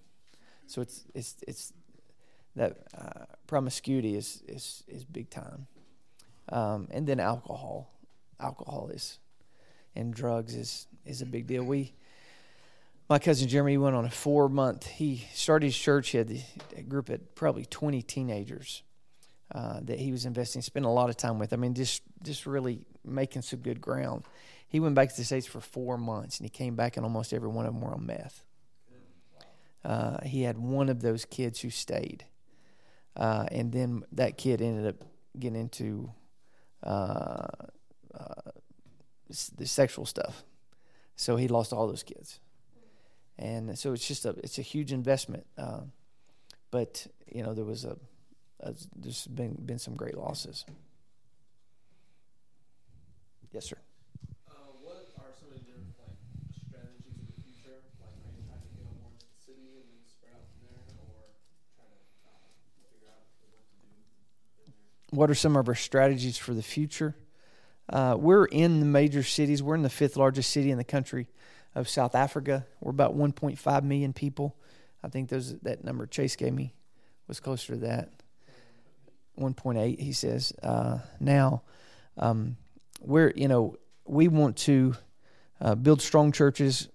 so 0.66 0.82
it's 0.82 1.04
it's 1.14 1.36
it's 1.46 1.72
that 2.56 2.78
uh, 2.96 3.24
promiscuity 3.46 4.16
is 4.16 4.42
is 4.48 4.82
is 4.88 5.04
big 5.04 5.30
time, 5.30 5.66
um, 6.50 6.88
and 6.90 7.06
then 7.06 7.20
alcohol, 7.20 7.92
alcohol 8.40 8.90
is, 8.92 9.18
and 9.94 10.14
drugs 10.14 10.54
is 10.54 10.86
is 11.04 11.22
a 11.22 11.26
big 11.26 11.46
deal. 11.46 11.64
We. 11.64 11.94
My 13.08 13.20
cousin 13.20 13.46
Jeremy 13.46 13.78
went 13.78 13.94
on 13.94 14.04
a 14.04 14.10
four 14.10 14.48
month. 14.48 14.84
He 14.84 15.28
started 15.32 15.66
his 15.66 15.78
church. 15.78 16.08
He 16.08 16.18
had 16.18 16.42
a 16.76 16.82
group 16.82 17.08
of 17.08 17.36
probably 17.36 17.64
20 17.64 18.02
teenagers 18.02 18.82
uh, 19.54 19.78
that 19.84 20.00
he 20.00 20.10
was 20.10 20.26
investing, 20.26 20.60
spending 20.60 20.90
a 20.90 20.92
lot 20.92 21.08
of 21.08 21.16
time 21.16 21.38
with. 21.38 21.52
I 21.52 21.56
mean, 21.56 21.74
just 21.74 22.02
just 22.22 22.46
really 22.46 22.84
making 23.04 23.42
some 23.42 23.60
good 23.60 23.80
ground. 23.80 24.24
He 24.68 24.80
went 24.80 24.94
back 24.94 25.10
to 25.10 25.16
the 25.16 25.24
states 25.24 25.46
for 25.46 25.60
four 25.60 25.96
months, 25.96 26.38
and 26.38 26.44
he 26.44 26.50
came 26.50 26.74
back, 26.74 26.96
and 26.96 27.04
almost 27.04 27.32
every 27.32 27.48
one 27.48 27.66
of 27.66 27.72
them 27.72 27.80
were 27.80 27.94
on 27.94 28.06
meth. 28.06 28.42
Uh, 29.84 30.18
he 30.24 30.42
had 30.42 30.58
one 30.58 30.88
of 30.88 31.00
those 31.00 31.24
kids 31.24 31.60
who 31.60 31.70
stayed, 31.70 32.24
uh, 33.16 33.46
and 33.52 33.72
then 33.72 34.02
that 34.10 34.36
kid 34.36 34.60
ended 34.60 34.86
up 34.88 35.06
getting 35.38 35.60
into 35.60 36.10
uh, 38.18 38.22
uh, 38.22 38.50
the 39.56 39.66
sexual 39.66 40.06
stuff. 40.06 40.44
So 41.16 41.36
he 41.36 41.48
lost 41.48 41.72
all 41.72 41.86
those 41.86 42.02
kids, 42.02 42.40
and 43.38 43.78
so 43.78 43.92
it's 43.92 44.06
just 44.06 44.24
a 44.26 44.30
it's 44.44 44.58
a 44.58 44.62
huge 44.62 44.92
investment. 44.92 45.46
Um, 45.56 45.92
but 46.70 47.06
you 47.26 47.42
know 47.42 47.54
there 47.54 47.64
was 47.64 47.84
a 47.84 47.96
uh, 48.62 48.72
there's 48.94 49.26
been 49.26 49.54
been 49.64 49.78
some 49.78 49.94
great 49.96 50.16
losses. 50.16 50.64
Yes, 53.52 53.64
sir. 53.64 53.78
Uh, 54.46 54.52
what 54.82 55.08
are 55.16 55.32
some 55.40 55.48
of 55.56 55.62
your 55.64 55.80
like 55.96 56.20
strategies 56.52 57.16
in 57.16 57.24
the 57.24 57.40
future? 57.40 57.80
Like, 57.96 58.12
are 58.20 58.36
you 58.36 58.44
trying 58.44 58.60
to 58.60 58.68
get 58.76 58.84
on 58.84 58.96
more 59.00 59.10
into 59.16 59.24
the 59.24 59.40
city 59.40 59.80
and 59.80 59.88
then 59.88 60.04
spread 60.04 60.36
out 60.36 60.44
from 60.52 60.68
there, 60.68 60.84
or 61.00 61.32
trying 61.80 61.96
to 61.96 62.04
uh, 62.28 62.44
figure 62.76 63.08
out 63.08 63.24
what 63.48 63.64
to 63.64 63.76
do? 63.80 64.68
in 64.68 64.72
there? 64.76 65.16
What 65.16 65.30
are 65.30 65.34
some 65.34 65.56
of 65.56 65.68
our 65.68 65.74
strategies 65.74 66.36
for 66.36 66.52
the 66.52 66.62
future? 66.62 67.16
Uh, 67.88 68.16
we're 68.18 68.46
in 68.46 68.80
the 68.80 68.86
major 68.86 69.22
cities. 69.22 69.62
We're 69.62 69.76
in 69.76 69.82
the 69.82 69.90
fifth 69.90 70.16
largest 70.16 70.50
city 70.50 70.70
in 70.70 70.78
the 70.78 70.84
country. 70.84 71.28
of 71.76 71.88
South 71.90 72.14
Africa. 72.14 72.66
We're 72.80 72.90
about 72.90 73.16
1.5 73.16 73.82
million 73.84 74.14
people. 74.14 74.56
I 75.04 75.08
think 75.08 75.28
those 75.28 75.58
that 75.60 75.84
number 75.84 76.06
Chase 76.06 76.34
gave 76.34 76.52
me 76.54 76.74
was 77.28 77.38
closer 77.38 77.74
to 77.74 77.80
that. 77.80 78.10
1.8, 79.38 80.00
he 80.00 80.12
says. 80.12 80.52
Uh, 80.62 80.98
now, 81.20 81.62
um, 82.16 82.56
we're 83.02 83.32
you 83.36 83.46
know 83.46 83.76
we 84.06 84.26
want 84.26 84.56
to 84.56 84.94
uh, 85.60 85.74
build 85.74 86.00
strong 86.00 86.32
churches 86.32 86.88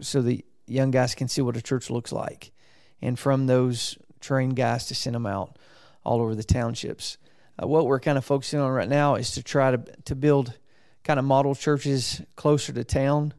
so 0.00 0.20
the 0.20 0.44
young 0.66 0.90
guys 0.90 1.14
can 1.14 1.26
see 1.26 1.40
what 1.40 1.56
a 1.56 1.62
church 1.62 1.90
looks 1.90 2.12
like, 2.12 2.52
and 3.00 3.18
from 3.18 3.46
those 3.46 3.96
trained 4.20 4.54
guys 4.54 4.86
to 4.86 4.94
send 4.94 5.14
them 5.14 5.26
out 5.26 5.56
all 6.04 6.20
over 6.20 6.34
the 6.34 6.44
townships. 6.44 7.16
Uh, 7.60 7.66
what 7.66 7.86
we're 7.86 8.00
kind 8.00 8.18
of 8.18 8.24
focusing 8.24 8.60
on 8.60 8.70
right 8.70 8.88
now 8.88 9.16
is 9.16 9.32
to 9.32 9.42
try 9.42 9.70
to 9.70 9.78
to 10.04 10.14
build 10.14 10.56
kind 11.04 11.18
of 11.18 11.24
model 11.24 11.54
churches 11.54 12.22
closer 12.36 12.72
to 12.72 12.84
town 12.84 13.34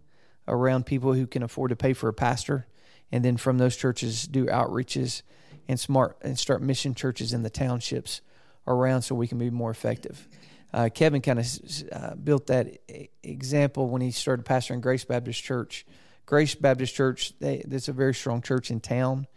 around 0.48 0.86
people 0.86 1.14
who 1.14 1.28
can 1.28 1.44
afford 1.44 1.70
to 1.70 1.76
pay 1.76 1.94
for 1.94 2.10
a 2.10 2.14
pastor, 2.14 2.68
and 3.12 3.24
then 3.24 3.38
from 3.38 3.58
those 3.58 3.76
churches 3.76 4.28
do 4.28 4.46
outreaches 4.48 5.22
and 5.68 5.80
smart 5.80 6.18
and 6.22 6.38
start 6.38 6.62
mission 6.62 6.94
churches 6.94 7.34
in 7.34 7.44
the 7.44 7.50
townships 7.50 8.22
around 8.68 9.02
so 9.02 9.16
we 9.16 9.28
can 9.28 9.38
be 9.38 9.50
more 9.50 9.72
effective. 9.72 10.28
Uh, 10.74 10.90
Kevin 10.94 11.22
kind 11.22 11.40
of 11.40 11.48
uh, 11.92 12.16
built 12.16 12.48
that 12.48 12.80
example 13.24 13.90
when 13.90 14.02
he 14.02 14.12
started 14.12 14.46
pastoring 14.46 14.82
Grace 14.82 15.04
Baptist 15.04 15.44
Church. 15.44 15.86
Grace 16.26 16.56
Baptist 16.56 16.96
Church, 16.96 17.34
they, 17.40 17.56
it's 17.56 17.90
a 17.90 17.94
very 17.94 18.14
strong 18.14 18.42
church 18.42 18.72
in 18.72 18.80
town, 18.80 19.28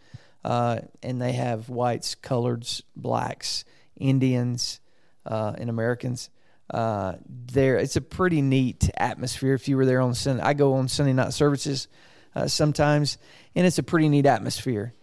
uh, 0.45 0.79
and 1.03 1.21
they 1.21 1.33
have 1.33 1.67
whites, 1.67 2.15
coloreds, 2.15 2.81
blacks, 2.95 3.65
Indians, 3.97 4.79
uh, 5.25 5.53
and 5.57 5.69
Americans. 5.69 6.29
Uh, 6.69 7.13
there, 7.27 7.77
it's 7.77 7.95
a 7.95 8.01
pretty 8.01 8.41
neat 8.41 8.89
atmosphere. 8.97 9.53
If 9.53 9.67
you 9.67 9.77
were 9.77 9.85
there 9.85 10.01
on 10.01 10.13
Sunday, 10.15 10.43
I 10.43 10.53
go 10.53 10.73
on 10.73 10.87
Sunday 10.87 11.13
night 11.13 11.33
services 11.33 11.87
uh, 12.35 12.47
sometimes, 12.47 13.17
and 13.55 13.65
it's 13.67 13.77
a 13.77 13.83
pretty 13.83 14.09
neat 14.09 14.25
atmosphere. 14.25 14.93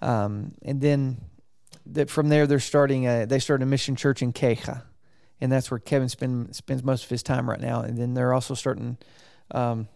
Um, 0.00 0.54
and 0.62 0.80
then 0.80 1.20
that 1.86 2.10
from 2.10 2.28
there, 2.28 2.46
they're 2.46 2.60
starting. 2.60 3.06
A, 3.06 3.26
they 3.26 3.38
started 3.38 3.64
a 3.64 3.66
mission 3.66 3.94
church 3.94 4.22
in 4.22 4.32
Queja, 4.32 4.82
and 5.40 5.52
that's 5.52 5.70
where 5.70 5.80
Kevin 5.80 6.08
spend, 6.08 6.56
spends 6.56 6.82
most 6.82 7.04
of 7.04 7.10
his 7.10 7.22
time 7.22 7.48
right 7.48 7.60
now. 7.60 7.80
And 7.80 7.98
then 7.98 8.14
they're 8.14 8.32
also 8.32 8.54
starting 8.54 8.96
um, 9.50 9.88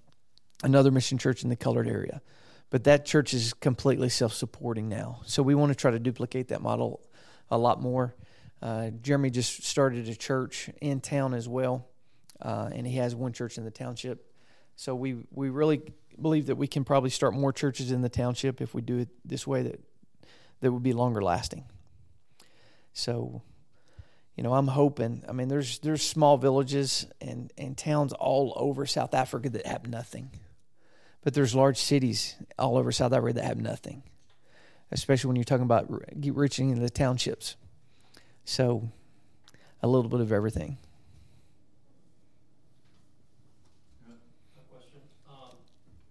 another 0.63 0.91
mission 0.91 1.19
church 1.19 1.43
in 1.43 1.49
the 1.49 1.57
colored 1.57 1.89
area. 1.89 2.21
But 2.69 2.85
that 2.85 3.07
church 3.07 3.33
is 3.33 3.55
completely 3.55 4.09
self 4.09 4.33
supporting 4.33 4.89
now. 4.89 5.21
So 5.25 5.43
we 5.43 5.55
want 5.55 5.71
to 5.71 5.77
try 5.77 5.93
to 5.93 5.99
duplicate 5.99 6.49
that 6.49 6.61
model 6.61 7.01
a 7.51 7.57
lot 7.57 7.81
more. 7.81 8.15
Uh, 8.63 8.91
Jeremy 9.03 9.31
just 9.31 9.65
started 9.65 10.09
a 10.09 10.15
church 10.15 10.71
in 10.81 11.01
town 11.01 11.35
as 11.35 11.49
well, 11.49 11.87
uh, 12.41 12.71
and 12.73 12.87
he 12.87 12.97
has 12.97 13.15
one 13.15 13.33
church 13.33 13.59
in 13.59 13.65
the 13.65 13.71
township. 13.71 14.33
So 14.77 14.95
we, 14.95 15.17
we 15.31 15.51
really 15.51 15.83
believe 16.21 16.47
that 16.47 16.57
we 16.57 16.67
can 16.67 16.85
probably 16.85 17.11
start 17.11 17.35
more 17.35 17.53
churches 17.53 17.91
in 17.91 18.03
the 18.03 18.09
township 18.09 18.61
if 18.61 18.75
we 18.75 18.83
do 18.83 18.99
it 18.99 19.09
this 19.25 19.47
way 19.47 19.63
that, 19.63 19.81
that 20.61 20.73
would 20.73 20.83
be 20.83 20.93
longer 20.93 21.23
lasting. 21.23 21.65
So, 22.93 23.43
you 24.37 24.43
know, 24.43 24.55
I'm 24.55 24.69
hoping. 24.69 25.23
I 25.29 25.33
mean, 25.33 25.49
there's 25.49 25.79
there's 25.81 26.03
small 26.03 26.39
villages 26.39 27.07
and 27.21 27.53
and 27.59 27.77
towns 27.77 28.15
all 28.15 28.55
over 28.57 28.87
South 28.87 29.13
Africa 29.13 29.51
that 29.51 29.67
have 29.67 29.87
nothing, 29.87 30.31
but 31.23 31.35
there's 31.35 31.55
large 31.55 31.79
cities 31.79 32.37
all 32.59 32.79
over 32.79 32.93
South 32.93 33.13
Africa 33.13 33.35
that 33.35 33.45
have 33.45 33.59
nothing, 33.59 34.03
especially 34.91 35.29
when 35.29 35.37
you're 35.37 35.45
talking 35.45 35.65
about 35.65 35.87
reaching 36.35 36.71
into 36.71 36.81
the 36.81 36.91
townships. 36.91 37.57
So, 38.47 38.89
a 39.83 39.89
little 39.89 40.09
bit 40.09 40.21
of 40.21 40.31
everything. 40.33 40.79
Um 45.29 45.59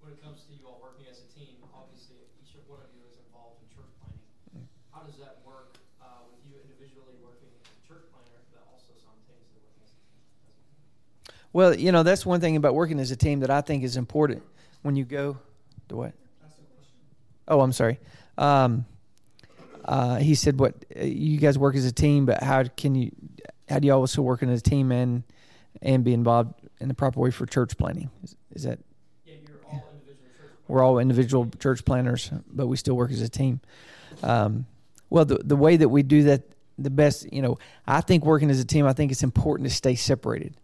when 0.03 0.11
it 0.13 0.21
comes 0.21 0.43
to 0.43 0.53
you 0.53 0.67
all 0.67 0.79
working 0.83 1.05
as 1.09 1.23
a 1.23 1.27
team, 1.31 1.55
obviously 1.73 2.19
each 2.43 2.53
of 2.59 2.67
one 2.67 2.83
of 2.83 2.91
you 2.91 3.01
is 3.07 3.15
involved 3.23 3.63
in 3.63 3.67
church 3.71 3.87
planning. 4.03 4.67
How 4.91 5.07
does 5.07 5.15
that 5.23 5.39
work 5.47 5.79
uh 6.03 6.27
with 6.27 6.43
you 6.43 6.59
individually 6.59 7.15
working 7.23 7.47
as 7.55 7.63
a 7.71 7.79
church 7.87 8.03
planner, 8.11 8.43
but 8.51 8.67
also 8.67 8.91
some 8.99 9.15
things 9.31 9.47
that 9.55 9.63
are 9.63 9.71
working 9.71 9.87
as 9.87 9.95
a 9.95 9.99
team 10.03 10.19
as 10.19 10.27
a 10.27 10.51
team? 10.51 11.47
Well, 11.55 11.71
you 11.71 11.91
know, 11.95 12.03
that's 12.03 12.25
one 12.27 12.43
thing 12.43 12.59
about 12.59 12.75
working 12.75 12.99
as 12.99 13.11
a 13.11 13.17
team 13.17 13.39
that 13.47 13.49
I 13.49 13.61
think 13.63 13.87
is 13.87 13.95
important 13.95 14.43
when 14.83 14.99
you 14.99 15.07
go 15.07 15.39
to 15.87 15.95
what? 15.95 16.13
Oh, 17.47 17.61
I'm 17.61 17.71
sorry. 17.71 17.99
Um, 18.37 18.85
uh, 19.85 20.17
he 20.17 20.35
said, 20.35 20.59
"What 20.59 20.83
you 20.95 21.37
guys 21.37 21.57
work 21.57 21.75
as 21.75 21.85
a 21.85 21.91
team, 21.91 22.25
but 22.25 22.41
how 22.43 22.63
can 22.63 22.95
you? 22.95 23.11
How 23.69 23.79
do 23.79 23.87
you 23.87 23.93
also 23.93 24.21
work 24.21 24.43
as 24.43 24.59
a 24.59 24.63
team 24.63 24.91
and 24.91 25.23
and 25.81 26.03
be 26.03 26.13
involved 26.13 26.53
in 26.79 26.87
the 26.87 26.93
proper 26.93 27.19
way 27.19 27.31
for 27.31 27.45
church 27.45 27.77
planning? 27.77 28.09
Is, 28.23 28.35
is 28.51 28.63
that? 28.63 28.79
Yeah, 29.25 29.35
you're 29.47 29.59
all 29.71 29.83
individual 29.93 30.29
church. 30.37 30.51
We're 30.67 30.83
all 30.83 30.99
individual 30.99 31.51
church 31.59 31.85
planners, 31.85 32.31
but 32.51 32.67
we 32.67 32.77
still 32.77 32.95
work 32.95 33.11
as 33.11 33.21
a 33.21 33.29
team. 33.29 33.61
Um, 34.23 34.65
well, 35.09 35.25
the 35.25 35.37
the 35.43 35.55
way 35.55 35.77
that 35.77 35.89
we 35.89 36.01
do 36.01 36.23
that, 36.23 36.43
the 36.79 36.89
best, 36.89 37.31
you 37.31 37.41
know, 37.41 37.59
I 37.85 38.01
think 38.01 38.25
working 38.25 38.49
as 38.49 38.59
a 38.59 38.65
team, 38.65 38.87
I 38.87 38.93
think 38.93 39.11
it's 39.11 39.23
important 39.23 39.69
to 39.69 39.75
stay 39.75 39.95
separated. 39.95 40.57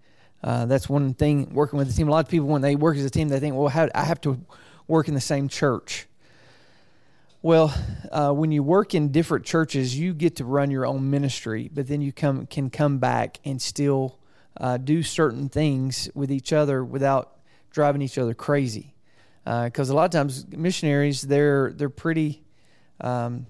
Uh, 0.44 0.66
that's 0.66 0.90
one 0.90 1.14
thing 1.14 1.54
working 1.54 1.78
with 1.78 1.88
the 1.88 1.94
team. 1.94 2.08
A 2.08 2.12
lot 2.12 2.26
of 2.26 2.32
people, 2.32 2.48
when 2.48 2.64
they 2.64 2.76
work 2.76 2.98
as 2.98 3.06
a 3.06 3.10
team, 3.12 3.30
they 3.30 3.40
think, 3.40 3.56
well, 3.56 3.68
how, 3.68 3.88
I 3.94 4.04
have 4.04 4.20
to 4.22 4.40
work 4.88 5.08
in 5.08 5.14
the 5.14 5.22
same 5.22 5.48
church. 5.48 6.08
Well, 7.44 7.74
uh, 8.12 8.32
when 8.34 8.52
you 8.52 8.62
work 8.62 8.94
in 8.94 9.12
different 9.12 9.46
churches, 9.46 9.98
you 9.98 10.14
get 10.14 10.36
to 10.36 10.46
run 10.46 10.70
your 10.70 10.86
own 10.86 11.10
ministry, 11.10 11.72
but 11.74 11.88
then 11.88 12.00
you 12.00 12.12
come 12.12 12.46
can 12.46 12.70
come 12.70 13.00
back 13.00 13.40
and 13.44 13.60
still 13.60 14.20
uh, 14.58 14.78
do 14.78 15.02
certain 15.02 15.50
things 15.50 16.08
with 16.14 16.32
each 16.32 16.54
other 16.54 16.86
without 16.86 17.40
driving 17.72 18.04
each 18.04 18.20
other 18.20 18.36
crazy. 18.36 18.94
Because 19.44 19.90
uh, 19.90 19.94
a 19.94 19.96
lot 19.96 20.06
of 20.06 20.12
times 20.12 20.46
missionaries, 20.56 21.24
they're 21.24 21.74
they're 21.74 21.90
pretty 21.90 22.44
um, 23.00 23.48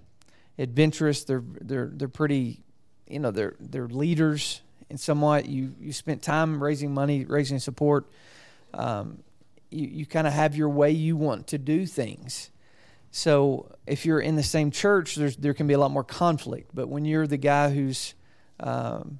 adventurous. 0.58 1.26
They're 1.26 1.44
they're 1.60 1.92
they're 1.94 2.08
pretty, 2.08 2.64
you 3.08 3.20
know, 3.20 3.32
they're 3.32 3.56
they're 3.60 3.90
leaders 3.90 4.62
and 4.90 4.98
somewhat 4.98 5.48
you 5.48 5.76
you 5.82 5.92
spent 5.92 6.22
time 6.22 6.64
raising 6.64 6.94
money, 6.94 7.26
raising 7.26 7.60
support. 7.60 8.10
Um, 8.74 9.22
you 9.70 9.86
you 9.86 10.06
kind 10.06 10.28
of 10.28 10.32
have 10.32 10.56
your 10.56 10.70
way 10.70 10.92
you 10.92 11.18
want 11.18 11.48
to 11.48 11.58
do 11.58 11.86
things. 11.86 12.51
So 13.12 13.76
if 13.86 14.06
you're 14.06 14.20
in 14.20 14.36
the 14.36 14.44
same 14.44 14.72
church, 14.72 15.16
there's 15.16 15.36
there 15.36 15.54
can 15.54 15.68
be 15.68 15.74
a 15.74 15.78
lot 15.78 15.92
more 15.92 16.04
conflict. 16.04 16.72
But 16.74 16.88
when 16.88 17.06
you're 17.06 17.28
the 17.28 17.38
guy 17.38 17.70
who's 17.70 18.16
um, 18.60 19.20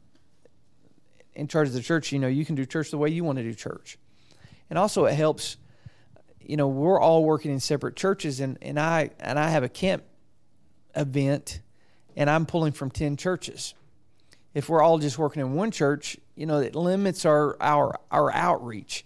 in 1.34 1.48
charge 1.48 1.68
of 1.68 1.74
the 1.74 1.82
church, 1.82 2.12
you 2.12 2.20
know 2.20 2.28
you 2.28 2.46
can 2.46 2.56
do 2.56 2.66
church 2.66 2.92
the 2.92 2.98
way 2.98 3.10
you 3.10 3.24
want 3.24 3.38
to 3.38 3.44
do 3.44 3.54
church, 3.54 3.98
and 4.70 4.80
also 4.80 5.06
it 5.06 5.14
helps. 5.14 5.58
You 6.44 6.58
know, 6.58 6.68
we're 6.68 7.00
all 7.00 7.24
working 7.24 7.52
in 7.52 7.60
separate 7.60 7.96
churches, 7.96 8.40
and, 8.40 8.58
and 8.62 8.80
I 8.80 9.12
and 9.20 9.38
I 9.38 9.50
have 9.50 9.64
a 9.64 9.70
camp 9.70 10.04
event, 10.96 11.62
and 12.16 12.30
I'm 12.30 12.46
pulling 12.46 12.72
from 12.72 12.90
ten 12.90 13.16
churches 13.16 13.76
if 14.54 14.70
we're 14.70 14.82
all 14.82 14.98
just 14.98 15.18
working 15.18 15.42
in 15.42 15.54
one 15.54 15.72
church, 15.72 16.18
you 16.36 16.46
know, 16.46 16.60
it 16.60 16.76
limits 16.76 17.26
our 17.26 17.56
our 17.62 18.00
our 18.12 18.32
outreach. 18.32 19.06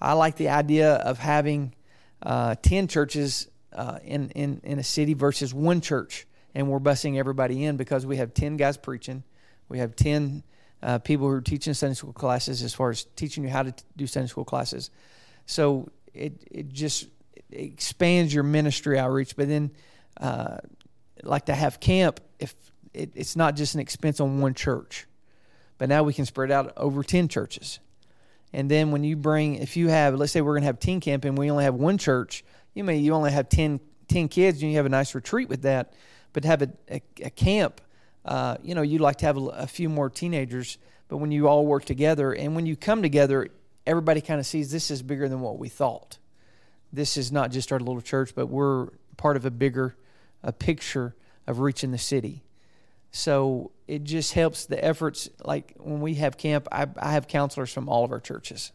I 0.00 0.12
like 0.14 0.36
the 0.36 0.48
idea 0.50 0.94
of 0.94 1.18
having 1.18 1.74
uh, 2.22 2.56
ten 2.62 2.88
churches 2.88 3.48
uh, 3.72 3.98
in 4.04 4.30
in 4.30 4.60
in 4.64 4.78
a 4.78 4.84
city 4.84 5.14
versus 5.14 5.52
one 5.52 5.80
church, 5.80 6.26
and 6.54 6.68
we're 6.68 6.80
busing 6.80 7.16
everybody 7.16 7.64
in 7.64 7.76
because 7.76 8.06
we 8.06 8.16
have 8.16 8.34
ten 8.34 8.56
guys 8.56 8.76
preaching, 8.76 9.22
we 9.68 9.78
have 9.78 9.96
ten 9.96 10.42
uh, 10.82 10.98
people 10.98 11.26
who 11.26 11.34
are 11.34 11.40
teaching 11.40 11.74
Sunday 11.74 11.94
school 11.94 12.12
classes 12.12 12.62
as 12.62 12.74
far 12.74 12.90
as 12.90 13.04
teaching 13.16 13.44
you 13.44 13.50
how 13.50 13.62
to 13.62 13.72
t- 13.72 13.84
do 13.96 14.06
Sunday 14.06 14.28
school 14.28 14.44
classes. 14.44 14.90
So 15.46 15.88
it 16.14 16.42
it 16.50 16.72
just 16.72 17.08
expands 17.50 18.32
your 18.32 18.44
ministry 18.44 18.98
outreach, 18.98 19.36
but 19.36 19.48
then 19.48 19.70
uh, 20.20 20.58
like 21.22 21.46
to 21.46 21.54
have 21.54 21.80
camp 21.80 22.20
if 22.38 22.54
it, 22.94 23.12
it's 23.14 23.36
not 23.36 23.56
just 23.56 23.74
an 23.74 23.80
expense 23.80 24.20
on 24.20 24.40
one 24.40 24.54
church, 24.54 25.06
but 25.78 25.88
now 25.88 26.02
we 26.02 26.12
can 26.12 26.26
spread 26.26 26.50
out 26.50 26.72
over 26.76 27.02
10 27.02 27.28
churches. 27.28 27.78
And 28.52 28.70
then 28.70 28.90
when 28.90 29.04
you 29.04 29.16
bring, 29.16 29.56
if 29.56 29.76
you 29.76 29.88
have, 29.88 30.14
let's 30.14 30.32
say 30.32 30.40
we're 30.40 30.54
going 30.54 30.62
to 30.62 30.66
have 30.66 30.80
teen 30.80 31.00
camp 31.00 31.24
and 31.24 31.36
we 31.36 31.50
only 31.50 31.64
have 31.64 31.74
one 31.74 31.98
church, 31.98 32.44
you 32.78 32.84
may 32.84 32.96
you 32.96 33.12
only 33.12 33.32
have 33.32 33.48
10, 33.48 33.80
10 34.06 34.28
kids 34.28 34.62
and 34.62 34.70
you 34.70 34.76
have 34.76 34.86
a 34.86 34.88
nice 34.88 35.12
retreat 35.12 35.48
with 35.48 35.62
that, 35.62 35.92
but 36.32 36.44
have 36.44 36.62
a, 36.62 36.70
a, 36.88 37.02
a 37.24 37.30
camp, 37.30 37.80
uh, 38.24 38.56
you 38.62 38.72
know, 38.72 38.82
you'd 38.82 39.00
like 39.00 39.16
to 39.16 39.26
have 39.26 39.36
a, 39.36 39.40
a 39.46 39.66
few 39.66 39.88
more 39.88 40.08
teenagers. 40.08 40.78
But 41.08 41.16
when 41.16 41.32
you 41.32 41.48
all 41.48 41.66
work 41.66 41.84
together 41.84 42.32
and 42.32 42.54
when 42.54 42.66
you 42.66 42.76
come 42.76 43.02
together, 43.02 43.48
everybody 43.84 44.20
kind 44.20 44.38
of 44.38 44.46
sees 44.46 44.70
this 44.70 44.92
is 44.92 45.02
bigger 45.02 45.28
than 45.28 45.40
what 45.40 45.58
we 45.58 45.68
thought. 45.68 46.18
This 46.92 47.16
is 47.16 47.32
not 47.32 47.50
just 47.50 47.72
our 47.72 47.80
little 47.80 48.00
church, 48.00 48.32
but 48.34 48.46
we're 48.46 48.88
part 49.16 49.36
of 49.36 49.44
a 49.44 49.50
bigger 49.50 49.96
a 50.44 50.52
picture 50.52 51.16
of 51.48 51.58
reaching 51.58 51.90
the 51.90 51.98
city. 51.98 52.44
So 53.10 53.72
it 53.88 54.04
just 54.04 54.34
helps 54.34 54.66
the 54.66 54.82
efforts. 54.82 55.28
Like 55.42 55.74
when 55.78 56.00
we 56.00 56.14
have 56.14 56.36
camp, 56.36 56.68
I, 56.70 56.86
I 56.96 57.12
have 57.12 57.26
counselors 57.26 57.72
from 57.72 57.88
all 57.88 58.04
of 58.04 58.12
our 58.12 58.20
churches, 58.20 58.70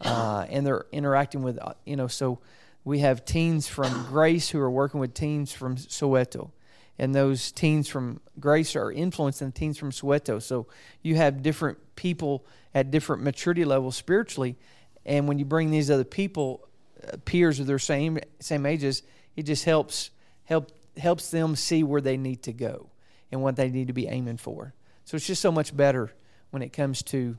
uh, 0.00 0.44
and 0.48 0.66
they're 0.66 0.86
interacting 0.90 1.42
with 1.42 1.58
uh, 1.62 1.74
you 1.84 1.94
know. 1.94 2.08
So 2.08 2.40
we 2.84 2.98
have 3.00 3.24
teens 3.24 3.68
from 3.68 4.06
Grace 4.06 4.50
who 4.50 4.58
are 4.60 4.70
working 4.70 5.00
with 5.00 5.14
teens 5.14 5.52
from 5.52 5.76
Soweto, 5.76 6.50
and 6.98 7.14
those 7.14 7.52
teens 7.52 7.88
from 7.88 8.20
Grace 8.40 8.74
are 8.76 8.90
influencing 8.90 9.48
the 9.48 9.52
teens 9.52 9.78
from 9.78 9.90
Soweto. 9.90 10.42
So 10.42 10.66
you 11.02 11.16
have 11.16 11.42
different 11.42 11.78
people 11.96 12.44
at 12.74 12.90
different 12.90 13.22
maturity 13.22 13.64
levels 13.64 13.96
spiritually, 13.96 14.56
and 15.04 15.28
when 15.28 15.38
you 15.38 15.44
bring 15.44 15.70
these 15.70 15.90
other 15.90 16.04
people, 16.04 16.68
uh, 17.02 17.16
peers 17.24 17.60
of 17.60 17.66
their 17.66 17.78
same 17.78 18.18
same 18.40 18.66
ages, 18.66 19.02
it 19.36 19.44
just 19.44 19.64
helps 19.64 20.10
help 20.44 20.70
helps 20.96 21.30
them 21.30 21.56
see 21.56 21.82
where 21.82 22.00
they 22.00 22.16
need 22.16 22.42
to 22.42 22.52
go 22.52 22.90
and 23.30 23.42
what 23.42 23.56
they 23.56 23.70
need 23.70 23.86
to 23.86 23.92
be 23.92 24.06
aiming 24.06 24.36
for. 24.36 24.74
So 25.04 25.16
it's 25.16 25.26
just 25.26 25.42
so 25.42 25.50
much 25.50 25.76
better 25.76 26.12
when 26.50 26.62
it 26.62 26.72
comes 26.72 27.02
to 27.04 27.36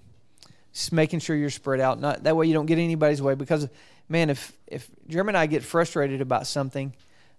making 0.91 1.19
sure 1.19 1.35
you're 1.35 1.49
spread 1.49 1.79
out. 1.79 1.99
Not 1.99 2.23
that 2.23 2.35
way 2.35 2.47
you 2.47 2.53
don't 2.53 2.65
get 2.65 2.79
anybody's 2.79 3.21
way. 3.21 3.35
Because 3.35 3.69
man, 4.13 4.29
if 4.29 4.53
if 4.67 4.89
Jeremy 5.07 5.29
and 5.31 5.37
I 5.37 5.47
get 5.47 5.63
frustrated 5.63 6.21
about 6.21 6.45
something, 6.45 6.93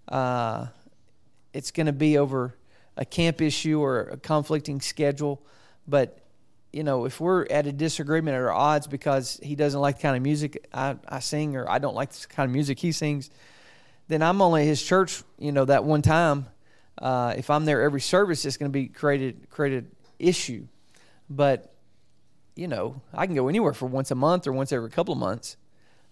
uh, 0.09 0.67
it's 1.53 1.71
going 1.71 1.85
to 1.87 1.93
be 1.93 2.17
over 2.17 2.53
a 2.97 3.05
camp 3.05 3.41
issue 3.41 3.79
or 3.79 4.01
a 4.01 4.17
conflicting 4.17 4.81
schedule. 4.81 5.41
But 5.87 6.19
you 6.73 6.83
know, 6.83 7.05
if 7.05 7.21
we're 7.21 7.45
at 7.49 7.65
a 7.65 7.71
disagreement 7.71 8.35
or 8.35 8.51
odds 8.51 8.87
because 8.87 9.39
he 9.41 9.55
doesn't 9.55 9.79
like 9.79 9.95
the 9.95 10.01
kind 10.01 10.17
of 10.17 10.21
music 10.21 10.67
I, 10.73 10.97
I 11.07 11.19
sing 11.19 11.55
or 11.55 11.69
I 11.71 11.79
don't 11.79 11.95
like 11.95 12.11
the 12.11 12.27
kind 12.27 12.49
of 12.49 12.53
music 12.53 12.77
he 12.77 12.91
sings, 12.91 13.29
then 14.09 14.21
I'm 14.21 14.41
only 14.41 14.63
at 14.63 14.67
his 14.67 14.83
church, 14.83 15.23
you 15.39 15.53
know, 15.53 15.65
that 15.65 15.85
one 15.85 16.01
time. 16.01 16.47
Uh, 16.97 17.33
if 17.37 17.49
I'm 17.49 17.65
there 17.65 17.81
every 17.81 18.01
service, 18.01 18.45
it's 18.45 18.57
going 18.57 18.71
to 18.71 18.73
be 18.73 18.87
created 18.87 19.49
created 19.49 19.91
issue. 20.19 20.67
But 21.29 21.73
you 22.53 22.67
know, 22.67 23.01
I 23.13 23.25
can 23.27 23.35
go 23.35 23.47
anywhere 23.47 23.73
for 23.73 23.85
once 23.85 24.11
a 24.11 24.15
month 24.15 24.45
or 24.45 24.51
once 24.51 24.73
every 24.73 24.89
couple 24.89 25.13
of 25.13 25.19
months 25.19 25.55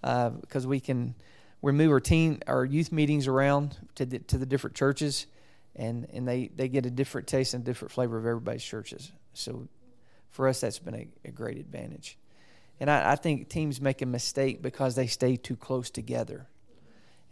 because 0.04 0.66
uh, 0.66 0.70
we 0.70 0.80
can 0.80 1.16
we 1.62 1.72
move 1.72 1.92
our 1.92 2.00
teen 2.00 2.42
our 2.48 2.66
youth 2.66 2.92
meetings 2.92 3.28
around 3.28 3.78
to 3.96 4.06
the, 4.06 4.20
to 4.20 4.38
the 4.38 4.46
different 4.46 4.76
churches, 4.76 5.28
and 5.76 6.08
and 6.14 6.28
they 6.28 6.50
they 6.56 6.68
get 6.68 6.86
a 6.86 6.92
different 6.92 7.28
taste 7.28 7.54
and 7.54 7.64
different 7.64 7.92
flavor 7.92 8.18
of 8.18 8.26
everybody's 8.26 8.64
churches. 8.64 9.12
So 9.34 9.68
for 10.30 10.48
us, 10.48 10.62
that's 10.62 10.80
been 10.80 10.96
a, 10.96 11.08
a 11.26 11.32
great 11.32 11.58
advantage. 11.58 12.18
And 12.80 12.90
I, 12.90 13.14
I 13.14 13.16
think 13.16 13.50
teams 13.50 13.80
make 13.80 14.02
a 14.02 14.06
mistake 14.06 14.62
because 14.62 14.96
they 14.96 15.08
stay 15.08 15.38
too 15.38 15.56
close 15.56 15.90
together 15.90 16.48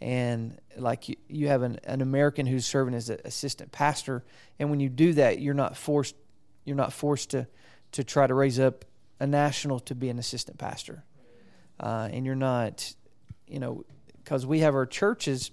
and 0.02 0.58
like 0.76 1.08
you, 1.08 1.16
you 1.28 1.46
have 1.46 1.62
an, 1.62 1.78
an 1.84 2.02
American 2.02 2.44
who's 2.44 2.66
serving 2.66 2.92
as 2.92 3.08
an 3.08 3.20
assistant 3.24 3.70
pastor, 3.70 4.24
and 4.58 4.68
when 4.68 4.80
you 4.80 4.88
do 4.88 5.12
that, 5.12 5.40
you're 5.40 5.54
not 5.54 5.76
forced 5.76 6.16
you're 6.64 6.76
not 6.76 6.92
forced 6.92 7.30
to 7.30 7.46
to 7.92 8.02
try 8.02 8.26
to 8.26 8.34
raise 8.34 8.58
up 8.58 8.84
a 9.20 9.26
national 9.28 9.78
to 9.78 9.94
be 9.94 10.08
an 10.08 10.18
assistant 10.18 10.58
pastor, 10.58 11.04
uh, 11.82 12.08
and 12.12 12.24
you're 12.24 12.34
not, 12.34 12.94
you 13.46 13.58
know, 13.58 13.84
because 14.22 14.46
we 14.46 14.60
have 14.60 14.74
our 14.74 14.86
churches, 14.86 15.50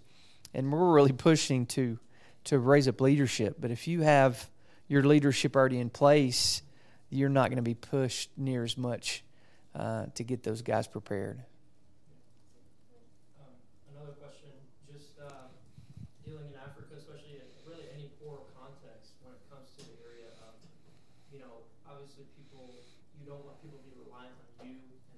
and 0.54 0.72
we're 0.72 0.94
really 0.94 1.12
pushing 1.12 1.66
to 1.68 2.00
to 2.46 2.60
raise 2.60 2.88
up 2.88 3.02
leadership. 3.02 3.58
But 3.60 3.72
if 3.72 3.88
you 3.88 4.02
have 4.02 4.50
your 4.88 5.04
leadership 5.04 5.56
already 5.56 5.80
in 5.80 5.90
place, 5.90 6.62
you're 7.10 7.30
not 7.30 7.50
going 7.50 7.58
to 7.58 7.64
be 7.64 7.74
pushed 7.74 8.30
near 8.38 8.64
as 8.64 8.78
much 8.78 9.24
uh, 9.76 10.06
to 10.16 10.24
get 10.24 10.44
those 10.44 10.62
guys 10.62 10.88
prepared. 10.88 11.44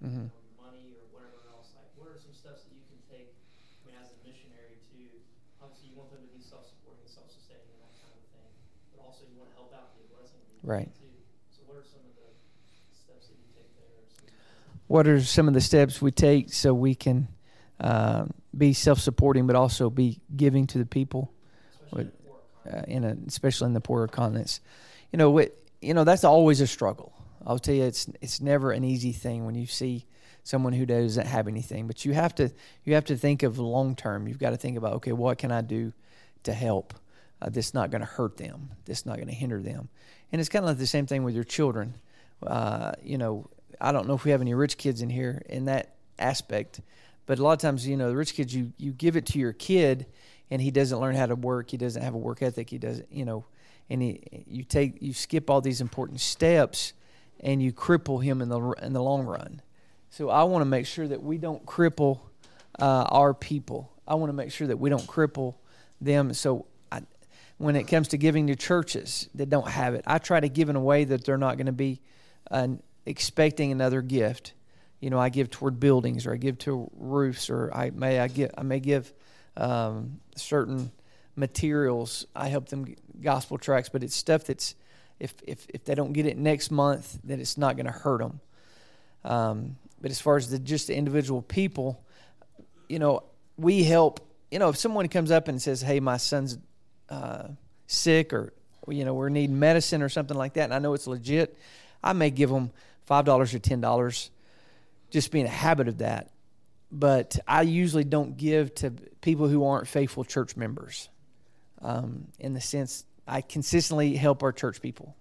mm-hmm. 0.02 0.28
money 0.58 0.98
or 0.98 1.06
whatever 1.14 1.46
else. 1.54 1.70
Like, 1.78 1.88
what 1.94 2.10
are 2.10 2.18
some 2.18 2.34
steps 2.34 2.66
that 2.66 2.74
you 2.74 2.86
can 2.90 3.02
take? 3.06 3.30
I 3.32 3.94
mean, 3.94 3.96
as 4.02 4.10
a 4.10 4.18
missionary, 4.26 4.82
to 4.98 5.00
obviously 5.62 5.94
you 5.94 5.96
want 5.98 6.10
them 6.10 6.26
to 6.26 6.32
be 6.34 6.42
self-supporting, 6.42 7.06
self-sustaining, 7.06 7.70
and 7.70 7.82
that 7.86 7.94
kind 8.02 8.14
of 8.18 8.26
thing, 8.34 8.50
but 8.94 9.00
also 9.06 9.30
you 9.30 9.38
want 9.38 9.54
to 9.54 9.58
help 9.58 9.72
out, 9.78 9.94
be 9.94 10.02
a 10.04 10.10
blessing, 10.10 10.42
right? 10.64 10.90
So, 11.52 11.62
what 11.68 11.78
are 11.78 11.84
some 11.84 12.02
of 12.08 12.16
the 12.16 12.96
steps 12.96 13.28
that 13.28 13.36
you 13.36 13.48
take 13.56 14.26
there? 14.26 14.34
What 14.88 15.08
are 15.08 15.22
some 15.22 15.48
of 15.48 15.54
the 15.54 15.62
steps 15.62 16.02
we 16.02 16.12
take 16.12 16.54
so 16.54 16.74
we 16.74 16.96
can 16.96 17.28
uh, 17.80 18.26
be 18.56 18.74
self-supporting, 18.74 19.48
but 19.48 19.56
also 19.56 19.90
be 19.90 20.20
giving 20.36 20.68
to 20.68 20.78
the 20.78 20.86
people, 20.86 21.32
especially, 21.86 22.12
uh, 22.72 22.82
in 22.88 23.04
a, 23.04 23.18
especially 23.28 23.68
in 23.68 23.74
the 23.74 23.82
poorer 23.82 24.08
continents? 24.08 24.62
You 25.12 25.18
know, 25.18 25.30
what, 25.30 25.58
you 25.82 25.94
know 25.94 26.04
that's 26.04 26.24
always 26.24 26.62
a 26.62 26.68
struggle. 26.68 27.14
I'll 27.46 27.60
tell 27.60 27.76
you, 27.76 27.84
it's 27.84 28.08
it's 28.22 28.42
never 28.42 28.72
an 28.72 28.84
easy 28.84 29.12
thing 29.12 29.46
when 29.46 29.56
you 29.56 29.66
see 29.66 30.06
someone 30.44 30.74
who 30.74 30.86
doesn't 30.86 31.28
have 31.28 31.48
anything. 31.48 31.88
But 31.88 32.06
you 32.06 32.14
have 32.14 32.36
to 32.36 32.52
you 32.84 32.94
have 32.96 33.06
to 33.06 33.18
think 33.18 33.44
of 33.44 33.60
long 33.60 33.96
term. 33.96 34.28
You've 34.28 34.40
got 34.40 34.52
to 34.52 34.58
think 34.58 34.78
about 34.78 34.94
okay, 34.96 35.12
what 35.12 35.38
can 35.38 35.52
I 35.52 35.62
do 35.62 35.94
to 36.44 36.54
help? 36.54 36.94
Uh, 37.42 37.50
this 37.50 37.74
not 37.74 37.90
going 37.90 38.02
to 38.02 38.08
hurt 38.08 38.38
them. 38.38 38.70
This 38.86 39.06
not 39.06 39.16
going 39.16 39.28
to 39.28 39.34
hinder 39.34 39.62
them. 39.62 39.90
And 40.32 40.40
it's 40.40 40.50
kind 40.50 40.64
of 40.64 40.70
like 40.70 40.78
the 40.78 40.88
same 40.88 41.06
thing 41.06 41.24
with 41.24 41.36
your 41.36 41.44
children. 41.44 41.96
Uh, 42.46 42.94
you 43.04 43.18
know, 43.18 43.50
I 43.80 43.92
don't 43.92 44.08
know 44.08 44.14
if 44.14 44.24
we 44.24 44.32
have 44.32 44.42
any 44.42 44.54
rich 44.54 44.78
kids 44.78 45.02
in 45.02 45.10
here 45.10 45.42
in 45.50 45.66
that 45.66 45.96
aspect, 46.20 46.82
but 47.26 47.40
a 47.40 47.44
lot 47.44 47.54
of 47.54 47.60
times, 47.60 47.88
you 47.88 47.98
know, 47.98 48.10
the 48.10 48.16
rich 48.16 48.34
kids, 48.34 48.54
you 48.54 48.74
you 48.78 48.92
give 48.92 49.16
it 49.16 49.26
to 49.28 49.40
your 49.40 49.54
kid, 49.54 50.06
and 50.50 50.62
he 50.62 50.72
doesn't 50.72 51.00
learn 51.00 51.16
how 51.16 51.26
to 51.26 51.36
work. 51.36 51.72
He 51.72 51.78
doesn't 51.78 52.02
have 52.02 52.14
a 52.14 52.18
work 52.18 52.42
ethic. 52.42 52.70
He 52.70 52.78
doesn't, 52.78 53.12
you 53.12 53.26
know, 53.26 53.46
and 53.90 54.02
he, 54.02 54.46
you 54.48 54.64
take 54.64 55.02
you 55.02 55.14
skip 55.14 55.50
all 55.50 55.62
these 55.62 55.82
important 55.82 56.20
steps 56.22 56.94
and 57.40 57.62
you 57.62 57.74
cripple 57.74 58.24
him 58.24 58.42
in 58.42 58.50
the 58.50 58.60
in 58.82 58.94
the 58.94 59.04
long 59.04 59.26
run. 59.26 59.62
So 60.10 60.30
I 60.30 60.44
want 60.44 60.62
to 60.62 60.66
make 60.66 60.86
sure 60.86 61.08
that 61.08 61.24
we 61.24 61.38
don't 61.38 61.66
cripple 61.66 62.20
uh, 62.80 63.06
our 63.10 63.34
people. 63.34 63.92
I 64.08 64.16
want 64.16 64.30
to 64.30 64.34
make 64.34 64.52
sure 64.52 64.68
that 64.68 64.78
we 64.78 64.90
don't 64.90 65.08
cripple 65.08 65.56
them. 66.00 66.34
So 66.34 66.66
when 67.62 67.76
it 67.76 67.84
comes 67.84 68.10
to 68.10 68.18
giving 68.18 68.48
to 68.48 68.56
churches 68.56 69.30
that 69.36 69.50
don't 69.50 69.68
have 69.68 69.94
it, 69.94 70.04
I 70.08 70.18
try 70.18 70.40
to 70.40 70.50
give 70.50 70.70
in 70.70 70.76
a 70.76 70.82
way 70.82 71.04
that 71.04 71.24
they're 71.24 71.38
not 71.38 71.58
going 71.58 71.68
to 71.68 71.72
be 71.72 72.02
uh, 72.50 72.70
expecting 73.06 73.72
another 73.72 74.02
gift. 74.02 74.54
You 75.00 75.10
know, 75.10 75.20
I 75.20 75.30
give 75.30 75.50
toward 75.50 75.80
buildings, 75.80 76.26
or 76.26 76.34
I 76.34 76.38
give 76.38 76.58
to 76.60 76.90
roofs, 76.96 77.50
or 77.50 77.72
I 77.74 77.92
may 77.92 78.20
I 78.20 78.28
give 78.28 78.52
I 78.58 78.64
may 78.64 78.80
give 78.80 79.14
um, 79.58 80.20
certain 80.36 80.92
materials. 81.36 82.26
I 82.36 82.50
help 82.50 82.70
them 82.70 82.96
gospel 83.22 83.58
tracts, 83.58 83.90
but 83.90 84.04
it's 84.04 84.16
stuff 84.16 84.46
that's 84.46 84.76
if, 85.20 85.36
if, 85.46 85.68
if 85.70 85.86
they 85.86 85.94
don't 85.94 86.14
get 86.14 86.26
it 86.26 86.38
next 86.38 86.72
month, 86.72 87.20
then 87.24 87.40
it's 87.40 87.58
not 87.58 87.76
going 87.76 87.86
to 87.86 87.92
hurt 87.92 88.22
them. 88.22 88.40
Um, 89.24 89.76
but 90.02 90.10
as 90.10 90.20
far 90.20 90.36
as 90.36 90.50
the, 90.50 90.58
just 90.58 90.88
the 90.88 90.96
individual 90.96 91.44
people, 91.44 92.04
you 92.90 92.98
know, 92.98 93.24
we 93.56 93.84
help. 93.84 94.28
You 94.50 94.60
know, 94.60 94.70
if 94.70 94.78
someone 94.78 95.08
comes 95.08 95.32
up 95.32 95.48
and 95.48 95.62
says, 95.62 95.82
"Hey, 95.82 96.00
my 96.00 96.18
son's 96.18 96.58
sick," 97.88 98.34
or 98.34 98.54
you 98.88 99.06
know, 99.06 99.14
we're 99.14 99.30
needing 99.30 99.60
medicine 99.60 100.02
or 100.02 100.10
something 100.10 100.38
like 100.38 100.54
that, 100.54 100.66
and 100.66 100.74
I 100.74 100.80
know 100.80 100.94
it's 100.94 101.08
legit, 101.08 101.58
I 102.04 102.14
may 102.14 102.30
give 102.30 102.50
them 102.50 102.72
five 103.06 103.26
dollars 103.26 103.54
or 103.54 103.60
ten 103.60 103.82
dollars, 103.82 104.32
just 105.10 105.32
being 105.32 105.46
a 105.46 105.50
habit 105.50 105.88
of 105.88 106.00
that. 106.00 106.32
But 106.92 107.40
I 107.48 107.62
usually 107.62 108.04
don't 108.04 108.36
give 108.36 108.76
to 108.76 108.92
people 109.22 109.48
who 109.48 109.64
aren't 109.64 109.88
faithful 109.88 110.26
church 110.26 110.58
members, 110.58 111.10
um, 111.82 112.28
in 112.40 112.54
the 112.54 112.62
sense 112.62 113.06
I 113.28 113.42
consistently 113.42 114.16
help 114.16 114.44
our 114.44 114.52
church 114.52 114.82
people. 114.82 115.16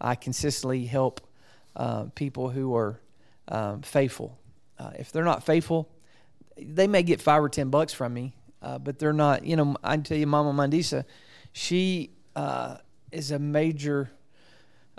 I 0.00 0.14
consistently 0.14 0.86
help 0.86 1.20
uh, 1.76 2.04
people 2.14 2.48
who 2.48 2.74
are 2.74 3.00
um, 3.48 3.82
faithful. 3.82 4.38
Uh, 4.78 4.90
if 4.98 5.12
they're 5.12 5.24
not 5.24 5.44
faithful, 5.44 5.88
they 6.56 6.86
may 6.86 7.02
get 7.02 7.20
five 7.20 7.42
or 7.42 7.48
ten 7.48 7.68
bucks 7.68 7.92
from 7.92 8.14
me, 8.14 8.34
uh, 8.62 8.78
but 8.78 8.98
they're 8.98 9.12
not. 9.12 9.44
You 9.44 9.56
know, 9.56 9.76
I 9.82 9.96
tell 9.98 10.18
you, 10.18 10.26
Mama 10.26 10.52
Mandisa, 10.52 11.04
she 11.52 12.10
uh, 12.36 12.76
is 13.12 13.30
a 13.30 13.38
major 13.38 14.10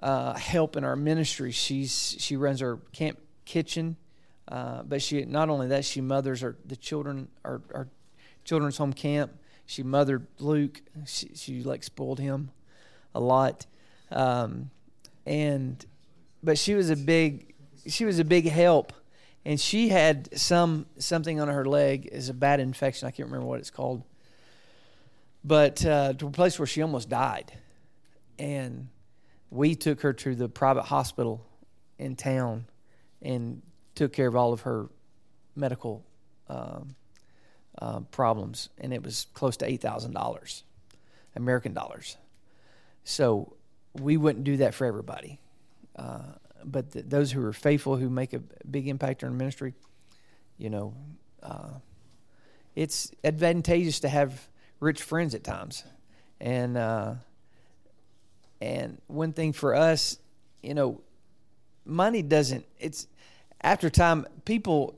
uh, 0.02 0.34
help 0.36 0.76
in 0.76 0.84
our 0.84 0.96
ministry. 0.96 1.52
She's 1.52 2.16
she 2.20 2.38
runs 2.38 2.62
our 2.62 2.78
camp 2.94 3.20
kitchen, 3.46 3.98
uh, 4.48 4.84
but 4.84 5.02
she 5.02 5.26
not 5.26 5.50
only 5.50 5.68
that 5.68 5.86
she 5.86 6.02
mothers 6.02 6.44
our 6.44 6.56
the 6.66 6.76
children 6.76 7.28
our, 7.46 7.62
our 7.74 7.88
children's 8.44 8.78
home 8.78 8.94
camp 8.94 9.32
she 9.72 9.84
mothered 9.84 10.28
Luke. 10.40 10.82
She, 11.06 11.30
she 11.34 11.64
like 11.64 11.84
spoiled 11.84 12.20
him 12.20 12.52
a 13.16 13.22
lot, 13.22 13.66
um, 14.12 14.70
and 15.26 15.84
but 16.44 16.58
she 16.58 16.74
was 16.74 16.90
a 16.90 16.98
big 16.98 17.54
she 17.88 18.04
was 18.04 18.20
a 18.20 18.26
big 18.26 18.50
help, 18.50 18.92
and 19.46 19.60
she 19.60 19.90
had 19.90 20.38
some 20.38 20.86
something 20.98 21.40
on 21.40 21.48
her 21.48 21.66
leg. 21.66 22.10
Is 22.12 22.30
a 22.30 22.34
bad 22.34 22.60
infection. 22.60 23.08
I 23.08 23.12
can't 23.12 23.28
remember 23.28 23.48
what 23.48 23.60
it's 23.60 23.72
called, 23.72 24.04
but 25.44 25.86
uh, 25.86 26.14
to 26.14 26.28
a 26.28 26.32
place 26.32 26.60
where 26.60 26.68
she 26.68 26.82
almost 26.82 27.10
died, 27.10 27.52
and 28.38 28.90
we 29.50 29.76
took 29.76 30.02
her 30.02 30.14
to 30.14 30.36
the 30.36 30.48
private 30.48 30.84
hospital 30.84 31.46
in 31.98 32.16
town 32.16 32.66
and 33.22 33.62
took 33.96 34.14
care 34.14 34.28
of 34.28 34.36
all 34.36 34.54
of 34.54 34.62
her 34.62 34.90
medical 35.56 36.04
um, 36.48 36.96
uh, 37.80 38.00
problems, 38.12 38.70
and 38.80 38.94
it 38.94 39.04
was 39.04 39.28
close 39.34 39.58
to 39.58 39.66
eight 39.66 39.82
thousand 39.82 40.14
dollars, 40.14 40.64
American 41.36 41.74
dollars. 41.74 42.18
So 43.04 43.56
we 44.00 44.18
wouldn't 44.18 44.44
do 44.44 44.58
that 44.58 44.74
for 44.74 44.86
everybody, 44.86 45.40
uh, 45.96 46.34
but 46.66 46.92
th- 46.92 47.06
those 47.08 47.32
who 47.32 47.46
are 47.46 47.54
faithful, 47.54 47.96
who 47.98 48.10
make 48.10 48.34
a 48.34 48.40
big 48.70 48.88
impact 48.88 49.24
on 49.24 49.38
ministry, 49.38 49.74
you 50.58 50.70
know, 50.70 50.94
uh, 51.44 51.70
it's 52.76 53.12
advantageous 53.24 54.00
to 54.02 54.10
have 54.10 54.48
rich 54.80 55.02
friends 55.02 55.36
at 55.36 55.44
times, 55.44 55.84
and 56.40 56.78
uh, 56.78 57.16
and 58.62 59.02
one 59.08 59.34
thing 59.34 59.54
for 59.54 59.76
us, 59.76 60.18
you 60.62 60.74
know, 60.74 61.02
money 61.86 62.22
doesn't. 62.22 62.66
It's 62.80 63.08
after 63.62 63.90
time 63.90 64.26
people 64.46 64.96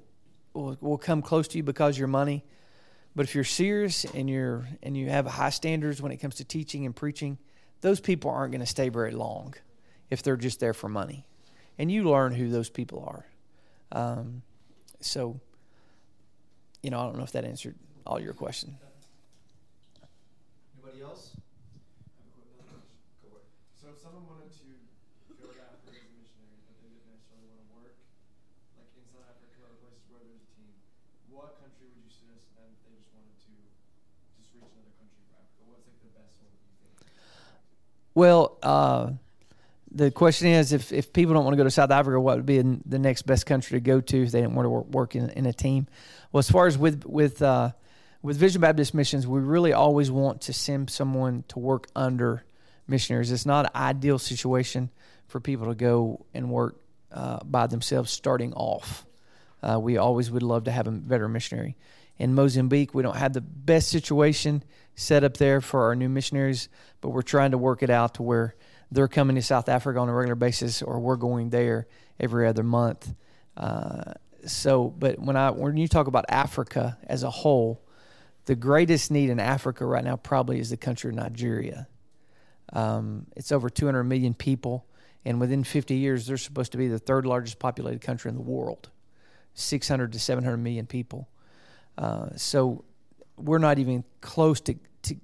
will, 0.54 0.78
will 0.82 0.98
come 0.98 1.22
close 1.22 1.48
to 1.50 1.58
you 1.58 1.64
because 1.64 1.98
your 1.98 2.08
money. 2.08 2.44
But 3.16 3.26
if 3.26 3.36
you're 3.36 3.44
serious 3.44 4.06
and 4.06 4.30
you're 4.30 4.68
and 4.82 4.98
you 4.98 5.10
have 5.10 5.26
high 5.26 5.52
standards 5.52 6.02
when 6.02 6.12
it 6.12 6.18
comes 6.18 6.36
to 6.36 6.44
teaching 6.44 6.86
and 6.86 6.96
preaching, 6.96 7.38
those 7.82 8.00
people 8.00 8.32
aren't 8.32 8.52
going 8.52 8.62
to 8.62 8.68
stay 8.68 8.90
very 8.90 9.12
long 9.12 9.54
if 10.10 10.24
they're 10.24 10.38
just 10.38 10.60
there 10.60 10.74
for 10.74 10.90
money. 10.90 11.26
And 11.78 11.92
you 11.92 12.08
learn 12.10 12.34
who 12.34 12.50
those 12.50 12.70
people 12.70 13.04
are. 13.08 13.26
Um, 13.92 14.42
so, 15.00 15.40
you 16.82 16.90
know, 16.90 17.00
I 17.00 17.04
don't 17.04 17.18
know 17.18 17.24
if 17.24 17.32
that 17.34 17.46
answered 17.46 17.76
all 18.06 18.20
your 18.20 18.34
question. 18.34 18.78
Anybody 20.78 21.02
else? 21.04 21.32
So 23.74 23.90
if 23.90 24.00
someone 24.00 24.24
wanted 24.30 24.54
to 24.54 24.70
go 25.42 25.50
to 25.50 25.60
Africa 25.60 25.92
as 25.98 26.08
a 26.08 26.16
missionary, 26.16 26.62
but 26.64 26.78
they 26.80 26.94
didn't 26.94 27.10
necessarily 27.10 27.50
want 27.52 27.66
to 27.66 27.70
work, 27.76 27.96
like 28.80 28.88
in 28.96 29.04
South 29.10 29.28
Africa 29.28 29.60
or 29.66 29.76
places 29.82 30.06
where 30.14 30.24
there's 30.24 30.40
a 30.40 30.52
team, 30.56 30.72
what 31.34 31.58
country 31.60 31.90
would 31.90 32.06
you 32.06 32.14
suggest 32.14 32.54
them 32.56 32.70
if 32.70 32.80
they 32.86 32.94
just 32.96 33.12
wanted 33.12 33.34
to 33.34 33.54
just 34.40 34.54
reach 34.56 34.70
another 34.72 34.94
country 35.02 35.20
for 35.26 35.36
Africa? 35.42 35.62
What's 35.68 35.84
like 35.90 36.00
the 36.06 36.14
best 36.16 36.38
one 36.40 36.54
that 36.54 36.64
you 36.64 36.76
think? 36.80 36.96
Well, 38.16 38.62
uh, 38.64 39.18
the 39.94 40.12
question 40.12 40.48
is 40.48 40.74
if, 40.74 40.92
if 40.92 41.14
people 41.14 41.34
don't 41.34 41.44
want 41.44 41.54
to 41.54 41.58
go 41.58 41.64
to 41.64 41.72
South 41.72 41.92
Africa, 41.92 42.20
what 42.20 42.38
would 42.38 42.46
be 42.46 42.62
the 42.62 43.00
next 43.00 43.24
best 43.24 43.46
country 43.46 43.78
to 43.78 43.82
go 43.82 44.02
to 44.02 44.24
if 44.24 44.32
they 44.32 44.42
didn't 44.42 44.56
want 44.56 44.66
to 44.66 44.70
work, 44.70 44.86
work 44.88 45.16
in, 45.16 45.30
in 45.32 45.46
a 45.46 45.54
team? 45.54 45.88
Well, 46.32 46.40
as 46.40 46.50
far 46.50 46.68
as 46.68 46.78
with 46.78 47.06
with 47.06 47.42
uh, 47.42 47.72
with 48.22 48.38
Vision 48.38 48.62
Baptist 48.62 48.94
Missions, 48.94 49.28
we 49.28 49.40
really 49.40 49.74
always 49.74 50.10
want 50.10 50.42
to 50.42 50.54
send 50.54 50.90
someone 50.90 51.44
to 51.50 51.60
work 51.60 51.88
under 51.96 52.44
missionaries. 52.88 53.32
It's 53.32 53.46
not 53.46 53.66
an 53.66 53.72
ideal 53.76 54.18
situation 54.18 54.90
for 55.28 55.40
people 55.40 55.68
to 55.68 55.76
go 55.76 56.26
and 56.34 56.50
work 56.50 56.78
uh, 57.12 57.40
by 57.44 57.68
themselves 57.68 58.12
starting 58.12 58.54
off. 58.54 59.06
Uh, 59.62 59.80
we 59.80 59.98
always 59.98 60.32
would 60.32 60.44
love 60.44 60.66
to 60.66 60.72
have 60.72 60.88
a 60.88 60.92
better 60.92 61.28
missionary. 61.28 61.78
In 62.18 62.34
Mozambique, 62.36 62.94
we 62.94 63.04
don't 63.04 63.16
have 63.16 63.34
the 63.34 63.42
best 63.42 63.90
situation 63.90 64.64
set 64.96 65.24
up 65.24 65.38
there 65.38 65.62
for 65.62 65.84
our 65.84 65.96
new 65.96 66.10
missionaries, 66.10 66.70
but 67.02 67.10
we're 67.10 67.22
trying 67.22 67.52
to 67.52 67.58
work 67.58 67.82
it 67.82 67.90
out 67.90 68.16
to 68.16 68.24
where 68.24 68.56
they're 68.94 69.08
coming 69.08 69.36
to 69.36 69.42
South 69.42 69.70
Africa 69.70 70.00
on 70.00 70.08
a 70.08 70.14
regular 70.14 70.36
basis, 70.36 70.82
or 70.82 71.00
we're 71.00 71.16
going 71.16 71.50
there 71.50 71.88
every 72.20 72.48
other 72.48 72.64
month. 72.64 73.14
Uh, 73.58 74.14
so, 74.46 74.90
but 74.90 75.20
when 75.20 75.36
I 75.36 75.52
when 75.52 75.78
you 75.78 75.88
talk 75.88 76.08
about 76.08 76.26
Africa 76.30 76.98
as 77.04 77.24
a 77.24 77.30
whole, 77.30 77.82
the 78.46 78.56
greatest 78.56 79.10
need 79.10 79.30
in 79.30 79.40
Africa 79.40 79.86
right 79.86 80.04
now 80.04 80.16
probably 80.16 80.60
is 80.60 80.70
the 80.70 80.78
country 80.78 81.10
of 81.10 81.16
Nigeria. 81.16 81.88
Um, 82.72 83.28
it's 83.36 83.52
over 83.52 83.70
200 83.70 84.04
million 84.04 84.34
people, 84.34 84.86
and 85.26 85.40
within 85.40 85.64
50 85.64 85.96
years, 85.96 86.28
they're 86.28 86.38
supposed 86.38 86.72
to 86.74 86.78
be 86.78 86.88
the 86.88 87.00
third 87.00 87.26
largest 87.26 87.60
populated 87.60 88.02
country 88.02 88.30
in 88.30 88.36
the 88.36 88.42
world, 88.42 88.90
600 89.54 90.12
to 90.14 90.20
700 90.20 90.58
million 90.58 90.86
people. 90.86 91.30
Uh, 91.98 92.30
so, 92.36 92.84
we're 93.38 93.60
not 93.60 93.80
even 93.80 94.04
close 94.22 94.62
to, 94.62 94.76
to 95.02 95.16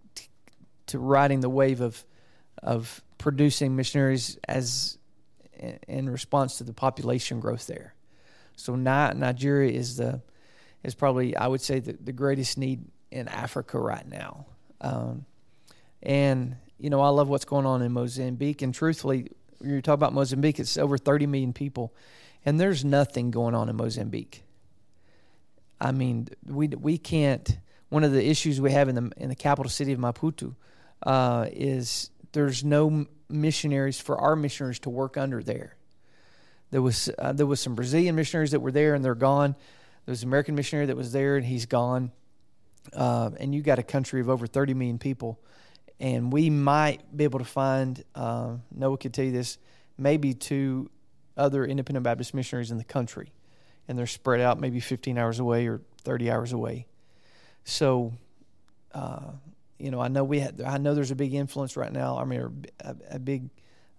to 0.87 0.97
riding 0.97 1.39
the 1.41 1.49
wave 1.49 1.81
of 1.81 2.03
of 2.61 3.01
producing 3.17 3.75
missionaries 3.75 4.37
as 4.47 4.97
in 5.87 6.09
response 6.09 6.57
to 6.57 6.63
the 6.63 6.73
population 6.73 7.39
growth 7.39 7.67
there. 7.67 7.93
So 8.55 8.75
Nigeria 8.75 9.71
is 9.71 9.97
the 9.97 10.21
is 10.83 10.95
probably 10.95 11.35
I 11.35 11.47
would 11.47 11.61
say 11.61 11.79
the, 11.79 11.93
the 11.93 12.13
greatest 12.13 12.57
need 12.57 12.85
in 13.11 13.27
Africa 13.27 13.79
right 13.79 14.07
now. 14.07 14.45
Um, 14.81 15.25
and 16.01 16.55
you 16.77 16.89
know 16.89 17.01
I 17.01 17.09
love 17.09 17.27
what's 17.27 17.45
going 17.45 17.65
on 17.65 17.81
in 17.81 17.91
Mozambique. 17.91 18.61
And 18.61 18.73
truthfully, 18.73 19.31
you 19.61 19.81
talk 19.81 19.95
about 19.95 20.13
Mozambique, 20.13 20.59
it's 20.59 20.77
over 20.77 20.97
30 20.97 21.27
million 21.27 21.53
people, 21.53 21.93
and 22.45 22.59
there's 22.59 22.85
nothing 22.85 23.31
going 23.31 23.55
on 23.55 23.69
in 23.69 23.75
Mozambique. 23.75 24.43
I 25.79 25.91
mean, 25.91 26.27
we 26.45 26.67
we 26.67 26.97
can't. 26.97 27.57
One 27.89 28.03
of 28.03 28.11
the 28.11 28.23
issues 28.23 28.61
we 28.61 28.71
have 28.71 28.89
in 28.89 28.95
the 28.95 29.11
in 29.17 29.29
the 29.29 29.35
capital 29.35 29.69
city 29.69 29.93
of 29.93 29.99
Maputo 29.99 30.55
uh, 31.03 31.47
is 31.51 32.11
there's 32.31 32.63
no 32.63 33.07
missionaries 33.29 33.99
for 33.99 34.17
our 34.17 34.35
missionaries 34.35 34.79
to 34.79 34.89
work 34.89 35.17
under 35.17 35.41
there. 35.43 35.75
There 36.71 36.81
was 36.81 37.09
uh, 37.17 37.33
there 37.33 37.45
was 37.45 37.59
some 37.59 37.75
Brazilian 37.75 38.15
missionaries 38.15 38.51
that 38.51 38.59
were 38.59 38.71
there 38.71 38.93
and 38.93 39.03
they're 39.03 39.15
gone. 39.15 39.55
There 40.05 40.11
was 40.11 40.23
an 40.23 40.29
American 40.29 40.55
missionary 40.55 40.87
that 40.87 40.97
was 40.97 41.11
there 41.11 41.37
and 41.37 41.45
he's 41.45 41.65
gone. 41.65 42.11
Uh, 42.93 43.31
and 43.39 43.53
you 43.53 43.61
got 43.61 43.79
a 43.79 43.83
country 43.83 44.21
of 44.21 44.29
over 44.29 44.47
30 44.47 44.73
million 44.73 44.97
people, 44.97 45.39
and 45.99 46.31
we 46.31 46.49
might 46.49 47.15
be 47.15 47.23
able 47.23 47.39
to 47.39 47.45
find. 47.45 48.03
Uh, 48.15 48.55
Noah 48.71 48.97
could 48.97 49.13
tell 49.13 49.25
you 49.25 49.31
this, 49.31 49.57
maybe 49.97 50.33
two 50.33 50.89
other 51.37 51.65
independent 51.65 52.03
Baptist 52.03 52.33
missionaries 52.33 52.71
in 52.71 52.77
the 52.77 52.83
country, 52.83 53.31
and 53.87 53.97
they're 53.97 54.07
spread 54.07 54.41
out 54.41 54.59
maybe 54.59 54.79
15 54.79 55.17
hours 55.17 55.39
away 55.39 55.67
or 55.67 55.81
30 56.03 56.31
hours 56.31 56.53
away. 56.53 56.87
So, 57.63 58.13
uh, 58.93 59.31
you 59.79 59.91
know, 59.91 59.99
I 59.99 60.09
know 60.09 60.23
we 60.23 60.39
had, 60.39 60.61
I 60.61 60.77
know 60.77 60.93
there's 60.93 61.11
a 61.11 61.15
big 61.15 61.33
influence 61.33 61.77
right 61.77 61.91
now. 61.91 62.17
I 62.17 62.25
mean, 62.25 62.65
a, 62.81 62.95
a 63.11 63.19
big 63.19 63.49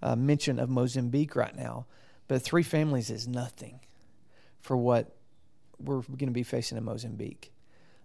uh, 0.02 0.15
mention 0.15 0.59
of 0.59 0.69
Mozambique 0.69 1.35
right 1.35 1.57
now, 1.57 1.86
but 2.28 2.43
three 2.43 2.62
families 2.62 3.11
is 3.11 3.27
nothing 3.27 3.81
for 4.61 4.77
what 4.77 5.16
we're 5.78 6.02
going 6.02 6.27
to 6.27 6.32
be 6.32 6.43
facing 6.43 6.77
in 6.77 6.85
Mozambique. 6.85 7.51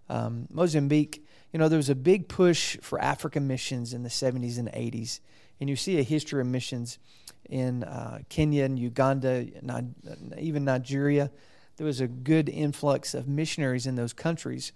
Um, 0.09 0.47
Mozambique, 0.49 1.25
you 1.51 1.59
know, 1.59 1.67
there 1.67 1.77
was 1.77 1.89
a 1.89 1.95
big 1.95 2.27
push 2.27 2.77
for 2.81 2.99
African 2.99 3.47
missions 3.47 3.93
in 3.93 4.03
the 4.03 4.09
70s 4.09 4.57
and 4.57 4.69
80s, 4.69 5.19
and 5.59 5.69
you 5.69 5.75
see 5.75 5.99
a 5.99 6.03
history 6.03 6.41
of 6.41 6.47
missions 6.47 6.97
in 7.49 7.83
uh, 7.83 8.19
Kenya 8.29 8.65
and 8.65 8.79
Uganda, 8.79 9.47
even 10.37 10.65
Nigeria. 10.65 11.31
There 11.77 11.85
was 11.85 11.99
a 11.99 12.07
good 12.07 12.49
influx 12.49 13.13
of 13.13 13.27
missionaries 13.27 13.85
in 13.85 13.95
those 13.95 14.13
countries 14.13 14.71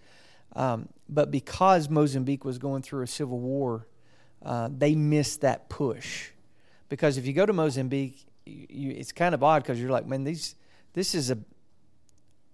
um, 0.55 0.89
but 1.07 1.31
because 1.31 1.89
Mozambique 1.89 2.45
was 2.45 2.57
going 2.57 2.81
through 2.81 3.03
a 3.03 3.07
civil 3.07 3.39
war, 3.39 3.87
uh, 4.43 4.69
they 4.71 4.95
missed 4.95 5.41
that 5.41 5.69
push. 5.69 6.29
Because 6.87 7.17
if 7.17 7.27
you 7.27 7.33
go 7.33 7.45
to 7.45 7.53
Mozambique, 7.53 8.25
you, 8.45 8.65
you, 8.69 8.91
it's 8.91 9.11
kind 9.11 9.35
of 9.35 9.43
odd 9.43 9.63
because 9.63 9.79
you're 9.79 9.91
like, 9.91 10.07
man, 10.07 10.23
these 10.23 10.55
this 10.93 11.13
is 11.15 11.31
a. 11.31 11.37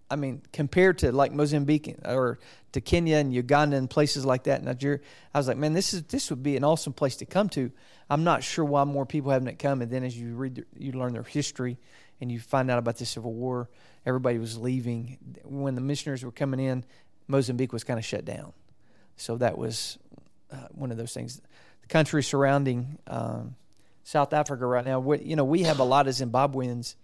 I 0.10 0.18
mean, 0.18 0.44
compared 0.54 1.00
to 1.00 1.12
like 1.12 1.32
Mozambique 1.32 1.96
or 2.06 2.38
to 2.74 2.82
Kenya 2.82 3.18
and 3.18 3.34
Uganda 3.34 3.76
and 3.76 3.90
places 3.90 4.24
like 4.24 4.44
that, 4.44 4.64
Nigeria, 4.64 5.00
I 5.34 5.40
was 5.40 5.48
like, 5.48 5.58
man, 5.58 5.74
this 5.74 5.94
is 5.94 6.04
this 6.04 6.30
would 6.30 6.44
be 6.44 6.58
an 6.58 6.64
awesome 6.64 6.94
place 6.94 7.16
to 7.18 7.26
come 7.26 7.50
to. 7.50 7.72
I'm 8.10 8.24
not 8.24 8.44
sure 8.44 8.64
why 8.64 8.84
more 8.84 9.06
people 9.06 9.32
haven't 9.32 9.58
come. 9.58 9.82
And 9.82 9.90
then 9.90 10.04
as 10.04 10.18
you 10.18 10.36
read, 10.36 10.64
you 10.78 10.92
learn 10.92 11.14
their 11.14 11.24
history, 11.24 11.78
and 12.22 12.32
you 12.32 12.40
find 12.40 12.70
out 12.70 12.78
about 12.78 12.98
the 12.98 13.06
Civil 13.06 13.34
War. 13.34 13.70
Everybody 14.06 14.38
was 14.38 14.58
leaving 14.58 15.18
when 15.44 15.74
the 15.74 15.82
missionaries 15.82 16.24
were 16.24 16.32
coming 16.32 16.60
in. 16.60 16.86
Mozambique 17.28 17.74
was 17.74 17.84
kind 17.84 18.00
of 18.00 18.06
shut 18.06 18.26
down. 18.26 18.54
So 19.18 19.38
that 19.38 19.58
was 19.58 19.98
uh, 20.52 20.68
one 20.72 20.92
of 20.92 20.98
those 20.98 21.14
things. 21.14 21.42
The 21.82 21.88
country 21.88 22.24
surrounding 22.24 22.98
um, 23.08 23.56
South 24.04 24.34
Africa 24.34 24.66
right 24.66 24.86
now, 24.86 25.00
we, 25.00 25.22
you 25.22 25.36
know, 25.36 25.44
we 25.44 25.64
have 25.64 25.80
a 25.80 25.84
lot 25.84 26.08
of 26.08 26.14
Zimbabweans 26.14 26.96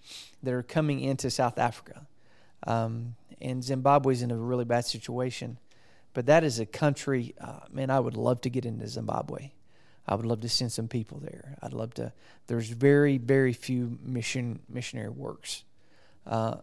that 0.44 0.54
are 0.54 0.64
coming 0.64 1.00
into 1.00 1.30
South 1.30 1.58
Africa. 1.58 2.08
Um, 2.68 3.16
and 3.42 3.64
Zimbabwe's 3.64 4.22
in 4.22 4.32
a 4.32 4.38
really 4.38 4.66
bad 4.66 4.86
situation. 4.86 5.58
But 6.14 6.28
that 6.28 6.44
is 6.44 6.60
a 6.60 6.66
country, 6.66 7.34
uh, 7.40 7.62
man, 7.72 7.90
I 7.90 8.00
would 8.00 8.18
love 8.18 8.42
to 8.42 8.50
get 8.50 8.66
into 8.66 8.88
Zimbabwe. 8.88 9.52
I 10.08 10.16
would 10.16 10.26
love 10.26 10.42
to 10.42 10.50
send 10.50 10.72
some 10.72 10.88
people 10.88 11.20
there. 11.20 11.58
I'd 11.62 11.74
love 11.74 11.94
to. 11.96 12.12
There's 12.48 12.70
very, 12.70 13.18
very 13.18 13.54
few 13.54 13.98
mission 14.04 14.60
missionary 14.68 15.10
works. 15.10 15.64
Uh, 16.26 16.58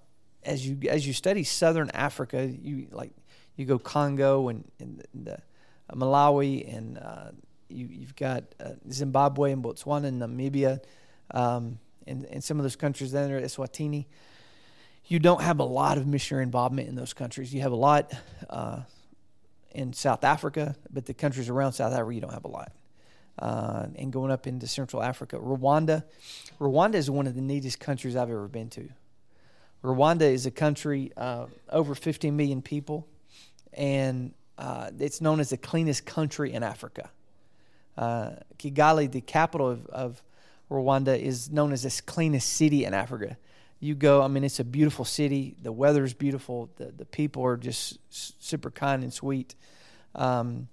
as 0.44 0.66
you 0.66 0.88
as 0.88 1.06
you 1.06 1.12
study 1.12 1.44
Southern 1.44 1.90
Africa, 1.90 2.46
you 2.46 2.88
like 2.90 3.12
you 3.58 3.66
go 3.66 3.78
Congo 3.78 4.48
and, 4.48 4.64
and 4.78 5.04
the, 5.12 5.34
uh, 5.34 5.94
Malawi, 5.94 6.74
and 6.74 6.98
uh, 6.98 7.30
you, 7.68 7.86
you've 7.90 8.16
got 8.16 8.44
uh, 8.60 8.70
Zimbabwe 8.90 9.52
and 9.52 9.62
Botswana 9.62 10.06
and 10.06 10.22
Namibia, 10.22 10.80
um, 11.32 11.78
and, 12.06 12.24
and 12.26 12.42
some 12.42 12.58
of 12.58 12.62
those 12.62 12.76
countries 12.76 13.12
then 13.12 13.28
there, 13.28 13.40
Eswatini. 13.40 14.06
You 15.06 15.18
don't 15.18 15.42
have 15.42 15.58
a 15.58 15.64
lot 15.64 15.98
of 15.98 16.06
missionary 16.06 16.44
involvement 16.44 16.88
in 16.88 16.94
those 16.94 17.12
countries. 17.12 17.52
You 17.52 17.62
have 17.62 17.72
a 17.72 17.76
lot 17.76 18.12
uh, 18.48 18.80
in 19.72 19.92
South 19.92 20.22
Africa, 20.22 20.76
but 20.90 21.06
the 21.06 21.14
countries 21.14 21.48
around 21.48 21.72
South 21.72 21.92
Africa, 21.92 22.14
you 22.14 22.20
don't 22.20 22.32
have 22.32 22.44
a 22.44 22.48
lot. 22.48 22.72
Uh, 23.38 23.86
and 23.96 24.12
going 24.12 24.30
up 24.30 24.46
into 24.46 24.66
Central 24.66 25.02
Africa, 25.02 25.36
Rwanda. 25.36 26.04
Rwanda 26.60 26.94
is 26.94 27.10
one 27.10 27.26
of 27.26 27.34
the 27.34 27.40
neatest 27.40 27.80
countries 27.80 28.16
I've 28.16 28.30
ever 28.30 28.48
been 28.48 28.68
to. 28.70 28.88
Rwanda 29.82 30.22
is 30.22 30.44
a 30.44 30.50
country 30.50 31.12
uh, 31.16 31.46
over 31.70 31.94
15 31.94 32.36
million 32.36 32.62
people 32.62 33.06
and 33.72 34.34
uh, 34.56 34.90
it's 34.98 35.20
known 35.20 35.40
as 35.40 35.50
the 35.50 35.56
cleanest 35.56 36.06
country 36.06 36.52
in 36.52 36.62
Africa. 36.62 37.10
Uh, 37.96 38.30
Kigali, 38.58 39.10
the 39.10 39.20
capital 39.20 39.68
of, 39.68 39.86
of, 39.86 40.22
Rwanda, 40.70 41.18
is 41.18 41.50
known 41.50 41.72
as 41.72 41.82
the 41.82 42.02
cleanest 42.02 42.52
city 42.52 42.84
in 42.84 42.92
Africa. 42.92 43.36
You 43.80 43.94
go, 43.94 44.22
I 44.22 44.28
mean, 44.28 44.44
it's 44.44 44.60
a 44.60 44.64
beautiful 44.64 45.04
city. 45.04 45.56
The 45.62 45.72
weather 45.72 46.04
is 46.04 46.12
beautiful. 46.12 46.68
The, 46.76 46.86
the 46.86 47.04
people 47.06 47.44
are 47.44 47.56
just 47.56 47.98
super 48.10 48.70
kind 48.70 49.02
and 49.02 49.12
sweet. 49.12 49.54
Um, 50.14 50.68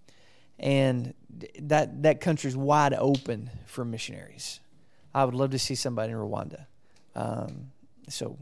and 0.59 1.13
that, 1.59 2.03
that 2.03 2.21
country 2.21 2.49
is 2.49 2.57
wide 2.57 2.93
open 2.93 3.49
for 3.65 3.85
missionaries. 3.85 4.59
I 5.13 5.23
would 5.23 5.33
love 5.33 5.51
to 5.51 5.59
see 5.59 5.75
somebody 5.75 6.11
in 6.11 6.17
Rwanda. 6.17 6.65
Um, 7.15 7.71
so 8.09 8.37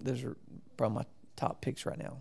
those 0.00 0.22
are 0.22 0.36
probably 0.76 0.98
my 0.98 1.04
top 1.34 1.60
picks 1.60 1.84
right 1.84 1.98
now. 1.98 2.18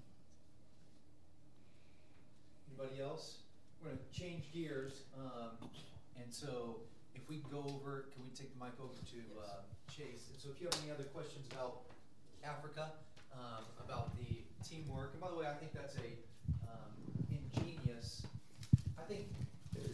Anybody 2.68 3.02
else? 3.02 3.38
We're 3.82 3.92
gonna 3.92 4.02
change 4.12 4.52
gears, 4.52 5.04
um, 5.16 5.70
and 6.18 6.34
so 6.34 6.78
if 7.14 7.30
we 7.30 7.38
go 7.52 7.60
over, 7.60 8.06
can 8.14 8.24
we 8.24 8.30
take 8.30 8.58
the 8.58 8.66
mic 8.66 8.74
over 8.82 8.94
to, 8.94 9.20
uh, 9.46 9.62
Chase? 9.96 10.08
And 10.08 10.34
so 10.46 10.52
if 10.52 10.62
you 10.62 10.68
have 10.68 10.80
any 10.84 10.92
other 10.92 11.06
questions 11.06 11.48
about 11.52 11.82
Africa, 12.44 12.92
um, 13.34 13.66
about 13.84 14.16
the 14.16 14.44
teamwork, 14.64 15.10
and 15.14 15.22
by 15.22 15.30
the 15.30 15.36
way, 15.36 15.48
I 15.48 15.56
think 15.56 15.74
that's 15.74 15.96
a, 15.96 16.70
um, 16.70 16.94
ingenious, 17.32 18.28
I 18.96 19.02
think 19.08 19.26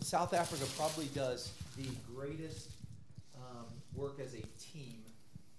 South 0.01 0.33
Africa 0.33 0.65
probably 0.75 1.05
does 1.15 1.53
the 1.77 1.87
greatest, 2.13 2.71
um, 3.37 3.67
work 3.95 4.19
as 4.19 4.33
a 4.33 4.43
team, 4.59 5.01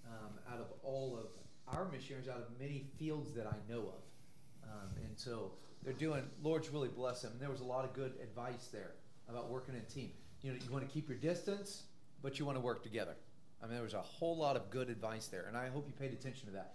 um, 0.07 0.33
out 0.53 0.61
of 0.61 0.67
all 0.83 1.17
of 1.17 1.75
our 1.75 1.87
missionaries, 1.91 2.29
out 2.29 2.37
of 2.37 2.61
many 2.61 2.85
fields 2.99 3.33
that 3.33 3.47
I 3.47 3.57
know 3.73 3.81
of. 3.81 4.71
Um, 4.71 4.91
and 5.07 5.19
so 5.19 5.53
they're 5.83 5.95
doing, 5.95 6.23
Lord's 6.43 6.69
really 6.69 6.89
blessed 6.89 7.23
them. 7.23 7.33
And 7.33 7.41
there 7.41 7.51
was 7.51 7.61
a 7.61 7.65
lot 7.65 7.87
of 7.87 7.95
good 7.95 8.13
advice 8.23 8.69
there 8.71 8.93
about 9.27 9.49
working 9.49 9.75
in 9.75 9.81
a 9.81 9.85
team. 9.85 10.11
You 10.43 10.53
know, 10.53 10.59
you 10.63 10.71
want 10.71 10.87
to 10.87 10.93
keep 10.93 11.09
your 11.09 11.17
distance, 11.17 11.85
but 12.21 12.39
you 12.39 12.45
want 12.45 12.57
to 12.57 12.63
work 12.63 12.83
together. 12.83 13.15
I 13.63 13.67
mean, 13.67 13.75
there 13.75 13.85
was 13.85 13.95
a 13.95 14.01
whole 14.01 14.37
lot 14.37 14.57
of 14.57 14.71
good 14.71 14.91
advice 14.91 15.29
there. 15.29 15.45
And 15.47 15.57
I 15.57 15.69
hope 15.69 15.87
you 15.87 15.93
paid 15.93 16.13
attention 16.13 16.47
to 16.47 16.55
that. 16.55 16.75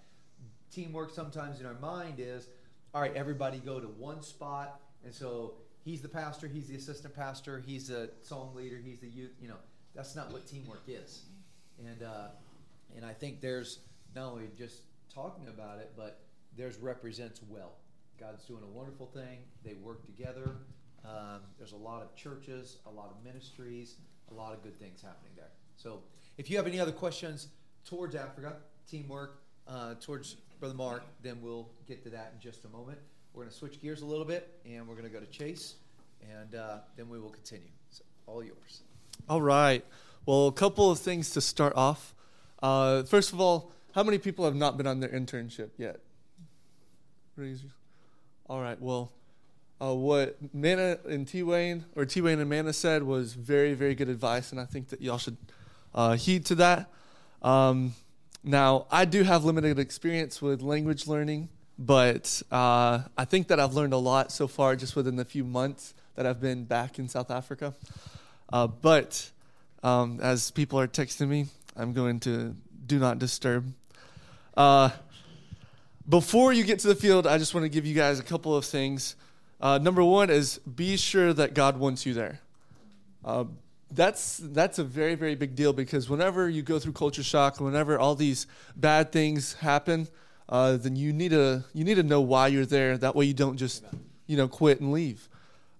Teamwork 0.71 1.11
sometimes 1.11 1.59
in 1.59 1.65
our 1.65 1.73
mind 1.75 2.15
is, 2.19 2.47
all 2.93 3.01
right, 3.01 3.13
everybody 3.15 3.57
go 3.59 3.79
to 3.79 3.87
one 3.87 4.21
spot. 4.21 4.79
And 5.03 5.13
so 5.13 5.55
he's 5.83 6.01
the 6.01 6.09
pastor, 6.09 6.47
he's 6.47 6.67
the 6.67 6.75
assistant 6.75 7.15
pastor, 7.15 7.63
he's 7.65 7.87
the 7.87 8.09
song 8.21 8.53
leader, 8.55 8.77
he's 8.83 8.99
the 8.99 9.07
youth. 9.07 9.31
You 9.41 9.49
know, 9.49 9.57
that's 9.95 10.15
not 10.15 10.31
what 10.31 10.47
teamwork 10.47 10.83
is. 10.87 11.23
And, 11.85 12.03
uh, 12.03 12.27
and 12.95 13.05
I 13.05 13.13
think 13.13 13.41
there's 13.41 13.79
not 14.15 14.31
only 14.31 14.45
just 14.57 14.81
talking 15.13 15.47
about 15.47 15.79
it, 15.79 15.91
but 15.95 16.21
there's 16.55 16.77
represents 16.77 17.41
well. 17.49 17.73
God's 18.19 18.43
doing 18.45 18.63
a 18.63 18.77
wonderful 18.77 19.07
thing. 19.07 19.39
They 19.63 19.73
work 19.73 20.05
together. 20.05 20.55
Um, 21.05 21.41
there's 21.57 21.73
a 21.73 21.77
lot 21.77 22.01
of 22.01 22.15
churches, 22.15 22.77
a 22.85 22.89
lot 22.89 23.11
of 23.11 23.23
ministries, 23.23 23.95
a 24.31 24.33
lot 24.33 24.53
of 24.53 24.63
good 24.63 24.79
things 24.79 25.01
happening 25.01 25.31
there. 25.35 25.51
So, 25.75 26.01
if 26.37 26.49
you 26.49 26.57
have 26.57 26.67
any 26.67 26.79
other 26.79 26.91
questions 26.91 27.47
towards 27.85 28.15
Africa, 28.15 28.57
teamwork, 28.89 29.41
uh, 29.67 29.95
towards 29.99 30.35
Brother 30.59 30.75
Mark, 30.75 31.03
then 31.23 31.39
we'll 31.41 31.69
get 31.87 32.03
to 32.03 32.09
that 32.11 32.33
in 32.35 32.39
just 32.39 32.65
a 32.65 32.69
moment. 32.69 32.99
We're 33.33 33.43
going 33.43 33.51
to 33.51 33.57
switch 33.57 33.81
gears 33.81 34.01
a 34.01 34.05
little 34.05 34.25
bit, 34.25 34.59
and 34.65 34.87
we're 34.87 34.95
going 34.95 35.07
to 35.07 35.11
go 35.11 35.19
to 35.19 35.25
Chase, 35.27 35.75
and 36.21 36.55
uh, 36.55 36.77
then 36.95 37.09
we 37.09 37.19
will 37.19 37.29
continue. 37.29 37.69
So, 37.89 38.03
all 38.25 38.43
yours. 38.43 38.81
All 39.29 39.41
right. 39.41 39.83
Well, 40.25 40.47
a 40.47 40.51
couple 40.51 40.91
of 40.91 40.99
things 40.99 41.31
to 41.31 41.41
start 41.41 41.73
off. 41.75 42.13
Uh, 42.61 43.03
first 43.03 43.33
of 43.33 43.39
all, 43.39 43.71
how 43.93 44.03
many 44.03 44.17
people 44.17 44.45
have 44.45 44.55
not 44.55 44.77
been 44.77 44.87
on 44.87 44.99
their 44.99 45.09
internship 45.09 45.69
yet? 45.77 45.99
All 48.47 48.61
right. 48.61 48.79
Well, 48.79 49.11
uh, 49.79 49.93
what 49.93 50.37
Mana 50.53 50.97
and 51.07 51.27
T 51.27 51.43
Wayne, 51.43 51.85
or 51.95 52.05
T 52.05 52.21
Wayne 52.21 52.39
and 52.39 52.49
Mana 52.49 52.73
said, 52.73 53.03
was 53.03 53.33
very, 53.33 53.73
very 53.73 53.93
good 53.95 54.09
advice, 54.09 54.51
and 54.51 54.59
I 54.59 54.65
think 54.65 54.89
that 54.89 55.01
y'all 55.01 55.19
should 55.19 55.37
uh, 55.97 56.15
heed 56.15 56.45
to 56.45 56.55
that. 56.55 56.89
Um, 57.41 57.95
now, 58.43 58.85
I 58.91 59.03
do 59.03 59.23
have 59.23 59.43
limited 59.43 59.79
experience 59.79 60.41
with 60.41 60.61
language 60.61 61.07
learning, 61.07 61.49
but 61.77 62.41
uh, 62.51 63.01
I 63.17 63.25
think 63.25 63.47
that 63.47 63.59
I've 63.59 63.73
learned 63.73 63.93
a 63.93 63.97
lot 63.97 64.31
so 64.31 64.47
far 64.47 64.75
just 64.75 64.95
within 64.95 65.15
the 65.15 65.25
few 65.25 65.43
months 65.43 65.95
that 66.15 66.27
I've 66.27 66.39
been 66.39 66.65
back 66.65 66.99
in 66.99 67.09
South 67.09 67.31
Africa. 67.31 67.73
Uh, 68.53 68.67
but 68.67 69.31
um, 69.83 70.19
as 70.21 70.51
people 70.51 70.79
are 70.79 70.87
texting 70.87 71.27
me, 71.27 71.47
I'm 71.75 71.93
going 71.93 72.19
to 72.21 72.55
do 72.85 72.99
not 72.99 73.17
disturb. 73.17 73.73
Uh, 74.55 74.91
before 76.07 76.53
you 76.53 76.63
get 76.63 76.79
to 76.79 76.87
the 76.87 76.95
field, 76.95 77.25
I 77.25 77.39
just 77.39 77.55
want 77.55 77.65
to 77.65 77.69
give 77.69 77.87
you 77.87 77.95
guys 77.95 78.19
a 78.19 78.23
couple 78.23 78.55
of 78.55 78.65
things. 78.65 79.15
Uh, 79.59 79.79
number 79.79 80.03
one 80.03 80.29
is 80.29 80.59
be 80.59 80.95
sure 80.95 81.33
that 81.33 81.55
God 81.55 81.77
wants 81.77 82.05
you 82.05 82.13
there. 82.13 82.39
That's 83.89 84.37
that's 84.37 84.79
a 84.79 84.83
very 84.83 85.15
very 85.15 85.35
big 85.35 85.55
deal 85.55 85.71
because 85.71 86.09
whenever 86.09 86.49
you 86.49 86.61
go 86.61 86.77
through 86.77 86.93
culture 86.93 87.23
shock, 87.23 87.61
whenever 87.61 87.97
all 87.97 88.15
these 88.15 88.47
bad 88.75 89.11
things 89.11 89.53
happen, 89.53 90.07
uh, 90.49 90.77
then 90.77 90.95
you 90.95 91.13
need 91.13 91.31
to 91.31 91.63
you 91.73 91.83
need 91.83 91.95
to 91.95 92.03
know 92.03 92.21
why 92.21 92.47
you're 92.47 92.65
there. 92.65 92.97
That 92.97 93.15
way 93.15 93.25
you 93.25 93.33
don't 93.33 93.57
just 93.57 93.83
you 94.27 94.37
know 94.37 94.47
quit 94.47 94.81
and 94.81 94.91
leave. 94.91 95.29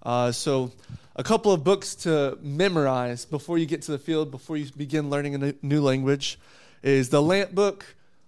Uh, 0.04 0.32
so, 0.32 0.72
a 1.18 1.24
couple 1.24 1.52
of 1.52 1.66
books 1.66 1.94
to 1.94 2.38
memorize 2.42 3.26
before 3.26 3.58
you 3.58 3.66
get 3.66 3.82
to 3.82 3.92
the 3.92 3.98
field, 3.98 4.32
before 4.32 4.56
you 4.56 4.66
begin 4.78 5.10
learning 5.10 5.36
a 5.36 5.54
new- 5.62 5.82
language, 5.82 6.40
is 6.82 7.10
the 7.10 7.22
Lamp 7.22 7.54
book. 7.54 7.86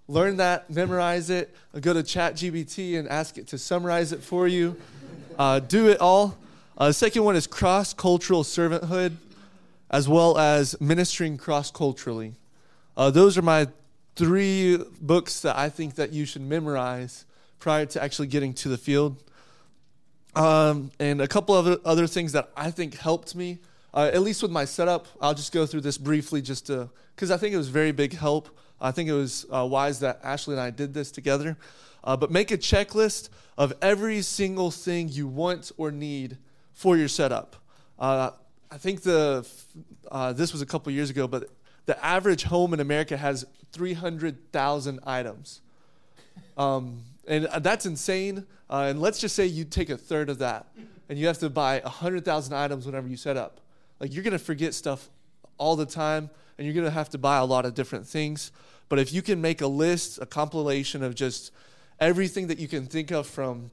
Learn 0.09 0.37
that, 0.37 0.69
memorize 0.69 1.29
it. 1.29 1.55
Go 1.79 1.93
to 1.93 2.01
ChatGPT 2.01 2.97
and 2.99 3.07
ask 3.07 3.37
it 3.37 3.47
to 3.47 3.57
summarize 3.57 4.11
it 4.11 4.21
for 4.21 4.47
you. 4.47 4.75
Uh, 5.37 5.59
do 5.59 5.87
it 5.87 6.01
all. 6.01 6.35
Uh, 6.77 6.87
the 6.87 6.93
second 6.93 7.23
one 7.23 7.35
is 7.35 7.47
cross 7.47 7.93
cultural 7.93 8.43
servanthood, 8.43 9.15
as 9.89 10.07
well 10.07 10.37
as 10.37 10.79
ministering 10.79 11.37
cross 11.37 11.71
culturally. 11.71 12.33
Uh, 12.95 13.09
those 13.09 13.37
are 13.37 13.41
my 13.41 13.67
three 14.15 14.77
books 14.99 15.41
that 15.41 15.57
I 15.57 15.69
think 15.69 15.95
that 15.95 16.11
you 16.11 16.25
should 16.25 16.41
memorize 16.41 17.25
prior 17.59 17.85
to 17.87 18.03
actually 18.03 18.27
getting 18.27 18.53
to 18.55 18.69
the 18.69 18.77
field. 18.77 19.23
Um, 20.35 20.91
and 20.99 21.21
a 21.21 21.27
couple 21.27 21.55
of 21.55 21.81
other, 21.85 22.07
things 22.07 22.33
that 22.33 22.51
I 22.55 22.71
think 22.71 22.97
helped 22.97 23.35
me, 23.35 23.59
uh, 23.93 24.11
at 24.13 24.21
least 24.21 24.41
with 24.41 24.51
my 24.51 24.65
setup. 24.65 25.07
I'll 25.21 25.33
just 25.33 25.51
go 25.51 25.65
through 25.65 25.81
this 25.81 25.97
briefly 25.97 26.41
just 26.41 26.67
to, 26.67 26.89
because 27.15 27.31
I 27.31 27.37
think 27.37 27.53
it 27.53 27.57
was 27.57 27.69
very 27.69 27.91
big 27.91 28.13
help. 28.13 28.49
I 28.79 28.91
think 28.91 29.09
it 29.09 29.13
was 29.13 29.45
uh, 29.51 29.65
wise 29.65 29.99
that 29.99 30.19
Ashley 30.23 30.53
and 30.53 30.61
I 30.61 30.69
did 30.69 30.93
this 30.93 31.11
together. 31.11 31.57
Uh, 32.03 32.15
but 32.15 32.31
make 32.31 32.51
a 32.51 32.57
checklist 32.57 33.29
of 33.57 33.73
every 33.81 34.21
single 34.21 34.71
thing 34.71 35.09
you 35.09 35.27
want 35.27 35.71
or 35.77 35.91
need 35.91 36.37
for 36.71 36.95
your 36.95 37.09
setup. 37.09 37.57
Uh, 38.69 38.75
I 38.75 38.77
think 38.77 39.01
the 39.01 39.47
uh, 40.11 40.33
this 40.33 40.51
was 40.51 40.61
a 40.61 40.65
couple 40.65 40.91
years 40.91 41.09
ago, 41.09 41.27
but 41.27 41.49
the 41.85 42.03
average 42.05 42.43
home 42.43 42.73
in 42.73 42.79
America 42.79 43.17
has 43.17 43.45
300,000 43.71 44.99
items. 45.05 45.61
Um, 46.57 47.03
and 47.27 47.47
uh, 47.47 47.59
that's 47.59 47.85
insane. 47.85 48.45
Uh, 48.69 48.87
and 48.89 49.01
let's 49.01 49.19
just 49.19 49.35
say 49.35 49.45
you 49.45 49.65
take 49.65 49.89
a 49.89 49.97
third 49.97 50.29
of 50.29 50.39
that 50.39 50.67
and 51.09 51.17
you 51.17 51.27
have 51.27 51.39
to 51.39 51.49
buy 51.49 51.79
100,000 51.79 52.53
items 52.53 52.85
whenever 52.85 53.07
you 53.07 53.17
set 53.17 53.37
up. 53.37 53.61
Like 53.99 54.13
you're 54.13 54.23
going 54.23 54.33
to 54.33 54.39
forget 54.39 54.73
stuff 54.73 55.09
all 55.57 55.75
the 55.75 55.85
time 55.85 56.29
and 56.57 56.65
you're 56.65 56.73
going 56.73 56.85
to 56.85 56.91
have 56.91 57.09
to 57.09 57.17
buy 57.17 57.37
a 57.37 57.45
lot 57.45 57.65
of 57.65 57.73
different 57.73 58.07
things. 58.07 58.51
But 58.87 58.99
if 58.99 59.13
you 59.13 59.21
can 59.21 59.41
make 59.41 59.61
a 59.61 59.67
list, 59.67 60.19
a 60.21 60.25
compilation 60.25 61.03
of 61.03 61.15
just 61.15 61.51
everything 61.99 62.47
that 62.47 62.59
you 62.59 62.67
can 62.67 62.85
think 62.85 63.11
of 63.11 63.27
from 63.27 63.71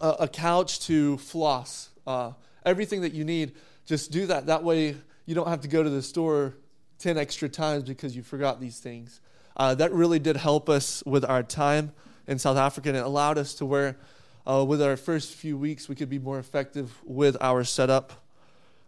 a, 0.00 0.08
a 0.20 0.28
couch 0.28 0.80
to 0.86 1.18
floss, 1.18 1.90
uh, 2.06 2.32
everything 2.64 3.00
that 3.02 3.12
you 3.12 3.24
need, 3.24 3.52
just 3.86 4.10
do 4.10 4.26
that. 4.26 4.46
That 4.46 4.62
way 4.62 4.96
you 5.26 5.34
don't 5.34 5.48
have 5.48 5.60
to 5.62 5.68
go 5.68 5.82
to 5.82 5.90
the 5.90 6.02
store 6.02 6.54
10 6.98 7.18
extra 7.18 7.48
times 7.48 7.82
because 7.84 8.14
you 8.14 8.22
forgot 8.22 8.60
these 8.60 8.78
things. 8.78 9.20
Uh, 9.56 9.74
that 9.74 9.92
really 9.92 10.18
did 10.18 10.36
help 10.36 10.68
us 10.68 11.02
with 11.04 11.24
our 11.24 11.42
time 11.42 11.92
in 12.26 12.38
South 12.38 12.56
Africa, 12.56 12.88
and 12.88 12.96
it 12.96 13.04
allowed 13.04 13.38
us 13.38 13.54
to 13.54 13.66
where, 13.66 13.96
uh, 14.46 14.64
with 14.64 14.80
our 14.80 14.96
first 14.96 15.34
few 15.34 15.58
weeks, 15.58 15.88
we 15.88 15.94
could 15.94 16.08
be 16.08 16.18
more 16.18 16.38
effective 16.38 16.92
with 17.04 17.36
our 17.40 17.64
setup. 17.64 18.12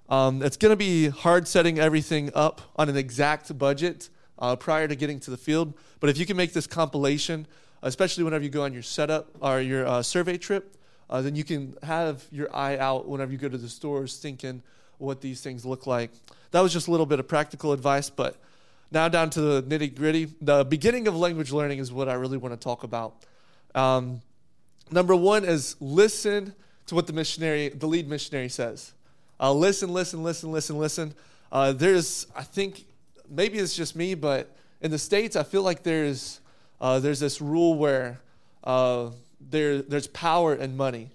Um, 0.09 0.43
it's 0.43 0.57
going 0.57 0.71
to 0.71 0.77
be 0.77 1.09
hard 1.09 1.49
setting 1.49 1.79
everything 1.79 2.31
up 2.35 2.61
on 2.77 2.89
an 2.89 2.97
exact 2.97 3.57
budget 3.59 4.09
uh, 4.39 4.57
prior 4.57 4.87
to 4.87 4.95
getting 4.95 5.21
to 5.21 5.31
the 5.31 5.37
field, 5.37 5.75
but 6.01 6.09
if 6.09 6.19
you 6.19 6.27
can 6.27 6.37
make 6.37 6.53
this 6.53 6.67
compilation, 6.67 7.47
especially 7.83 8.25
whenever 8.25 8.45
you 8.45 8.51
go 8.51 8.63
on 8.63 8.73
your 8.73 8.83
setup 8.83 9.29
or 9.41 9.61
your 9.61 9.87
uh, 9.87 10.03
survey 10.03 10.39
trip, 10.39 10.77
uh, 11.11 11.21
then 11.21 11.37
you 11.37 11.45
can 11.45 11.77
have 11.83 12.25
your 12.31 12.55
eye 12.55 12.79
out 12.79 13.07
whenever 13.07 13.31
you 13.31 13.39
go 13.39 13.49
to 13.49 13.59
the 13.59 13.69
stores 13.69 14.17
thinking 14.17 14.63
what 14.99 15.21
these 15.21 15.41
things 15.41 15.65
look 15.65 15.87
like. 15.87 16.11
That 16.51 16.61
was 16.61 16.73
just 16.73 16.89
a 16.89 16.91
little 16.91 17.07
bit 17.07 17.21
of 17.21 17.29
practical 17.29 17.73
advice, 17.73 18.11
but 18.11 18.37
now 18.91 19.09
down 19.09 19.31
to 19.31 19.41
the 19.41 19.63
nitty 19.63 19.97
gritty. 19.97 20.33
The 20.41 20.65
beginning 20.65 21.09
of 21.09 21.17
language 21.17 21.53
learning 21.53 21.79
is 21.79 21.93
what 21.93 22.09
I 22.09 22.15
really 22.15 22.37
want 22.37 22.55
to 22.55 22.63
talk 22.63 22.85
about. 22.85 23.17
Um, 23.75 24.23
number 24.91 25.17
one 25.17 25.45
is 25.45 25.77
listen 25.81 26.55
to 26.87 26.95
what 26.95 27.07
the 27.07 27.13
missionary, 27.13 27.71
the 27.71 27.87
lead 27.87 28.09
missionary 28.09 28.49
says. 28.49 28.93
Uh, 29.41 29.53
listen, 29.53 29.93
listen, 29.93 30.23
listen, 30.23 30.53
listen, 30.53 30.79
listen. 30.79 31.15
Uh, 31.51 31.73
there's, 31.73 32.27
I 32.37 32.43
think, 32.43 32.85
maybe 33.29 33.59
it's 33.59 33.75
just 33.75 33.97
me, 33.97 34.15
but 34.15 34.55
in 34.81 34.91
the 34.91 34.99
states, 34.99 35.35
I 35.35 35.43
feel 35.43 35.63
like 35.63 35.83
there's 35.83 36.41
uh, 36.81 36.99
there's 36.99 37.21
this 37.21 37.41
rule 37.41 37.75
where 37.75 38.21
uh, 38.65 39.11
there 39.41 39.81
there's 39.83 40.07
power 40.09 40.55
in 40.55 40.77
money, 40.77 41.11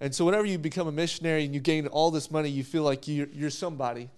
and 0.00 0.14
so 0.14 0.24
whenever 0.24 0.46
you 0.46 0.58
become 0.58 0.88
a 0.88 0.92
missionary 0.92 1.44
and 1.44 1.54
you 1.54 1.60
gain 1.60 1.86
all 1.88 2.10
this 2.10 2.30
money, 2.30 2.48
you 2.48 2.64
feel 2.64 2.82
like 2.82 3.06
you're, 3.06 3.28
you're 3.32 3.50
somebody, 3.50 4.08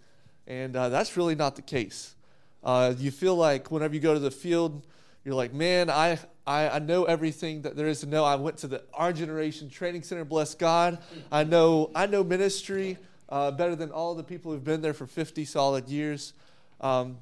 and 0.46 0.76
uh, 0.76 0.88
that's 0.88 1.16
really 1.16 1.34
not 1.34 1.56
the 1.56 1.62
case. 1.62 2.14
Uh, 2.62 2.94
you 2.96 3.10
feel 3.10 3.34
like 3.34 3.70
whenever 3.70 3.94
you 3.94 4.00
go 4.00 4.14
to 4.14 4.20
the 4.20 4.30
field, 4.30 4.86
you're 5.24 5.34
like, 5.34 5.52
man, 5.52 5.90
I, 5.90 6.18
I, 6.46 6.68
I 6.68 6.78
know 6.78 7.04
everything 7.04 7.62
that 7.62 7.76
there 7.76 7.88
is 7.88 8.00
to 8.00 8.06
know. 8.06 8.24
I 8.24 8.36
went 8.36 8.58
to 8.58 8.68
the 8.68 8.82
Our 8.94 9.12
Generation 9.12 9.68
Training 9.68 10.02
Center, 10.02 10.24
bless 10.24 10.54
God. 10.54 10.98
I 11.30 11.44
know, 11.44 11.90
I 11.94 12.06
know 12.06 12.22
ministry 12.22 12.98
uh, 13.28 13.50
better 13.50 13.74
than 13.74 13.90
all 13.90 14.14
the 14.14 14.22
people 14.22 14.52
who've 14.52 14.62
been 14.62 14.82
there 14.82 14.94
for 14.94 15.06
50 15.06 15.44
solid 15.44 15.88
years. 15.88 16.32
Um, 16.80 17.18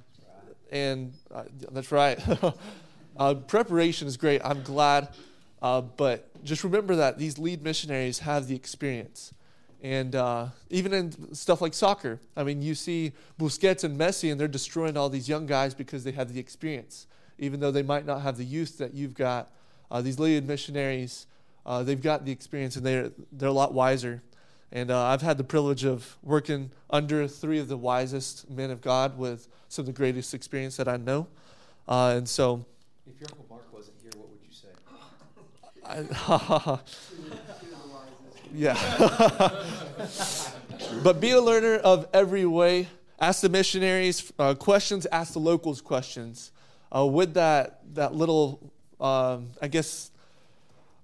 and 0.70 1.12
uh, 1.34 1.44
that's 1.72 1.92
right. 1.92 2.18
uh, 3.16 3.34
preparation 3.34 4.08
is 4.08 4.16
great. 4.16 4.40
I'm 4.44 4.62
glad. 4.62 5.08
Uh, 5.62 5.80
but 5.80 6.42
just 6.44 6.64
remember 6.64 6.96
that 6.96 7.18
these 7.18 7.38
lead 7.38 7.62
missionaries 7.62 8.20
have 8.20 8.48
the 8.48 8.56
experience. 8.56 9.34
And 9.82 10.14
uh, 10.14 10.48
even 10.68 10.92
in 10.92 11.34
stuff 11.34 11.60
like 11.60 11.72
soccer, 11.72 12.20
I 12.36 12.44
mean, 12.44 12.60
you 12.60 12.74
see 12.74 13.12
Busquets 13.38 13.84
and 13.84 13.98
Messi, 13.98 14.30
and 14.30 14.38
they're 14.38 14.48
destroying 14.48 14.96
all 14.96 15.08
these 15.08 15.28
young 15.28 15.46
guys 15.46 15.74
because 15.74 16.04
they 16.04 16.12
have 16.12 16.32
the 16.32 16.40
experience. 16.40 17.06
Even 17.38 17.60
though 17.60 17.70
they 17.70 17.82
might 17.82 18.04
not 18.04 18.20
have 18.20 18.36
the 18.36 18.44
youth 18.44 18.76
that 18.78 18.92
you've 18.92 19.14
got, 19.14 19.50
uh, 19.90 20.02
these 20.02 20.18
lead 20.18 20.46
missionaries, 20.46 21.26
uh, 21.64 21.82
they've 21.82 22.02
got 22.02 22.24
the 22.24 22.32
experience 22.32 22.76
and 22.76 22.84
they're, 22.84 23.10
they're 23.32 23.48
a 23.48 23.52
lot 23.52 23.72
wiser. 23.72 24.22
And 24.72 24.90
uh, 24.90 25.06
I've 25.06 25.22
had 25.22 25.38
the 25.38 25.44
privilege 25.44 25.84
of 25.84 26.16
working 26.22 26.70
under 26.90 27.26
three 27.26 27.58
of 27.58 27.68
the 27.68 27.76
wisest 27.76 28.48
men 28.50 28.70
of 28.70 28.80
God 28.80 29.18
with 29.18 29.48
some 29.68 29.82
of 29.82 29.86
the 29.86 29.92
greatest 29.92 30.34
experience 30.34 30.76
that 30.76 30.88
I 30.88 30.96
know. 30.96 31.26
Uh, 31.88 32.14
and 32.16 32.28
so. 32.28 32.64
If 33.06 33.28
Uncle 33.30 33.46
Mark 33.48 33.72
wasn't 33.72 33.96
here, 34.00 34.12
what 34.16 34.28
would 34.28 34.40
you 34.46 34.54
say? 34.54 34.68
Yeah. 38.52 38.74
but 41.04 41.20
be 41.20 41.30
a 41.30 41.40
learner 41.40 41.76
of 41.76 42.08
every 42.12 42.44
way. 42.46 42.88
Ask 43.20 43.42
the 43.42 43.48
missionaries 43.48 44.32
uh, 44.38 44.54
questions, 44.54 45.06
ask 45.12 45.34
the 45.34 45.38
locals 45.38 45.80
questions. 45.80 46.52
Uh, 46.94 47.06
with 47.06 47.34
that, 47.34 47.80
that 47.94 48.14
little, 48.14 48.72
um, 49.00 49.50
I 49.62 49.68
guess, 49.68 50.10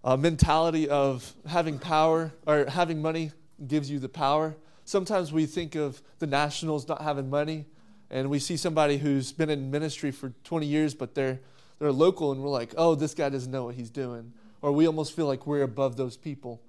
uh, 0.02 0.16
mentality 0.16 0.88
of 0.88 1.32
having 1.46 1.78
power 1.78 2.32
or 2.46 2.64
having 2.66 3.00
money 3.00 3.32
gives 3.66 3.90
you 3.90 3.98
the 3.98 4.08
power. 4.08 4.56
Sometimes 4.84 5.32
we 5.32 5.46
think 5.46 5.74
of 5.74 6.00
the 6.18 6.26
nationals 6.26 6.88
not 6.88 7.02
having 7.02 7.28
money, 7.30 7.66
and 8.10 8.30
we 8.30 8.38
see 8.38 8.56
somebody 8.56 8.98
who's 8.98 9.32
been 9.32 9.50
in 9.50 9.70
ministry 9.70 10.10
for 10.10 10.32
20 10.44 10.66
years, 10.66 10.94
but 10.94 11.14
they're, 11.14 11.40
they're 11.78 11.92
local, 11.92 12.32
and 12.32 12.42
we're 12.42 12.48
like, 12.48 12.74
oh, 12.76 12.94
this 12.94 13.14
guy 13.14 13.28
doesn't 13.28 13.52
know 13.52 13.64
what 13.64 13.74
he's 13.74 13.90
doing. 13.90 14.32
Or 14.66 14.72
we 14.72 14.88
almost 14.88 15.14
feel 15.14 15.26
like 15.26 15.46
we're 15.46 15.62
above 15.62 15.96
those 15.96 16.16
people. 16.16 16.60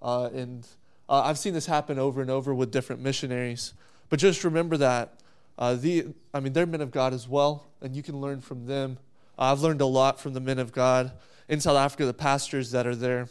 Uh, 0.00 0.30
and 0.32 0.64
uh, 1.08 1.22
I've 1.22 1.36
seen 1.36 1.52
this 1.52 1.66
happen 1.66 1.98
over 1.98 2.20
and 2.22 2.30
over 2.30 2.54
with 2.54 2.70
different 2.70 3.02
missionaries. 3.02 3.74
But 4.08 4.20
just 4.20 4.44
remember 4.44 4.76
that 4.76 5.14
uh, 5.58 5.74
the, 5.74 6.06
I 6.32 6.38
mean, 6.38 6.52
they're 6.52 6.64
men 6.64 6.80
of 6.80 6.92
God 6.92 7.12
as 7.12 7.26
well, 7.26 7.66
and 7.80 7.96
you 7.96 8.04
can 8.04 8.20
learn 8.20 8.40
from 8.40 8.66
them. 8.66 8.98
I've 9.36 9.62
learned 9.62 9.80
a 9.80 9.86
lot 9.86 10.20
from 10.20 10.32
the 10.32 10.38
men 10.38 10.60
of 10.60 10.70
God 10.70 11.10
in 11.48 11.60
South 11.60 11.76
Africa, 11.76 12.06
the 12.06 12.14
pastors 12.14 12.70
that 12.70 12.86
are 12.86 12.94
there. 12.94 13.26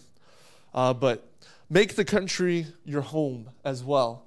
Uh, 0.73 0.93
but 0.93 1.25
make 1.69 1.95
the 1.95 2.03
country 2.03 2.67
your 2.83 3.03
home 3.03 3.49
as 3.63 3.85
well. 3.85 4.25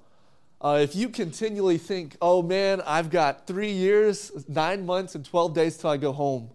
Uh, 0.59 0.79
if 0.81 0.95
you 0.95 1.07
continually 1.07 1.77
think, 1.77 2.17
oh 2.19 2.41
man, 2.41 2.81
I've 2.87 3.11
got 3.11 3.45
three 3.45 3.73
years, 3.73 4.31
nine 4.47 4.87
months, 4.87 5.13
and 5.13 5.23
12 5.23 5.53
days 5.53 5.77
till 5.77 5.91
I 5.91 5.97
go 5.97 6.13
home, 6.13 6.49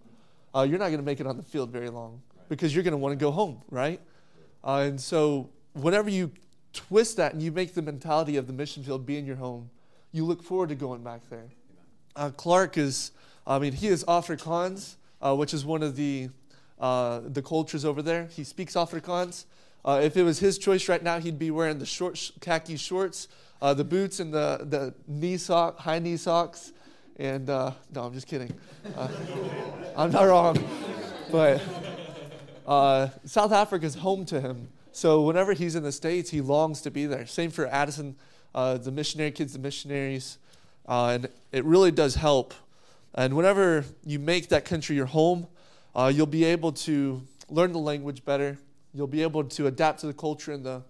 uh, 0.52 0.66
you're 0.68 0.80
not 0.80 0.86
going 0.86 0.98
to 0.98 1.06
make 1.06 1.20
it 1.20 1.26
on 1.28 1.36
the 1.36 1.44
field 1.44 1.70
very 1.70 1.88
long 1.88 2.20
because 2.48 2.74
you're 2.74 2.84
going 2.84 2.92
to 2.92 2.98
want 2.98 3.12
to 3.12 3.22
go 3.22 3.30
home, 3.30 3.62
right? 3.70 4.00
Uh, 4.64 4.84
and 4.86 5.00
so, 5.00 5.50
whenever 5.74 6.10
you 6.10 6.30
twist 6.72 7.16
that 7.16 7.32
and 7.32 7.42
you 7.42 7.52
make 7.52 7.74
the 7.74 7.82
mentality 7.82 8.36
of 8.36 8.46
the 8.46 8.52
mission 8.52 8.82
field 8.82 9.06
be 9.06 9.16
in 9.16 9.26
your 9.26 9.36
home, 9.36 9.70
you 10.12 10.24
look 10.24 10.42
forward 10.42 10.68
to 10.70 10.74
going 10.74 11.02
back 11.02 11.20
there. 11.30 11.48
Uh, 12.16 12.30
Clark 12.30 12.78
is, 12.78 13.12
I 13.46 13.58
mean, 13.58 13.72
he 13.72 13.88
is 13.88 14.04
Afrikaans, 14.04 14.96
uh, 15.20 15.34
which 15.34 15.54
is 15.54 15.64
one 15.64 15.82
of 15.82 15.96
the 15.96 16.30
uh, 16.80 17.20
the 17.24 17.42
cultures 17.42 17.84
over 17.84 18.02
there. 18.02 18.26
He 18.26 18.44
speaks 18.44 18.74
Afrikaans. 18.74 19.46
Uh, 19.84 20.00
if 20.02 20.16
it 20.16 20.22
was 20.22 20.38
his 20.38 20.58
choice 20.58 20.88
right 20.88 21.02
now, 21.02 21.18
he'd 21.18 21.38
be 21.38 21.50
wearing 21.50 21.78
the 21.78 21.86
short 21.86 22.16
sh- 22.16 22.30
khaki 22.40 22.76
shorts, 22.76 23.26
uh, 23.60 23.74
the 23.74 23.82
boots, 23.82 24.20
and 24.20 24.32
the, 24.32 24.64
the 24.68 24.94
knee 25.08 25.36
sock, 25.36 25.78
high 25.78 25.98
knee 25.98 26.16
socks. 26.16 26.72
And 27.16 27.48
no, 27.48 27.74
I'm 27.96 28.12
just 28.12 28.28
kidding. 28.28 28.54
I'm 29.96 30.12
not 30.12 30.22
wrong. 30.22 30.56
But 31.32 31.60
uh, 32.68 33.08
South 33.24 33.50
Africa 33.50 33.84
is 33.84 33.96
home 33.96 34.24
to 34.26 34.40
him. 34.40 34.68
So 34.92 35.22
whenever 35.22 35.52
he's 35.52 35.74
in 35.74 35.82
the 35.82 35.92
States, 35.92 36.30
he 36.30 36.40
longs 36.40 36.80
to 36.82 36.90
be 36.90 37.06
there. 37.06 37.26
Same 37.26 37.50
for 37.50 37.66
Addison, 37.66 38.14
uh, 38.54 38.78
the 38.78 38.92
missionary 38.92 39.32
kids, 39.32 39.54
the 39.54 39.58
missionaries. 39.58 40.38
and 40.86 41.28
it 41.50 41.64
really 41.64 41.90
does 41.90 42.14
help. 42.14 42.54
And 43.14 43.36
whenever 43.36 43.84
you 44.04 44.20
make 44.20 44.48
that 44.50 44.64
country 44.64 44.94
your 44.94 45.06
home, 45.06 45.48
you'll 45.96 46.26
be 46.26 46.44
able 46.44 46.70
to 46.72 47.22
learn 47.48 47.72
the 47.72 47.80
language 47.80 48.24
better 48.24 48.58
You'll 48.94 49.06
be 49.06 49.22
able 49.22 49.44
to 49.44 49.66
adapt 49.66 50.00
to 50.00 50.06
the 50.06 50.14
culture, 50.14 50.52
and 50.52 50.64
the, 50.64 50.82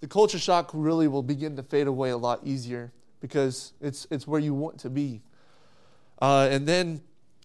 the 0.00 0.06
culture 0.06 0.38
shock 0.38 0.70
really 0.72 1.08
will 1.08 1.22
begin 1.22 1.56
to 1.56 1.62
fade 1.62 1.86
away 1.86 2.10
a 2.10 2.16
lot 2.16 2.40
easier 2.44 2.92
because 3.20 3.72
it's, 3.80 4.06
it's 4.10 4.26
where 4.26 4.40
you 4.40 4.54
want 4.54 4.78
to 4.80 4.90
be. 4.90 5.22
Uh, 6.20 6.48
and 6.50 6.68
then 6.68 7.00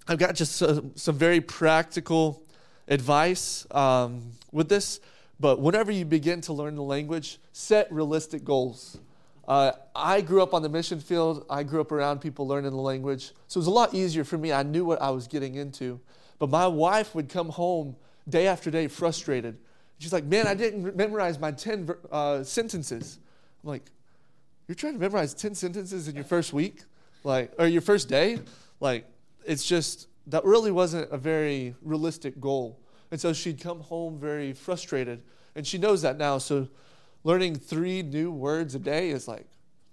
I've 0.07 0.19
got 0.19 0.35
just 0.35 0.57
some, 0.57 0.91
some 0.95 1.18
very 1.18 1.39
practical 1.41 2.43
advice 2.88 3.65
um, 3.72 4.31
with 4.51 4.69
this. 4.69 4.99
But 5.39 5.60
whenever 5.60 5.91
you 5.91 6.05
begin 6.05 6.41
to 6.41 6.53
learn 6.53 6.76
the 6.76 6.84
language, 6.84 7.39
set 7.51 7.91
realistic 7.91 8.43
goals. 8.43 8.99
Uh, 9.47 9.73
I 9.93 10.22
grew 10.22 10.41
up 10.41 10.53
on 10.53 10.61
the 10.61 10.69
mission 10.69 10.99
field. 10.99 11.45
I 11.49 11.64
grew 11.64 11.81
up 11.81 11.91
around 11.91 12.22
people 12.22 12.47
learning 12.47 12.72
the 12.72 12.77
language. 12.77 13.34
So 13.47 13.57
it 13.57 13.61
was 13.61 13.68
a 13.68 13.72
lot 13.72 13.93
easier 13.93 14.23
for 14.23 14.38
me. 14.38 14.53
I 14.53 14.64
knew 14.64 14.85
what 14.85 15.01
I 15.01 15.10
was 15.10 15.27
getting 15.27 15.55
into. 15.55 15.99
But 16.39 16.49
my 16.49 16.68
wife 16.68 17.14
would 17.14 17.30
come 17.30 17.49
home 17.49 17.95
day 18.30 18.47
after 18.47 18.72
day 18.72 18.88
frustrated 18.88 19.57
She's 20.03 20.11
like, 20.11 20.26
man, 20.26 20.47
I 20.47 20.53
didn't 20.53 20.97
memorize 20.97 21.39
my 21.39 21.51
10 21.51 21.89
uh, 22.11 22.43
sentences. 22.43 23.19
I'm 23.64 23.69
like, 23.69 23.84
you're 24.68 24.76
trying 24.76 24.95
to 24.95 24.99
memorize 24.99 25.34
10 25.34 25.55
sentences 25.55 26.10
in 26.10 26.15
your 26.15 26.26
first 26.26 26.51
week? 26.51 26.84
Like, 27.23 27.53
or 27.57 27.68
your 27.68 27.81
first 27.81 28.10
day? 28.10 28.39
Like, 28.81 29.05
it's 29.45 29.65
just, 29.65 30.10
that 30.27 30.43
really 30.45 30.71
wasn't 30.71 31.11
a 31.11 31.17
very 31.17 31.75
realistic 31.81 32.39
goal. 32.39 32.79
And 33.11 33.19
so 33.19 33.33
she'd 33.33 33.61
come 33.61 33.81
home 33.81 34.17
very 34.19 34.53
frustrated. 34.53 35.21
And 35.55 35.67
she 35.67 35.77
knows 35.77 36.01
that 36.01 36.17
now. 36.17 36.37
So 36.37 36.67
learning 37.23 37.55
three 37.55 38.01
new 38.01 38.31
words 38.31 38.75
a 38.75 38.79
day 38.79 39.09
is 39.09 39.27
like, 39.27 39.45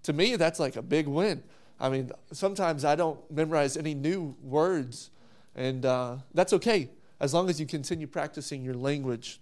to 0.05 0.13
me, 0.13 0.37
that's 0.37 0.59
like 0.59 0.77
a 0.77 0.83
big 0.83 1.07
win. 1.07 1.43
I 1.79 1.89
mean, 1.89 2.11
sometimes 2.33 2.85
I 2.85 2.95
don't 2.95 3.19
memorize 3.31 3.77
any 3.77 3.95
new 3.95 4.37
words, 4.43 5.11
and 5.55 5.85
uh, 5.87 6.17
that's 6.35 6.53
okay 6.55 6.91
as 7.21 7.33
long 7.33 7.49
as 7.49 7.59
you 7.59 7.67
continue 7.67 8.07
practicing 8.07 8.63
your 8.63 8.75
language. 8.75 9.41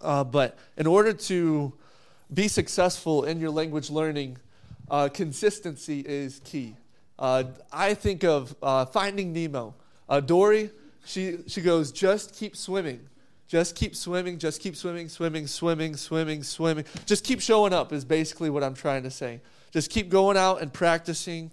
Uh, 0.00 0.24
but 0.24 0.58
in 0.76 0.86
order 0.86 1.12
to 1.12 1.72
be 2.32 2.48
successful 2.48 3.24
in 3.24 3.40
your 3.40 3.50
language 3.50 3.90
learning, 3.90 4.38
uh, 4.90 5.08
consistency 5.08 6.00
is 6.00 6.40
key. 6.44 6.76
Uh, 7.18 7.44
I 7.72 7.94
think 7.94 8.24
of 8.24 8.54
uh, 8.62 8.86
Finding 8.86 9.32
Nemo. 9.32 9.74
Uh, 10.10 10.20
Dory, 10.20 10.70
she, 11.06 11.38
she 11.46 11.62
goes, 11.62 11.92
just 11.92 12.34
keep 12.34 12.56
swimming. 12.56 13.00
Just 13.46 13.74
keep 13.74 13.96
swimming, 13.96 14.38
just 14.38 14.60
keep 14.60 14.76
swimming, 14.76 15.08
swimming, 15.08 15.46
swimming, 15.46 15.96
swimming, 15.96 16.42
swimming. 16.42 16.84
Just 17.06 17.24
keep 17.24 17.40
showing 17.40 17.72
up, 17.72 17.92
is 17.92 18.04
basically 18.04 18.50
what 18.50 18.62
I'm 18.62 18.74
trying 18.74 19.04
to 19.04 19.10
say. 19.10 19.40
Just 19.70 19.90
keep 19.90 20.08
going 20.08 20.36
out 20.36 20.60
and 20.60 20.72
practicing. 20.72 21.50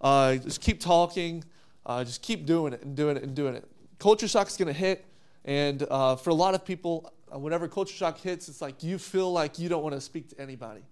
Uh, 0.00 0.36
just 0.36 0.60
keep 0.60 0.80
talking. 0.80 1.44
just 1.86 2.22
keep 2.22 2.44
doing 2.44 2.72
it 2.72 2.82
and 2.82 2.96
doing 2.96 3.16
it 3.16 3.22
and 3.22 3.34
doing 3.34 3.54
it. 3.54 3.66
Culture 3.98 4.28
shock 4.28 4.48
is 4.48 4.56
going 4.56 4.66
to 4.66 4.78
hit. 4.78 5.04
And 5.44 5.80
for 5.80 6.30
a 6.30 6.34
lot 6.34 6.54
of 6.54 6.64
people, 6.64 7.12
uh, 7.32 7.38
whenever 7.38 7.66
culture 7.68 7.94
shock 7.94 8.18
hits, 8.18 8.48
it's 8.48 8.60
like 8.60 8.82
you 8.82 8.98
feel 8.98 9.32
like 9.32 9.58
you 9.58 9.68
don't 9.68 9.82
want 9.82 9.94
to 9.94 10.00
speak 10.00 10.28
to 10.30 10.40
anybody. 10.40 10.82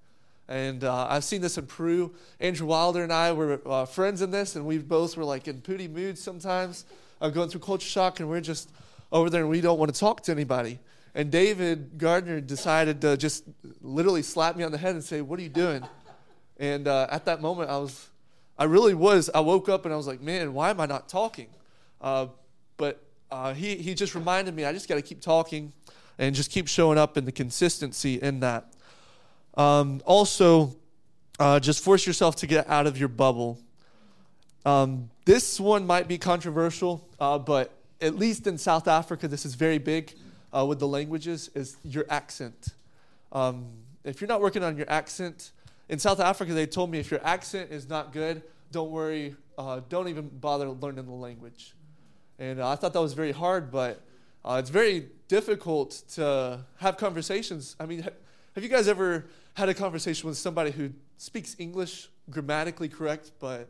And 0.50 0.82
uh, 0.82 1.06
I've 1.08 1.22
seen 1.22 1.40
this 1.40 1.56
in 1.58 1.66
Peru. 1.66 2.12
Andrew 2.40 2.66
Wilder 2.66 3.04
and 3.04 3.12
I 3.12 3.32
were 3.32 3.60
uh, 3.64 3.84
friends 3.84 4.20
in 4.20 4.32
this, 4.32 4.56
and 4.56 4.66
we 4.66 4.78
both 4.78 5.16
were 5.16 5.24
like 5.24 5.46
in 5.46 5.60
pooty 5.60 5.86
moods 5.86 6.20
sometimes, 6.20 6.86
uh, 7.20 7.30
going 7.30 7.48
through 7.48 7.60
culture 7.60 7.86
shock, 7.86 8.18
and 8.18 8.28
we're 8.28 8.40
just 8.40 8.68
over 9.12 9.30
there 9.30 9.42
and 9.42 9.50
we 9.50 9.60
don't 9.60 9.78
want 9.78 9.94
to 9.94 9.98
talk 9.98 10.22
to 10.22 10.32
anybody. 10.32 10.80
And 11.14 11.30
David 11.30 11.98
Gardner 11.98 12.40
decided 12.40 13.00
to 13.02 13.16
just 13.16 13.44
literally 13.80 14.22
slap 14.22 14.56
me 14.56 14.64
on 14.64 14.72
the 14.72 14.78
head 14.78 14.96
and 14.96 15.04
say, 15.04 15.20
What 15.20 15.38
are 15.38 15.42
you 15.42 15.48
doing? 15.48 15.86
And 16.58 16.88
uh, 16.88 17.06
at 17.10 17.26
that 17.26 17.40
moment, 17.40 17.70
I 17.70 17.78
was, 17.78 18.08
I 18.58 18.64
really 18.64 18.94
was, 18.94 19.30
I 19.32 19.40
woke 19.40 19.68
up 19.68 19.84
and 19.84 19.94
I 19.94 19.96
was 19.96 20.08
like, 20.08 20.20
Man, 20.20 20.52
why 20.52 20.70
am 20.70 20.80
I 20.80 20.86
not 20.86 21.08
talking? 21.08 21.46
Uh, 22.00 22.26
but 22.76 23.00
he, 23.54 23.76
he 23.76 23.94
just 23.94 24.16
reminded 24.16 24.54
me, 24.54 24.64
I 24.64 24.72
just 24.72 24.88
got 24.88 24.96
to 24.96 25.02
keep 25.02 25.20
talking 25.20 25.72
and 26.18 26.34
just 26.34 26.50
keep 26.50 26.66
showing 26.66 26.98
up 26.98 27.16
in 27.16 27.24
the 27.24 27.32
consistency 27.32 28.20
in 28.20 28.40
that. 28.40 28.72
Um, 29.56 30.00
also, 30.04 30.76
uh, 31.38 31.60
just 31.60 31.82
force 31.82 32.06
yourself 32.06 32.36
to 32.36 32.46
get 32.46 32.68
out 32.68 32.86
of 32.86 32.98
your 32.98 33.08
bubble. 33.08 33.58
Um, 34.64 35.10
this 35.24 35.58
one 35.58 35.86
might 35.86 36.06
be 36.06 36.18
controversial, 36.18 37.08
uh, 37.18 37.38
but 37.38 37.72
at 38.00 38.16
least 38.16 38.46
in 38.46 38.58
South 38.58 38.88
Africa, 38.88 39.28
this 39.28 39.44
is 39.44 39.54
very 39.54 39.78
big 39.78 40.14
uh, 40.52 40.64
with 40.66 40.78
the 40.78 40.88
languages, 40.88 41.50
is 41.54 41.76
your 41.82 42.04
accent. 42.10 42.68
Um, 43.32 43.66
if 44.04 44.20
you're 44.20 44.28
not 44.28 44.40
working 44.40 44.62
on 44.62 44.76
your 44.76 44.90
accent, 44.90 45.52
in 45.88 45.98
South 45.98 46.20
Africa, 46.20 46.52
they 46.52 46.66
told 46.66 46.90
me 46.90 46.98
if 46.98 47.10
your 47.10 47.20
accent 47.24 47.70
is 47.72 47.88
not 47.88 48.12
good, 48.12 48.42
don't 48.70 48.90
worry, 48.90 49.34
uh, 49.58 49.80
don't 49.88 50.08
even 50.08 50.28
bother 50.28 50.68
learning 50.68 51.06
the 51.06 51.12
language. 51.12 51.74
And 52.38 52.60
uh, 52.60 52.70
I 52.70 52.76
thought 52.76 52.92
that 52.92 53.00
was 53.00 53.12
very 53.12 53.32
hard, 53.32 53.70
but 53.70 54.00
uh, 54.44 54.56
it's 54.60 54.70
very 54.70 55.08
difficult 55.28 56.02
to 56.14 56.60
have 56.78 56.96
conversations. 56.96 57.76
I 57.80 57.86
mean, 57.86 58.06
have 58.54 58.64
you 58.64 58.70
guys 58.70 58.88
ever 58.88 59.26
had 59.54 59.68
a 59.68 59.74
conversation 59.74 60.28
with 60.28 60.36
somebody 60.36 60.70
who 60.70 60.90
speaks 61.18 61.54
English 61.58 62.08
grammatically 62.30 62.88
correct, 62.88 63.30
but 63.38 63.68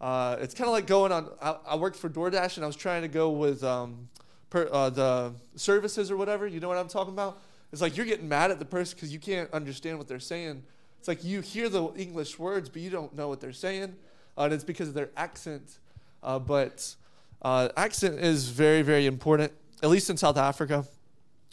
uh, 0.00 0.36
it's 0.40 0.54
kind 0.54 0.68
of 0.68 0.72
like 0.72 0.86
going 0.86 1.12
on. 1.12 1.30
I, 1.40 1.56
I, 1.66 1.76
worked 1.76 1.96
for 1.96 2.08
DoorDash 2.08 2.56
and 2.56 2.64
I 2.64 2.66
was 2.66 2.76
trying 2.76 3.02
to 3.02 3.08
go 3.08 3.30
with 3.30 3.64
um, 3.64 4.08
per, 4.50 4.68
uh, 4.70 4.90
the 4.90 5.32
services 5.56 6.10
or 6.10 6.16
whatever. 6.16 6.46
You 6.46 6.60
know 6.60 6.68
what 6.68 6.78
I'm 6.78 6.88
talking 6.88 7.12
about? 7.12 7.40
It's 7.72 7.82
like 7.82 7.96
you're 7.96 8.06
getting 8.06 8.28
mad 8.28 8.50
at 8.50 8.58
the 8.58 8.64
person 8.64 8.96
because 8.96 9.12
you 9.12 9.18
can't 9.18 9.52
understand 9.52 9.98
what 9.98 10.08
they're 10.08 10.20
saying. 10.20 10.62
It's 10.98 11.08
like 11.08 11.24
you 11.24 11.40
hear 11.40 11.68
the 11.68 11.92
English 11.94 12.38
words, 12.38 12.68
but 12.68 12.82
you 12.82 12.90
don't 12.90 13.14
know 13.14 13.28
what 13.28 13.40
they're 13.40 13.52
saying, 13.52 13.96
uh, 14.36 14.42
and 14.42 14.52
it's 14.52 14.64
because 14.64 14.88
of 14.88 14.94
their 14.94 15.10
accent. 15.16 15.78
Uh, 16.22 16.38
but 16.38 16.94
uh, 17.42 17.68
accent 17.76 18.18
is 18.18 18.48
very, 18.48 18.82
very 18.82 19.06
important, 19.06 19.52
at 19.82 19.90
least 19.90 20.10
in 20.10 20.16
South 20.16 20.36
Africa. 20.36 20.84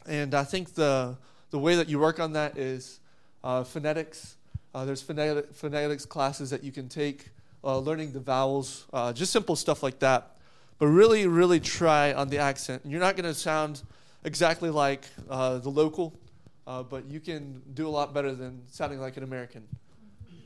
And 0.08 0.34
I 0.34 0.44
think 0.44 0.74
the 0.74 1.18
the 1.56 1.60
way 1.60 1.78
that 1.78 1.88
you 1.88 1.98
work 1.98 2.20
on 2.20 2.34
that 2.34 2.58
is 2.58 3.00
uh, 3.42 3.64
phonetics. 3.64 4.36
Uh, 4.74 4.84
there's 4.84 5.02
phonetic, 5.02 5.56
phonetics 5.56 6.06
classes 6.06 6.50
that 6.50 6.66
you 6.66 6.72
can 6.74 6.90
take, 6.90 7.30
uh, 7.64 7.78
learning 7.78 8.12
the 8.12 8.20
vowels, 8.20 8.84
uh, 8.92 9.14
just 9.14 9.32
simple 9.32 9.56
stuff 9.56 9.82
like 9.82 10.00
that. 10.00 10.36
But 10.80 10.88
really, 10.88 11.28
really 11.28 11.62
try 11.62 12.12
on 12.12 12.28
the 12.28 12.40
accent. 12.40 12.82
You're 12.84 13.00
not 13.00 13.16
going 13.16 13.24
to 13.24 13.34
sound 13.34 13.84
exactly 14.26 14.70
like 14.70 15.06
uh, 15.30 15.60
the 15.60 15.70
local, 15.70 16.20
uh, 16.68 16.84
but 16.84 17.06
you 17.06 17.22
can 17.22 17.62
do 17.74 17.88
a 17.88 17.94
lot 18.00 18.14
better 18.14 18.36
than 18.36 18.62
sounding 18.70 19.00
like 19.00 19.16
an 19.16 19.24
American. 19.24 19.66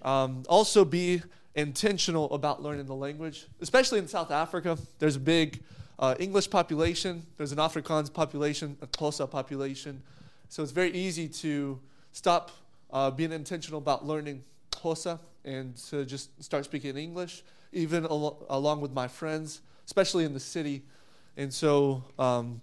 Um, 0.04 0.44
also, 0.48 0.86
be 0.86 1.24
intentional 1.56 2.32
about 2.32 2.62
learning 2.62 2.86
the 2.86 2.94
language, 2.94 3.48
especially 3.62 3.98
in 3.98 4.08
South 4.08 4.30
Africa. 4.30 4.78
There's 5.00 5.16
a 5.16 5.20
big 5.20 5.64
English 6.20 6.52
population, 6.52 7.26
there's 7.38 7.52
an 7.52 7.58
Afrikaans 7.58 8.14
population, 8.14 8.78
a 8.84 8.86
Xhosa 8.86 9.28
population. 9.28 10.04
So 10.50 10.64
it's 10.64 10.72
very 10.72 10.92
easy 10.92 11.28
to 11.28 11.80
stop 12.12 12.52
uh, 12.92 13.12
being 13.12 13.32
intentional 13.32 13.78
about 13.78 14.06
learning 14.06 14.44
Xhosa 14.72 15.20
and 15.46 15.76
to 15.90 16.06
just 16.06 16.44
start 16.44 16.66
speaking 16.66 16.98
English, 16.98 17.44
even 17.72 18.06
al- 18.06 18.46
along 18.50 18.82
with 18.82 18.92
my 18.92 19.08
friends, 19.08 19.62
especially 19.86 20.26
in 20.26 20.34
the 20.34 20.40
city. 20.40 20.82
And 21.38 21.54
so, 21.54 22.04
um, 22.18 22.62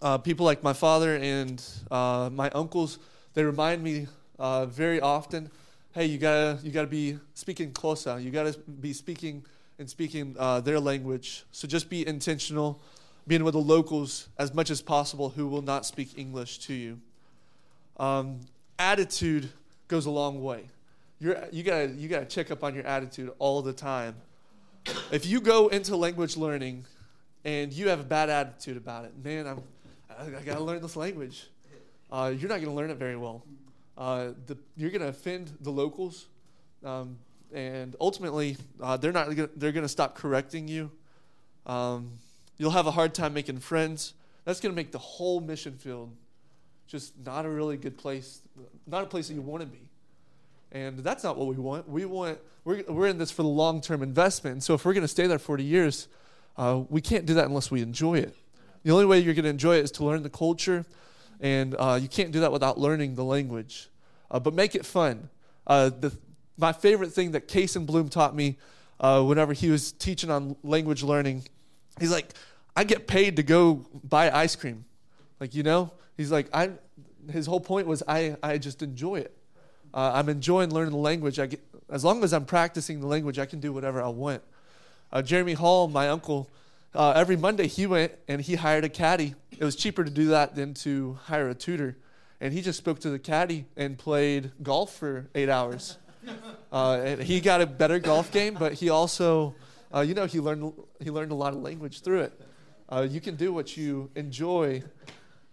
uh, 0.00 0.18
people 0.18 0.46
like 0.46 0.62
my 0.62 0.72
father 0.72 1.16
and 1.16 1.62
uh, 1.90 2.30
my 2.32 2.50
uncles, 2.50 2.98
they 3.34 3.42
remind 3.42 3.82
me 3.82 4.06
uh, 4.38 4.66
very 4.66 5.00
often, 5.00 5.50
hey, 5.92 6.06
you 6.06 6.18
gotta 6.18 6.58
you 6.62 6.70
gotta 6.70 6.86
be 6.86 7.18
speaking 7.34 7.72
Xhosa. 7.72 8.22
You 8.22 8.30
gotta 8.30 8.56
be 8.80 8.92
speaking 8.92 9.44
and 9.78 9.88
speaking 9.88 10.36
uh, 10.38 10.60
their 10.60 10.80
language. 10.80 11.44
So 11.50 11.66
just 11.66 11.90
be 11.90 12.06
intentional, 12.06 12.80
being 13.26 13.44
with 13.44 13.54
the 13.54 13.60
locals 13.60 14.28
as 14.38 14.52
much 14.52 14.70
as 14.70 14.82
possible 14.82 15.30
who 15.30 15.46
will 15.46 15.62
not 15.62 15.86
speak 15.86 16.18
English 16.18 16.58
to 16.60 16.74
you. 16.74 17.00
Um, 17.98 18.40
attitude 18.78 19.50
goes 19.88 20.06
a 20.06 20.10
long 20.10 20.42
way. 20.42 20.64
You're, 21.20 21.44
you 21.52 21.62
gotta 21.62 21.88
you 21.88 22.08
gotta 22.08 22.24
check 22.24 22.50
up 22.50 22.64
on 22.64 22.74
your 22.74 22.84
attitude 22.84 23.30
all 23.38 23.62
the 23.62 23.72
time. 23.72 24.16
If 25.12 25.24
you 25.26 25.40
go 25.40 25.68
into 25.68 25.94
language 25.96 26.36
learning 26.36 26.84
and 27.44 27.72
you 27.72 27.88
have 27.90 28.00
a 28.00 28.04
bad 28.04 28.28
attitude 28.28 28.76
about 28.76 29.04
it, 29.04 29.12
man, 29.22 29.46
I'm 29.46 29.62
I, 30.18 30.38
I 30.38 30.42
gotta 30.44 30.64
learn 30.64 30.82
this 30.82 30.96
language. 30.96 31.46
Uh, 32.10 32.32
you're 32.36 32.48
not 32.48 32.60
gonna 32.60 32.74
learn 32.74 32.90
it 32.90 32.96
very 32.96 33.16
well. 33.16 33.44
Uh, 33.96 34.30
the, 34.46 34.56
you're 34.76 34.90
gonna 34.90 35.06
offend 35.06 35.52
the 35.60 35.70
locals, 35.70 36.26
um, 36.84 37.18
and 37.52 37.94
ultimately 38.00 38.56
uh, 38.82 38.96
they're 38.96 39.12
not 39.12 39.28
gonna, 39.34 39.48
they're 39.56 39.72
gonna 39.72 39.88
stop 39.88 40.16
correcting 40.16 40.66
you. 40.66 40.90
Um, 41.66 42.18
you'll 42.62 42.70
have 42.70 42.86
a 42.86 42.92
hard 42.92 43.12
time 43.12 43.34
making 43.34 43.58
friends. 43.58 44.14
That's 44.44 44.60
gonna 44.60 44.74
make 44.74 44.92
the 44.92 44.98
whole 44.98 45.40
mission 45.40 45.76
field 45.76 46.12
just 46.86 47.12
not 47.24 47.44
a 47.44 47.48
really 47.48 47.76
good 47.76 47.98
place, 47.98 48.40
not 48.86 49.02
a 49.02 49.06
place 49.06 49.26
that 49.28 49.34
you 49.34 49.40
want 49.40 49.62
to 49.62 49.66
be. 49.66 49.80
And 50.70 50.98
that's 51.00 51.24
not 51.24 51.36
what 51.36 51.48
we 51.48 51.56
want. 51.56 51.88
We 51.88 52.04
want 52.04 52.38
we're, 52.64 52.84
we're 52.86 53.08
in 53.08 53.18
this 53.18 53.30
for 53.30 53.42
the 53.42 53.48
long 53.48 53.80
term 53.80 54.02
investment. 54.02 54.52
And 54.52 54.62
so 54.62 54.74
if 54.74 54.84
we're 54.84 54.92
going 54.92 55.02
to 55.02 55.08
stay 55.08 55.26
there 55.26 55.38
40 55.38 55.64
years, 55.64 56.06
uh, 56.56 56.82
we 56.88 57.00
can't 57.00 57.26
do 57.26 57.34
that 57.34 57.46
unless 57.46 57.70
we 57.70 57.82
enjoy 57.82 58.18
it. 58.18 58.36
The 58.84 58.92
only 58.92 59.06
way 59.06 59.18
you're 59.18 59.34
going 59.34 59.44
to 59.44 59.50
enjoy 59.50 59.76
it 59.76 59.84
is 59.84 59.90
to 59.92 60.04
learn 60.04 60.22
the 60.22 60.30
culture, 60.30 60.84
and 61.40 61.74
uh, 61.78 61.98
you 62.00 62.08
can't 62.08 62.30
do 62.30 62.40
that 62.40 62.52
without 62.52 62.78
learning 62.78 63.14
the 63.14 63.24
language. 63.24 63.88
Uh, 64.30 64.38
but 64.38 64.54
make 64.54 64.74
it 64.74 64.84
fun. 64.86 65.28
Uh, 65.66 65.88
the, 65.88 66.16
my 66.56 66.72
favorite 66.72 67.12
thing 67.12 67.32
that 67.32 67.48
Cason 67.48 67.86
Bloom 67.86 68.08
taught 68.08 68.36
me 68.36 68.58
uh, 69.00 69.22
whenever 69.22 69.52
he 69.52 69.70
was 69.70 69.92
teaching 69.92 70.30
on 70.30 70.56
language 70.62 71.02
learning, 71.02 71.44
he's 71.98 72.12
like, 72.12 72.34
I 72.74 72.84
get 72.84 73.06
paid 73.06 73.36
to 73.36 73.42
go 73.42 73.84
buy 74.04 74.30
ice 74.30 74.56
cream. 74.56 74.84
Like, 75.40 75.54
you 75.54 75.62
know, 75.62 75.90
he's 76.16 76.30
like, 76.30 76.48
I, 76.54 76.70
his 77.30 77.46
whole 77.46 77.60
point 77.60 77.86
was, 77.86 78.02
I, 78.06 78.36
I 78.42 78.58
just 78.58 78.82
enjoy 78.82 79.16
it. 79.16 79.36
Uh, 79.92 80.12
I'm 80.14 80.28
enjoying 80.28 80.70
learning 80.70 80.92
the 80.92 80.98
language. 80.98 81.38
I 81.38 81.46
get, 81.46 81.60
as 81.90 82.04
long 82.04 82.24
as 82.24 82.32
I'm 82.32 82.46
practicing 82.46 83.00
the 83.00 83.06
language, 83.06 83.38
I 83.38 83.46
can 83.46 83.60
do 83.60 83.72
whatever 83.72 84.02
I 84.02 84.08
want. 84.08 84.42
Uh, 85.12 85.20
Jeremy 85.20 85.52
Hall, 85.52 85.88
my 85.88 86.08
uncle, 86.08 86.48
uh, 86.94 87.12
every 87.14 87.36
Monday 87.36 87.66
he 87.66 87.86
went 87.86 88.12
and 88.28 88.40
he 88.40 88.54
hired 88.54 88.84
a 88.84 88.88
caddy. 88.88 89.34
It 89.58 89.64
was 89.64 89.76
cheaper 89.76 90.04
to 90.04 90.10
do 90.10 90.26
that 90.28 90.54
than 90.54 90.74
to 90.74 91.18
hire 91.24 91.48
a 91.48 91.54
tutor. 91.54 91.96
And 92.40 92.52
he 92.52 92.62
just 92.62 92.78
spoke 92.78 92.98
to 93.00 93.10
the 93.10 93.18
caddy 93.18 93.66
and 93.76 93.98
played 93.98 94.50
golf 94.62 94.96
for 94.96 95.28
eight 95.34 95.48
hours. 95.48 95.98
Uh, 96.72 97.02
and 97.04 97.22
he 97.22 97.38
got 97.38 97.60
a 97.60 97.66
better 97.66 97.98
golf 97.98 98.32
game, 98.32 98.54
but 98.58 98.72
he 98.72 98.88
also, 98.88 99.54
uh, 99.94 100.00
you 100.00 100.14
know, 100.14 100.24
he 100.24 100.40
learned 100.40 100.72
he 101.00 101.10
learned 101.10 101.30
a 101.30 101.34
lot 101.34 101.52
of 101.52 101.60
language 101.60 102.00
through 102.00 102.20
it. 102.20 102.40
Uh, 102.88 103.06
you 103.08 103.20
can 103.20 103.36
do 103.36 103.52
what 103.52 103.76
you 103.76 104.10
enjoy 104.14 104.82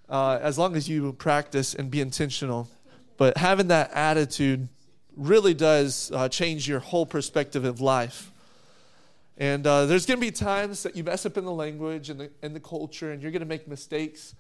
uh, 0.10 0.40
as 0.42 0.58
long 0.58 0.76
as 0.76 0.90
you 0.90 1.14
practice 1.14 1.74
and 1.74 1.90
be 1.92 2.02
intentional. 2.02 2.70
But 3.18 3.38
having 3.38 3.68
that 3.68 3.92
attitude 3.94 4.68
really 5.16 5.54
does 5.54 6.12
uh, 6.14 6.30
change 6.30 6.68
your 6.68 6.80
whole 6.80 7.06
perspective 7.06 7.66
of 7.66 7.82
life. 7.82 8.32
And 9.38 9.66
uh, 9.66 9.86
there's 9.86 10.06
going 10.06 10.20
to 10.20 10.26
be 10.26 10.32
times 10.32 10.84
that 10.84 10.96
you 10.96 11.04
mess 11.04 11.26
up 11.26 11.38
in 11.38 11.46
the 11.46 11.52
language 11.52 12.10
and 12.10 12.20
the, 12.20 12.32
and 12.42 12.56
the 12.56 12.60
culture, 12.60 13.12
and 13.12 13.22
you're 13.22 13.32
going 13.32 13.42
to 13.42 13.48
make 13.48 13.68
mistakes. 13.68 14.36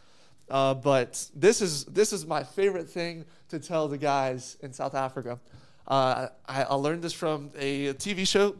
Uh, 0.50 0.74
but 0.74 1.26
this 1.36 1.62
is 1.62 1.86
this 1.86 2.12
is 2.12 2.26
my 2.26 2.44
favorite 2.44 2.90
thing 2.90 3.24
to 3.50 3.60
tell 3.60 3.88
the 3.88 3.98
guys 3.98 4.58
in 4.62 4.74
South 4.74 4.96
Africa. 4.96 5.40
Uh, 5.88 6.28
I, 6.48 6.64
I, 6.64 6.74
learned 6.74 7.04
this 7.04 7.14
from 7.14 7.52
a 7.58 7.94
TV 7.94 8.28
show, 8.28 8.56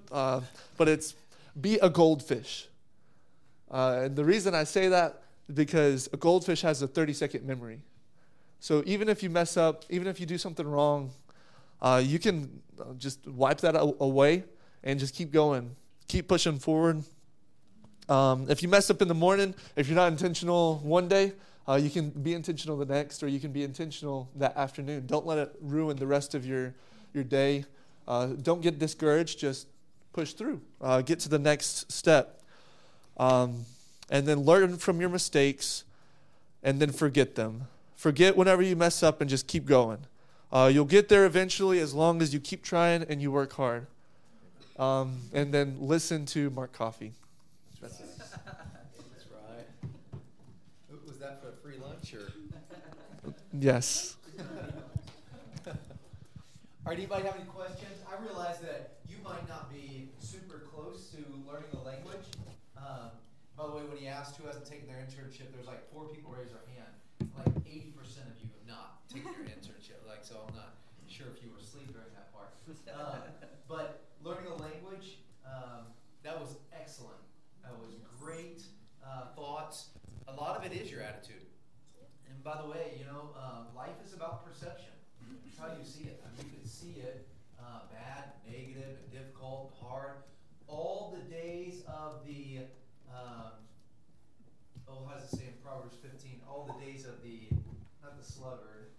but 0.78 0.88
it's 0.88 1.16
be 1.60 1.78
a 1.80 1.90
goldfish. 1.90 2.69
Uh, 3.72 4.02
and 4.04 4.16
the 4.16 4.26
reason 4.26 4.56
I 4.56 4.64
say 4.64 4.88
that 4.90 5.24
is 5.48 5.56
because 5.56 6.10
a 6.14 6.18
goldfish 6.18 6.62
has 6.62 6.82
a 6.82 6.88
30 6.88 7.14
second 7.14 7.46
memory. 7.46 7.82
So 8.60 8.84
even 8.86 9.10
if 9.10 9.24
you 9.24 9.30
mess 9.30 9.58
up, 9.58 9.86
even 9.90 10.08
if 10.08 10.20
you 10.20 10.26
do 10.26 10.38
something 10.38 10.68
wrong, 10.68 11.12
uh, 11.82 12.02
you 12.04 12.20
can 12.20 12.62
just 12.98 13.26
wipe 13.28 13.62
that 13.62 13.76
away 13.78 14.44
and 14.84 15.00
just 15.00 15.16
keep 15.16 15.32
going 15.32 15.76
keep 16.10 16.28
pushing 16.28 16.60
forward. 16.60 17.04
Um, 18.10 18.48
if 18.50 18.62
you 18.62 18.68
mess 18.68 18.90
up 18.90 19.02
in 19.02 19.08
the 19.08 19.14
morning, 19.14 19.56
if 19.78 19.88
you're 19.88 19.96
not 19.96 20.12
intentional 20.12 20.80
one 20.80 21.08
day, 21.08 21.34
uh, 21.68 21.76
you 21.76 21.92
can 21.92 22.10
be 22.10 22.34
intentional 22.34 22.76
the 22.76 22.86
next, 22.86 23.22
or 23.22 23.28
you 23.28 23.40
can 23.40 23.52
be 23.52 23.64
intentional 23.64 24.28
that 24.36 24.58
afternoon. 24.58 25.06
Don't 25.06 25.26
let 25.28 25.38
it 25.38 25.56
ruin 25.62 25.96
the 25.96 26.08
rest 26.08 26.34
of 26.34 26.46
your, 26.46 26.74
your 27.14 27.24
day. 27.24 27.64
Uh, 28.08 28.28
don't 28.42 28.62
get 28.62 28.80
discouraged. 28.80 29.40
Just 29.40 29.68
push 30.12 30.34
through. 30.34 30.60
Uh, 30.82 31.02
get 31.02 31.20
to 31.20 31.30
the 31.30 31.38
next 31.38 31.92
step. 31.92 32.39
Um, 33.20 33.66
and 34.10 34.26
then 34.26 34.40
learn 34.40 34.78
from 34.78 35.00
your 35.00 35.10
mistakes 35.10 35.84
and 36.64 36.80
then 36.82 36.92
forget 36.92 37.36
them. 37.36 37.68
Forget 37.96 38.36
whenever 38.38 38.62
you 38.62 38.76
mess 38.76 39.04
up 39.04 39.22
and 39.22 39.30
just 39.30 39.46
keep 39.46 39.66
going. 39.66 40.00
Uh, 40.52 40.72
you'll 40.74 40.86
get 40.86 41.10
there 41.10 41.26
eventually 41.26 41.80
as 41.80 41.94
long 41.94 42.22
as 42.22 42.34
you 42.34 42.40
keep 42.40 42.64
trying 42.64 43.04
and 43.04 43.22
you 43.22 43.32
work 43.32 43.54
hard. 43.54 43.86
Um, 44.78 45.20
and 45.34 45.54
then 45.54 45.78
listen 45.80 46.26
to 46.28 46.50
Mark 46.52 46.72
Coffey. 46.72 47.12
That's, 47.82 47.98
That's 47.98 48.38
right. 49.30 49.68
Was 51.06 51.18
that 51.18 51.42
for 51.42 51.50
a 51.50 51.56
free 51.62 51.76
lunch 51.78 52.14
or? 52.14 52.32
Yes. 53.52 54.16
All 55.68 55.74
right, 56.86 56.98
anybody 56.98 57.26
have 57.26 57.36
any 57.36 57.46
questions? 57.46 58.00
I 58.10 58.24
realize 58.24 58.60
that 58.60 58.94
you 59.08 59.18
might 59.24 59.48
not 59.50 59.72
be 59.72 60.08
super 60.20 60.64
close 60.74 61.10
to 61.12 61.18
learning 61.46 61.70
the 61.74 61.80
language. 61.80 62.26
Um, 62.78 63.12
by 63.58 63.59
the 63.70 63.76
way, 63.78 63.84
when 63.86 63.98
he 63.98 64.08
asked 64.08 64.38
who 64.38 64.48
hasn't 64.48 64.66
taken 64.66 64.88
their 64.88 64.98
internship, 64.98 65.54
there's 65.54 65.68
like 65.68 65.86
four 65.94 66.10
people 66.10 66.34
raise 66.34 66.50
their 66.50 66.66
hand. 66.74 66.94
Like 67.38 67.54
80% 67.64 68.26
of 68.26 68.36
you 68.42 68.50
have 68.50 68.66
not 68.66 69.06
taken 69.08 69.30
your 69.38 69.46
internship. 69.46 70.02
Like, 70.08 70.26
so 70.26 70.42
I'm 70.48 70.56
not 70.56 70.82
sure 71.08 71.28
if 71.34 71.44
you 71.44 71.50
were 71.52 71.60
asleep 71.60 71.92
during 71.94 72.10
that 72.16 72.34
part. 72.34 72.54
Uh, 72.90 73.30
but 73.68 74.10
learning 74.24 74.52
a 74.52 74.56
language, 74.56 75.20
um, 75.46 75.90
that 76.24 76.40
was 76.40 76.58
excellent. 76.74 77.22
That 77.64 77.78
was 77.78 77.96
great 78.20 78.64
uh, 79.06 79.34
thoughts. 79.36 79.90
A 80.28 80.34
lot 80.34 80.58
of 80.58 80.66
it 80.66 80.76
is 80.76 80.92
your 80.92 81.02
attitude. 81.02 81.46
And 82.28 82.44
by 82.44 82.62
the 82.62 82.68
way, 82.68 82.94
you 82.98 83.06
know, 83.06 83.34
um, 83.38 83.68
life 83.76 83.98
is 84.06 84.14
about 84.14 84.46
perception. 84.46 84.94
It's 85.48 85.58
how 85.58 85.68
you 85.68 85.84
see 85.84 86.04
it. 86.06 86.24
I 86.24 86.30
mean, 86.38 86.52
you 86.52 86.60
can 86.60 86.68
see 86.68 87.02
it 87.02 87.28
uh, 87.60 87.82
bad, 87.92 88.32
negative, 88.50 88.98
and 89.04 89.12
difficult, 89.12 89.74
hard. 89.82 90.24
All 90.68 91.16
the 91.16 91.36
days 91.36 91.84
of 91.88 92.26
the, 92.26 92.60
um, 93.14 93.58
oh, 94.88 95.06
how 95.08 95.16
does 95.18 95.32
it 95.32 95.38
say 95.38 95.46
in 95.48 95.58
Proverbs 95.64 95.96
15? 96.02 96.42
All 96.48 96.66
the 96.66 96.78
days 96.86 97.06
of 97.06 97.22
the, 97.24 97.50
not 98.02 98.18
the 98.18 98.26
sluggard, 98.26 98.94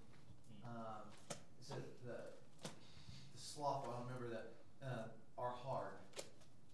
um, 0.64 1.06
it 1.30 1.64
says 1.64 1.84
the, 2.06 2.32
the 2.62 2.70
slothful, 3.38 3.90
I 3.90 3.98
don't 3.98 4.06
remember 4.06 4.28
that 4.34 4.46
uh, 4.82 5.40
are 5.40 5.52
hard. 5.52 5.98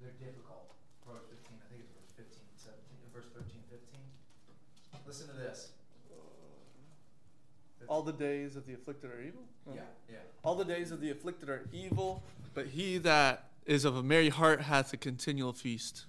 They're 0.00 0.16
difficult. 0.20 0.72
Proverbs 1.04 1.28
15, 1.30 1.56
I 1.56 1.66
think 1.70 1.82
it's 1.84 1.92
verse 1.94 2.12
15, 2.16 2.36
17, 2.56 3.14
verse 3.14 3.28
13, 3.32 3.48
15. 3.70 4.00
Listen 5.06 5.28
to 5.28 5.36
this. 5.36 5.72
All 7.88 8.02
the 8.02 8.12
days 8.12 8.56
of 8.56 8.66
the 8.66 8.74
afflicted 8.74 9.10
are 9.10 9.22
evil? 9.22 9.42
Yeah, 9.72 9.82
yeah. 10.10 10.16
All 10.42 10.54
the 10.54 10.64
days 10.64 10.90
of 10.90 11.00
the 11.00 11.10
afflicted 11.10 11.48
are 11.48 11.62
evil, 11.72 12.22
but 12.54 12.66
he 12.66 12.98
that 12.98 13.50
is 13.64 13.84
of 13.84 13.96
a 13.96 14.02
merry 14.02 14.28
heart 14.28 14.62
hath 14.62 14.92
a 14.92 14.96
continual 14.96 15.52
feast. 15.52 16.06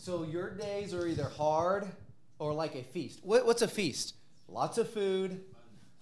So 0.00 0.22
your 0.22 0.48
days 0.48 0.94
are 0.94 1.06
either 1.06 1.24
hard 1.24 1.86
or 2.38 2.54
like 2.54 2.74
a 2.74 2.82
feast. 2.82 3.20
What, 3.22 3.44
what's 3.44 3.60
a 3.60 3.68
feast? 3.68 4.14
Lots 4.48 4.78
of 4.78 4.88
food, 4.88 5.42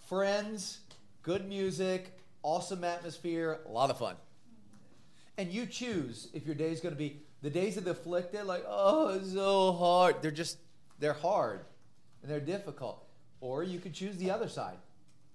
friends, 0.08 0.78
good 1.24 1.48
music, 1.48 2.16
awesome 2.44 2.84
atmosphere, 2.84 3.58
a 3.66 3.68
lot 3.68 3.90
of 3.90 3.98
fun. 3.98 4.14
And 5.36 5.50
you 5.50 5.66
choose 5.66 6.28
if 6.32 6.46
your 6.46 6.54
day 6.54 6.70
is 6.70 6.78
going 6.78 6.94
to 6.94 6.98
be 6.98 7.22
the 7.42 7.50
days 7.50 7.76
of 7.76 7.86
the 7.86 7.90
afflicted, 7.90 8.44
like, 8.44 8.64
oh, 8.68 9.16
it's 9.16 9.32
so 9.32 9.72
hard. 9.72 10.22
They're 10.22 10.30
just, 10.30 10.58
they're 11.00 11.12
hard 11.12 11.62
and 12.22 12.30
they're 12.30 12.38
difficult. 12.38 13.04
Or 13.40 13.64
you 13.64 13.80
could 13.80 13.94
choose 13.94 14.16
the 14.16 14.30
other 14.30 14.48
side. 14.48 14.76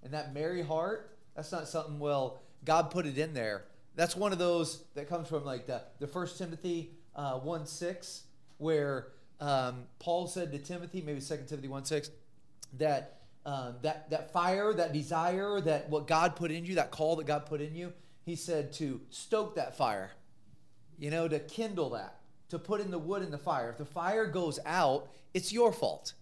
And 0.02 0.14
that 0.14 0.32
merry 0.32 0.62
heart, 0.62 1.18
that's 1.36 1.52
not 1.52 1.68
something, 1.68 1.98
well, 1.98 2.40
God 2.64 2.90
put 2.90 3.04
it 3.04 3.18
in 3.18 3.34
there. 3.34 3.64
That's 3.94 4.16
one 4.16 4.32
of 4.32 4.38
those 4.38 4.84
that 4.94 5.06
comes 5.06 5.28
from 5.28 5.44
like 5.44 5.66
the, 5.66 5.82
the 6.00 6.06
1 6.06 6.28
Timothy 6.38 6.92
uh, 7.14 7.38
1 7.40 7.66
6, 7.66 8.22
where 8.64 9.08
um, 9.40 9.84
Paul 9.98 10.26
said 10.26 10.50
to 10.52 10.58
Timothy, 10.58 11.02
maybe 11.02 11.20
2 11.20 11.36
Timothy 11.46 11.68
1 11.68 11.84
6, 11.84 12.10
that, 12.78 13.18
um, 13.44 13.74
that, 13.82 14.08
that 14.08 14.32
fire, 14.32 14.72
that 14.72 14.94
desire, 14.94 15.60
that 15.60 15.90
what 15.90 16.06
God 16.06 16.34
put 16.34 16.50
in 16.50 16.64
you, 16.64 16.76
that 16.76 16.90
call 16.90 17.16
that 17.16 17.26
God 17.26 17.44
put 17.44 17.60
in 17.60 17.74
you, 17.74 17.92
he 18.24 18.36
said 18.36 18.72
to 18.74 19.02
stoke 19.10 19.56
that 19.56 19.76
fire, 19.76 20.12
you 20.98 21.10
know, 21.10 21.28
to 21.28 21.38
kindle 21.40 21.90
that, 21.90 22.16
to 22.48 22.58
put 22.58 22.80
in 22.80 22.90
the 22.90 22.98
wood 22.98 23.22
in 23.22 23.30
the 23.30 23.36
fire. 23.36 23.68
If 23.68 23.76
the 23.76 23.84
fire 23.84 24.26
goes 24.26 24.58
out, 24.64 25.10
it's 25.34 25.52
your 25.52 25.70
fault, 25.70 26.14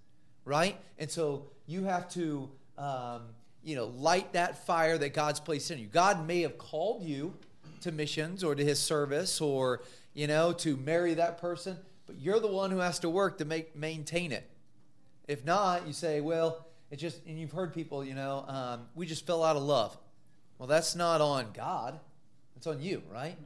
right? 0.44 0.76
And 0.98 1.08
so 1.08 1.46
you 1.68 1.84
have 1.84 2.10
to, 2.14 2.50
um, 2.76 3.22
you 3.62 3.76
know, 3.76 3.86
light 3.86 4.32
that 4.32 4.66
fire 4.66 4.98
that 4.98 5.14
God's 5.14 5.38
placed 5.38 5.70
in 5.70 5.78
you. 5.78 5.86
God 5.86 6.26
may 6.26 6.40
have 6.40 6.58
called 6.58 7.04
you 7.04 7.34
to 7.82 7.92
missions 7.92 8.42
or 8.42 8.56
to 8.56 8.64
his 8.64 8.80
service 8.80 9.40
or, 9.40 9.82
you 10.12 10.26
know, 10.26 10.52
to 10.54 10.76
marry 10.76 11.14
that 11.14 11.38
person, 11.38 11.76
but 12.12 12.20
you're 12.20 12.40
the 12.40 12.48
one 12.48 12.70
who 12.70 12.78
has 12.78 12.98
to 13.00 13.08
work 13.08 13.38
to 13.38 13.44
make 13.44 13.74
maintain 13.74 14.32
it. 14.32 14.48
If 15.26 15.44
not, 15.44 15.86
you 15.86 15.92
say, 15.92 16.20
well, 16.20 16.66
it's 16.90 17.00
just, 17.00 17.24
and 17.26 17.38
you've 17.38 17.52
heard 17.52 17.72
people, 17.72 18.04
you 18.04 18.14
know, 18.14 18.44
um, 18.48 18.82
we 18.94 19.06
just 19.06 19.26
fell 19.26 19.42
out 19.42 19.56
of 19.56 19.62
love. 19.62 19.96
Well, 20.58 20.66
that's 20.66 20.94
not 20.94 21.20
on 21.20 21.52
God. 21.54 22.00
It's 22.56 22.66
on 22.66 22.82
you, 22.82 23.02
right? 23.10 23.36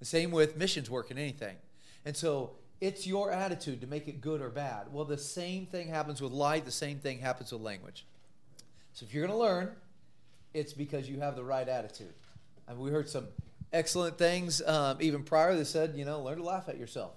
The 0.00 0.04
same 0.04 0.30
with 0.30 0.56
missions 0.56 0.90
work 0.90 1.10
and 1.10 1.18
anything. 1.18 1.56
And 2.04 2.16
so 2.16 2.52
it's 2.80 3.06
your 3.06 3.30
attitude 3.30 3.80
to 3.82 3.86
make 3.86 4.08
it 4.08 4.20
good 4.20 4.40
or 4.40 4.50
bad. 4.50 4.92
Well, 4.92 5.04
the 5.04 5.18
same 5.18 5.66
thing 5.66 5.88
happens 5.88 6.20
with 6.20 6.32
light, 6.32 6.64
the 6.64 6.72
same 6.72 6.98
thing 6.98 7.20
happens 7.20 7.52
with 7.52 7.60
language. 7.60 8.04
So 8.94 9.06
if 9.06 9.14
you're 9.14 9.26
going 9.26 9.38
to 9.38 9.44
learn, 9.44 9.70
it's 10.54 10.72
because 10.72 11.08
you 11.08 11.20
have 11.20 11.36
the 11.36 11.44
right 11.44 11.68
attitude. 11.68 12.14
Mean, 12.68 12.80
we 12.80 12.90
heard 12.90 13.08
some 13.08 13.28
excellent 13.72 14.18
things 14.18 14.60
um, 14.62 14.96
even 15.00 15.22
prior 15.22 15.54
that 15.54 15.66
said, 15.66 15.94
you 15.96 16.04
know, 16.04 16.20
learn 16.20 16.38
to 16.38 16.44
laugh 16.44 16.68
at 16.68 16.78
yourself. 16.78 17.12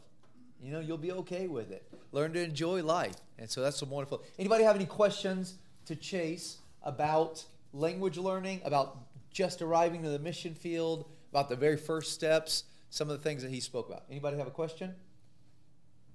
You 0.62 0.72
know, 0.72 0.80
you'll 0.80 0.98
be 0.98 1.12
okay 1.12 1.48
with 1.48 1.72
it. 1.72 1.84
Learn 2.12 2.34
to 2.34 2.44
enjoy 2.44 2.84
life. 2.84 3.16
And 3.40 3.50
so 3.50 3.62
that's 3.62 3.78
some 3.78 3.90
wonderful. 3.90 4.24
Anybody 4.38 4.64
have 4.64 4.76
any 4.76 4.86
questions 4.86 5.56
to 5.86 5.96
Chase 5.96 6.58
about 6.84 7.44
language 7.74 8.18
learning, 8.18 8.62
about 8.64 8.98
just 9.32 9.62
arriving 9.62 10.04
to 10.04 10.10
the 10.10 10.20
mission 10.20 10.54
field, 10.54 11.10
about 11.32 11.50
the 11.50 11.56
very 11.56 11.78
first 11.78 12.14
steps, 12.14 12.66
some 12.90 13.10
of 13.10 13.18
the 13.18 13.24
things 13.24 13.42
that 13.42 13.50
he 13.50 13.60
spoke 13.60 13.90
about? 13.90 14.04
Anybody 14.10 14.38
have 14.38 14.48
a 14.48 14.52
question? 14.52 14.94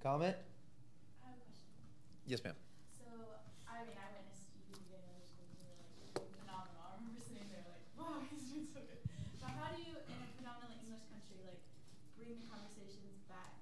Comment? 0.02 0.36
I 1.24 1.26
have 1.26 1.34
a 1.34 1.42
question. 1.42 1.66
Yes, 2.28 2.44
ma'am. 2.44 2.54
So, 2.94 3.10
I 3.66 3.82
mean, 3.82 3.98
I 3.98 4.06
witnessed 4.14 4.46
you 4.54 4.62
do 4.70 4.78
videos 4.86 5.34
and 5.42 5.50
you 5.50 5.66
were 5.66 5.74
like 6.14 6.30
phenomenal. 6.38 6.86
I 6.86 7.00
remember 7.02 7.24
sitting 7.24 7.48
there 7.50 7.66
like, 7.66 7.82
wow, 7.98 8.22
he's 8.30 8.46
doing 8.46 8.68
so 8.70 8.78
good. 8.86 9.02
But 9.42 9.50
how 9.58 9.74
do 9.74 9.82
you, 9.82 9.96
in 9.96 10.18
a 10.22 10.28
predominantly 10.38 10.78
English 10.86 11.02
country, 11.10 11.42
like 11.42 11.58
bring 12.20 12.38
the 12.38 12.46
conversations 12.46 13.18
back 13.26 13.56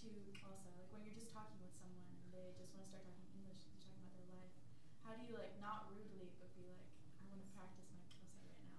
to 0.00 0.06
Xhosa? 0.32 0.70
Like 0.78 0.88
when 0.94 1.02
you're 1.04 1.18
just 1.18 1.34
talking 1.34 1.58
with 1.60 1.74
someone 1.74 2.06
and 2.06 2.30
they 2.32 2.54
just 2.56 2.70
want 2.72 2.86
to 2.86 2.94
start 2.94 3.02
talking 3.04 3.28
English, 3.34 3.60
you're 3.66 3.82
talking 3.82 4.06
about 4.08 4.24
their 4.24 4.30
life. 4.40 4.54
How 5.02 5.12
do 5.18 5.26
you 5.26 5.34
like 5.34 5.58
not 5.58 5.90
rudely, 5.90 6.30
but 6.40 6.48
be 6.54 6.64
like, 6.70 6.86
I 7.20 7.28
want 7.28 7.42
to 7.42 7.50
practice 7.52 7.90
my 7.92 8.00
Xhosa 8.08 8.40
right 8.46 8.62
now? 8.62 8.78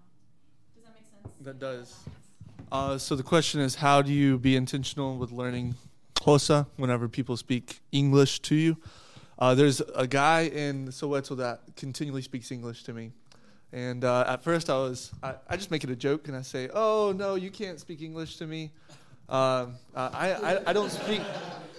Does 0.74 1.35
that 1.46 1.60
does. 1.60 1.94
Uh, 2.72 2.98
so 2.98 3.14
the 3.14 3.22
question 3.22 3.60
is, 3.60 3.76
how 3.76 4.02
do 4.02 4.12
you 4.12 4.36
be 4.36 4.56
intentional 4.56 5.16
with 5.16 5.30
learning 5.30 5.76
Xhosa 6.16 6.66
whenever 6.76 7.08
people 7.08 7.36
speak 7.36 7.78
English 7.92 8.40
to 8.40 8.56
you? 8.56 8.76
Uh, 9.38 9.54
there's 9.54 9.80
a 9.94 10.08
guy 10.08 10.46
in 10.46 10.88
Soweto 10.88 11.36
that 11.36 11.60
continually 11.76 12.22
speaks 12.22 12.50
English 12.50 12.82
to 12.82 12.92
me. 12.92 13.12
And 13.72 14.02
uh, 14.02 14.24
at 14.26 14.42
first 14.42 14.68
I 14.68 14.74
was, 14.74 15.12
I, 15.22 15.34
I 15.48 15.56
just 15.56 15.70
make 15.70 15.84
it 15.84 15.90
a 15.90 15.94
joke 15.94 16.26
and 16.26 16.36
I 16.36 16.42
say, 16.42 16.68
oh, 16.74 17.14
no, 17.16 17.36
you 17.36 17.52
can't 17.52 17.78
speak 17.78 18.02
English 18.02 18.38
to 18.38 18.46
me. 18.48 18.72
Um, 19.28 19.76
uh, 19.94 20.10
I, 20.12 20.32
I, 20.32 20.70
I 20.70 20.72
don't 20.72 20.90
speak, 20.90 21.20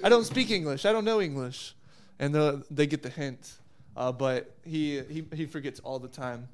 I 0.01 0.07
don't 0.07 0.23
speak 0.23 0.49
English. 0.49 0.85
I 0.85 0.93
don't 0.93 1.03
know 1.03 1.19
English. 1.19 1.75
And 2.19 2.33
the, 2.33 2.63
they 2.71 2.87
get 2.87 3.03
the 3.03 3.09
hint. 3.09 3.51
Uh, 3.97 4.13
but 4.13 4.55
he, 4.63 5.01
he, 5.09 5.25
he 5.33 5.45
forgets 5.45 5.81
all 5.81 5.99
the 5.99 6.07
time. 6.07 6.47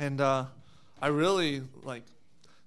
And 0.00 0.20
uh, 0.20 0.46
I 1.00 1.08
really 1.08 1.62
like 1.84 2.02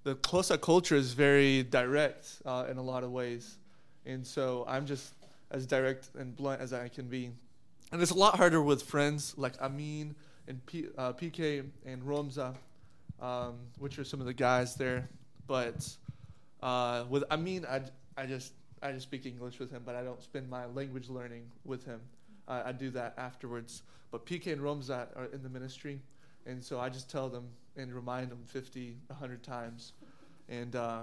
the 0.04 0.14
Xhosa 0.16 0.60
culture 0.60 0.94
is 0.94 1.14
very 1.14 1.62
direct 1.62 2.42
uh, 2.44 2.66
in 2.70 2.76
a 2.76 2.82
lot 2.82 3.02
of 3.02 3.10
ways, 3.10 3.56
and 4.04 4.24
so 4.24 4.64
I'm 4.68 4.86
just 4.86 5.14
as 5.50 5.66
direct 5.66 6.10
and 6.18 6.36
blunt 6.36 6.60
as 6.60 6.72
I 6.72 6.88
can 6.88 7.06
be. 7.06 7.30
And 7.90 8.02
it's 8.02 8.10
a 8.10 8.16
lot 8.16 8.36
harder 8.36 8.60
with 8.62 8.82
friends 8.82 9.34
like 9.36 9.60
Amin 9.62 10.14
and 10.46 10.64
P, 10.66 10.86
uh, 10.98 11.14
PK 11.14 11.64
and 11.86 12.02
Romza, 12.02 12.54
um, 13.20 13.54
which 13.78 13.98
are 13.98 14.04
some 14.04 14.20
of 14.20 14.26
the 14.26 14.34
guys 14.34 14.74
there. 14.74 15.08
But 15.46 15.88
uh, 16.62 17.04
with 17.08 17.24
Amin, 17.30 17.64
I, 17.64 17.80
I 18.16 18.26
just 18.26 18.52
I 18.82 18.92
just 18.92 19.04
speak 19.04 19.24
English 19.24 19.58
with 19.58 19.70
him, 19.70 19.82
but 19.86 19.94
I 19.94 20.02
don't 20.02 20.22
spend 20.22 20.50
my 20.50 20.66
language 20.66 21.08
learning 21.08 21.44
with 21.64 21.84
him. 21.84 22.00
I 22.46 22.72
do 22.72 22.90
that 22.90 23.14
afterwards. 23.16 23.82
But 24.10 24.26
PK 24.26 24.52
and 24.52 24.60
Romza 24.60 25.06
are 25.16 25.28
in 25.32 25.42
the 25.42 25.48
ministry, 25.48 25.98
and 26.44 26.62
so 26.62 26.78
I 26.78 26.90
just 26.90 27.10
tell 27.10 27.30
them 27.30 27.48
and 27.76 27.92
remind 27.92 28.30
them 28.30 28.42
50, 28.46 28.96
100 29.08 29.42
times. 29.42 29.92
And 30.48 30.76
uh, 30.76 31.00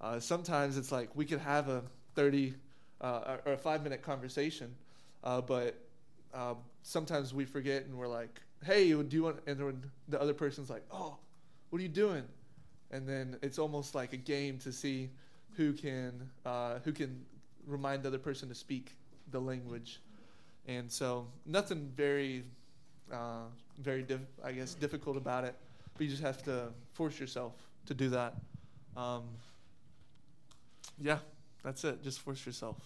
uh, 0.00 0.20
sometimes 0.20 0.76
it's 0.76 0.92
like 0.92 1.14
we 1.14 1.24
could 1.24 1.40
have 1.40 1.68
a 1.68 1.82
30 2.14 2.54
uh, 3.00 3.36
or 3.46 3.52
a 3.52 3.56
five 3.56 3.82
minute 3.82 4.02
conversation, 4.02 4.74
uh, 5.24 5.40
but 5.40 5.76
uh, 6.34 6.54
sometimes 6.82 7.32
we 7.32 7.44
forget 7.44 7.84
and 7.84 7.96
we're 7.96 8.08
like, 8.08 8.40
hey, 8.64 8.90
do 8.92 9.06
you 9.10 9.22
want, 9.22 9.38
and 9.46 9.82
the 10.08 10.20
other 10.20 10.34
person's 10.34 10.68
like, 10.68 10.84
oh, 10.90 11.16
what 11.70 11.78
are 11.78 11.82
you 11.82 11.88
doing? 11.88 12.24
And 12.90 13.08
then 13.08 13.36
it's 13.42 13.58
almost 13.58 13.94
like 13.94 14.12
a 14.12 14.16
game 14.16 14.58
to 14.58 14.72
see 14.72 15.10
who 15.56 15.72
can, 15.72 16.28
uh, 16.44 16.78
who 16.84 16.92
can 16.92 17.24
remind 17.66 18.02
the 18.02 18.08
other 18.08 18.18
person 18.18 18.48
to 18.48 18.54
speak 18.54 18.96
the 19.30 19.40
language. 19.40 20.00
And 20.66 20.90
so 20.90 21.26
nothing 21.46 21.90
very, 21.94 22.44
very, 23.80 24.02
diff- 24.02 24.20
I 24.42 24.52
guess, 24.52 24.74
difficult 24.74 25.16
about 25.16 25.44
it 25.44 25.54
but 25.98 26.04
you 26.04 26.10
just 26.10 26.22
have 26.22 26.42
to 26.44 26.68
force 26.94 27.18
yourself 27.18 27.54
to 27.86 27.92
do 27.92 28.08
that. 28.10 28.34
Um, 28.96 29.24
yeah, 30.98 31.18
that's 31.64 31.84
it. 31.84 32.02
Just 32.02 32.20
force 32.20 32.46
yourself. 32.46 32.76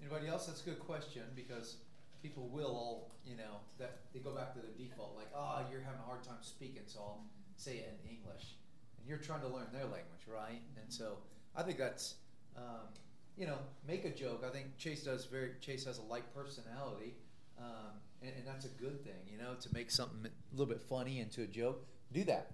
Anybody 0.00 0.28
else? 0.28 0.46
That's 0.46 0.62
a 0.62 0.64
good 0.64 0.78
question 0.78 1.22
because 1.34 1.78
people 2.22 2.48
will 2.48 2.70
all, 2.70 3.10
you 3.26 3.36
know, 3.36 3.58
that 3.78 3.98
they 4.14 4.20
go 4.20 4.30
back 4.30 4.54
to 4.54 4.60
their 4.60 4.70
default, 4.78 5.16
like, 5.16 5.28
oh, 5.34 5.62
you're 5.70 5.82
having 5.82 6.00
a 6.00 6.06
hard 6.06 6.22
time 6.22 6.38
speaking, 6.42 6.82
so 6.86 7.00
I'll 7.00 7.24
say 7.56 7.78
it 7.78 7.98
in 8.04 8.10
English. 8.16 8.54
And 8.98 9.08
you're 9.08 9.18
trying 9.18 9.40
to 9.40 9.48
learn 9.48 9.66
their 9.72 9.84
language, 9.84 10.24
right? 10.32 10.62
And 10.80 10.92
so 10.92 11.18
I 11.56 11.62
think 11.62 11.76
that's, 11.76 12.14
um, 12.56 12.88
you 13.36 13.46
know, 13.46 13.58
make 13.86 14.04
a 14.04 14.10
joke. 14.10 14.44
I 14.46 14.50
think 14.50 14.78
Chase 14.78 15.02
does 15.02 15.24
very, 15.24 15.52
Chase 15.60 15.84
has 15.86 15.98
a 15.98 16.02
light 16.02 16.32
personality. 16.34 17.14
Um, 17.58 17.98
and, 18.22 18.32
and, 18.36 18.46
that's 18.46 18.64
a 18.64 18.68
good 18.68 19.02
thing, 19.04 19.14
you 19.30 19.38
know, 19.38 19.54
to 19.60 19.68
make 19.72 19.90
something 19.90 20.26
a 20.26 20.56
little 20.56 20.72
bit 20.72 20.82
funny 20.82 21.20
into 21.20 21.42
a 21.42 21.46
joke. 21.46 21.86
Do 22.12 22.24
that, 22.24 22.52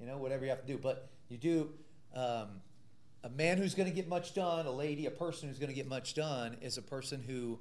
you 0.00 0.06
know, 0.06 0.18
whatever 0.18 0.44
you 0.44 0.50
have 0.50 0.60
to 0.60 0.66
do. 0.66 0.78
But 0.78 1.08
you 1.28 1.36
do. 1.36 1.70
Um, 2.14 2.60
a 3.24 3.28
man 3.28 3.58
who's 3.58 3.74
going 3.74 3.88
to 3.88 3.94
get 3.94 4.08
much 4.08 4.34
done, 4.34 4.66
a 4.66 4.70
lady, 4.70 5.06
a 5.06 5.10
person 5.10 5.48
who's 5.48 5.58
going 5.58 5.70
to 5.70 5.74
get 5.74 5.88
much 5.88 6.14
done, 6.14 6.56
is 6.60 6.78
a 6.78 6.82
person 6.82 7.22
who 7.26 7.58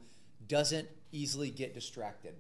doesn't 0.48 0.88
easily 1.12 1.50
get 1.50 1.74
distracted. 1.74 2.36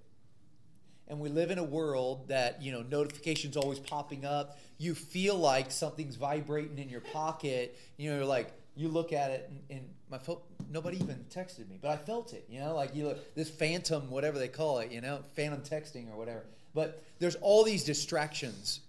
And 1.08 1.20
we 1.20 1.30
live 1.30 1.52
in 1.52 1.58
a 1.58 1.64
world 1.64 2.28
that 2.28 2.62
you 2.62 2.72
know 2.72 2.84
notifications 2.84 3.58
always 3.58 3.80
popping 3.80 4.26
up. 4.26 4.60
You 4.78 4.94
feel 4.94 5.36
like 5.36 5.72
something's 5.72 6.16
vibrating 6.16 6.78
in 6.78 6.90
your 6.90 7.02
pocket. 7.02 7.78
You 7.98 8.12
know, 8.12 8.18
you're 8.18 8.26
like, 8.26 8.52
you 8.76 8.90
look 8.90 9.14
at 9.14 9.32
it 9.32 9.50
and, 9.50 9.80
and 9.80 9.90
my 10.12 10.18
phone 10.18 10.40
nobody 10.70 10.98
even 10.98 11.24
texted 11.34 11.68
me 11.70 11.78
but 11.82 11.92
i 11.92 11.98
felt 11.98 12.34
it 12.34 12.46
you 12.50 12.60
know 12.60 12.76
like 12.76 12.96
you 12.96 13.06
look 13.06 13.36
this 13.36 13.50
phantom 13.50 14.10
whatever 14.10 14.38
they 14.38 14.48
call 14.48 14.80
it 14.80 14.92
you 14.92 15.02
know 15.02 15.20
phantom 15.36 15.62
texting 15.62 16.12
or 16.12 16.18
whatever 16.18 16.44
but 16.74 17.04
there's 17.20 17.36
all 17.36 17.64
these 17.64 17.84
distractions 17.84 18.82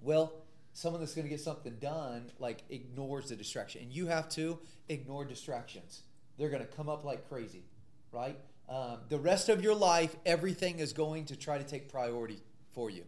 well 0.00 0.32
someone 0.72 1.00
that's 1.00 1.14
going 1.14 1.24
to 1.24 1.30
get 1.30 1.40
something 1.40 1.76
done 1.80 2.30
like 2.38 2.62
ignores 2.70 3.28
the 3.28 3.36
distraction 3.36 3.82
and 3.82 3.92
you 3.92 4.06
have 4.06 4.28
to 4.28 4.58
ignore 4.88 5.24
distractions 5.24 6.02
they're 6.38 6.50
going 6.50 6.64
to 6.64 6.76
come 6.76 6.88
up 6.88 7.04
like 7.04 7.28
crazy 7.28 7.64
right 8.12 8.38
Um, 8.68 8.98
the 9.08 9.18
rest 9.18 9.48
of 9.48 9.62
your 9.62 9.74
life, 9.74 10.14
everything 10.26 10.78
is 10.78 10.92
going 10.92 11.24
to 11.26 11.36
try 11.36 11.56
to 11.56 11.64
take 11.64 11.88
priority 11.90 12.38
for 12.72 12.90
you 12.90 13.04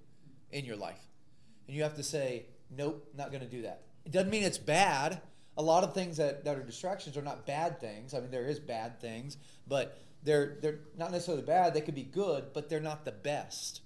in 0.51 0.65
your 0.65 0.77
life. 0.77 1.03
And 1.66 1.77
you 1.77 1.82
have 1.82 1.97
to 1.97 2.03
say, 2.03 2.47
nope, 2.70 3.07
not 3.15 3.31
going 3.31 3.43
to 3.43 3.51
do 3.57 3.62
that. 3.62 3.82
It 4.07 4.12
doesn't 4.12 4.31
mean 4.31 4.43
it's 4.43 4.57
bad. 4.57 5.20
A 5.61 5.69
lot 5.73 5.85
of 5.85 5.93
things 5.93 6.16
that, 6.16 6.43
that 6.47 6.57
are 6.57 6.62
distractions 6.62 7.19
are 7.19 7.23
not 7.23 7.45
bad 7.45 7.81
things. 7.81 8.15
I 8.15 8.20
mean, 8.20 8.31
there 8.31 8.47
is 8.47 8.59
bad 8.59 8.99
things, 8.99 9.37
but 9.69 10.01
they're, 10.23 10.57
they're 10.62 10.78
not 10.97 11.12
necessarily 11.12 11.43
bad. 11.43 11.74
They 11.74 11.82
could 11.82 11.95
be 11.95 12.03
good, 12.03 12.55
but 12.55 12.70
they're 12.70 12.81
not 12.81 13.05
the 13.05 13.12
best. 13.12 13.82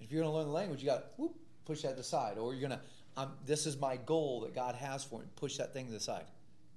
If 0.00 0.10
you're 0.10 0.22
going 0.22 0.32
to 0.32 0.38
learn 0.38 0.46
the 0.46 0.54
language, 0.54 0.80
you 0.80 0.86
got 0.86 1.18
to 1.18 1.30
push 1.66 1.82
that 1.82 1.98
aside. 1.98 2.38
Or 2.38 2.54
you're 2.54 2.66
going 2.66 2.80
to, 2.80 3.20
um, 3.20 3.32
this 3.44 3.66
is 3.66 3.76
my 3.78 3.96
goal 3.96 4.40
that 4.40 4.54
God 4.54 4.74
has 4.74 5.04
for 5.04 5.20
me. 5.20 5.26
Push 5.36 5.58
that 5.58 5.74
thing 5.74 5.84
to 5.88 5.92
the 5.92 6.00
side. 6.00 6.24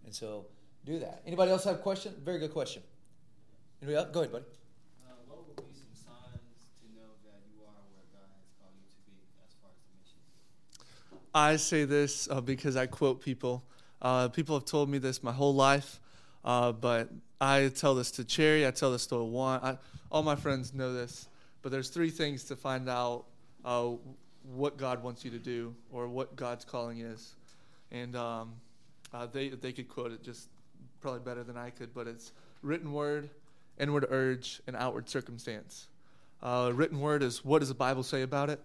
And 0.03 0.14
so 0.14 0.48
do 0.84 0.99
that. 0.99 1.22
Anybody 1.26 1.52
else 1.52 1.64
have 1.64 1.76
a 1.76 1.78
question? 1.80 2.14
Very 2.26 2.40
good 2.40 2.52
question. 2.52 2.84
Anybody 3.82 4.03
else? 4.03 4.10
Go 4.12 4.20
ahead, 4.20 4.34
buddy. 4.34 4.45
Uh, 5.07 5.14
what 5.30 5.48
would 5.48 5.56
be 5.56 5.74
some 5.74 5.95
signs 5.95 6.76
to 6.82 6.86
know 6.94 7.07
that 7.24 7.40
you 7.56 7.64
are 7.64 7.82
where 7.94 8.03
God 8.12 8.28
has 8.36 8.52
called 8.60 8.76
you 8.76 8.88
to 8.91 8.99
be 9.07 9.16
as 9.48 9.56
far 9.62 9.72
as 9.72 9.80
the 9.80 9.95
mission? 10.03 10.20
I 11.34 11.56
say 11.56 11.86
this 11.86 12.28
uh, 12.30 12.41
because 12.41 12.76
I 12.76 12.86
quote 12.86 13.22
people. 13.22 13.64
Uh, 14.06 14.27
people 14.27 14.56
have 14.56 14.65
told 14.65 14.88
me 14.88 14.99
this 14.99 15.23
my 15.23 15.32
whole 15.32 15.56
life, 15.56 15.99
uh, 16.44 16.72
but 16.72 17.10
I 17.41 17.69
tell 17.69 17.95
this 17.95 18.11
to 18.11 18.23
Cherry. 18.23 18.68
I 18.68 18.69
tell 18.69 18.91
this 18.91 19.07
to 19.07 19.15
Juan. 19.23 19.60
I, 19.64 19.77
all 20.11 20.22
my 20.22 20.36
friends 20.36 20.76
know 20.76 20.94
this. 20.94 21.27
But 21.64 21.72
there's 21.72 21.90
three 21.90 22.11
things 22.11 22.44
to 22.44 22.56
find 22.56 22.88
out 22.88 23.26
uh, 23.65 23.94
what 24.53 24.77
God 24.77 25.02
wants 25.02 25.26
you 25.26 25.32
to 25.32 25.40
do 25.40 25.73
or 25.91 26.07
what 26.07 26.36
God's 26.36 26.64
calling 26.64 26.99
is, 26.99 27.34
and 27.91 28.15
um, 28.15 28.53
uh, 29.11 29.26
they 29.26 29.49
they 29.49 29.72
could 29.72 29.90
quote 29.90 30.11
it 30.11 30.22
just 30.22 30.49
probably 31.02 31.22
better 31.22 31.44
than 31.44 31.57
I 31.57 31.72
could. 31.72 31.91
But 31.91 32.06
it's 32.06 32.32
written 32.61 32.94
word, 32.94 33.32
inward 33.80 34.06
urge, 34.11 34.61
and 34.68 34.76
outward 34.76 35.10
circumstance. 35.10 35.88
Uh, 36.44 36.72
written 36.76 36.99
word 36.99 37.23
is 37.23 37.44
what 37.44 37.57
does 37.57 37.69
the 37.69 37.73
Bible 37.73 38.03
say 38.03 38.22
about 38.22 38.52
it? 38.52 38.61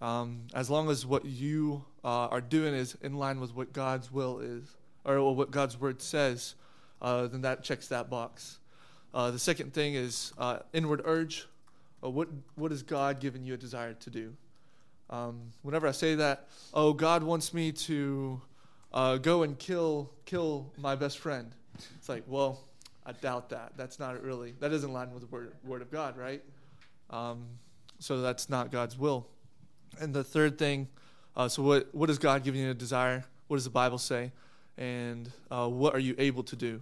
Um, 0.00 0.48
as 0.52 0.68
long 0.68 0.90
as 0.90 1.06
what 1.06 1.24
you 1.24 1.84
uh, 2.04 2.26
are 2.26 2.40
doing 2.40 2.74
is 2.74 2.96
in 3.02 3.14
line 3.14 3.40
with 3.40 3.54
what 3.54 3.72
God's 3.72 4.12
will 4.12 4.40
is, 4.40 4.76
or 5.04 5.34
what 5.34 5.50
God's 5.50 5.80
word 5.80 6.00
says, 6.02 6.54
uh, 7.00 7.26
then 7.26 7.42
that 7.42 7.62
checks 7.62 7.88
that 7.88 8.10
box. 8.10 8.58
Uh, 9.14 9.30
the 9.30 9.38
second 9.38 9.72
thing 9.74 9.94
is 9.94 10.32
uh, 10.38 10.60
inward 10.72 11.02
urge. 11.04 11.46
Uh, 12.02 12.10
what 12.10 12.28
what 12.54 12.70
has 12.70 12.82
God 12.82 13.20
given 13.20 13.44
you 13.44 13.54
a 13.54 13.56
desire 13.56 13.94
to 13.94 14.10
do? 14.10 14.34
Um, 15.10 15.52
whenever 15.62 15.86
I 15.86 15.92
say 15.92 16.14
that, 16.14 16.48
oh, 16.72 16.94
God 16.94 17.22
wants 17.22 17.52
me 17.52 17.72
to 17.72 18.40
uh, 18.92 19.18
go 19.18 19.42
and 19.42 19.58
kill 19.58 20.10
kill 20.24 20.72
my 20.78 20.94
best 20.94 21.18
friend. 21.18 21.52
It's 21.96 22.08
like, 22.08 22.24
well, 22.26 22.64
I 23.04 23.12
doubt 23.12 23.50
that. 23.50 23.72
That's 23.76 23.98
not 23.98 24.22
really 24.22 24.54
that 24.60 24.72
in 24.72 24.92
line 24.92 25.12
with 25.12 25.22
the 25.22 25.28
word 25.28 25.52
word 25.64 25.82
of 25.82 25.90
God, 25.90 26.16
right? 26.16 26.42
Um, 27.10 27.44
so 27.98 28.20
that's 28.20 28.48
not 28.48 28.72
God's 28.72 28.98
will. 28.98 29.26
And 30.00 30.14
the 30.14 30.24
third 30.24 30.58
thing, 30.58 30.88
uh, 31.36 31.48
so 31.48 31.62
what 31.62 31.94
what 31.94 32.08
has 32.08 32.18
God 32.18 32.44
given 32.44 32.60
you 32.60 32.70
a 32.70 32.74
desire? 32.74 33.24
What 33.48 33.56
does 33.56 33.64
the 33.64 33.70
Bible 33.70 33.98
say? 33.98 34.32
And 34.76 35.30
uh, 35.50 35.68
what 35.68 35.94
are 35.94 35.98
you 35.98 36.14
able 36.18 36.42
to 36.44 36.56
do? 36.56 36.80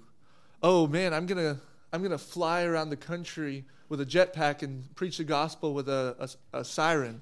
Oh 0.62 0.86
man, 0.86 1.14
I'm 1.14 1.26
gonna 1.26 1.60
I'm 1.92 2.02
gonna 2.02 2.18
fly 2.18 2.64
around 2.64 2.90
the 2.90 2.96
country 2.96 3.64
with 3.88 4.00
a 4.00 4.06
jetpack 4.06 4.62
and 4.62 4.94
preach 4.94 5.18
the 5.18 5.24
gospel 5.24 5.74
with 5.74 5.88
a, 5.88 6.16
a, 6.52 6.58
a 6.58 6.64
siren. 6.64 7.20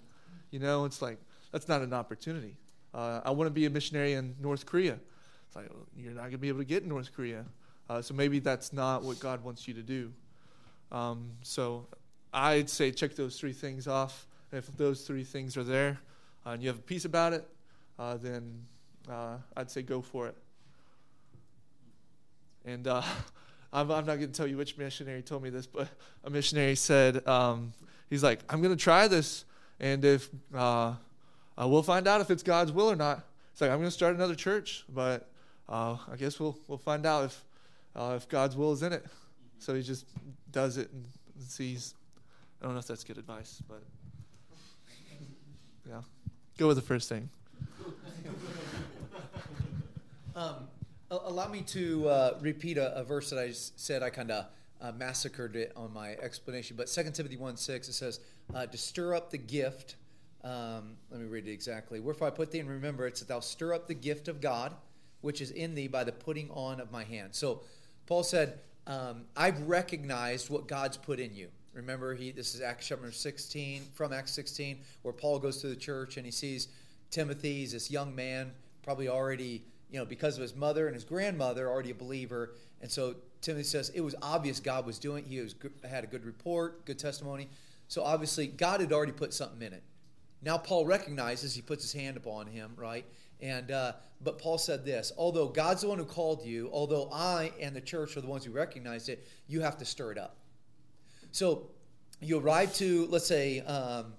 You 0.50 0.58
know, 0.58 0.84
it's 0.84 1.02
like 1.02 1.18
that's 1.52 1.68
not 1.68 1.82
an 1.82 1.92
opportunity. 1.92 2.56
Uh, 2.94 3.20
I 3.24 3.30
want 3.30 3.48
to 3.48 3.52
be 3.52 3.66
a 3.66 3.70
missionary 3.70 4.14
in 4.14 4.34
North 4.40 4.64
Korea. 4.64 4.98
It's 5.46 5.56
like 5.56 5.68
well, 5.70 5.86
you're 5.96 6.12
not 6.12 6.24
gonna 6.24 6.38
be 6.38 6.48
able 6.48 6.60
to 6.60 6.64
get 6.64 6.82
in 6.82 6.88
North 6.88 7.14
Korea. 7.14 7.44
Uh, 7.90 8.02
so 8.02 8.14
maybe 8.14 8.38
that's 8.38 8.72
not 8.72 9.02
what 9.02 9.18
God 9.18 9.42
wants 9.42 9.66
you 9.66 9.74
to 9.74 9.82
do. 9.82 10.12
Um, 10.92 11.30
so 11.42 11.86
I'd 12.32 12.68
say 12.68 12.90
check 12.90 13.14
those 13.14 13.38
three 13.38 13.52
things 13.52 13.86
off. 13.86 14.26
If 14.50 14.66
those 14.78 15.02
three 15.02 15.24
things 15.24 15.56
are 15.58 15.64
there 15.64 15.98
uh, 16.48 16.52
and 16.52 16.62
you 16.62 16.68
have 16.68 16.78
a 16.78 16.82
peace 16.82 17.04
about 17.04 17.32
it, 17.34 17.46
uh, 17.98 18.16
then 18.16 18.64
uh, 19.10 19.36
I'd 19.56 19.70
say 19.70 19.82
go 19.82 20.00
for 20.00 20.28
it. 20.28 20.36
And 22.64 22.86
uh, 22.86 23.02
I'm, 23.72 23.90
I'm, 23.90 24.06
not 24.06 24.16
going 24.16 24.28
to 24.28 24.32
tell 24.32 24.46
you 24.46 24.56
which 24.56 24.78
missionary 24.78 25.20
told 25.20 25.42
me 25.42 25.50
this, 25.50 25.66
but 25.66 25.88
a 26.24 26.30
missionary 26.30 26.74
said, 26.74 27.26
um, 27.28 27.74
he's 28.08 28.22
like, 28.22 28.40
I'm 28.48 28.62
going 28.62 28.74
to 28.74 28.82
try 28.82 29.08
this, 29.08 29.44
and 29.78 30.02
if 30.04 30.30
uh, 30.54 30.94
we'll 31.58 31.82
find 31.82 32.08
out 32.08 32.22
if 32.22 32.30
it's 32.30 32.42
God's 32.42 32.72
will 32.72 32.90
or 32.90 32.96
not. 32.96 33.26
It's 33.52 33.60
like 33.60 33.70
I'm 33.70 33.78
going 33.78 33.88
to 33.88 33.94
start 33.94 34.14
another 34.14 34.34
church, 34.34 34.84
but 34.88 35.28
I 35.68 35.96
guess 36.16 36.40
we'll 36.40 36.56
we'll 36.66 36.78
find 36.78 37.04
out 37.04 37.24
if 37.24 37.44
if 37.96 38.28
God's 38.28 38.56
will 38.56 38.72
is 38.72 38.82
in 38.82 38.92
it. 38.92 39.04
So 39.58 39.74
he 39.74 39.82
just 39.82 40.06
does 40.50 40.78
it 40.78 40.88
and 40.92 41.04
sees. 41.42 41.94
I 42.62 42.64
don't 42.64 42.74
know 42.74 42.80
if 42.80 42.86
that's 42.86 43.04
good 43.04 43.18
advice, 43.18 43.60
but. 43.68 43.82
Yeah. 45.88 46.02
Go 46.58 46.66
with 46.66 46.76
the 46.76 46.82
first 46.82 47.08
thing. 47.08 47.30
um, 50.34 50.56
allow 51.08 51.46
me 51.46 51.62
to 51.62 52.08
uh, 52.08 52.36
repeat 52.40 52.78
a, 52.78 52.96
a, 52.96 53.04
verse 53.04 53.30
that 53.30 53.38
I 53.38 53.52
said 53.52 54.02
I 54.02 54.10
kind 54.10 54.32
of 54.32 54.46
uh, 54.80 54.90
massacred 54.90 55.54
it 55.54 55.72
on 55.76 55.92
my 55.92 56.14
explanation. 56.14 56.76
But 56.76 56.88
2 56.88 57.12
Timothy 57.12 57.36
1 57.36 57.56
6, 57.56 57.88
it 57.88 57.92
says, 57.92 58.18
uh, 58.52 58.66
to 58.66 58.76
stir 58.76 59.14
up 59.14 59.30
the 59.30 59.38
gift. 59.38 59.94
Um, 60.42 60.96
let 61.12 61.20
me 61.20 61.28
read 61.28 61.46
it 61.46 61.52
exactly. 61.52 62.00
Wherefore 62.00 62.26
I 62.26 62.30
put 62.30 62.50
thee 62.50 62.58
in 62.58 62.66
remembrance 62.66 63.20
that 63.20 63.28
thou 63.28 63.38
stir 63.38 63.72
up 63.72 63.86
the 63.86 63.94
gift 63.94 64.26
of 64.26 64.40
God, 64.40 64.74
which 65.20 65.40
is 65.40 65.52
in 65.52 65.76
thee 65.76 65.86
by 65.86 66.02
the 66.02 66.12
putting 66.12 66.50
on 66.50 66.80
of 66.80 66.90
my 66.90 67.04
hand. 67.04 67.36
So 67.36 67.62
Paul 68.06 68.24
said, 68.24 68.58
um, 68.88 69.26
I've 69.36 69.60
recognized 69.68 70.50
what 70.50 70.66
God's 70.66 70.96
put 70.96 71.20
in 71.20 71.36
you. 71.36 71.50
Remember, 71.78 72.12
he 72.12 72.32
this 72.32 72.56
is 72.56 72.60
Acts 72.60 72.88
chapter 72.88 73.12
16, 73.12 73.82
from 73.94 74.12
Acts 74.12 74.32
16, 74.32 74.80
where 75.02 75.14
Paul 75.14 75.38
goes 75.38 75.60
to 75.60 75.68
the 75.68 75.76
church 75.76 76.16
and 76.16 76.26
he 76.26 76.32
sees 76.32 76.66
Timothy, 77.12 77.60
he's 77.60 77.70
this 77.70 77.88
young 77.88 78.16
man, 78.16 78.50
probably 78.82 79.08
already, 79.08 79.62
you 79.88 80.00
know, 80.00 80.04
because 80.04 80.34
of 80.34 80.42
his 80.42 80.56
mother 80.56 80.86
and 80.86 80.94
his 80.94 81.04
grandmother, 81.04 81.68
already 81.68 81.92
a 81.92 81.94
believer. 81.94 82.54
And 82.82 82.90
so 82.90 83.14
Timothy 83.42 83.62
says 83.62 83.90
it 83.90 84.00
was 84.00 84.16
obvious 84.20 84.58
God 84.58 84.86
was 84.86 84.98
doing. 84.98 85.24
He 85.24 85.38
was 85.38 85.54
had 85.88 86.02
a 86.02 86.08
good 86.08 86.24
report, 86.24 86.84
good 86.84 86.98
testimony. 86.98 87.48
So 87.86 88.02
obviously 88.02 88.48
God 88.48 88.80
had 88.80 88.92
already 88.92 89.12
put 89.12 89.32
something 89.32 89.64
in 89.64 89.72
it. 89.72 89.84
Now 90.42 90.58
Paul 90.58 90.84
recognizes 90.84 91.54
he 91.54 91.62
puts 91.62 91.84
his 91.84 91.92
hand 91.92 92.16
upon 92.16 92.48
him, 92.48 92.72
right? 92.74 93.06
And 93.40 93.70
uh, 93.70 93.92
but 94.20 94.40
Paul 94.40 94.58
said 94.58 94.84
this: 94.84 95.12
although 95.16 95.46
God's 95.46 95.82
the 95.82 95.88
one 95.88 95.98
who 95.98 96.04
called 96.04 96.44
you, 96.44 96.70
although 96.72 97.08
I 97.12 97.52
and 97.60 97.76
the 97.76 97.80
church 97.80 98.16
are 98.16 98.20
the 98.20 98.26
ones 98.26 98.44
who 98.44 98.50
recognized 98.50 99.08
it, 99.08 99.28
you 99.46 99.60
have 99.60 99.78
to 99.78 99.84
stir 99.84 100.10
it 100.10 100.18
up. 100.18 100.38
So 101.32 101.70
you 102.20 102.38
arrive 102.38 102.74
to, 102.74 103.06
let's 103.10 103.26
say, 103.26 103.60
um, 103.60 104.14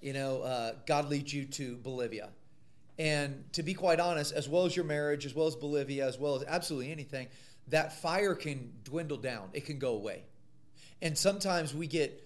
you 0.00 0.12
know, 0.12 0.42
uh, 0.42 0.72
God 0.86 1.08
leads 1.08 1.32
you 1.32 1.44
to 1.46 1.76
Bolivia. 1.76 2.30
And 2.98 3.44
to 3.52 3.62
be 3.62 3.74
quite 3.74 4.00
honest, 4.00 4.32
as 4.32 4.48
well 4.48 4.64
as 4.66 4.76
your 4.76 4.84
marriage, 4.84 5.26
as 5.26 5.34
well 5.34 5.46
as 5.46 5.56
Bolivia, 5.56 6.06
as 6.06 6.18
well 6.18 6.36
as 6.36 6.44
absolutely 6.46 6.92
anything, 6.92 7.28
that 7.68 8.00
fire 8.00 8.34
can 8.34 8.72
dwindle 8.84 9.16
down. 9.16 9.48
It 9.52 9.64
can 9.64 9.78
go 9.78 9.94
away. 9.94 10.24
And 11.00 11.16
sometimes 11.16 11.74
we 11.74 11.86
get, 11.86 12.22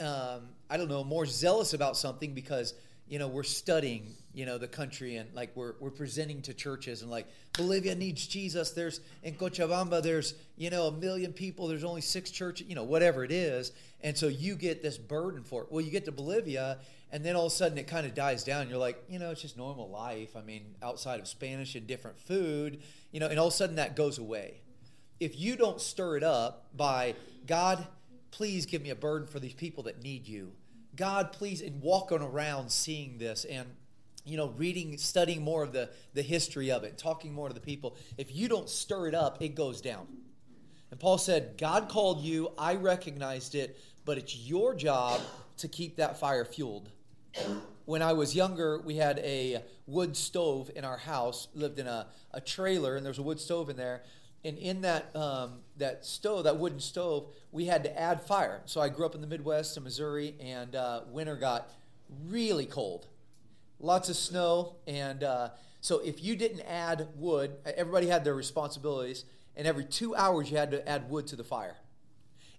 um, 0.00 0.48
I 0.68 0.76
don't 0.76 0.88
know, 0.88 1.04
more 1.04 1.26
zealous 1.26 1.72
about 1.72 1.96
something 1.96 2.34
because 2.34 2.74
you 3.08 3.18
know, 3.18 3.28
we're 3.28 3.42
studying, 3.42 4.06
you 4.34 4.44
know, 4.44 4.58
the 4.58 4.68
country 4.68 5.16
and 5.16 5.32
like 5.34 5.50
we're, 5.54 5.74
we're 5.80 5.90
presenting 5.90 6.42
to 6.42 6.54
churches 6.54 7.02
and 7.02 7.10
like 7.10 7.26
Bolivia 7.54 7.94
needs 7.94 8.26
Jesus. 8.26 8.72
There's 8.72 9.00
in 9.22 9.34
Cochabamba, 9.34 10.02
there's, 10.02 10.34
you 10.56 10.68
know, 10.70 10.88
a 10.88 10.92
million 10.92 11.32
people. 11.32 11.68
There's 11.68 11.84
only 11.84 12.02
six 12.02 12.30
churches, 12.30 12.68
you 12.68 12.74
know, 12.74 12.84
whatever 12.84 13.24
it 13.24 13.32
is. 13.32 13.72
And 14.02 14.16
so 14.16 14.28
you 14.28 14.56
get 14.56 14.82
this 14.82 14.98
burden 14.98 15.42
for 15.42 15.62
it. 15.62 15.72
Well, 15.72 15.80
you 15.80 15.90
get 15.90 16.04
to 16.04 16.12
Bolivia 16.12 16.78
and 17.10 17.24
then 17.24 17.34
all 17.34 17.46
of 17.46 17.52
a 17.52 17.54
sudden 17.54 17.78
it 17.78 17.86
kind 17.86 18.06
of 18.06 18.14
dies 18.14 18.44
down. 18.44 18.68
You're 18.68 18.78
like, 18.78 19.02
you 19.08 19.18
know, 19.18 19.30
it's 19.30 19.40
just 19.40 19.56
normal 19.56 19.88
life. 19.88 20.36
I 20.36 20.42
mean, 20.42 20.74
outside 20.82 21.20
of 21.20 21.28
Spanish 21.28 21.74
and 21.74 21.86
different 21.86 22.18
food, 22.20 22.82
you 23.10 23.20
know, 23.20 23.28
and 23.28 23.38
all 23.38 23.46
of 23.46 23.54
a 23.54 23.56
sudden 23.56 23.76
that 23.76 23.96
goes 23.96 24.18
away. 24.18 24.60
If 25.18 25.38
you 25.40 25.56
don't 25.56 25.80
stir 25.80 26.18
it 26.18 26.22
up 26.22 26.66
by 26.76 27.14
God, 27.46 27.86
please 28.30 28.66
give 28.66 28.82
me 28.82 28.90
a 28.90 28.94
burden 28.94 29.26
for 29.26 29.40
these 29.40 29.54
people 29.54 29.84
that 29.84 30.02
need 30.02 30.28
you 30.28 30.52
God, 30.98 31.32
please, 31.32 31.62
and 31.62 31.80
walking 31.80 32.20
around 32.20 32.70
seeing 32.70 33.16
this 33.18 33.46
and 33.46 33.68
you 34.24 34.36
know, 34.36 34.48
reading, 34.58 34.98
studying 34.98 35.40
more 35.40 35.62
of 35.62 35.72
the, 35.72 35.88
the 36.12 36.20
history 36.20 36.70
of 36.70 36.84
it, 36.84 36.98
talking 36.98 37.32
more 37.32 37.48
to 37.48 37.54
the 37.54 37.60
people. 37.60 37.96
If 38.18 38.34
you 38.36 38.46
don't 38.46 38.68
stir 38.68 39.06
it 39.06 39.14
up, 39.14 39.40
it 39.40 39.54
goes 39.54 39.80
down. 39.80 40.06
And 40.90 41.00
Paul 41.00 41.16
said, 41.16 41.56
God 41.56 41.88
called 41.88 42.20
you, 42.20 42.52
I 42.58 42.74
recognized 42.74 43.54
it, 43.54 43.78
but 44.04 44.18
it's 44.18 44.36
your 44.36 44.74
job 44.74 45.20
to 45.58 45.68
keep 45.68 45.96
that 45.96 46.18
fire 46.18 46.44
fueled. 46.44 46.90
When 47.86 48.02
I 48.02 48.12
was 48.12 48.34
younger, 48.34 48.80
we 48.80 48.96
had 48.96 49.18
a 49.20 49.62
wood 49.86 50.14
stove 50.14 50.70
in 50.76 50.84
our 50.84 50.98
house, 50.98 51.48
lived 51.54 51.78
in 51.78 51.86
a, 51.86 52.08
a 52.32 52.40
trailer, 52.40 52.96
and 52.96 53.06
there's 53.06 53.18
a 53.18 53.22
wood 53.22 53.40
stove 53.40 53.70
in 53.70 53.76
there 53.76 54.02
and 54.44 54.56
in 54.58 54.82
that 54.82 55.14
um, 55.16 55.60
that 55.76 56.04
stove, 56.04 56.44
that 56.44 56.58
wooden 56.58 56.80
stove, 56.80 57.26
we 57.52 57.66
had 57.66 57.82
to 57.84 58.00
add 58.00 58.22
fire. 58.22 58.60
So 58.66 58.80
I 58.80 58.88
grew 58.88 59.06
up 59.06 59.14
in 59.14 59.20
the 59.20 59.26
Midwest 59.26 59.76
in 59.76 59.84
Missouri, 59.84 60.34
and 60.40 60.74
uh, 60.74 61.02
winter 61.10 61.36
got 61.36 61.70
really 62.26 62.66
cold, 62.66 63.06
lots 63.80 64.08
of 64.08 64.16
snow, 64.16 64.76
and 64.86 65.22
uh, 65.22 65.50
so 65.80 66.00
if 66.00 66.22
you 66.22 66.36
didn't 66.36 66.62
add 66.62 67.08
wood, 67.16 67.56
everybody 67.64 68.06
had 68.06 68.24
their 68.24 68.34
responsibilities, 68.34 69.24
and 69.56 69.66
every 69.66 69.84
two 69.84 70.14
hours 70.14 70.50
you 70.50 70.56
had 70.56 70.70
to 70.70 70.88
add 70.88 71.10
wood 71.10 71.26
to 71.28 71.36
the 71.36 71.44
fire. 71.44 71.76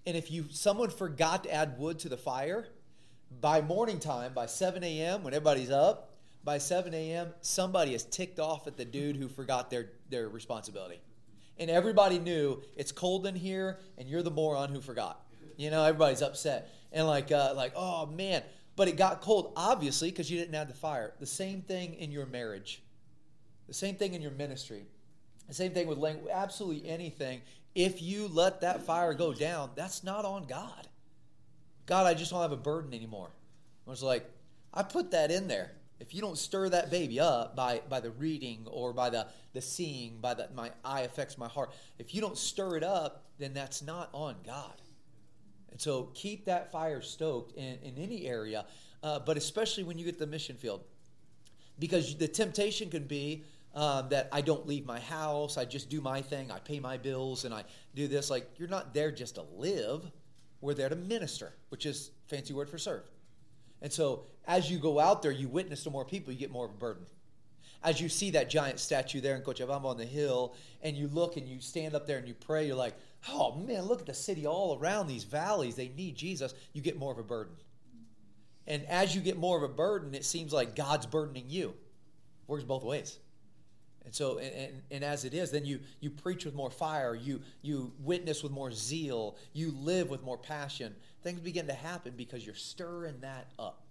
And 0.05 0.15
if 0.15 0.31
you 0.31 0.45
someone 0.49 0.89
forgot 0.89 1.43
to 1.43 1.53
add 1.53 1.77
wood 1.77 1.99
to 1.99 2.09
the 2.09 2.17
fire, 2.17 2.67
by 3.41 3.61
morning 3.61 3.99
time, 3.99 4.33
by 4.33 4.45
7 4.45 4.83
a.m., 4.83 5.23
when 5.23 5.33
everybody's 5.33 5.69
up, 5.69 6.11
by 6.43 6.57
7 6.57 6.93
a.m., 6.93 7.33
somebody 7.41 7.93
is 7.93 8.03
ticked 8.03 8.39
off 8.39 8.65
at 8.65 8.77
the 8.77 8.85
dude 8.85 9.17
who 9.17 9.27
forgot 9.27 9.69
their, 9.69 9.91
their 10.09 10.29
responsibility. 10.29 10.99
And 11.59 11.69
everybody 11.69 12.19
knew 12.19 12.61
it's 12.75 12.91
cold 12.91 13.27
in 13.27 13.35
here, 13.35 13.79
and 13.97 14.07
you're 14.07 14.23
the 14.23 14.31
moron 14.31 14.69
who 14.69 14.81
forgot. 14.81 15.21
You 15.57 15.69
know, 15.69 15.83
everybody's 15.83 16.21
upset. 16.21 16.73
And 16.93 17.05
like, 17.05 17.31
uh, 17.31 17.53
like, 17.55 17.73
oh 17.75 18.05
man, 18.05 18.43
but 18.77 18.87
it 18.87 18.95
got 18.95 19.19
cold, 19.19 19.51
obviously, 19.57 20.09
because 20.09 20.31
you 20.31 20.39
didn't 20.39 20.55
have 20.55 20.69
the 20.69 20.73
fire. 20.73 21.13
The 21.19 21.25
same 21.25 21.61
thing 21.61 21.95
in 21.95 22.11
your 22.11 22.25
marriage, 22.25 22.81
the 23.67 23.73
same 23.73 23.95
thing 23.95 24.13
in 24.13 24.21
your 24.21 24.31
ministry, 24.31 24.85
the 25.49 25.53
same 25.53 25.73
thing 25.73 25.87
with 25.87 25.97
language, 25.97 26.31
absolutely 26.33 26.89
anything. 26.89 27.41
If 27.75 28.01
you 28.01 28.29
let 28.29 28.61
that 28.61 28.83
fire 28.83 29.13
go 29.13 29.33
down, 29.33 29.71
that's 29.75 30.03
not 30.03 30.23
on 30.23 30.45
God. 30.45 30.87
God, 31.85 32.07
I 32.07 32.13
just 32.13 32.31
don't 32.31 32.41
have 32.41 32.53
a 32.53 32.57
burden 32.57 32.93
anymore. 32.93 33.31
I 33.85 33.89
was 33.89 34.01
like, 34.01 34.29
I 34.73 34.83
put 34.83 35.11
that 35.11 35.29
in 35.29 35.47
there. 35.47 35.71
If 35.99 36.13
you 36.13 36.21
don't 36.21 36.37
stir 36.37 36.69
that 36.69 36.89
baby 36.89 37.19
up 37.19 37.55
by, 37.55 37.81
by 37.89 37.99
the 37.99 38.11
reading 38.11 38.65
or 38.67 38.93
by 38.93 39.09
the, 39.09 39.27
the 39.53 39.61
seeing, 39.61 40.19
by 40.21 40.33
the 40.33 40.49
my 40.55 40.71
eye 40.83 41.01
affects 41.01 41.37
my 41.37 41.47
heart, 41.47 41.71
if 41.97 42.15
you 42.15 42.21
don't 42.21 42.37
stir 42.37 42.77
it 42.77 42.83
up, 42.83 43.25
then 43.37 43.53
that's 43.53 43.81
not 43.81 44.09
on 44.13 44.35
God. 44.45 44.81
And 45.71 45.79
so 45.79 46.09
keep 46.13 46.45
that 46.45 46.71
fire 46.71 47.01
stoked 47.01 47.55
in, 47.55 47.77
in 47.83 47.97
any 47.97 48.27
area, 48.27 48.65
uh, 49.03 49.19
but 49.19 49.37
especially 49.37 49.83
when 49.83 49.97
you 49.97 50.05
get 50.05 50.17
the 50.17 50.27
mission 50.27 50.55
field. 50.55 50.83
Because 51.79 52.15
the 52.15 52.27
temptation 52.27 52.89
can 52.89 53.03
be 53.03 53.43
um, 53.75 54.09
that 54.09 54.29
I 54.31 54.41
don't 54.41 54.67
leave 54.67 54.85
my 54.85 54.99
house, 54.99 55.57
I 55.57 55.65
just 55.65 55.89
do 55.89 56.01
my 56.01 56.21
thing, 56.21 56.51
I 56.51 56.59
pay 56.59 56.79
my 56.79 56.97
bills, 56.97 57.45
and 57.45 57.53
I 57.53 57.63
do 57.95 58.07
this. 58.07 58.29
Like, 58.29 58.49
you're 58.57 58.67
not 58.67 58.93
there 58.93 59.11
just 59.11 59.35
to 59.35 59.43
live, 59.55 60.09
we're 60.61 60.73
there 60.73 60.89
to 60.89 60.95
minister, 60.95 61.53
which 61.69 61.85
is 61.85 62.11
fancy 62.27 62.53
word 62.53 62.69
for 62.69 62.77
serve. 62.77 63.03
And 63.81 63.91
so 63.91 64.23
as 64.45 64.69
you 64.69 64.79
go 64.79 64.99
out 64.99 65.21
there, 65.21 65.31
you 65.31 65.47
witness 65.47 65.83
to 65.83 65.89
more 65.89 66.05
people, 66.05 66.33
you 66.33 66.39
get 66.39 66.51
more 66.51 66.65
of 66.65 66.71
a 66.71 66.75
burden. 66.75 67.05
As 67.81 68.01
you 68.01 68.09
see 68.09 68.31
that 68.31 68.49
giant 68.49 68.79
statue 68.79 69.21
there 69.21 69.35
in 69.35 69.41
Cochabamba 69.41 69.85
on 69.85 69.97
the 69.97 70.05
hill, 70.05 70.55
and 70.81 70.97
you 70.97 71.07
look 71.07 71.37
and 71.37 71.47
you 71.47 71.61
stand 71.61 71.95
up 71.95 72.05
there 72.05 72.17
and 72.17 72.27
you 72.27 72.33
pray, 72.33 72.67
you're 72.67 72.75
like, 72.75 72.95
oh 73.29 73.55
man, 73.55 73.83
look 73.83 74.01
at 74.01 74.05
the 74.05 74.13
city 74.13 74.45
all 74.45 74.77
around 74.77 75.07
these 75.07 75.23
valleys. 75.23 75.75
They 75.75 75.89
need 75.89 76.15
Jesus. 76.15 76.53
You 76.73 76.81
get 76.81 76.99
more 76.99 77.11
of 77.11 77.19
a 77.19 77.23
burden. 77.23 77.55
And 78.67 78.85
as 78.85 79.15
you 79.15 79.21
get 79.21 79.37
more 79.37 79.57
of 79.57 79.63
a 79.63 79.73
burden, 79.73 80.13
it 80.13 80.25
seems 80.25 80.51
like 80.51 80.75
God's 80.75 81.05
burdening 81.05 81.45
you. 81.47 81.73
Works 82.47 82.63
both 82.63 82.83
ways. 82.83 83.17
And 84.05 84.13
so, 84.13 84.39
and, 84.39 84.53
and, 84.55 84.81
and, 84.91 85.03
as 85.03 85.25
it 85.25 85.33
is, 85.33 85.51
then 85.51 85.65
you, 85.65 85.79
you 85.99 86.09
preach 86.09 86.45
with 86.45 86.55
more 86.55 86.71
fire, 86.71 87.13
you, 87.13 87.41
you 87.61 87.91
witness 87.99 88.41
with 88.41 88.51
more 88.51 88.71
zeal, 88.71 89.37
you 89.53 89.71
live 89.71 90.09
with 90.09 90.23
more 90.23 90.37
passion. 90.37 90.95
Things 91.23 91.39
begin 91.39 91.67
to 91.67 91.73
happen 91.73 92.13
because 92.15 92.45
you're 92.45 92.55
stirring 92.55 93.19
that 93.21 93.51
up. 93.57 93.83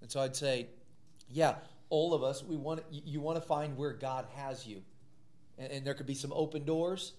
And 0.00 0.10
so 0.10 0.20
I'd 0.20 0.36
say, 0.36 0.68
yeah, 1.30 1.56
all 1.90 2.14
of 2.14 2.22
us, 2.22 2.42
we 2.42 2.56
want 2.56 2.82
you 2.90 3.20
want 3.20 3.40
to 3.40 3.46
find 3.46 3.76
where 3.76 3.92
God 3.92 4.26
has 4.34 4.66
you. 4.66 4.82
And, 5.58 5.70
and 5.70 5.86
there 5.86 5.94
could 5.94 6.06
be 6.06 6.14
some 6.14 6.32
open 6.32 6.64
doors. 6.64 7.12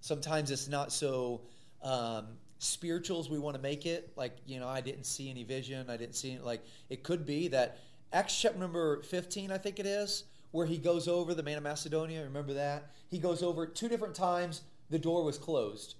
Sometimes 0.00 0.50
it's 0.50 0.68
not 0.68 0.92
so 0.92 1.40
um, 1.82 2.26
spiritual 2.58 3.20
as 3.20 3.28
we 3.28 3.38
want 3.38 3.56
to 3.56 3.62
make 3.62 3.86
it. 3.86 4.12
Like, 4.16 4.36
you 4.46 4.60
know, 4.60 4.68
I 4.68 4.80
didn't 4.80 5.04
see 5.04 5.30
any 5.30 5.44
vision. 5.44 5.88
I 5.88 5.96
didn't 5.96 6.14
see 6.14 6.32
it. 6.32 6.44
Like, 6.44 6.62
it 6.90 7.02
could 7.02 7.26
be 7.26 7.48
that 7.48 7.78
Acts 8.12 8.40
chapter 8.40 8.58
number 8.58 9.02
15, 9.02 9.50
I 9.50 9.58
think 9.58 9.78
it 9.78 9.86
is, 9.86 10.24
where 10.50 10.66
he 10.66 10.78
goes 10.78 11.08
over 11.08 11.34
the 11.34 11.42
man 11.42 11.58
of 11.58 11.62
Macedonia. 11.62 12.22
Remember 12.24 12.54
that? 12.54 12.90
He 13.10 13.18
goes 13.18 13.42
over 13.42 13.66
two 13.66 13.88
different 13.88 14.14
times, 14.14 14.62
the 14.90 14.98
door 14.98 15.24
was 15.24 15.38
closed. 15.38 15.96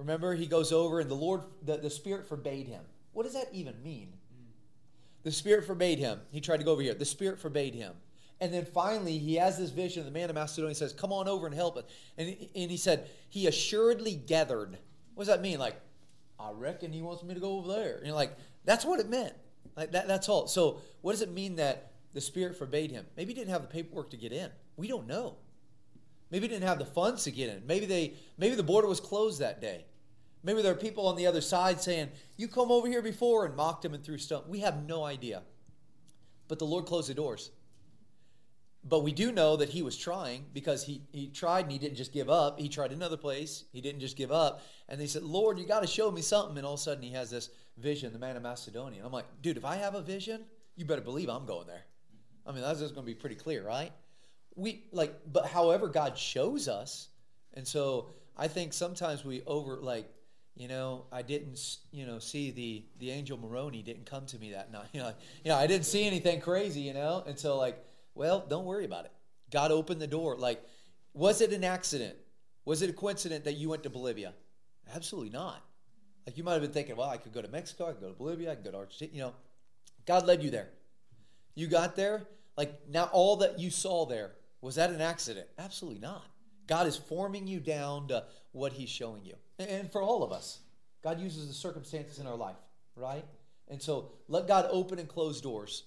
Remember, 0.00 0.34
he 0.34 0.46
goes 0.46 0.72
over 0.72 0.98
and 1.00 1.10
the 1.10 1.14
Lord, 1.14 1.42
the, 1.62 1.76
the 1.76 1.90
Spirit 1.90 2.26
forbade 2.26 2.66
him. 2.66 2.82
What 3.12 3.24
does 3.24 3.34
that 3.34 3.48
even 3.52 3.80
mean? 3.82 4.14
The 5.22 5.30
Spirit 5.30 5.66
forbade 5.66 5.98
him. 5.98 6.20
He 6.30 6.40
tried 6.40 6.56
to 6.56 6.64
go 6.64 6.72
over 6.72 6.82
here. 6.82 6.94
The 6.94 7.04
Spirit 7.04 7.38
forbade 7.38 7.74
him. 7.74 7.92
And 8.40 8.52
then 8.52 8.64
finally, 8.64 9.18
he 9.18 9.34
has 9.34 9.58
this 9.58 9.70
vision. 9.70 10.06
The 10.06 10.10
man 10.10 10.30
of 10.30 10.34
Macedonia 10.34 10.74
says, 10.74 10.94
Come 10.94 11.12
on 11.12 11.28
over 11.28 11.46
and 11.46 11.54
help 11.54 11.76
us. 11.76 11.84
And, 12.16 12.28
and 12.28 12.70
he 12.70 12.78
said, 12.78 13.10
He 13.28 13.46
assuredly 13.46 14.14
gathered. 14.14 14.78
What 15.14 15.26
does 15.26 15.34
that 15.34 15.42
mean? 15.42 15.58
Like, 15.58 15.76
I 16.38 16.50
reckon 16.52 16.92
he 16.92 17.02
wants 17.02 17.22
me 17.22 17.34
to 17.34 17.40
go 17.40 17.58
over 17.58 17.68
there. 17.68 17.96
And 17.98 18.06
you're 18.06 18.14
like, 18.14 18.34
that's 18.64 18.84
what 18.84 19.00
it 19.00 19.10
meant. 19.10 19.34
Like 19.76 19.92
that, 19.92 20.08
that's 20.08 20.28
all. 20.28 20.46
So 20.46 20.80
what 21.02 21.12
does 21.12 21.22
it 21.22 21.30
mean 21.30 21.56
that 21.56 21.92
the 22.14 22.20
Spirit 22.20 22.56
forbade 22.56 22.90
him? 22.90 23.04
Maybe 23.16 23.34
he 23.34 23.38
didn't 23.38 23.50
have 23.50 23.62
the 23.62 23.68
paperwork 23.68 24.10
to 24.10 24.16
get 24.16 24.32
in. 24.32 24.50
We 24.76 24.88
don't 24.88 25.06
know. 25.06 25.36
Maybe 26.30 26.46
he 26.46 26.54
didn't 26.54 26.66
have 26.68 26.78
the 26.78 26.86
funds 26.86 27.24
to 27.24 27.30
get 27.30 27.50
in. 27.50 27.66
Maybe 27.66 27.84
they 27.86 28.14
maybe 28.38 28.54
the 28.54 28.62
border 28.62 28.88
was 28.88 29.00
closed 29.00 29.40
that 29.40 29.60
day. 29.60 29.84
Maybe 30.42 30.62
there 30.62 30.72
are 30.72 30.76
people 30.76 31.06
on 31.06 31.16
the 31.16 31.26
other 31.26 31.40
side 31.40 31.80
saying, 31.80 32.08
You 32.36 32.48
come 32.48 32.70
over 32.70 32.88
here 32.88 33.02
before 33.02 33.44
and 33.44 33.54
mocked 33.56 33.84
him 33.84 33.94
and 33.94 34.02
threw 34.02 34.18
stone. 34.18 34.44
We 34.48 34.60
have 34.60 34.86
no 34.86 35.04
idea. 35.04 35.42
But 36.48 36.58
the 36.58 36.66
Lord 36.66 36.86
closed 36.86 37.08
the 37.08 37.14
doors. 37.14 37.50
But 38.82 39.04
we 39.04 39.12
do 39.12 39.30
know 39.30 39.56
that 39.56 39.68
he 39.68 39.82
was 39.82 39.96
trying 39.96 40.46
because 40.54 40.82
he, 40.82 41.02
he 41.12 41.28
tried 41.28 41.64
and 41.64 41.72
he 41.72 41.78
didn't 41.78 41.96
just 41.96 42.14
give 42.14 42.30
up. 42.30 42.58
He 42.58 42.68
tried 42.68 42.92
another 42.92 43.18
place. 43.18 43.64
He 43.72 43.82
didn't 43.82 44.00
just 44.00 44.16
give 44.16 44.32
up. 44.32 44.62
And 44.88 44.98
they 44.98 45.06
said, 45.06 45.22
Lord, 45.22 45.58
you 45.58 45.66
got 45.66 45.80
to 45.80 45.86
show 45.86 46.10
me 46.10 46.22
something. 46.22 46.56
And 46.56 46.66
all 46.66 46.74
of 46.74 46.80
a 46.80 46.82
sudden 46.82 47.02
he 47.02 47.12
has 47.12 47.30
this 47.30 47.50
vision, 47.76 48.12
the 48.12 48.18
man 48.18 48.36
of 48.36 48.42
Macedonia. 48.42 48.98
And 48.98 49.06
I'm 49.06 49.12
like, 49.12 49.26
dude, 49.42 49.58
if 49.58 49.66
I 49.66 49.76
have 49.76 49.94
a 49.94 50.00
vision, 50.00 50.44
you 50.76 50.86
better 50.86 51.02
believe 51.02 51.28
I'm 51.28 51.44
going 51.44 51.66
there. 51.66 51.84
I 52.46 52.52
mean, 52.52 52.62
that's 52.62 52.80
just 52.80 52.94
going 52.94 53.06
to 53.06 53.12
be 53.12 53.14
pretty 53.14 53.36
clear, 53.36 53.62
right? 53.62 53.92
We 54.56 54.84
like, 54.92 55.14
but 55.30 55.46
however 55.46 55.88
God 55.88 56.16
shows 56.16 56.66
us. 56.66 57.08
And 57.52 57.68
so 57.68 58.08
I 58.36 58.48
think 58.48 58.72
sometimes 58.72 59.26
we 59.26 59.42
over 59.46 59.76
like 59.76 60.10
you 60.56 60.68
know, 60.68 61.06
I 61.10 61.22
didn't, 61.22 61.78
you 61.90 62.06
know, 62.06 62.18
see 62.18 62.50
the 62.50 62.84
the 62.98 63.10
angel 63.10 63.38
Moroni 63.38 63.82
didn't 63.82 64.06
come 64.06 64.26
to 64.26 64.38
me 64.38 64.52
that 64.52 64.72
night. 64.72 64.88
You 64.92 65.00
know, 65.00 65.12
you 65.44 65.50
know, 65.50 65.56
I 65.56 65.66
didn't 65.66 65.86
see 65.86 66.06
anything 66.06 66.40
crazy, 66.40 66.80
you 66.80 66.94
know, 66.94 67.24
so 67.36 67.56
like, 67.56 67.84
well, 68.14 68.44
don't 68.48 68.64
worry 68.64 68.84
about 68.84 69.04
it. 69.04 69.12
God 69.50 69.70
opened 69.70 70.00
the 70.00 70.06
door. 70.06 70.36
Like, 70.36 70.62
was 71.14 71.40
it 71.40 71.52
an 71.52 71.64
accident? 71.64 72.16
Was 72.64 72.82
it 72.82 72.90
a 72.90 72.92
coincidence 72.92 73.44
that 73.44 73.54
you 73.54 73.68
went 73.68 73.82
to 73.84 73.90
Bolivia? 73.90 74.34
Absolutely 74.94 75.30
not. 75.30 75.64
Like 76.26 76.36
you 76.36 76.44
might 76.44 76.52
have 76.52 76.62
been 76.62 76.72
thinking, 76.72 76.96
well, 76.96 77.08
I 77.08 77.16
could 77.16 77.32
go 77.32 77.42
to 77.42 77.48
Mexico, 77.48 77.88
I 77.88 77.92
could 77.92 78.02
go 78.02 78.08
to 78.08 78.14
Bolivia, 78.14 78.52
I 78.52 78.54
could 78.54 78.64
go 78.64 78.70
to 78.72 78.76
Argentina. 78.78 79.10
You 79.12 79.20
know, 79.22 79.34
God 80.06 80.26
led 80.26 80.42
you 80.42 80.50
there. 80.50 80.68
You 81.54 81.66
got 81.66 81.96
there. 81.96 82.22
Like 82.56 82.88
now, 82.88 83.04
all 83.12 83.36
that 83.36 83.58
you 83.58 83.70
saw 83.70 84.06
there 84.06 84.32
was 84.60 84.74
that 84.74 84.90
an 84.90 85.00
accident? 85.00 85.46
Absolutely 85.58 86.00
not. 86.00 86.24
God 86.70 86.86
is 86.86 86.96
forming 86.96 87.48
you 87.48 87.58
down 87.58 88.06
to 88.08 88.24
what 88.52 88.72
He's 88.72 88.88
showing 88.88 89.24
you. 89.24 89.34
And 89.58 89.90
for 89.90 90.00
all 90.00 90.22
of 90.22 90.30
us, 90.30 90.60
God 91.02 91.20
uses 91.20 91.48
the 91.48 91.52
circumstances 91.52 92.20
in 92.20 92.28
our 92.28 92.36
life, 92.36 92.56
right? 92.94 93.24
And 93.68 93.82
so 93.82 94.12
let 94.28 94.46
God 94.46 94.68
open 94.70 95.00
and 95.00 95.08
close 95.08 95.40
doors. 95.40 95.82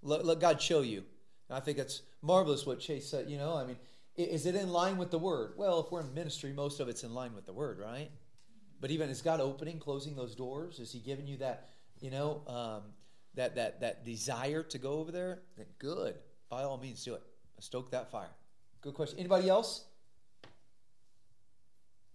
Let, 0.00 0.24
let 0.24 0.38
God 0.38 0.62
show 0.62 0.82
you. 0.82 1.02
And 1.48 1.58
I 1.58 1.60
think 1.60 1.78
it's 1.78 2.02
marvelous 2.22 2.64
what 2.64 2.78
Chase 2.78 3.08
said. 3.08 3.28
You 3.28 3.38
know, 3.38 3.56
I 3.56 3.64
mean, 3.64 3.76
is 4.16 4.46
it 4.46 4.54
in 4.54 4.70
line 4.70 4.98
with 4.98 5.10
the 5.10 5.18
word? 5.18 5.54
Well, 5.56 5.80
if 5.80 5.90
we're 5.90 6.02
in 6.02 6.14
ministry, 6.14 6.52
most 6.52 6.78
of 6.78 6.88
it's 6.88 7.02
in 7.02 7.12
line 7.12 7.34
with 7.34 7.46
the 7.46 7.52
word, 7.52 7.80
right? 7.80 8.10
But 8.80 8.92
even 8.92 9.10
is 9.10 9.20
God 9.20 9.40
opening, 9.40 9.80
closing 9.80 10.14
those 10.14 10.36
doors? 10.36 10.78
Is 10.78 10.92
He 10.92 11.00
giving 11.00 11.26
you 11.26 11.38
that, 11.38 11.70
you 12.00 12.10
know, 12.12 12.42
um, 12.46 12.82
that 13.34 13.56
that 13.56 13.80
that 13.80 14.04
desire 14.04 14.62
to 14.62 14.78
go 14.78 14.92
over 14.94 15.10
there? 15.10 15.42
Then 15.56 15.66
good. 15.80 16.14
By 16.48 16.62
all 16.62 16.78
means, 16.78 17.04
do 17.04 17.14
it. 17.14 17.22
Stoke 17.58 17.90
that 17.92 18.10
fire. 18.10 18.30
Good 18.82 18.94
question. 18.94 19.18
Anybody 19.18 19.48
else? 19.48 19.84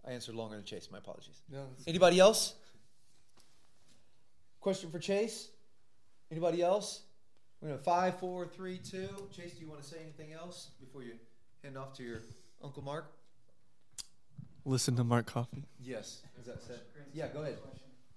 I 0.06 0.12
answered 0.12 0.34
longer 0.34 0.56
than 0.56 0.64
Chase. 0.64 0.88
My 0.92 0.98
apologies. 0.98 1.40
No, 1.50 1.66
Anybody 1.86 2.20
else? 2.20 2.54
Question 4.60 4.90
for 4.90 4.98
Chase? 4.98 5.48
Anybody 6.30 6.62
else? 6.62 7.02
We're 7.60 7.68
going 7.68 7.78
to 7.78 7.84
five, 7.84 8.18
four, 8.20 8.46
three, 8.46 8.78
two. 8.78 9.08
Chase, 9.34 9.54
do 9.54 9.64
you 9.64 9.68
want 9.68 9.82
to 9.82 9.88
say 9.88 9.96
anything 10.00 10.32
else 10.32 10.70
before 10.78 11.02
you 11.02 11.14
hand 11.64 11.76
off 11.76 11.92
to 11.94 12.02
your 12.04 12.20
Uncle 12.62 12.84
Mark? 12.84 13.10
Listen 14.64 14.94
to 14.96 15.04
Mark 15.04 15.26
Coffey. 15.26 15.64
Yes. 15.80 16.22
Is 16.38 16.46
that 16.46 16.62
set? 16.62 16.84
Yeah, 17.12 17.28
go 17.28 17.42
ahead. 17.42 17.58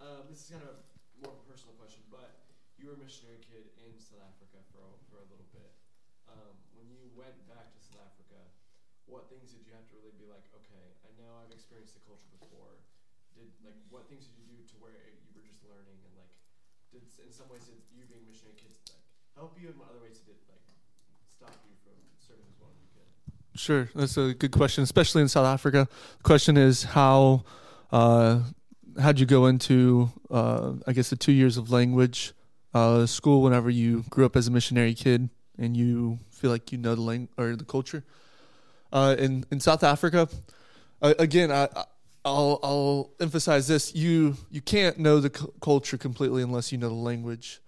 Um, 0.02 0.28
this 0.30 0.44
is 0.44 0.50
kind 0.52 0.62
of 0.64 0.70
a 0.70 0.76
more 1.24 1.32
of 1.34 1.40
a 1.40 1.46
personal 1.50 1.74
question, 1.80 2.04
but 2.12 2.36
you 2.78 2.92
were 2.92 2.94
a 2.94 3.02
missionary 3.02 3.40
kid 3.40 3.66
in 3.80 3.96
South 3.98 4.22
Africa 4.22 4.60
for 4.70 4.84
a, 4.84 4.92
for 5.10 5.18
a 5.24 5.28
little 5.32 5.48
bit. 5.56 5.72
Um, 6.30 6.54
when 6.78 6.86
you 6.92 7.00
went 7.16 7.34
back 7.50 7.72
to 7.74 7.80
South 7.80 7.81
Africa, 7.81 7.81
what 9.12 9.28
things 9.28 9.52
did 9.52 9.68
you 9.68 9.76
have 9.76 9.84
to 9.92 10.00
really 10.00 10.16
be 10.16 10.26
like? 10.32 10.42
Okay, 10.56 10.96
I 11.04 11.12
know 11.20 11.44
I've 11.44 11.52
experienced 11.52 12.00
the 12.00 12.04
culture 12.08 12.32
before. 12.40 12.80
Did 13.36 13.52
like 13.62 13.76
what 13.92 14.08
things 14.08 14.32
did 14.32 14.40
you 14.40 14.48
do 14.56 14.64
to 14.72 14.76
where 14.80 14.96
you 14.96 15.36
were 15.36 15.44
just 15.44 15.60
learning 15.68 16.00
and 16.00 16.16
like 16.16 16.32
did 16.96 17.04
in 17.04 17.32
some 17.36 17.52
ways 17.52 17.68
did 17.68 17.84
you 17.92 18.08
being 18.08 18.24
missionary 18.24 18.56
kids 18.56 18.80
like 18.88 19.04
help 19.36 19.60
you 19.60 19.68
in 19.68 19.76
other 19.84 20.00
ways 20.00 20.24
did 20.24 20.40
it 20.40 20.48
like 20.48 20.64
stop 21.28 21.52
you 21.68 21.76
from 21.84 22.00
serving 22.24 22.48
as 22.48 22.56
well 22.56 22.72
as 22.72 22.80
you 22.80 22.88
could? 22.96 23.08
Sure, 23.60 23.92
that's 23.92 24.16
a 24.16 24.32
good 24.32 24.56
question, 24.56 24.88
especially 24.88 25.22
in 25.22 25.28
South 25.28 25.48
Africa. 25.48 25.92
The 25.92 26.24
question 26.24 26.56
is 26.56 26.96
how 26.96 27.44
uh, 27.92 28.48
how'd 28.96 29.20
you 29.20 29.28
go 29.28 29.52
into 29.52 30.08
uh, 30.32 30.80
I 30.88 30.96
guess 30.96 31.12
the 31.12 31.20
two 31.20 31.36
years 31.36 31.60
of 31.60 31.68
language 31.68 32.32
uh, 32.72 33.04
school 33.06 33.44
whenever 33.44 33.70
you 33.70 34.08
grew 34.08 34.24
up 34.24 34.40
as 34.40 34.48
a 34.48 34.52
missionary 34.52 34.96
kid 34.96 35.28
and 35.60 35.76
you 35.76 36.20
feel 36.32 36.50
like 36.50 36.72
you 36.72 36.78
know 36.78 36.96
the 36.96 37.04
language 37.04 37.36
or 37.36 37.60
the 37.60 37.68
culture. 37.68 38.08
Uh, 38.92 39.16
in 39.18 39.46
in 39.52 39.60
South 39.60 39.84
Africa, 39.84 40.28
uh, 41.02 41.14
again, 41.18 41.52
I 41.52 41.68
I'll 42.26 42.60
I'll 42.62 43.12
emphasize 43.20 43.68
this: 43.68 43.96
you 43.96 44.36
you 44.50 44.62
can't 44.62 44.98
know 44.98 45.20
the 45.20 45.30
cu- 45.30 45.54
culture 45.62 45.98
completely 45.98 46.44
unless 46.44 46.72
you 46.72 46.78
know 46.78 46.90
the 46.90 46.96
language, 46.96 47.62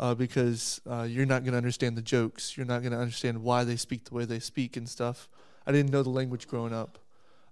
uh, 0.00 0.14
because 0.14 0.80
uh, 0.90 1.02
you're 1.02 1.26
not 1.26 1.42
going 1.42 1.52
to 1.52 1.58
understand 1.58 1.96
the 1.96 2.02
jokes. 2.02 2.56
You're 2.56 2.66
not 2.66 2.80
going 2.82 2.92
to 2.92 2.98
understand 2.98 3.42
why 3.42 3.64
they 3.64 3.76
speak 3.76 4.04
the 4.04 4.14
way 4.14 4.24
they 4.24 4.40
speak 4.40 4.76
and 4.76 4.88
stuff. 4.88 5.28
I 5.66 5.72
didn't 5.72 5.92
know 5.92 6.02
the 6.02 6.10
language 6.10 6.48
growing 6.48 6.74
up, 6.74 6.98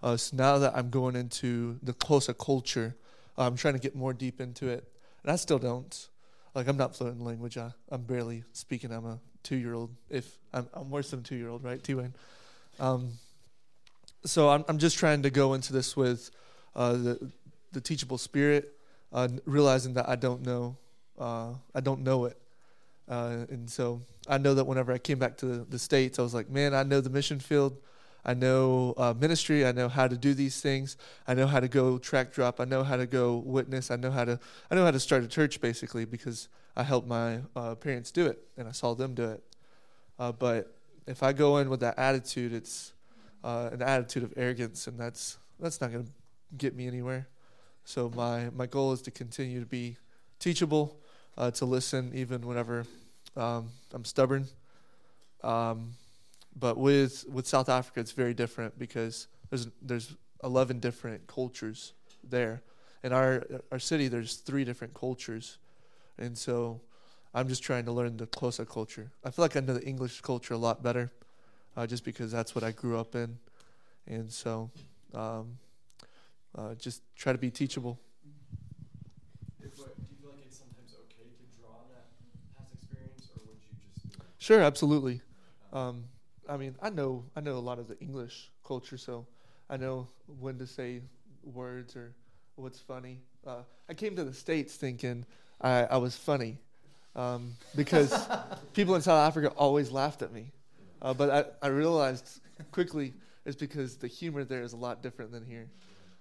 uh, 0.02 0.16
so 0.16 0.36
now 0.36 0.58
that 0.58 0.76
I'm 0.76 0.90
going 0.90 1.16
into 1.16 1.78
the 1.82 1.94
Xhosa 1.94 2.36
culture, 2.36 2.96
I'm 3.38 3.56
trying 3.56 3.74
to 3.74 3.80
get 3.80 3.94
more 3.94 4.12
deep 4.12 4.40
into 4.40 4.68
it, 4.68 4.86
and 5.22 5.30
I 5.30 5.36
still 5.36 5.58
don't. 5.58 6.08
Like 6.54 6.68
I'm 6.68 6.76
not 6.76 6.94
fluent 6.96 7.18
in 7.18 7.24
language. 7.24 7.56
I, 7.56 7.70
I'm 7.88 8.02
barely 8.02 8.44
speaking. 8.52 8.92
I'm 8.92 9.06
a 9.06 9.18
two 9.42 9.56
year 9.56 9.74
old. 9.74 9.94
If 10.10 10.38
I'm, 10.52 10.68
I'm 10.74 10.90
worse 10.90 11.10
than 11.10 11.20
a 11.20 11.22
two 11.22 11.36
year 11.36 11.48
old, 11.48 11.64
right, 11.64 11.82
T 11.82 11.94
Wayne? 11.94 12.14
Um, 12.80 13.18
so 14.24 14.48
I'm 14.48 14.64
I'm 14.68 14.78
just 14.78 14.98
trying 14.98 15.22
to 15.22 15.30
go 15.30 15.54
into 15.54 15.72
this 15.72 15.96
with 15.96 16.30
uh, 16.74 16.92
the 16.92 17.32
the 17.72 17.80
teachable 17.80 18.18
spirit, 18.18 18.76
uh, 19.12 19.28
realizing 19.46 19.94
that 19.94 20.08
I 20.08 20.16
don't 20.16 20.42
know 20.42 20.76
uh, 21.18 21.54
I 21.74 21.80
don't 21.80 22.02
know 22.02 22.26
it, 22.26 22.36
uh, 23.08 23.46
and 23.50 23.68
so 23.68 24.00
I 24.28 24.38
know 24.38 24.54
that 24.54 24.64
whenever 24.64 24.92
I 24.92 24.98
came 24.98 25.18
back 25.18 25.36
to 25.38 25.46
the, 25.46 25.64
the 25.64 25.78
states, 25.78 26.18
I 26.18 26.22
was 26.22 26.34
like, 26.34 26.48
man, 26.48 26.74
I 26.74 26.82
know 26.82 27.00
the 27.00 27.10
mission 27.10 27.40
field. 27.40 27.76
I 28.24 28.34
know 28.34 28.94
uh, 28.96 29.14
ministry. 29.18 29.66
I 29.66 29.72
know 29.72 29.88
how 29.88 30.06
to 30.06 30.16
do 30.16 30.32
these 30.32 30.60
things. 30.60 30.96
I 31.26 31.34
know 31.34 31.48
how 31.48 31.58
to 31.58 31.66
go 31.66 31.98
track 31.98 32.32
drop. 32.32 32.60
I 32.60 32.64
know 32.64 32.84
how 32.84 32.96
to 32.96 33.06
go 33.06 33.42
witness. 33.44 33.90
I 33.90 33.96
know 33.96 34.12
how 34.12 34.24
to 34.24 34.38
I 34.70 34.76
know 34.76 34.84
how 34.84 34.92
to 34.92 35.00
start 35.00 35.24
a 35.24 35.28
church 35.28 35.60
basically 35.60 36.04
because 36.04 36.48
I 36.76 36.84
helped 36.84 37.08
my 37.08 37.40
uh, 37.56 37.74
parents 37.74 38.12
do 38.12 38.26
it 38.26 38.38
and 38.56 38.68
I 38.68 38.72
saw 38.72 38.94
them 38.94 39.14
do 39.14 39.24
it. 39.24 39.42
But 40.38 40.72
if 41.06 41.22
I 41.22 41.32
go 41.32 41.58
in 41.58 41.68
with 41.68 41.80
that 41.80 41.98
attitude, 41.98 42.52
it's 42.52 42.92
uh, 43.42 43.70
an 43.72 43.82
attitude 43.82 44.22
of 44.22 44.32
arrogance, 44.36 44.86
and 44.86 44.98
that's 44.98 45.38
that's 45.58 45.80
not 45.80 45.92
going 45.92 46.04
to 46.04 46.10
get 46.56 46.74
me 46.74 46.86
anywhere. 46.86 47.28
So 47.84 48.10
my 48.14 48.50
my 48.50 48.66
goal 48.66 48.92
is 48.92 49.02
to 49.02 49.10
continue 49.10 49.60
to 49.60 49.66
be 49.66 49.96
teachable, 50.38 51.00
uh, 51.36 51.50
to 51.52 51.64
listen 51.64 52.12
even 52.14 52.46
whenever 52.46 52.86
um, 53.36 53.70
I'm 53.92 54.04
stubborn. 54.04 54.46
Um, 55.42 55.94
but 56.54 56.76
with 56.76 57.24
with 57.28 57.46
South 57.46 57.68
Africa, 57.68 58.00
it's 58.00 58.12
very 58.12 58.34
different 58.34 58.78
because 58.78 59.26
there's 59.50 59.68
there's 59.80 60.14
11 60.44 60.80
different 60.80 61.26
cultures 61.26 61.92
there. 62.22 62.62
In 63.02 63.12
our 63.12 63.44
our 63.72 63.78
city, 63.78 64.08
there's 64.08 64.36
three 64.36 64.64
different 64.64 64.94
cultures, 64.94 65.58
and 66.18 66.38
so 66.38 66.80
I'm 67.34 67.48
just 67.48 67.62
trying 67.62 67.84
to 67.86 67.92
learn 67.92 68.16
the 68.16 68.26
Xhosa 68.26 68.68
culture. 68.68 69.10
I 69.24 69.30
feel 69.30 69.44
like 69.44 69.56
I 69.56 69.60
know 69.60 69.74
the 69.74 69.84
English 69.86 70.20
culture 70.20 70.54
a 70.54 70.58
lot 70.58 70.82
better, 70.82 71.10
uh, 71.76 71.86
just 71.86 72.04
because 72.04 72.30
that's 72.32 72.54
what 72.54 72.64
I 72.64 72.72
grew 72.72 72.98
up 72.98 73.14
in, 73.14 73.38
and 74.06 74.32
so 74.32 74.70
um, 75.14 75.58
uh, 76.56 76.74
just 76.74 77.02
try 77.16 77.32
to 77.32 77.38
be 77.38 77.50
teachable. 77.50 77.98
Do 79.60 79.66
you 79.66 79.70
feel 79.70 79.84
like 79.86 79.94
it's 80.46 80.58
sometimes 80.58 80.94
okay 80.94 81.28
to 81.30 81.44
draw 81.60 81.70
on 81.70 81.86
that 81.90 82.06
past 82.56 82.72
experience, 82.74 83.28
or 83.34 83.40
would 83.46 83.58
you 83.62 83.76
just 83.94 84.12
do 84.12 84.18
Sure, 84.38 84.60
absolutely. 84.60 85.20
Um, 85.72 86.04
I 86.48 86.56
mean, 86.56 86.76
I 86.82 86.90
know 86.90 87.24
I 87.36 87.40
know 87.40 87.56
a 87.56 87.64
lot 87.70 87.78
of 87.78 87.88
the 87.88 87.98
English 88.00 88.50
culture, 88.64 88.98
so 88.98 89.26
I 89.70 89.76
know 89.76 90.08
when 90.40 90.58
to 90.58 90.66
say 90.66 91.02
words 91.42 91.96
or 91.96 92.14
what's 92.56 92.78
funny. 92.80 93.20
Uh, 93.46 93.62
I 93.88 93.94
came 93.94 94.16
to 94.16 94.24
the 94.24 94.34
states 94.34 94.74
thinking 94.76 95.24
I, 95.60 95.84
I 95.84 95.96
was 95.96 96.16
funny 96.16 96.58
um, 97.16 97.54
because 97.76 98.28
people 98.74 98.94
in 98.94 99.02
South 99.02 99.26
Africa 99.26 99.52
always 99.56 99.90
laughed 99.90 100.22
at 100.22 100.32
me, 100.32 100.46
uh, 101.00 101.14
but 101.14 101.30
I, 101.62 101.66
I 101.66 101.68
realized 101.68 102.40
quickly 102.70 103.12
it's 103.44 103.56
because 103.56 103.96
the 103.96 104.06
humor 104.06 104.44
there 104.44 104.62
is 104.62 104.72
a 104.72 104.76
lot 104.76 105.02
different 105.02 105.32
than 105.32 105.44
here. 105.44 105.68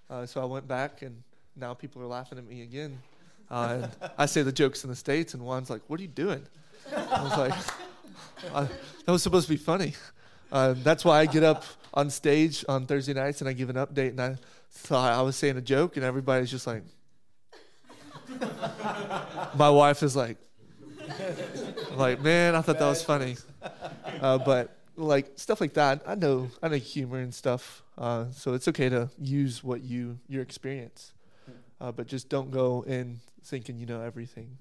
Uh, 0.09 0.25
so 0.25 0.41
I 0.41 0.45
went 0.45 0.67
back, 0.67 1.01
and 1.01 1.23
now 1.55 1.73
people 1.73 2.01
are 2.01 2.07
laughing 2.07 2.37
at 2.37 2.47
me 2.47 2.63
again. 2.63 2.99
Uh, 3.49 3.87
and 4.01 4.11
I 4.17 4.25
say 4.25 4.41
the 4.41 4.51
jokes 4.51 4.83
in 4.83 4.89
the 4.89 4.95
states, 4.95 5.33
and 5.33 5.43
Juan's 5.43 5.69
like, 5.69 5.81
"What 5.87 5.99
are 5.99 6.03
you 6.03 6.09
doing?" 6.09 6.45
I 6.95 7.23
was 7.23 7.37
like, 7.37 7.53
uh, 8.53 8.67
"That 9.05 9.11
was 9.11 9.23
supposed 9.23 9.47
to 9.47 9.53
be 9.53 9.57
funny." 9.57 9.93
Uh, 10.51 10.73
that's 10.77 11.05
why 11.05 11.19
I 11.19 11.25
get 11.25 11.43
up 11.43 11.63
on 11.93 12.09
stage 12.09 12.65
on 12.67 12.85
Thursday 12.85 13.13
nights 13.13 13.39
and 13.41 13.49
I 13.49 13.53
give 13.53 13.69
an 13.69 13.77
update, 13.77 14.09
and 14.09 14.21
I 14.21 14.37
thought 14.69 15.13
I 15.13 15.21
was 15.21 15.35
saying 15.35 15.57
a 15.57 15.61
joke, 15.61 15.95
and 15.95 16.05
everybody's 16.05 16.51
just 16.51 16.67
like, 16.67 16.83
my 19.55 19.69
wife 19.69 20.03
is 20.03 20.15
like, 20.15 20.37
like, 21.95 22.19
man, 22.21 22.55
I 22.55 22.61
thought 22.61 22.77
that 22.77 22.85
was 22.87 23.01
funny, 23.03 23.37
uh, 24.21 24.37
but 24.37 24.75
like 24.95 25.31
stuff 25.35 25.61
like 25.61 25.73
that, 25.73 26.01
I 26.05 26.15
know, 26.15 26.49
I 26.61 26.69
know 26.69 26.75
humor 26.75 27.19
and 27.19 27.33
stuff, 27.33 27.83
uh, 27.97 28.25
so 28.31 28.53
it's 28.53 28.67
okay 28.67 28.89
to 28.89 29.09
use 29.19 29.63
what 29.63 29.81
you 29.83 30.19
your 30.27 30.41
experience, 30.41 31.13
uh, 31.79 31.91
but 31.91 32.07
just 32.07 32.29
don't 32.29 32.51
go 32.51 32.83
in 32.87 33.19
thinking 33.43 33.77
you 33.77 33.85
know 33.85 34.01
everything. 34.01 34.57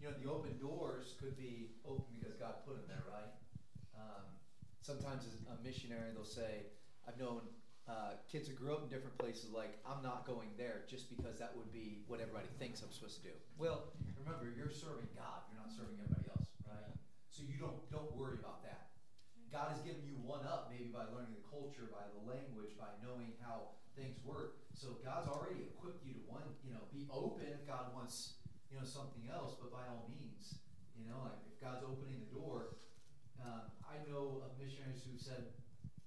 You 0.00 0.08
know, 0.08 0.14
the 0.22 0.30
open 0.30 0.58
doors 0.58 1.14
could 1.20 1.36
be 1.36 1.68
open 1.86 2.04
because 2.18 2.36
God 2.36 2.54
put 2.66 2.76
them 2.76 2.84
there, 2.88 3.04
right? 3.12 3.30
Um, 3.96 4.24
sometimes 4.82 5.24
a 5.48 5.62
missionary, 5.62 6.12
they'll 6.14 6.24
say, 6.24 6.66
I've 7.06 7.18
known 7.18 7.42
uh, 7.90 8.14
kids 8.30 8.46
who 8.46 8.54
grew 8.54 8.70
up 8.70 8.86
in 8.86 8.88
different 8.88 9.18
places, 9.18 9.50
like, 9.50 9.74
I'm 9.82 9.98
not 9.98 10.22
going 10.22 10.54
there 10.54 10.86
just 10.86 11.10
because 11.10 11.42
that 11.42 11.50
would 11.58 11.74
be 11.74 12.06
what 12.06 12.22
everybody 12.22 12.46
thinks 12.62 12.86
I'm 12.86 12.94
supposed 12.94 13.18
to 13.18 13.34
do. 13.34 13.34
Well, 13.58 13.90
remember, 14.14 14.46
you're 14.54 14.70
serving 14.70 15.10
God, 15.18 15.42
you're 15.50 15.58
not 15.58 15.74
serving 15.74 15.98
everybody 15.98 16.30
else, 16.30 16.46
right? 16.70 16.94
So 17.34 17.42
you 17.42 17.58
don't, 17.58 17.82
don't 17.90 18.14
worry 18.14 18.38
about 18.38 18.62
that. 18.62 18.94
God 19.50 19.74
has 19.74 19.82
given 19.82 20.06
you 20.06 20.14
one 20.22 20.46
up 20.46 20.70
maybe 20.70 20.94
by 20.94 21.02
learning 21.10 21.34
the 21.34 21.42
culture, 21.50 21.90
by 21.90 22.06
the 22.14 22.22
language, 22.22 22.78
by 22.78 22.94
knowing 23.02 23.34
how 23.42 23.74
things 23.98 24.22
work. 24.22 24.62
So 24.70 25.02
God's 25.02 25.26
already 25.26 25.66
equipped 25.74 26.06
you 26.06 26.14
to 26.14 26.22
one, 26.30 26.46
you 26.62 26.70
know, 26.70 26.86
be 26.94 27.10
open 27.10 27.50
if 27.50 27.66
God 27.66 27.90
wants, 27.90 28.38
you 28.70 28.78
know, 28.78 28.86
something 28.86 29.26
else, 29.26 29.58
but 29.58 29.74
by 29.74 29.82
all 29.90 30.06
means, 30.06 30.62
you 30.94 31.10
know, 31.10 31.26
like 31.26 31.42
if 31.50 31.58
God's 31.58 31.82
opening 31.82 32.22
the 32.22 32.30
door, 32.30 32.78
um, 33.42 33.74
I 33.82 33.98
know 34.06 34.46
of 34.46 34.54
missionaries 34.54 35.02
who 35.02 35.18
said, 35.18 35.50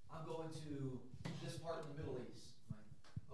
I'm 0.07 0.23
going 0.23 0.47
to 0.64 1.03
this 1.44 1.60
part 1.60 1.86
in 1.86 1.94
the 1.94 1.95
Middle 2.04 2.20
East. 2.28 2.60
I'm 2.68 2.80
like, 2.80 2.90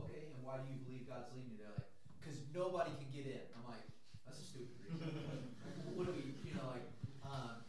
okay, 0.05 0.29
and 0.33 0.41
why 0.45 0.61
do 0.61 0.65
you 0.69 0.77
believe 0.81 1.09
God's 1.09 1.29
leading 1.33 1.55
you 1.55 1.59
there? 1.61 1.73
Like, 1.73 1.89
because 2.21 2.37
nobody 2.53 2.93
can 2.97 3.09
get 3.09 3.25
in. 3.29 3.45
I'm 3.57 3.65
like, 3.65 3.85
that's 4.25 4.41
a 4.41 4.45
stupid 4.45 4.77
reason. 4.85 5.13
What 5.97 6.07
do 6.07 6.15
we, 6.15 6.31
you 6.47 6.55
know, 6.55 6.63
like, 6.71 6.87
um, 7.27 7.59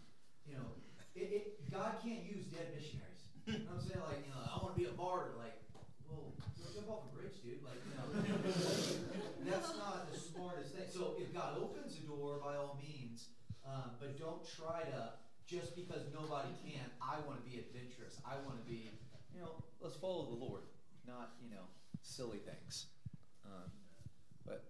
you 0.46 0.54
know, 0.54 0.78
it, 1.18 1.26
it, 1.34 1.44
God 1.66 1.98
can't 1.98 2.22
use 2.22 2.46
dead 2.46 2.70
missionaries. 2.70 3.26
You 3.42 3.66
know 3.66 3.74
what 3.74 3.82
I'm 3.82 3.82
saying? 3.82 4.04
Like, 4.06 4.22
you 4.22 4.30
know, 4.30 4.38
I 4.38 4.54
want 4.62 4.78
to 4.78 4.78
be 4.78 4.86
a 4.86 4.94
martyr. 4.94 5.34
Like, 5.34 5.58
well, 6.06 6.30
jump 6.70 6.86
off 6.86 7.10
a 7.10 7.10
bridge, 7.10 7.42
dude. 7.42 7.58
Like, 7.66 7.82
you 7.82 7.98
know, 7.98 8.06
that's 9.50 9.74
not 9.74 10.06
the 10.06 10.14
smartest 10.14 10.78
thing. 10.78 10.86
So 10.86 11.18
if 11.18 11.34
God 11.34 11.58
opens 11.58 11.98
the 11.98 12.06
door, 12.06 12.38
by 12.38 12.54
all 12.54 12.78
means, 12.78 13.34
um, 13.66 13.98
but 13.98 14.14
don't 14.14 14.46
try 14.46 14.86
to 14.86 15.18
just 15.50 15.74
because 15.74 16.06
nobody 16.14 16.54
can. 16.62 16.86
I 17.02 17.18
want 17.26 17.42
to 17.42 17.46
be 17.50 17.58
adventurous. 17.58 18.22
I 18.22 18.38
want 18.46 18.62
to 18.62 18.66
be, 18.70 18.94
you 19.40 19.46
know, 19.46 19.52
let's 19.80 19.96
follow 19.96 20.26
the 20.26 20.36
Lord, 20.36 20.62
not 21.06 21.30
you 21.42 21.50
know, 21.50 21.62
silly 22.02 22.38
things. 22.38 22.86
Um, 23.44 23.70
but 24.46 24.64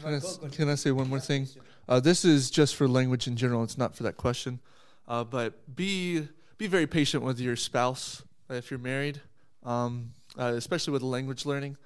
Can 0.00 0.14
I, 0.14 0.48
can 0.48 0.68
I 0.68 0.74
say 0.74 0.90
one 0.90 1.08
more 1.08 1.20
thing? 1.20 1.48
Uh, 1.88 2.00
this 2.00 2.24
is 2.24 2.50
just 2.50 2.74
for 2.76 2.88
language 2.88 3.26
in 3.26 3.36
general. 3.36 3.62
It's 3.62 3.78
not 3.78 3.94
for 3.94 4.02
that 4.02 4.16
question. 4.16 4.60
Uh, 5.06 5.22
but 5.22 5.76
be 5.76 6.28
be 6.56 6.66
very 6.66 6.86
patient 6.86 7.22
with 7.22 7.38
your 7.38 7.56
spouse 7.56 8.22
uh, 8.50 8.54
if 8.54 8.70
you're 8.70 8.78
married, 8.78 9.20
um, 9.64 10.10
uh, 10.38 10.54
especially 10.56 10.92
with 10.92 11.02
language 11.02 11.44
learning. 11.44 11.76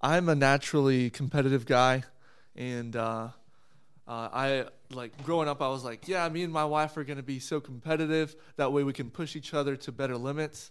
I'm 0.00 0.28
a 0.28 0.34
naturally 0.34 1.10
competitive 1.10 1.66
guy, 1.66 2.04
and 2.56 2.96
uh, 2.96 3.28
uh, 4.08 4.28
I 4.32 4.64
like 4.90 5.22
growing 5.24 5.48
up. 5.48 5.60
I 5.60 5.68
was 5.68 5.84
like, 5.84 6.08
yeah, 6.08 6.26
me 6.28 6.42
and 6.42 6.52
my 6.52 6.64
wife 6.64 6.96
are 6.96 7.04
going 7.04 7.18
to 7.18 7.22
be 7.22 7.38
so 7.38 7.60
competitive. 7.60 8.34
That 8.56 8.72
way, 8.72 8.82
we 8.82 8.94
can 8.94 9.10
push 9.10 9.36
each 9.36 9.52
other 9.52 9.76
to 9.76 9.92
better 9.92 10.16
limits. 10.16 10.70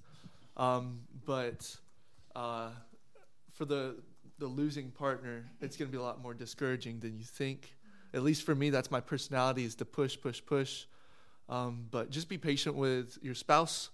Um, 0.58 1.02
but 1.26 1.76
uh, 2.36 2.70
for 3.52 3.66
the 3.66 3.96
the 4.40 4.48
losing 4.48 4.92
partner, 4.92 5.46
it's 5.62 5.78
going 5.78 5.90
to 5.90 5.92
be 5.92 5.98
a 5.98 6.04
lot 6.04 6.22
more 6.22 6.34
discouraging 6.34 7.00
than 7.00 7.18
you 7.18 7.24
think. 7.24 7.76
At 8.14 8.24
least 8.24 8.44
for 8.44 8.54
me, 8.54 8.70
that's 8.70 8.92
my 8.92 9.00
personality 9.00 9.64
is 9.64 9.76
to 9.76 9.86
push, 9.86 10.20
push, 10.20 10.42
push. 10.46 10.86
Um, 11.50 11.88
but 11.92 12.10
just 12.10 12.30
be 12.30 12.38
patient 12.38 12.76
with 12.76 13.18
your 13.22 13.36
spouse. 13.36 13.90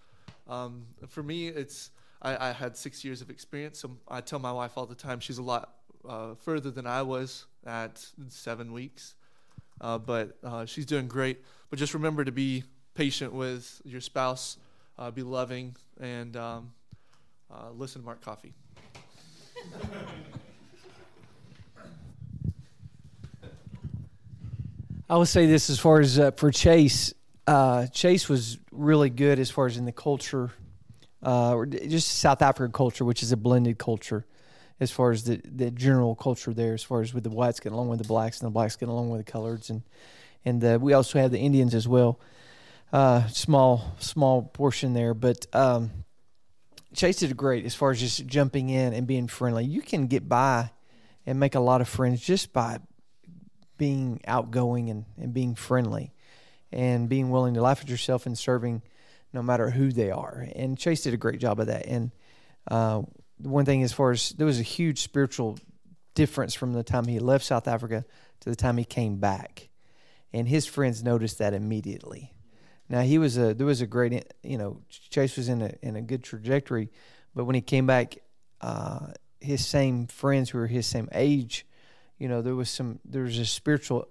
Um, 0.48 0.86
for 1.08 1.24
me, 1.24 1.48
it's 1.48 1.92
I, 2.22 2.50
I 2.50 2.52
had 2.52 2.76
six 2.76 3.04
years 3.04 3.22
of 3.22 3.30
experience, 3.30 3.80
so 3.80 3.98
I 4.08 4.22
tell 4.22 4.40
my 4.40 4.52
wife 4.52 4.74
all 4.76 4.86
the 4.86 4.96
time 4.96 5.20
she's 5.20 5.38
a 5.38 5.44
lot 5.44 5.74
uh, 6.08 6.36
further 6.36 6.72
than 6.72 6.86
I 6.86 7.02
was 7.02 7.46
at 7.66 8.06
seven 8.30 8.74
weeks. 8.74 9.16
Uh, 9.82 9.98
but 9.98 10.38
uh, 10.44 10.66
she's 10.66 10.86
doing 10.86 11.08
great. 11.08 11.44
But 11.70 11.80
just 11.80 11.94
remember 11.94 12.26
to 12.26 12.32
be 12.32 12.64
patient 12.96 13.34
with 13.34 13.82
your 13.86 14.02
spouse, 14.02 14.58
uh, 15.00 15.10
be 15.10 15.24
loving, 15.24 15.76
and 16.00 16.36
um, 16.36 16.72
uh, 17.50 17.72
listen 17.72 18.02
to 18.02 18.06
Mark 18.06 18.22
Coffey. 18.22 18.54
I 25.10 25.18
would 25.18 25.28
say 25.28 25.48
this 25.48 25.70
as 25.72 25.80
far 25.80 26.00
as 26.02 26.20
uh, 26.20 26.32
for 26.32 26.52
Chase. 26.52 27.14
Uh, 27.48 27.88
Chase 27.88 28.30
was 28.30 28.60
really 28.72 29.10
good 29.10 29.40
as 29.40 29.50
far 29.50 29.66
as 29.66 29.78
in 29.78 29.86
the 29.86 29.92
culture 29.92 30.52
uh, 31.26 31.56
or 31.56 31.66
just 31.66 32.20
South 32.20 32.42
African 32.42 32.72
culture, 32.72 33.04
which 33.04 33.24
is 33.24 33.32
a 33.32 33.38
blended 33.38 33.80
culture, 33.80 34.26
as 34.80 34.92
far 34.92 35.12
as 35.12 35.24
the, 35.24 35.42
the 35.44 35.72
general 35.72 36.16
culture 36.16 36.54
there, 36.54 36.74
as 36.74 36.84
far 36.84 37.02
as 37.02 37.14
with 37.14 37.24
the 37.24 37.30
whites 37.30 37.60
getting 37.60 37.74
along 37.76 37.90
with 37.90 38.00
the 38.00 38.08
blacks 38.08 38.40
and 38.40 38.48
the 38.48 38.52
blacks 38.52 38.76
getting 38.76 38.92
along 38.92 39.10
with 39.10 39.26
the 39.26 39.32
coloreds, 39.32 39.70
and 39.70 39.82
and 40.46 40.64
uh, 40.64 40.78
we 40.80 40.94
also 40.94 41.20
have 41.20 41.32
the 41.32 41.40
Indians 41.40 41.74
as 41.74 41.88
well. 41.88 42.20
Uh, 42.92 43.28
small 43.28 43.96
small 44.00 44.42
portion 44.42 44.94
there, 44.94 45.14
but 45.14 45.46
um, 45.54 45.92
Chase 46.96 47.18
did 47.18 47.38
great 47.38 47.66
as 47.66 47.76
far 47.76 47.92
as 47.92 48.00
just 48.00 48.26
jumping 48.26 48.70
in 48.70 48.94
and 48.94 49.06
being 49.06 49.28
friendly. 49.28 49.64
You 49.64 49.82
can 49.82 50.08
get 50.08 50.28
by 50.28 50.72
and 51.26 51.40
make 51.40 51.54
a 51.54 51.60
lot 51.60 51.82
of 51.82 51.88
friends 51.88 52.20
just 52.22 52.52
by 52.52 52.80
being 53.78 54.20
outgoing 54.26 54.90
and, 54.90 55.06
and 55.18 55.34
being 55.34 55.54
friendly 55.54 56.14
and 56.72 57.08
being 57.08 57.30
willing 57.30 57.54
to 57.54 57.62
laugh 57.62 57.82
at 57.82 57.90
yourself 57.90 58.26
and 58.26 58.38
serving 58.38 58.82
no 59.34 59.42
matter 59.44 59.70
who 59.70 59.92
they 59.92 60.10
are. 60.10 60.48
And 60.56 60.78
Chase 60.78 61.02
did 61.02 61.14
a 61.14 61.18
great 61.18 61.40
job 61.40 61.60
of 61.60 61.68
that. 61.68 61.86
And 61.86 62.12
uh, 62.70 63.04
the 63.40 63.50
one 63.50 63.66
thing, 63.66 63.84
as 63.84 63.94
far 63.94 64.12
as 64.12 64.32
there 64.32 64.48
was 64.48 64.60
a 64.60 64.64
huge 64.64 65.02
spiritual 65.02 65.60
difference 66.16 66.54
from 66.54 66.74
the 66.74 66.84
time 66.84 67.06
he 67.06 67.20
left 67.20 67.46
South 67.46 67.68
Africa 67.68 68.04
to 68.42 68.50
the 68.50 68.56
time 68.56 68.78
he 68.78 68.86
came 68.86 69.18
back, 69.18 69.70
and 70.34 70.48
his 70.48 70.66
friends 70.66 71.04
noticed 71.04 71.38
that 71.38 71.54
immediately. 71.54 72.34
Now 72.90 73.02
he 73.02 73.18
was 73.18 73.38
a 73.38 73.54
there 73.54 73.68
was 73.68 73.82
a 73.82 73.88
great 73.88 74.34
you 74.44 74.58
know 74.58 74.82
Chase 74.90 75.38
was 75.38 75.48
in 75.48 75.62
a 75.62 75.74
in 75.82 75.96
a 75.96 76.02
good 76.02 76.24
trajectory, 76.24 76.90
but 77.36 77.46
when 77.46 77.56
he 77.56 77.62
came 77.62 77.86
back, 77.86 78.18
uh, 78.62 79.08
his 79.40 79.66
same 79.66 80.08
friends 80.08 80.50
who 80.50 80.58
were 80.58 80.68
his 80.68 80.88
same 80.88 81.08
age, 81.14 81.66
you 82.18 82.28
know 82.28 82.42
there 82.42 82.56
was 82.56 82.70
some 82.70 83.00
there 83.06 83.24
was 83.24 83.38
a 83.38 83.46
spiritual 83.46 84.08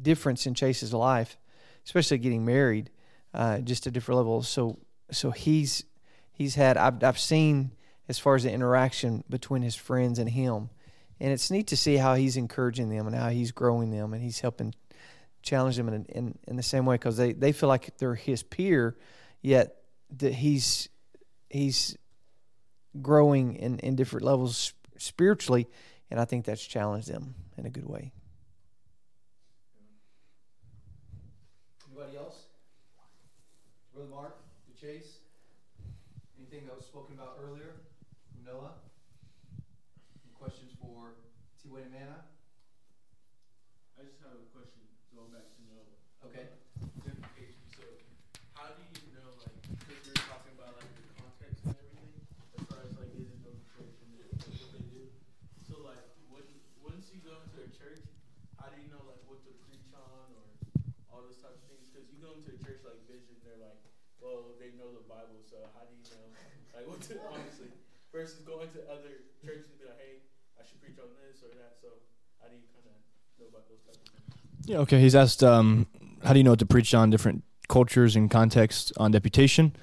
difference 0.00 0.46
in 0.46 0.54
Chase's 0.54 0.94
life, 0.94 1.36
especially 1.84 2.18
getting 2.18 2.44
married, 2.44 2.90
uh, 3.34 3.58
just 3.58 3.86
a 3.86 3.90
different 3.90 4.18
level. 4.18 4.42
So 4.42 4.78
so 5.10 5.32
he's 5.32 5.84
he's 6.32 6.54
had 6.54 6.76
I've 6.76 7.02
I've 7.02 7.18
seen 7.18 7.72
as 8.08 8.18
far 8.18 8.36
as 8.36 8.44
the 8.44 8.52
interaction 8.52 9.24
between 9.28 9.62
his 9.62 9.74
friends 9.74 10.20
and 10.20 10.30
him, 10.30 10.70
and 11.18 11.32
it's 11.32 11.50
neat 11.50 11.66
to 11.68 11.76
see 11.76 11.96
how 11.96 12.14
he's 12.14 12.36
encouraging 12.36 12.90
them 12.90 13.08
and 13.08 13.16
how 13.16 13.30
he's 13.30 13.50
growing 13.50 13.90
them 13.90 14.14
and 14.14 14.22
he's 14.22 14.38
helping 14.38 14.72
challenge 15.42 15.76
them 15.76 15.88
in 15.88 16.04
in, 16.06 16.38
in 16.46 16.56
the 16.56 16.62
same 16.62 16.86
way 16.86 16.94
because 16.94 17.16
they, 17.16 17.32
they 17.32 17.52
feel 17.52 17.68
like 17.68 17.96
they're 17.98 18.14
his 18.14 18.42
peer, 18.42 18.96
yet 19.42 19.76
that 20.18 20.34
he's 20.34 20.88
he's 21.48 21.96
growing 23.00 23.54
in, 23.54 23.78
in 23.78 23.96
different 23.96 24.24
levels 24.24 24.74
spiritually, 24.98 25.66
and 26.10 26.20
I 26.20 26.24
think 26.24 26.44
that's 26.44 26.64
challenged 26.64 27.08
them 27.08 27.34
in 27.56 27.66
a 27.66 27.70
good 27.70 27.88
way. 27.88 28.12
Anybody 31.88 32.16
else? 32.16 32.44
Brother 33.94 34.08
Mark, 34.10 34.36
the 34.68 34.74
Chase? 34.80 35.18
Anything 36.38 36.66
that 36.66 36.76
was 36.76 36.86
spoken 36.86 37.14
about 37.14 37.38
earlier 37.44 37.76
Noah? 38.44 38.72
Any 40.24 40.32
questions 40.34 40.72
for 40.80 41.14
T. 41.62 41.68
Wayne 41.70 41.92
Manna? 41.92 42.24
I 43.94 44.02
just 44.02 44.18
have 44.24 44.32
a 44.34 44.48
question 44.50 44.80
going 45.14 45.30
back 45.30 45.46
to 45.46 45.60
Noah. 45.68 45.94
Okay. 46.26 46.48
Certification. 47.04 47.60
So, 47.76 47.84
how 48.56 48.72
do 48.74 48.82
you 48.96 49.12
know, 49.14 49.36
like, 49.44 49.60
because 49.78 50.00
you're 50.08 50.24
talking 50.26 50.56
about 50.56 50.80
like 50.80 50.88
the 50.96 51.04
context 51.20 51.60
and 51.68 51.76
everything, 51.76 52.10
as 52.56 52.64
far 52.66 52.80
as 52.82 52.96
like 52.96 53.12
getting 53.12 53.28
to 53.28 53.38
know 53.44 53.52
the 53.52 53.62
church 53.76 53.94
and 54.00 54.10
the, 54.16 54.24
like, 54.32 54.40
what 54.40 54.72
they 54.72 54.84
do. 54.88 55.04
So, 55.68 55.84
like, 55.84 56.00
when 56.32 56.42
once 56.80 57.12
you 57.12 57.20
go 57.20 57.36
into 57.44 57.60
a 57.60 57.70
church, 57.70 58.00
how 58.56 58.72
do 58.72 58.80
you 58.80 58.88
know 58.88 59.04
like 59.04 59.20
what 59.28 59.44
to 59.44 59.52
preach 59.68 59.92
on 59.92 60.32
or 60.32 60.48
all 61.12 61.22
those 61.28 61.38
types 61.38 61.60
of 61.60 61.68
things? 61.68 61.92
Because 61.92 62.08
you 62.08 62.18
go 62.18 62.34
into 62.40 62.56
a 62.56 62.58
church 62.64 62.80
like 62.82 62.98
Vision, 63.04 63.36
they're 63.44 63.60
like, 63.60 63.78
well, 64.20 64.56
they 64.60 64.72
know 64.78 64.92
the 64.92 65.04
Bible, 65.08 65.40
so 65.48 65.56
how 65.74 65.84
do 65.84 65.92
you 65.92 66.04
know 66.12 66.30
like 66.76 66.86
what 66.88 67.00
to 67.08 67.18
honestly 67.32 67.72
versus 68.12 68.40
going 68.40 68.68
to 68.70 68.80
other 68.90 69.22
churches 69.44 69.66
and 69.70 69.78
be 69.80 69.86
like, 69.86 69.98
hey, 69.98 70.20
I 70.58 70.64
should 70.66 70.80
preach 70.80 70.98
on 70.98 71.08
this 71.24 71.42
or 71.42 71.48
that. 71.56 71.76
So, 71.80 71.88
how 72.40 72.48
do 72.48 72.54
you 72.54 72.66
kind 72.74 72.86
of 72.86 72.96
know 73.38 73.48
about 73.48 73.68
those 73.68 73.80
types 73.86 73.98
of 74.06 74.12
things? 74.12 74.66
Yeah, 74.66 74.78
okay. 74.78 75.00
He's 75.00 75.14
asked, 75.14 75.42
um, 75.42 75.86
how 76.24 76.32
do 76.32 76.38
you 76.38 76.44
know 76.44 76.50
what 76.50 76.58
to 76.60 76.66
preach 76.66 76.94
on 76.94 77.10
different 77.10 77.44
cultures 77.68 78.16
and 78.16 78.30
contexts 78.30 78.92
on 78.96 79.10
deputation? 79.10 79.74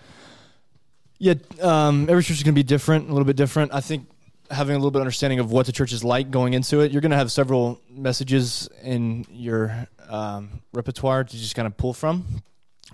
Yeah, 1.20 1.36
um, 1.62 2.08
every 2.10 2.22
church 2.22 2.38
is 2.38 2.44
going 2.44 2.54
to 2.54 2.60
be 2.60 2.64
different, 2.64 3.10
a 3.10 3.12
little 3.12 3.26
bit 3.26 3.36
different. 3.36 3.74
I 3.74 3.82
think 3.82 4.08
having 4.52 4.76
a 4.76 4.78
little 4.78 4.92
bit 4.92 5.00
of 5.00 5.02
understanding 5.02 5.40
of 5.40 5.52
what 5.52 5.66
the 5.66 5.72
church 5.72 5.92
is 5.92 6.04
like 6.04 6.30
going 6.30 6.54
into 6.54 6.82
it, 6.82 6.92
you're 6.92 7.02
going 7.02 7.12
to 7.12 7.18
have 7.18 7.32
several 7.32 7.82
messages 7.90 8.70
in 8.84 9.26
your 9.32 9.88
um, 10.08 10.62
repertoire 10.74 11.24
to 11.24 11.38
just 11.38 11.56
kind 11.56 11.66
of 11.66 11.76
pull 11.76 11.94
from. 11.94 12.26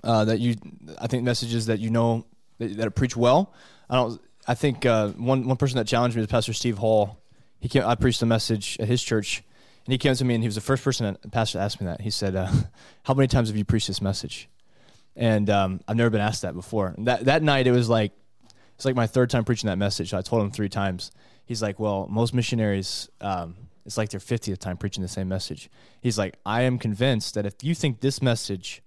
Uh, 0.03 0.25
that 0.25 0.39
you, 0.39 0.55
I 0.99 1.07
think 1.07 1.23
messages 1.23 1.67
that 1.67 1.79
you 1.79 1.89
know 1.89 2.25
that, 2.57 2.77
that 2.77 2.95
preach 2.95 3.15
well. 3.15 3.53
I 3.89 3.95
don't. 3.95 4.21
I 4.47 4.55
think 4.55 4.85
uh, 4.85 5.09
one 5.09 5.47
one 5.47 5.57
person 5.57 5.77
that 5.77 5.87
challenged 5.87 6.15
me 6.15 6.21
was 6.21 6.27
Pastor 6.27 6.53
Steve 6.53 6.77
Hall. 6.77 7.19
He 7.59 7.69
came. 7.69 7.83
I 7.83 7.95
preached 7.95 8.21
a 8.21 8.25
message 8.25 8.77
at 8.79 8.87
his 8.87 9.03
church, 9.03 9.43
and 9.85 9.91
he 9.91 9.97
came 9.97 10.15
to 10.15 10.25
me, 10.25 10.35
and 10.35 10.43
he 10.43 10.47
was 10.47 10.55
the 10.55 10.61
first 10.61 10.83
person 10.83 11.17
that 11.21 11.31
pastor 11.31 11.59
asked 11.59 11.79
me 11.79 11.87
that. 11.87 12.01
He 12.01 12.09
said, 12.09 12.35
uh, 12.35 12.51
"How 13.03 13.13
many 13.13 13.27
times 13.27 13.49
have 13.49 13.57
you 13.57 13.65
preached 13.65 13.87
this 13.87 14.01
message?" 14.01 14.49
And 15.15 15.49
um, 15.49 15.81
I've 15.87 15.95
never 15.95 16.09
been 16.09 16.21
asked 16.21 16.41
that 16.41 16.55
before. 16.55 16.87
And 16.87 17.07
that 17.07 17.25
that 17.25 17.43
night, 17.43 17.67
it 17.67 17.71
was 17.71 17.87
like 17.87 18.11
it's 18.75 18.85
like 18.85 18.95
my 18.95 19.07
third 19.07 19.29
time 19.29 19.43
preaching 19.43 19.67
that 19.67 19.77
message. 19.77 20.09
So 20.09 20.17
I 20.17 20.21
told 20.21 20.41
him 20.41 20.51
three 20.51 20.69
times. 20.69 21.11
He's 21.45 21.61
like, 21.61 21.79
"Well, 21.79 22.07
most 22.09 22.33
missionaries, 22.33 23.09
um, 23.21 23.55
it's 23.85 23.97
like 23.97 24.09
their 24.09 24.19
fiftieth 24.19 24.59
time 24.59 24.77
preaching 24.77 25.01
the 25.01 25.07
same 25.07 25.27
message." 25.27 25.69
He's 26.01 26.17
like, 26.17 26.37
"I 26.45 26.63
am 26.63 26.79
convinced 26.79 27.35
that 27.35 27.45
if 27.45 27.63
you 27.63 27.75
think 27.75 28.01
this 28.01 28.21
message 28.21 28.81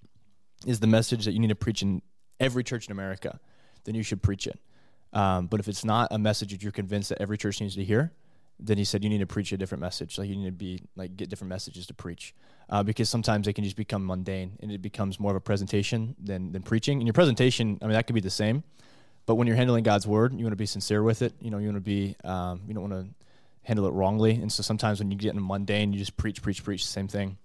is 0.64 0.80
the 0.80 0.86
message 0.86 1.24
that 1.24 1.32
you 1.32 1.38
need 1.38 1.48
to 1.48 1.54
preach 1.56 1.82
in 1.82 2.02
every 2.40 2.64
church 2.64 2.86
in 2.86 2.92
America, 2.92 3.40
then 3.84 3.94
you 3.94 4.02
should 4.02 4.22
preach 4.22 4.46
it. 4.46 4.58
Um, 5.12 5.46
but 5.46 5.60
if 5.60 5.68
it's 5.68 5.84
not 5.84 6.08
a 6.10 6.18
message 6.18 6.52
that 6.52 6.62
you're 6.62 6.72
convinced 6.72 7.08
that 7.10 7.20
every 7.20 7.38
church 7.38 7.60
needs 7.60 7.74
to 7.76 7.84
hear, 7.84 8.12
then 8.58 8.78
he 8.78 8.84
said 8.84 9.04
you 9.04 9.10
need 9.10 9.18
to 9.18 9.26
preach 9.26 9.52
a 9.52 9.56
different 9.56 9.82
message. 9.82 10.18
Like 10.18 10.28
you 10.28 10.36
need 10.36 10.46
to 10.46 10.52
be 10.52 10.82
like 10.96 11.16
get 11.16 11.28
different 11.28 11.50
messages 11.50 11.86
to 11.88 11.94
preach, 11.94 12.34
uh, 12.70 12.82
because 12.82 13.08
sometimes 13.08 13.46
they 13.46 13.52
can 13.52 13.64
just 13.64 13.76
become 13.76 14.04
mundane 14.06 14.52
and 14.60 14.72
it 14.72 14.80
becomes 14.80 15.20
more 15.20 15.32
of 15.32 15.36
a 15.36 15.40
presentation 15.40 16.16
than 16.22 16.52
than 16.52 16.62
preaching. 16.62 16.98
And 16.98 17.06
your 17.06 17.12
presentation, 17.12 17.78
I 17.82 17.86
mean, 17.86 17.92
that 17.92 18.06
could 18.06 18.14
be 18.14 18.20
the 18.20 18.30
same, 18.30 18.64
but 19.26 19.34
when 19.34 19.46
you're 19.46 19.56
handling 19.56 19.84
God's 19.84 20.06
word, 20.06 20.32
you 20.32 20.44
want 20.44 20.52
to 20.52 20.56
be 20.56 20.66
sincere 20.66 21.02
with 21.02 21.20
it. 21.20 21.34
You 21.40 21.50
know, 21.50 21.58
you 21.58 21.66
want 21.66 21.76
to 21.76 21.80
be, 21.80 22.16
um, 22.24 22.62
you 22.66 22.74
don't 22.74 22.88
want 22.88 23.04
to 23.04 23.14
handle 23.62 23.86
it 23.86 23.90
wrongly. 23.90 24.36
And 24.36 24.50
so 24.50 24.62
sometimes 24.62 25.00
when 25.00 25.10
you 25.10 25.16
get 25.16 25.34
in 25.34 25.44
mundane, 25.44 25.92
you 25.92 25.98
just 25.98 26.16
preach, 26.16 26.40
preach, 26.40 26.62
preach 26.62 26.82
the 26.84 26.90
same 26.90 27.08
thing. 27.08 27.36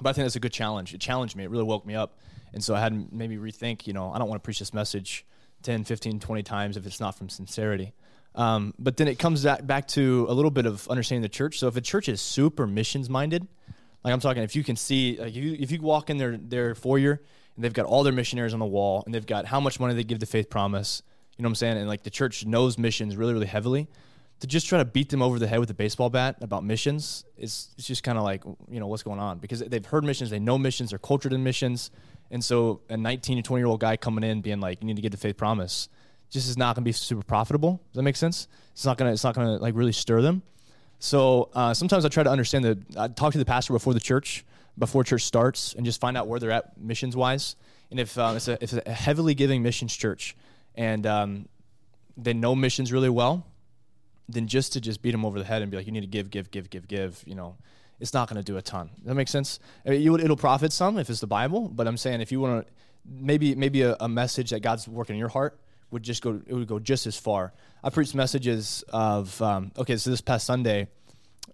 But 0.00 0.10
I 0.10 0.12
think 0.12 0.24
that's 0.24 0.36
a 0.36 0.40
good 0.40 0.52
challenge. 0.52 0.94
It 0.94 1.00
challenged 1.00 1.36
me. 1.36 1.44
It 1.44 1.50
really 1.50 1.64
woke 1.64 1.86
me 1.86 1.94
up. 1.94 2.18
And 2.52 2.62
so 2.62 2.74
I 2.74 2.80
had 2.80 3.12
maybe 3.12 3.36
rethink, 3.36 3.86
you 3.86 3.92
know, 3.92 4.10
I 4.12 4.18
don't 4.18 4.28
want 4.28 4.42
to 4.42 4.44
preach 4.44 4.58
this 4.58 4.74
message 4.74 5.24
10, 5.62 5.84
15, 5.84 6.20
20 6.20 6.42
times 6.42 6.76
if 6.76 6.86
it's 6.86 7.00
not 7.00 7.16
from 7.16 7.28
sincerity. 7.28 7.92
Um, 8.34 8.74
but 8.78 8.96
then 8.96 9.08
it 9.08 9.18
comes 9.18 9.44
back, 9.44 9.88
to 9.88 10.26
a 10.28 10.32
little 10.32 10.50
bit 10.50 10.66
of 10.66 10.86
understanding 10.88 11.22
the 11.22 11.28
church. 11.28 11.58
So 11.58 11.68
if 11.68 11.76
a 11.76 11.80
church 11.80 12.08
is 12.08 12.20
super 12.20 12.66
missions 12.66 13.10
minded, 13.10 13.46
like 14.04 14.12
I'm 14.12 14.20
talking, 14.20 14.42
if 14.42 14.56
you 14.56 14.64
can 14.64 14.76
see, 14.76 15.16
like 15.18 15.30
if 15.30 15.36
you, 15.36 15.56
if 15.58 15.70
you 15.70 15.80
walk 15.80 16.10
in 16.10 16.16
their, 16.16 16.36
their 16.36 16.74
foyer 16.74 17.20
and 17.54 17.64
they've 17.64 17.72
got 17.72 17.86
all 17.86 18.02
their 18.02 18.12
missionaries 18.12 18.54
on 18.54 18.60
the 18.60 18.66
wall 18.66 19.02
and 19.04 19.14
they've 19.14 19.26
got 19.26 19.46
how 19.46 19.60
much 19.60 19.80
money 19.80 19.94
they 19.94 20.04
give 20.04 20.20
to 20.20 20.26
Faith 20.26 20.48
Promise, 20.48 21.02
you 21.36 21.42
know 21.42 21.48
what 21.48 21.52
I'm 21.52 21.56
saying? 21.56 21.78
And 21.78 21.88
like 21.88 22.02
the 22.02 22.10
church 22.10 22.46
knows 22.46 22.78
missions 22.78 23.16
really, 23.16 23.32
really 23.32 23.46
heavily. 23.46 23.88
To 24.40 24.46
just 24.46 24.66
try 24.66 24.78
to 24.78 24.84
beat 24.84 25.10
them 25.10 25.20
over 25.20 25.38
the 25.38 25.46
head 25.46 25.60
with 25.60 25.70
a 25.70 25.74
baseball 25.74 26.08
bat 26.08 26.36
about 26.40 26.64
missions 26.64 27.24
is 27.36 27.68
it's 27.76 27.86
just 27.86 28.02
kind 28.02 28.16
of 28.16 28.24
like, 28.24 28.42
you 28.70 28.80
know, 28.80 28.86
what's 28.86 29.02
going 29.02 29.20
on? 29.20 29.38
Because 29.38 29.60
they've 29.60 29.84
heard 29.84 30.02
missions, 30.02 30.30
they 30.30 30.38
know 30.38 30.56
missions, 30.56 30.90
they're 30.90 30.98
cultured 30.98 31.32
in 31.34 31.44
missions. 31.44 31.90
And 32.30 32.42
so 32.42 32.80
a 32.88 32.96
19 32.96 33.36
to 33.36 33.42
20 33.42 33.60
year 33.60 33.66
old 33.66 33.80
guy 33.80 33.96
coming 33.96 34.24
in 34.24 34.40
being 34.40 34.60
like, 34.60 34.80
you 34.80 34.86
need 34.86 34.96
to 34.96 35.02
get 35.02 35.12
the 35.12 35.18
faith 35.18 35.36
promise, 35.36 35.88
just 36.30 36.48
is 36.48 36.56
not 36.56 36.74
going 36.74 36.84
to 36.84 36.88
be 36.88 36.92
super 36.92 37.22
profitable. 37.22 37.82
Does 37.92 37.96
that 37.96 38.02
make 38.02 38.16
sense? 38.16 38.48
It's 38.72 38.86
not 38.86 38.96
going 38.96 39.10
to, 39.10 39.12
it's 39.12 39.24
not 39.24 39.34
to 39.34 39.56
like 39.56 39.74
really 39.74 39.92
stir 39.92 40.22
them. 40.22 40.42
So 41.00 41.50
uh, 41.54 41.74
sometimes 41.74 42.04
I 42.04 42.08
try 42.08 42.22
to 42.22 42.30
understand 42.30 42.64
the, 42.64 42.78
I 42.96 43.08
talk 43.08 43.32
to 43.32 43.38
the 43.38 43.44
pastor 43.44 43.72
before 43.72 43.94
the 43.94 44.00
church, 44.00 44.44
before 44.78 45.02
church 45.04 45.24
starts, 45.24 45.74
and 45.74 45.84
just 45.84 46.00
find 46.00 46.16
out 46.16 46.28
where 46.28 46.38
they're 46.38 46.50
at 46.50 46.78
missions 46.78 47.16
wise. 47.16 47.56
And 47.90 47.98
if 47.98 48.16
um, 48.16 48.36
it's, 48.36 48.48
a, 48.48 48.62
it's 48.62 48.72
a 48.72 48.90
heavily 48.90 49.34
giving 49.34 49.62
missions 49.62 49.94
church 49.94 50.36
and 50.74 51.06
um, 51.06 51.48
they 52.16 52.32
know 52.32 52.54
missions 52.54 52.92
really 52.92 53.08
well, 53.08 53.46
then 54.32 54.46
just 54.46 54.72
to 54.74 54.80
just 54.80 55.02
beat 55.02 55.12
them 55.12 55.24
over 55.24 55.38
the 55.38 55.44
head 55.44 55.62
and 55.62 55.70
be 55.70 55.76
like, 55.76 55.86
you 55.86 55.92
need 55.92 56.00
to 56.00 56.06
give, 56.06 56.30
give, 56.30 56.50
give, 56.50 56.70
give, 56.70 56.88
give, 56.88 57.22
you 57.26 57.34
know, 57.34 57.56
it's 58.00 58.14
not 58.14 58.28
going 58.28 58.42
to 58.42 58.44
do 58.44 58.56
a 58.56 58.62
ton. 58.62 58.90
That 59.04 59.14
makes 59.14 59.30
sense? 59.30 59.60
I 59.84 59.90
mean, 59.90 60.02
you, 60.02 60.16
it'll 60.16 60.36
profit 60.36 60.72
some 60.72 60.98
if 60.98 61.10
it's 61.10 61.20
the 61.20 61.26
Bible, 61.26 61.68
but 61.68 61.86
I'm 61.86 61.96
saying 61.96 62.20
if 62.20 62.32
you 62.32 62.40
want 62.40 62.66
to, 62.66 62.72
maybe 63.04 63.54
maybe 63.54 63.82
a, 63.82 63.96
a, 64.00 64.08
message 64.08 64.50
that 64.50 64.60
God's 64.60 64.86
working 64.86 65.16
in 65.16 65.18
your 65.18 65.28
heart 65.28 65.58
would 65.90 66.02
just 66.02 66.22
go, 66.22 66.40
it 66.46 66.54
would 66.54 66.66
go 66.66 66.78
just 66.78 67.06
as 67.06 67.16
far. 67.16 67.52
I 67.82 67.90
preached 67.90 68.14
messages 68.14 68.84
of, 68.90 69.40
um, 69.42 69.72
okay, 69.76 69.96
so 69.96 70.10
this 70.10 70.20
past 70.20 70.46
Sunday, 70.46 70.88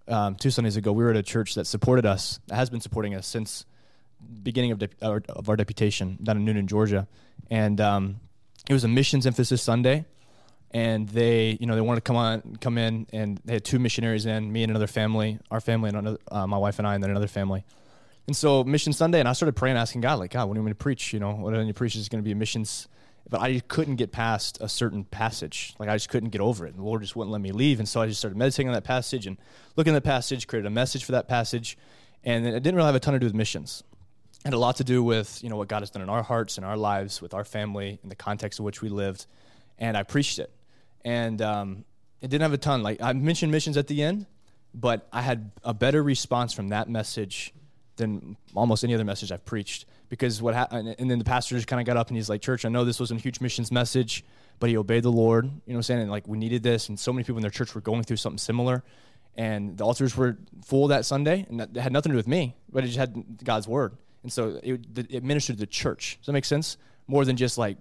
um, 0.09 0.35
two 0.35 0.51
Sundays 0.51 0.77
ago, 0.77 0.93
we 0.93 1.05
were 1.05 1.11
at 1.11 1.17
a 1.17 1.23
church 1.23 1.55
that 1.55 1.67
supported 1.67 2.07
us, 2.07 2.41
that 2.49 2.57
has 2.57 2.71
been 2.71 2.81
supporting 2.81 3.15
us 3.15 3.27
since 3.27 3.65
beginning 4.43 4.73
of, 4.73 4.79
de- 4.79 4.89
of 5.01 5.49
our 5.49 5.57
deputation 5.57 6.19
down 6.23 6.37
in 6.37 6.45
Newnan, 6.45 6.67
Georgia, 6.67 7.07
and 7.51 7.81
um, 7.81 8.21
it 8.69 8.73
was 8.73 8.85
a 8.85 8.89
missions 8.89 9.27
emphasis 9.27 9.63
Sunday 9.63 10.05
and 10.73 11.09
they 11.09 11.57
you 11.61 11.67
know 11.67 11.75
they 11.75 11.81
wanted 11.81 12.05
to 12.05 12.09
come 12.09 12.17
on 12.17 12.57
come 12.61 12.79
in 12.79 13.07
and 13.13 13.41
they 13.45 13.55
had 13.55 13.65
two 13.65 13.79
missionaries 13.79 14.27
in 14.27 14.53
me 14.53 14.63
and 14.63 14.71
another 14.71 14.87
family 14.87 15.39
our 15.51 15.61
family 15.61 15.89
and 15.89 15.99
another, 15.99 16.19
uh, 16.31 16.47
my 16.47 16.59
wife 16.59 16.79
and 16.79 16.87
i 16.87 16.95
and 16.95 17.03
then 17.03 17.11
another 17.11 17.29
family 17.29 17.65
and 18.27 18.37
so 18.37 18.65
mission 18.65 18.93
sunday 18.93 19.21
and 19.21 19.29
i 19.29 19.33
started 19.33 19.55
praying 19.55 19.77
asking 19.77 20.01
god 20.01 20.19
like 20.19 20.33
god 20.33 20.47
when 20.49 20.55
do 20.55 20.61
you 20.61 20.65
want 20.65 20.79
to 20.79 20.83
preach 20.83 21.13
you 21.13 21.21
know 21.21 21.33
what 21.33 21.55
do 21.55 21.61
you 21.61 21.73
preach 21.73 21.95
is 21.95 22.09
going 22.09 22.23
to 22.23 22.29
be 22.29 22.35
missions 22.35 22.89
but 23.29 23.41
I 23.41 23.61
couldn't 23.61 23.97
get 23.97 24.13
past 24.13 24.59
a 24.61 24.69
certain 24.69 25.05
passage. 25.05 25.75
Like 25.79 25.89
I 25.89 25.97
just 25.97 26.09
couldn't 26.09 26.31
get 26.31 26.41
over 26.41 26.67
it. 26.67 26.71
And 26.71 26.79
the 26.79 26.85
Lord 26.85 27.03
just 27.03 27.17
wouldn't 27.17 27.33
let 27.33 27.41
me 27.41 27.53
leave. 27.53 27.79
And 27.79 27.89
so 27.89 28.01
I 28.01 28.07
just 28.07 28.21
started 28.21 28.39
meditating 28.39 28.69
on 28.69 28.75
that 28.75 28.85
passage 28.85 29.27
and 29.27 29.37
looking 29.75 29.95
at 29.95 30.03
the 30.03 30.09
passage, 30.09 30.47
created 30.47 30.67
a 30.67 30.71
message 30.71 31.05
for 31.05 31.13
that 31.13 31.29
passage. 31.29 31.77
And 32.25 32.47
it 32.47 32.63
didn't 32.63 32.77
really 32.77 32.87
have 32.87 32.95
a 32.95 33.01
ton 33.01 33.15
to 33.15 33.21
do 33.21 33.27
with 33.27 33.35
missions. 33.35 33.83
It 34.41 34.49
had 34.49 34.55
a 34.55 34.59
lot 34.59 34.77
to 34.77 34.85
do 34.85 35.03
with, 35.03 35.43
you 35.43 35.51
know, 35.51 35.57
what 35.57 35.69
God 35.69 35.81
has 35.81 35.91
done 35.91 36.03
in 36.03 36.09
our 36.09 36.23
hearts 36.23 36.57
and 36.57 36.65
our 36.65 36.77
lives 36.77 37.21
with 37.21 37.35
our 37.35 37.45
family 37.45 37.99
in 38.03 38.09
the 38.09 38.15
context 38.15 38.61
of 38.61 38.65
which 38.65 38.81
we 38.81 38.89
lived. 38.89 39.27
And 39.79 39.97
I 39.97 40.03
preached 40.03 40.39
it. 40.39 40.51
And 41.05 41.41
um, 41.43 41.85
it 42.21 42.29
didn't 42.29 42.43
have 42.43 42.53
a 42.53 42.59
ton. 42.59 42.83
Like 42.83 43.01
I 43.01 43.13
mentioned 43.13 43.53
missions 43.53 43.77
at 43.77 43.87
the 43.87 44.03
end, 44.03 44.27
but 44.75 45.09
I 45.13 45.23
had 45.23 45.51
a 45.65 45.75
better 45.75 46.03
response 46.03 46.53
from 46.53 46.69
that 46.69 46.89
message 46.89 47.55
than 47.97 48.37
almost 48.55 48.85
any 48.85 48.95
other 48.95 49.05
message 49.05 49.33
I've 49.33 49.45
preached. 49.45 49.87
Because 50.09 50.41
what 50.41 50.55
happened, 50.55 50.95
and 50.99 51.11
then 51.11 51.19
the 51.19 51.25
pastor 51.25 51.57
just 51.57 51.67
kind 51.67 51.81
of 51.81 51.87
got 51.87 51.97
up 51.97 52.09
and 52.09 52.17
he's 52.17 52.29
like, 52.29 52.41
"Church, 52.41 52.65
I 52.65 52.69
know 52.69 52.85
this 52.85 53.01
wasn't 53.01 53.21
a 53.21 53.23
huge 53.23 53.41
missions 53.41 53.73
message, 53.73 54.25
but 54.61 54.71
he 54.71 54.77
obeyed 54.77 55.03
the 55.03 55.13
Lord. 55.13 55.45
You 55.45 55.51
know 55.51 55.61
what 55.65 55.77
I'm 55.77 55.83
saying? 55.83 56.01
And 56.03 56.11
like 56.11 56.29
we 56.29 56.39
needed 56.39 56.63
this, 56.63 56.89
and 56.89 56.99
so 56.99 57.13
many 57.13 57.25
people 57.25 57.39
in 57.39 57.43
their 57.43 57.51
church 57.51 57.75
were 57.75 57.81
going 57.81 58.05
through 58.05 58.19
something 58.19 58.39
similar, 58.39 58.85
and 59.37 59.77
the 59.77 59.85
altars 59.85 60.17
were 60.17 60.39
full 60.65 60.89
that 60.89 61.05
Sunday, 61.05 61.47
and 61.49 61.61
that 61.61 61.77
had 61.77 61.93
nothing 61.93 62.11
to 62.11 62.15
do 62.15 62.19
with 62.19 62.29
me, 62.29 62.55
but 62.71 62.85
it 62.85 62.89
just 62.89 62.99
had 62.99 63.45
God's 63.45 63.67
word, 63.67 63.97
and 64.23 64.33
so 64.33 64.61
it, 64.63 64.81
it 65.11 65.25
ministered 65.25 65.57
to 65.57 65.61
the 65.61 65.67
church. 65.67 66.19
Does 66.21 66.27
that 66.27 66.33
make 66.33 66.45
sense? 66.45 66.77
More 67.09 67.25
than 67.25 67.37
just 67.37 67.59
like 67.59 67.77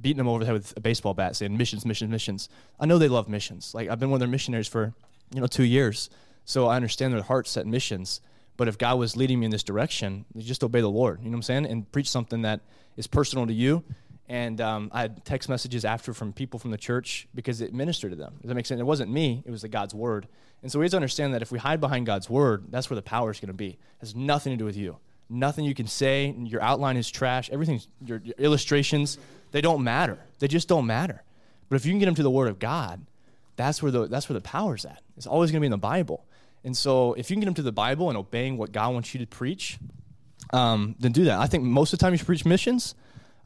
beating 0.00 0.18
them 0.18 0.28
over 0.28 0.40
the 0.40 0.46
head 0.46 0.52
with 0.52 0.74
a 0.76 0.80
baseball 0.80 1.14
bat, 1.14 1.36
saying 1.36 1.56
missions, 1.56 1.84
missions, 1.84 2.10
missions. 2.10 2.48
I 2.78 2.86
know 2.86 2.98
they 2.98 3.08
love 3.08 3.28
missions. 3.28 3.74
Like 3.74 3.88
I've 3.88 3.98
been 3.98 4.10
one 4.10 4.16
of 4.16 4.20
their 4.20 4.28
missionaries 4.28 4.68
for 4.68 4.94
you 5.32 5.40
know 5.40 5.46
two 5.46 5.64
years, 5.64 6.10
so 6.44 6.66
I 6.66 6.76
understand 6.76 7.14
their 7.14 7.22
heart 7.22 7.48
set 7.48 7.66
missions. 7.66 8.20
But 8.56 8.68
if 8.68 8.78
God 8.78 8.98
was 8.98 9.16
leading 9.16 9.40
me 9.40 9.46
in 9.46 9.50
this 9.50 9.62
direction, 9.62 10.24
just 10.38 10.64
obey 10.64 10.80
the 10.80 10.88
Lord. 10.88 11.20
You 11.20 11.26
know 11.26 11.32
what 11.32 11.36
I'm 11.36 11.42
saying? 11.42 11.66
And 11.66 11.90
preach 11.92 12.08
something 12.08 12.42
that 12.42 12.60
is 12.96 13.06
personal 13.06 13.46
to 13.46 13.52
you. 13.52 13.84
And 14.28 14.60
um, 14.60 14.90
I 14.92 15.02
had 15.02 15.24
text 15.24 15.48
messages 15.48 15.84
after 15.84 16.12
from 16.12 16.32
people 16.32 16.58
from 16.58 16.70
the 16.72 16.78
church 16.78 17.28
because 17.34 17.60
it 17.60 17.72
ministered 17.72 18.10
to 18.10 18.16
them. 18.16 18.34
Does 18.40 18.48
that 18.48 18.54
make 18.54 18.66
sense? 18.66 18.80
It 18.80 18.86
wasn't 18.86 19.12
me; 19.12 19.42
it 19.46 19.50
was 19.50 19.62
the 19.62 19.68
God's 19.68 19.94
word. 19.94 20.26
And 20.62 20.72
so 20.72 20.78
we 20.78 20.84
have 20.84 20.90
to 20.92 20.96
understand 20.96 21.34
that 21.34 21.42
if 21.42 21.52
we 21.52 21.58
hide 21.58 21.80
behind 21.80 22.06
God's 22.06 22.28
word, 22.28 22.64
that's 22.70 22.90
where 22.90 22.96
the 22.96 23.02
power 23.02 23.30
is 23.30 23.38
going 23.38 23.48
to 23.48 23.54
be. 23.54 23.68
It 23.68 23.78
has 24.00 24.16
nothing 24.16 24.52
to 24.52 24.56
do 24.56 24.64
with 24.64 24.76
you. 24.76 24.96
Nothing 25.28 25.64
you 25.64 25.74
can 25.74 25.86
say. 25.86 26.34
Your 26.38 26.62
outline 26.62 26.96
is 26.96 27.10
trash. 27.10 27.50
Everything's 27.50 27.88
your, 28.04 28.20
your 28.24 28.34
illustrations, 28.38 29.18
they 29.52 29.60
don't 29.60 29.82
matter. 29.82 30.18
They 30.38 30.48
just 30.48 30.68
don't 30.68 30.86
matter. 30.86 31.22
But 31.68 31.76
if 31.76 31.86
you 31.86 31.92
can 31.92 31.98
get 31.98 32.06
them 32.06 32.14
to 32.16 32.22
the 32.22 32.30
word 32.30 32.48
of 32.48 32.58
God, 32.58 33.04
that's 33.56 33.82
where 33.82 33.90
the 33.90 34.06
that's 34.06 34.28
where 34.28 34.34
the 34.34 34.40
power's 34.40 34.84
at. 34.84 35.02
It's 35.16 35.26
always 35.26 35.50
going 35.50 35.60
to 35.60 35.62
be 35.62 35.66
in 35.66 35.72
the 35.72 35.78
Bible. 35.78 36.24
And 36.64 36.76
so 36.76 37.14
if 37.14 37.30
you 37.30 37.34
can 37.34 37.40
get 37.40 37.46
them 37.46 37.54
to 37.54 37.62
the 37.62 37.72
Bible 37.72 38.08
and 38.08 38.18
obeying 38.18 38.58
what 38.58 38.72
God 38.72 38.92
wants 38.92 39.14
you 39.14 39.20
to 39.20 39.26
preach, 39.26 39.78
um, 40.52 40.96
then 40.98 41.12
do 41.12 41.24
that. 41.24 41.38
I 41.38 41.46
think 41.46 41.64
most 41.64 41.92
of 41.92 41.98
the 41.98 42.04
time 42.04 42.12
you 42.12 42.18
should 42.18 42.26
preach 42.26 42.44
missions 42.44 42.94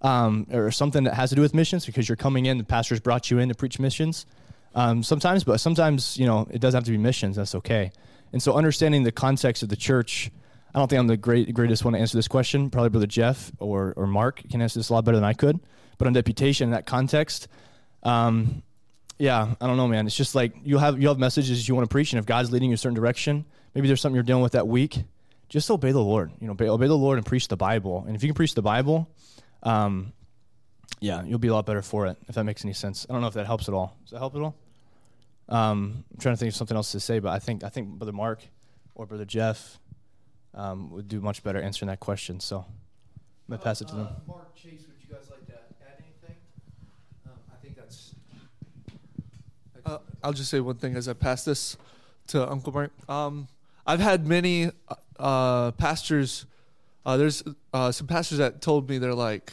um, 0.02 0.46
or 0.50 0.70
something 0.70 1.04
that 1.04 1.14
has 1.14 1.30
to 1.30 1.36
do 1.36 1.42
with 1.42 1.54
missions 1.54 1.84
because 1.86 2.08
you're 2.08 2.16
coming 2.16 2.46
in, 2.46 2.58
the 2.58 2.64
pastor's 2.64 3.00
brought 3.00 3.30
you 3.30 3.38
in 3.38 3.48
to 3.48 3.54
preach 3.54 3.78
missions. 3.78 4.26
Um, 4.74 5.02
sometimes, 5.02 5.44
but 5.44 5.58
sometimes, 5.58 6.16
you 6.16 6.26
know, 6.26 6.46
it 6.50 6.60
doesn't 6.60 6.78
have 6.78 6.84
to 6.84 6.90
be 6.90 6.98
missions. 6.98 7.36
That's 7.36 7.54
okay. 7.56 7.92
And 8.32 8.42
so 8.42 8.54
understanding 8.54 9.02
the 9.02 9.12
context 9.12 9.62
of 9.62 9.68
the 9.68 9.76
church, 9.76 10.30
I 10.74 10.78
don't 10.78 10.88
think 10.88 11.00
I'm 11.00 11.08
the 11.08 11.16
great, 11.16 11.52
greatest 11.52 11.84
one 11.84 11.94
to 11.94 11.98
answer 11.98 12.16
this 12.16 12.28
question. 12.28 12.70
Probably 12.70 12.88
Brother 12.88 13.06
Jeff 13.06 13.50
or, 13.58 13.92
or 13.96 14.06
Mark 14.06 14.42
can 14.50 14.62
answer 14.62 14.78
this 14.78 14.88
a 14.88 14.94
lot 14.94 15.04
better 15.04 15.16
than 15.16 15.24
I 15.24 15.32
could. 15.34 15.58
But 16.00 16.06
on 16.06 16.14
deputation 16.14 16.64
in 16.64 16.70
that 16.70 16.86
context, 16.86 17.46
um, 18.04 18.62
yeah, 19.18 19.54
I 19.60 19.66
don't 19.66 19.76
know, 19.76 19.86
man. 19.86 20.06
It's 20.06 20.16
just 20.16 20.34
like 20.34 20.54
you 20.64 20.78
have 20.78 20.98
you 20.98 21.08
have 21.08 21.18
messages 21.18 21.68
you 21.68 21.74
want 21.74 21.86
to 21.86 21.92
preach, 21.92 22.14
and 22.14 22.18
if 22.18 22.24
God's 22.24 22.50
leading 22.50 22.70
you 22.70 22.74
a 22.74 22.78
certain 22.78 22.94
direction, 22.94 23.44
maybe 23.74 23.86
there's 23.86 24.00
something 24.00 24.14
you're 24.14 24.22
dealing 24.22 24.42
with 24.42 24.52
that 24.52 24.66
week. 24.66 25.04
Just 25.50 25.70
obey 25.70 25.92
the 25.92 26.00
Lord. 26.00 26.32
You 26.40 26.46
know, 26.46 26.52
obey, 26.52 26.70
obey 26.70 26.86
the 26.86 26.96
Lord 26.96 27.18
and 27.18 27.26
preach 27.26 27.48
the 27.48 27.56
Bible. 27.58 28.02
And 28.06 28.16
if 28.16 28.22
you 28.22 28.30
can 28.30 28.34
preach 28.34 28.54
the 28.54 28.62
Bible, 28.62 29.10
um, 29.62 30.14
yeah, 31.00 31.22
you'll 31.22 31.38
be 31.38 31.48
a 31.48 31.52
lot 31.52 31.66
better 31.66 31.82
for 31.82 32.06
it. 32.06 32.16
If 32.28 32.34
that 32.36 32.44
makes 32.44 32.64
any 32.64 32.72
sense. 32.72 33.06
I 33.10 33.12
don't 33.12 33.20
know 33.20 33.28
if 33.28 33.34
that 33.34 33.44
helps 33.44 33.68
at 33.68 33.74
all. 33.74 33.94
Does 34.04 34.12
that 34.12 34.20
help 34.20 34.34
at 34.36 34.40
all? 34.40 34.56
Um, 35.50 36.04
I'm 36.10 36.18
trying 36.18 36.34
to 36.34 36.38
think 36.38 36.52
of 36.52 36.56
something 36.56 36.76
else 36.76 36.92
to 36.92 37.00
say, 37.00 37.18
but 37.18 37.30
I 37.30 37.40
think 37.40 37.62
I 37.62 37.68
think 37.68 37.90
Brother 37.90 38.12
Mark 38.12 38.40
or 38.94 39.04
Brother 39.04 39.26
Jeff 39.26 39.78
um, 40.54 40.90
would 40.92 41.08
do 41.08 41.20
much 41.20 41.42
better 41.42 41.60
answering 41.60 41.88
that 41.88 42.00
question. 42.00 42.40
So 42.40 42.64
I'm 43.50 43.50
gonna 43.50 43.62
pass 43.62 43.82
it 43.82 43.88
to 43.88 43.96
them. 43.96 44.06
Uh, 44.06 44.12
Mark, 44.26 44.54
Chase, 44.54 44.86
would 44.86 44.96
you 45.02 45.12
guys 45.12 45.28
like 45.28 45.44
to 45.46 45.52
add 45.52 45.98
anything? 45.98 46.36
Um, 47.26 47.32
I 47.52 47.56
think 47.60 47.76
that's. 47.76 48.14
Uh, 49.84 49.98
I'll 50.22 50.32
just 50.32 50.50
say 50.50 50.60
one 50.60 50.76
thing 50.76 50.96
as 50.96 51.08
I 51.08 51.12
pass 51.12 51.44
this 51.44 51.76
to 52.28 52.50
Uncle 52.50 52.72
Mark. 52.72 52.92
Um, 53.08 53.48
I've 53.86 54.00
had 54.00 54.26
many 54.26 54.66
uh, 54.66 54.94
uh, 55.18 55.70
pastors. 55.72 56.46
Uh, 57.04 57.16
there's 57.16 57.42
uh, 57.72 57.92
some 57.92 58.06
pastors 58.06 58.38
that 58.38 58.60
told 58.60 58.88
me 58.88 58.98
they're 58.98 59.14
like, 59.14 59.52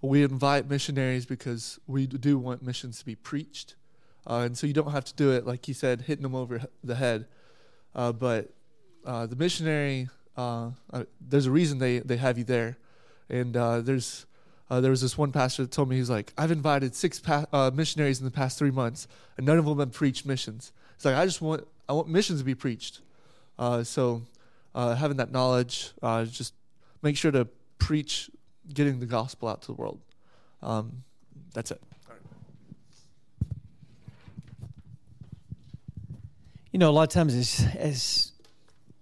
we 0.00 0.22
invite 0.22 0.68
missionaries 0.68 1.26
because 1.26 1.78
we 1.86 2.06
do 2.06 2.38
want 2.38 2.62
missions 2.62 2.98
to 3.00 3.04
be 3.04 3.14
preached, 3.14 3.74
uh, 4.26 4.42
and 4.44 4.56
so 4.56 4.66
you 4.66 4.72
don't 4.72 4.92
have 4.92 5.04
to 5.04 5.14
do 5.14 5.32
it 5.32 5.46
like 5.46 5.66
he 5.66 5.72
said, 5.72 6.02
hitting 6.02 6.22
them 6.22 6.34
over 6.34 6.62
the 6.84 6.94
head. 6.94 7.26
But 7.94 8.50
the 9.04 9.34
missionary, 9.36 10.08
there's 10.36 11.46
a 11.46 11.50
reason 11.50 11.78
they 11.78 11.98
they 11.98 12.16
have 12.16 12.38
you 12.38 12.44
there, 12.44 12.78
and 13.28 13.54
there's 13.54 14.26
uh, 14.70 14.80
there 14.80 14.90
was 14.90 15.00
this 15.00 15.16
one 15.16 15.32
pastor 15.32 15.62
that 15.62 15.72
told 15.72 15.88
me 15.88 15.96
he's 15.96 16.10
like, 16.10 16.32
I've 16.36 16.50
invited 16.50 16.94
six 16.94 17.18
pa- 17.18 17.46
uh, 17.52 17.70
missionaries 17.72 18.18
in 18.18 18.24
the 18.24 18.30
past 18.30 18.58
three 18.58 18.70
months, 18.70 19.08
and 19.36 19.46
none 19.46 19.58
of 19.58 19.64
them 19.64 19.78
have 19.78 19.92
preached 19.92 20.26
missions. 20.26 20.72
It's 20.94 21.04
like 21.04 21.14
I 21.16 21.24
just 21.24 21.40
want 21.40 21.66
I 21.88 21.94
want 21.94 22.08
missions 22.08 22.40
to 22.40 22.44
be 22.44 22.54
preached. 22.54 23.00
Uh, 23.58 23.82
so 23.82 24.22
uh, 24.74 24.94
having 24.94 25.16
that 25.16 25.32
knowledge, 25.32 25.92
uh, 26.02 26.24
just 26.24 26.54
make 27.02 27.16
sure 27.16 27.30
to 27.30 27.46
preach, 27.78 28.30
getting 28.72 29.00
the 29.00 29.06
gospel 29.06 29.48
out 29.48 29.62
to 29.62 29.68
the 29.68 29.72
world. 29.74 30.00
Um, 30.62 31.04
that's 31.54 31.70
it. 31.70 31.80
You 36.72 36.78
know, 36.78 36.90
a 36.90 36.92
lot 36.92 37.04
of 37.04 37.08
times 37.08 37.34
as 37.34 37.66
as 37.76 38.32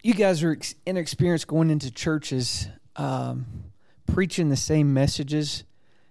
you 0.03 0.15
guys 0.15 0.45
are 0.45 0.53
ex- 0.53 0.77
inexperienced 0.87 1.49
going 1.49 1.71
into 1.71 1.91
churches, 1.91 2.69
um, 2.95 3.65
preaching 4.07 4.49
the 4.49 4.57
same 4.57 4.95
messages, 4.95 5.65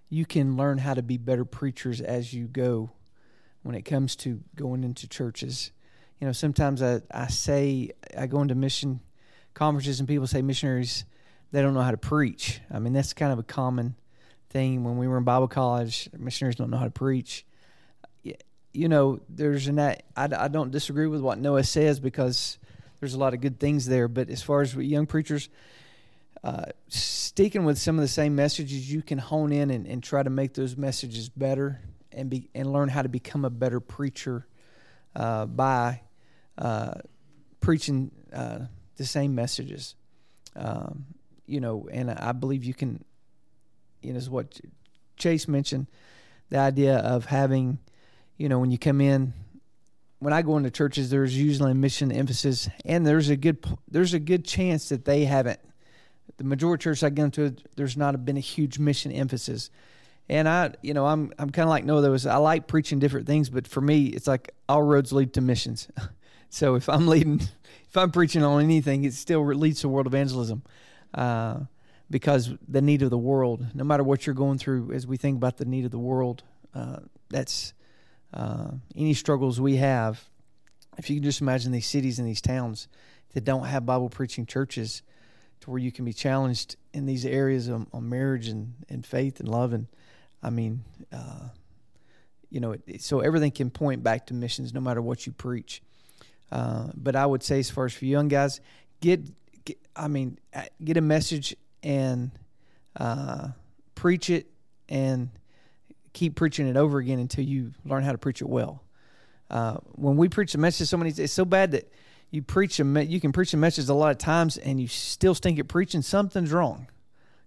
you 0.08 0.24
can 0.24 0.56
learn 0.56 0.78
how 0.78 0.94
to 0.94 1.02
be 1.02 1.16
better 1.16 1.44
preachers 1.44 2.00
as 2.00 2.32
you 2.32 2.46
go. 2.46 2.90
When 3.62 3.74
it 3.74 3.82
comes 3.82 4.14
to 4.16 4.42
going 4.54 4.84
into 4.84 5.08
churches, 5.08 5.72
you 6.20 6.26
know, 6.26 6.32
sometimes 6.32 6.82
I 6.82 7.00
I 7.10 7.26
say 7.26 7.90
I 8.16 8.28
go 8.28 8.40
into 8.40 8.54
mission 8.54 9.00
conferences 9.54 9.98
and 9.98 10.08
people 10.08 10.28
say 10.28 10.40
missionaries 10.40 11.04
they 11.50 11.62
don't 11.62 11.74
know 11.74 11.80
how 11.80 11.90
to 11.90 11.96
preach. 11.96 12.60
I 12.70 12.78
mean, 12.78 12.92
that's 12.92 13.12
kind 13.12 13.32
of 13.32 13.40
a 13.40 13.42
common 13.42 13.96
thing 14.50 14.84
when 14.84 14.98
we 14.98 15.08
were 15.08 15.16
in 15.16 15.24
Bible 15.24 15.48
college. 15.48 16.08
Missionaries 16.16 16.56
don't 16.56 16.70
know 16.70 16.76
how 16.76 16.84
to 16.84 16.90
preach 16.90 17.44
you 18.76 18.88
know, 18.88 19.20
there's 19.28 19.66
an 19.68 19.78
I, 19.78 19.96
I 20.16 20.48
don't 20.48 20.70
disagree 20.70 21.06
with 21.06 21.22
what 21.22 21.38
Noah 21.38 21.64
says 21.64 21.98
because 21.98 22.58
there's 23.00 23.14
a 23.14 23.18
lot 23.18 23.34
of 23.34 23.40
good 23.40 23.58
things 23.58 23.86
there. 23.86 24.06
But 24.06 24.28
as 24.28 24.42
far 24.42 24.60
as 24.60 24.74
young 24.74 25.06
preachers, 25.06 25.48
uh, 26.44 26.66
sticking 26.88 27.64
with 27.64 27.78
some 27.78 27.96
of 27.96 28.02
the 28.02 28.08
same 28.08 28.34
messages, 28.34 28.92
you 28.92 29.02
can 29.02 29.18
hone 29.18 29.52
in 29.52 29.70
and, 29.70 29.86
and 29.86 30.02
try 30.02 30.22
to 30.22 30.30
make 30.30 30.54
those 30.54 30.76
messages 30.76 31.28
better 31.28 31.80
and 32.12 32.30
be 32.30 32.48
and 32.54 32.72
learn 32.72 32.88
how 32.88 33.02
to 33.02 33.08
become 33.08 33.44
a 33.44 33.50
better 33.50 33.80
preacher 33.80 34.46
uh, 35.14 35.46
by 35.46 36.00
uh, 36.58 36.94
preaching 37.60 38.10
uh, 38.32 38.60
the 38.96 39.04
same 39.04 39.34
messages. 39.34 39.94
Um, 40.54 41.06
you 41.46 41.60
know, 41.60 41.88
and 41.92 42.10
I 42.10 42.32
believe 42.32 42.64
you 42.64 42.74
can. 42.74 43.04
You 44.02 44.12
know, 44.12 44.18
is 44.18 44.30
what 44.30 44.60
Chase 45.16 45.48
mentioned, 45.48 45.88
the 46.50 46.58
idea 46.58 46.98
of 46.98 47.24
having 47.24 47.80
you 48.36 48.48
know, 48.48 48.58
when 48.58 48.70
you 48.70 48.78
come 48.78 49.00
in, 49.00 49.32
when 50.18 50.32
I 50.32 50.42
go 50.42 50.56
into 50.56 50.70
churches, 50.70 51.10
there's 51.10 51.36
usually 51.36 51.72
a 51.72 51.74
mission 51.74 52.12
emphasis, 52.12 52.68
and 52.84 53.06
there's 53.06 53.28
a 53.28 53.36
good 53.36 53.64
there's 53.90 54.14
a 54.14 54.18
good 54.18 54.44
chance 54.44 54.88
that 54.90 55.04
they 55.04 55.24
haven't. 55.24 55.60
The 56.38 56.44
majority 56.44 56.80
of 56.80 56.84
churches 56.84 57.02
I 57.02 57.10
go 57.10 57.24
into, 57.24 57.56
there's 57.76 57.96
not 57.96 58.24
been 58.24 58.36
a 58.36 58.40
huge 58.40 58.78
mission 58.78 59.10
emphasis, 59.12 59.70
and 60.28 60.48
I, 60.48 60.74
you 60.82 60.92
know, 60.92 61.06
I'm 61.06 61.32
I'm 61.38 61.50
kind 61.50 61.64
of 61.64 61.70
like 61.70 61.84
no, 61.84 62.00
there 62.00 62.10
was 62.10 62.26
I 62.26 62.36
like 62.36 62.66
preaching 62.66 62.98
different 62.98 63.26
things, 63.26 63.48
but 63.48 63.66
for 63.66 63.80
me, 63.80 64.06
it's 64.06 64.26
like 64.26 64.54
all 64.68 64.82
roads 64.82 65.12
lead 65.12 65.34
to 65.34 65.40
missions. 65.40 65.88
so 66.50 66.74
if 66.74 66.88
I'm 66.88 67.06
leading, 67.06 67.40
if 67.88 67.96
I'm 67.96 68.10
preaching 68.10 68.42
on 68.42 68.62
anything, 68.62 69.04
it 69.04 69.14
still 69.14 69.44
leads 69.46 69.80
to 69.80 69.88
world 69.88 70.06
evangelism. 70.06 70.62
Uh, 71.14 71.60
because 72.10 72.50
the 72.68 72.82
need 72.82 73.02
of 73.02 73.10
the 73.10 73.18
world, 73.18 73.66
no 73.74 73.84
matter 73.84 74.04
what 74.04 74.26
you're 74.26 74.34
going 74.34 74.58
through, 74.58 74.92
as 74.92 75.06
we 75.06 75.16
think 75.16 75.36
about 75.36 75.56
the 75.56 75.64
need 75.64 75.84
of 75.84 75.90
the 75.90 75.98
world, 75.98 76.44
uh, 76.74 76.98
that's 77.30 77.74
uh, 78.32 78.68
any 78.94 79.14
struggles 79.14 79.60
we 79.60 79.76
have, 79.76 80.28
if 80.98 81.10
you 81.10 81.16
can 81.16 81.24
just 81.24 81.40
imagine 81.40 81.72
these 81.72 81.86
cities 81.86 82.18
and 82.18 82.28
these 82.28 82.40
towns 82.40 82.88
that 83.32 83.44
don't 83.44 83.64
have 83.64 83.84
Bible 83.84 84.08
preaching 84.08 84.46
churches 84.46 85.02
to 85.60 85.70
where 85.70 85.78
you 85.78 85.92
can 85.92 86.04
be 86.04 86.12
challenged 86.12 86.76
in 86.92 87.06
these 87.06 87.24
areas 87.24 87.68
on 87.68 87.86
marriage 88.08 88.48
and, 88.48 88.74
and 88.88 89.04
faith 89.04 89.40
and 89.40 89.48
love. 89.48 89.72
And 89.72 89.86
I 90.42 90.50
mean, 90.50 90.84
uh, 91.12 91.48
you 92.50 92.60
know, 92.60 92.72
it, 92.72 92.82
it, 92.86 93.02
so 93.02 93.20
everything 93.20 93.50
can 93.50 93.70
point 93.70 94.02
back 94.02 94.26
to 94.26 94.34
missions 94.34 94.72
no 94.72 94.80
matter 94.80 95.02
what 95.02 95.26
you 95.26 95.32
preach. 95.32 95.82
Uh, 96.52 96.88
but 96.94 97.16
I 97.16 97.26
would 97.26 97.42
say, 97.42 97.58
as 97.58 97.70
far 97.70 97.86
as 97.86 97.92
for 97.92 98.04
young 98.04 98.28
guys, 98.28 98.60
get, 99.00 99.20
get 99.64 99.78
I 99.96 100.08
mean, 100.08 100.38
get 100.82 100.96
a 100.96 101.00
message 101.00 101.56
and 101.82 102.30
uh, 102.96 103.48
preach 103.94 104.30
it 104.30 104.46
and 104.88 105.30
keep 106.12 106.34
preaching 106.36 106.68
it 106.68 106.76
over 106.76 106.98
again 106.98 107.18
until 107.18 107.44
you 107.44 107.72
learn 107.84 108.04
how 108.04 108.12
to 108.12 108.18
preach 108.18 108.40
it 108.40 108.48
well. 108.48 108.82
Uh, 109.50 109.74
when 109.92 110.16
we 110.16 110.28
preach 110.28 110.52
the 110.52 110.58
message, 110.58 110.88
so 110.88 110.96
many 110.96 111.10
it's 111.10 111.32
so 111.32 111.44
bad 111.44 111.72
that 111.72 111.90
you 112.30 112.42
preach 112.42 112.80
a 112.80 113.04
you 113.04 113.20
can 113.20 113.32
preach 113.32 113.54
a 113.54 113.56
message 113.56 113.88
a 113.88 113.94
lot 113.94 114.10
of 114.10 114.18
times 114.18 114.56
and 114.56 114.80
you 114.80 114.88
still 114.88 115.34
stink 115.34 115.58
at 115.58 115.68
preaching. 115.68 116.02
Something's 116.02 116.52
wrong 116.52 116.88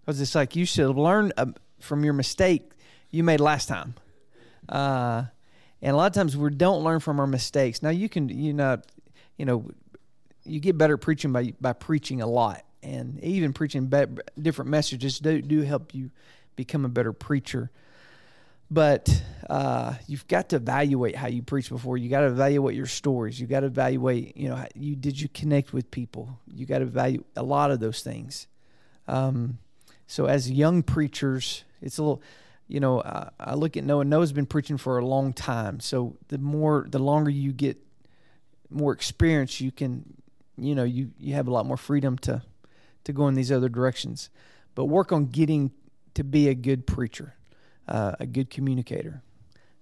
because 0.01 0.21
it's 0.21 0.35
like 0.35 0.55
you 0.55 0.65
should 0.65 0.95
learn 0.95 1.31
uh, 1.37 1.47
from 1.79 2.03
your 2.03 2.13
mistake 2.13 2.71
you 3.11 3.23
made 3.23 3.39
last 3.39 3.67
time. 3.67 3.95
Uh, 4.67 5.23
and 5.81 5.93
a 5.93 5.97
lot 5.97 6.07
of 6.07 6.13
times 6.13 6.35
we 6.35 6.49
don't 6.49 6.83
learn 6.83 6.99
from 6.99 7.19
our 7.19 7.27
mistakes. 7.27 7.81
Now 7.81 7.89
you 7.89 8.09
can 8.09 8.29
you 8.29 8.53
know 8.53 8.77
you 9.37 9.45
know 9.45 9.69
you 10.43 10.59
get 10.59 10.77
better 10.77 10.97
preaching 10.97 11.31
by 11.31 11.53
by 11.59 11.73
preaching 11.73 12.21
a 12.21 12.27
lot 12.27 12.63
and 12.81 13.19
even 13.21 13.53
preaching 13.53 13.91
different 14.41 14.71
messages 14.71 15.19
do 15.19 15.41
do 15.41 15.61
help 15.61 15.93
you 15.93 16.11
become 16.55 16.85
a 16.85 16.89
better 16.89 17.13
preacher 17.13 17.71
but 18.71 19.23
uh, 19.49 19.95
you've 20.07 20.27
got 20.27 20.49
to 20.49 20.57
evaluate 20.57 21.15
how 21.15 21.27
you 21.27 21.41
preach 21.41 21.69
before. 21.69 21.97
You 21.97 22.09
got 22.09 22.21
to 22.21 22.27
evaluate 22.27 22.75
your 22.75 22.85
stories. 22.85 23.39
You 23.39 23.47
got 23.47 23.61
to 23.61 23.65
evaluate, 23.65 24.37
you 24.37 24.49
know, 24.49 24.55
how- 24.55 24.67
you 24.75 24.95
did 24.95 25.19
you 25.19 25.27
connect 25.29 25.73
with 25.73 25.89
people. 25.89 26.39
You 26.53 26.65
got 26.65 26.79
to 26.79 26.85
evaluate 26.85 27.25
a 27.35 27.43
lot 27.43 27.71
of 27.71 27.79
those 27.79 28.01
things. 28.01 28.47
Um, 29.07 29.57
so 30.05 30.25
as 30.25 30.51
young 30.51 30.83
preachers, 30.83 31.63
it's 31.81 31.97
a 31.97 32.03
little, 32.03 32.21
you 32.67 32.79
know, 32.79 33.01
I, 33.01 33.29
I 33.39 33.55
look 33.55 33.75
at 33.75 33.83
Noah. 33.83 34.05
Noah's 34.05 34.31
been 34.31 34.45
preaching 34.45 34.77
for 34.77 34.99
a 34.99 35.05
long 35.05 35.33
time. 35.33 35.79
So 35.79 36.17
the 36.27 36.37
more, 36.37 36.85
the 36.87 36.99
longer 36.99 37.31
you 37.31 37.51
get 37.51 37.77
more 38.69 38.93
experience, 38.93 39.59
you 39.59 39.71
can, 39.71 40.13
you 40.57 40.75
know, 40.75 40.83
you 40.83 41.11
you 41.17 41.33
have 41.33 41.47
a 41.47 41.51
lot 41.51 41.65
more 41.65 41.77
freedom 41.77 42.17
to 42.19 42.43
to 43.05 43.13
go 43.13 43.27
in 43.27 43.33
these 43.33 43.51
other 43.51 43.69
directions. 43.69 44.29
But 44.75 44.85
work 44.85 45.11
on 45.11 45.25
getting 45.25 45.71
to 46.13 46.23
be 46.23 46.49
a 46.49 46.53
good 46.53 46.85
preacher 46.85 47.33
uh, 47.89 48.15
a 48.19 48.25
good 48.25 48.49
communicator. 48.49 49.21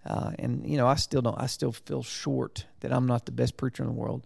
Uh, 0.03 0.31
and 0.39 0.67
you 0.67 0.77
know, 0.77 0.87
I 0.87 0.95
still 0.95 1.21
don't. 1.21 1.39
I 1.39 1.45
still 1.47 1.73
feel 1.73 2.01
short 2.01 2.65
that 2.79 2.91
I'm 2.91 3.05
not 3.05 3.25
the 3.25 3.31
best 3.31 3.57
preacher 3.57 3.83
in 3.83 3.89
the 3.89 3.93
world. 3.93 4.25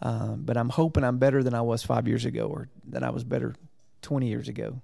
Uh, 0.00 0.36
but 0.36 0.56
I'm 0.56 0.68
hoping 0.68 1.04
I'm 1.04 1.18
better 1.18 1.42
than 1.42 1.54
I 1.54 1.60
was 1.60 1.82
five 1.82 2.08
years 2.08 2.24
ago, 2.24 2.46
or 2.46 2.68
that 2.88 3.02
I 3.02 3.10
was 3.10 3.24
better 3.24 3.54
20 4.02 4.28
years 4.28 4.48
ago. 4.48 4.80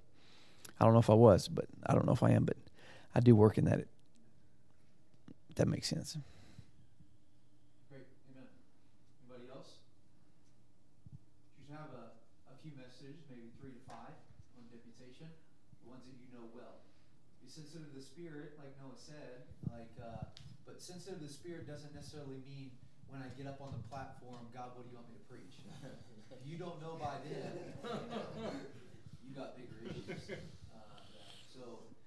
I 0.79 0.83
don't 0.83 0.93
know 0.93 0.99
if 0.99 1.09
I 1.09 1.13
was, 1.15 1.47
but 1.47 1.65
I 1.85 1.93
don't 1.93 2.05
know 2.05 2.11
if 2.13 2.21
I 2.21 2.31
am. 2.31 2.43
But 2.45 2.57
I 3.15 3.21
do 3.21 3.35
work 3.35 3.57
in 3.57 3.65
that. 3.65 3.87
That 5.55 5.69
makes 5.69 5.87
sense. 5.87 6.17
Great, 7.87 8.03
amen. 8.27 8.43
Anybody 9.23 9.47
else? 9.55 9.79
You 11.55 11.63
should 11.63 11.79
have 11.79 11.95
a, 11.95 12.11
a 12.51 12.55
few 12.59 12.75
messages, 12.75 13.23
maybe 13.31 13.55
three 13.55 13.71
to 13.71 13.83
five, 13.87 14.11
on 14.59 14.67
deputation, 14.67 15.31
the 15.79 15.87
ones 15.87 16.03
that 16.03 16.19
you 16.19 16.27
know 16.35 16.43
well. 16.51 16.83
Be 17.39 17.47
sensitive 17.47 17.87
to 17.87 17.95
the 17.95 18.03
Spirit, 18.03 18.59
like 18.59 18.75
Noah 18.83 18.99
said, 18.99 19.47
like, 19.71 19.95
uh, 19.95 20.27
but 20.67 20.74
sensitive 20.85 21.17
to 21.17 21.25
the 21.25 21.33
Spirit 21.33 21.65
doesn't 21.65 21.93
necessarily 21.97 22.37
mean 22.45 22.69
when 23.09 23.17
I 23.21 23.33
get 23.33 23.49
up 23.49 23.57
on 23.57 23.73
the 23.73 23.81
platform, 23.89 24.45
God, 24.53 24.77
what 24.77 24.85
do 24.85 24.93
you 24.93 24.97
want 25.01 25.09
me 25.09 25.17
to 25.17 25.25
preach? 25.25 25.57
if 26.29 26.41
you 26.49 26.61
don't 26.61 26.77
know 26.77 27.01
by 27.01 27.17
then, 27.25 27.73
you 29.25 29.33
got 29.33 29.57
bigger 29.57 29.89
issues. 29.89 30.29
Uh, 30.75 30.77
so, 31.53 31.61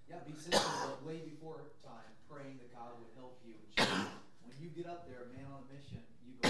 yeah, 0.09 0.16
be 0.26 0.32
sensitive 0.38 1.02
way 1.05 1.18
before 1.24 1.56
time, 1.82 2.12
praying 2.30 2.59
that 2.59 2.72
God 2.72 2.92
would 3.00 3.10
help 3.16 3.40
you 3.46 3.55
and. 3.78 4.06
When 4.44 4.55
you 4.60 4.68
get 4.68 4.86
up 4.90 5.09
there, 5.09 5.26
man 5.34 5.46
on 5.50 5.62
a 5.64 5.74
mission, 5.74 5.98
you 6.26 6.34
go, 6.42 6.48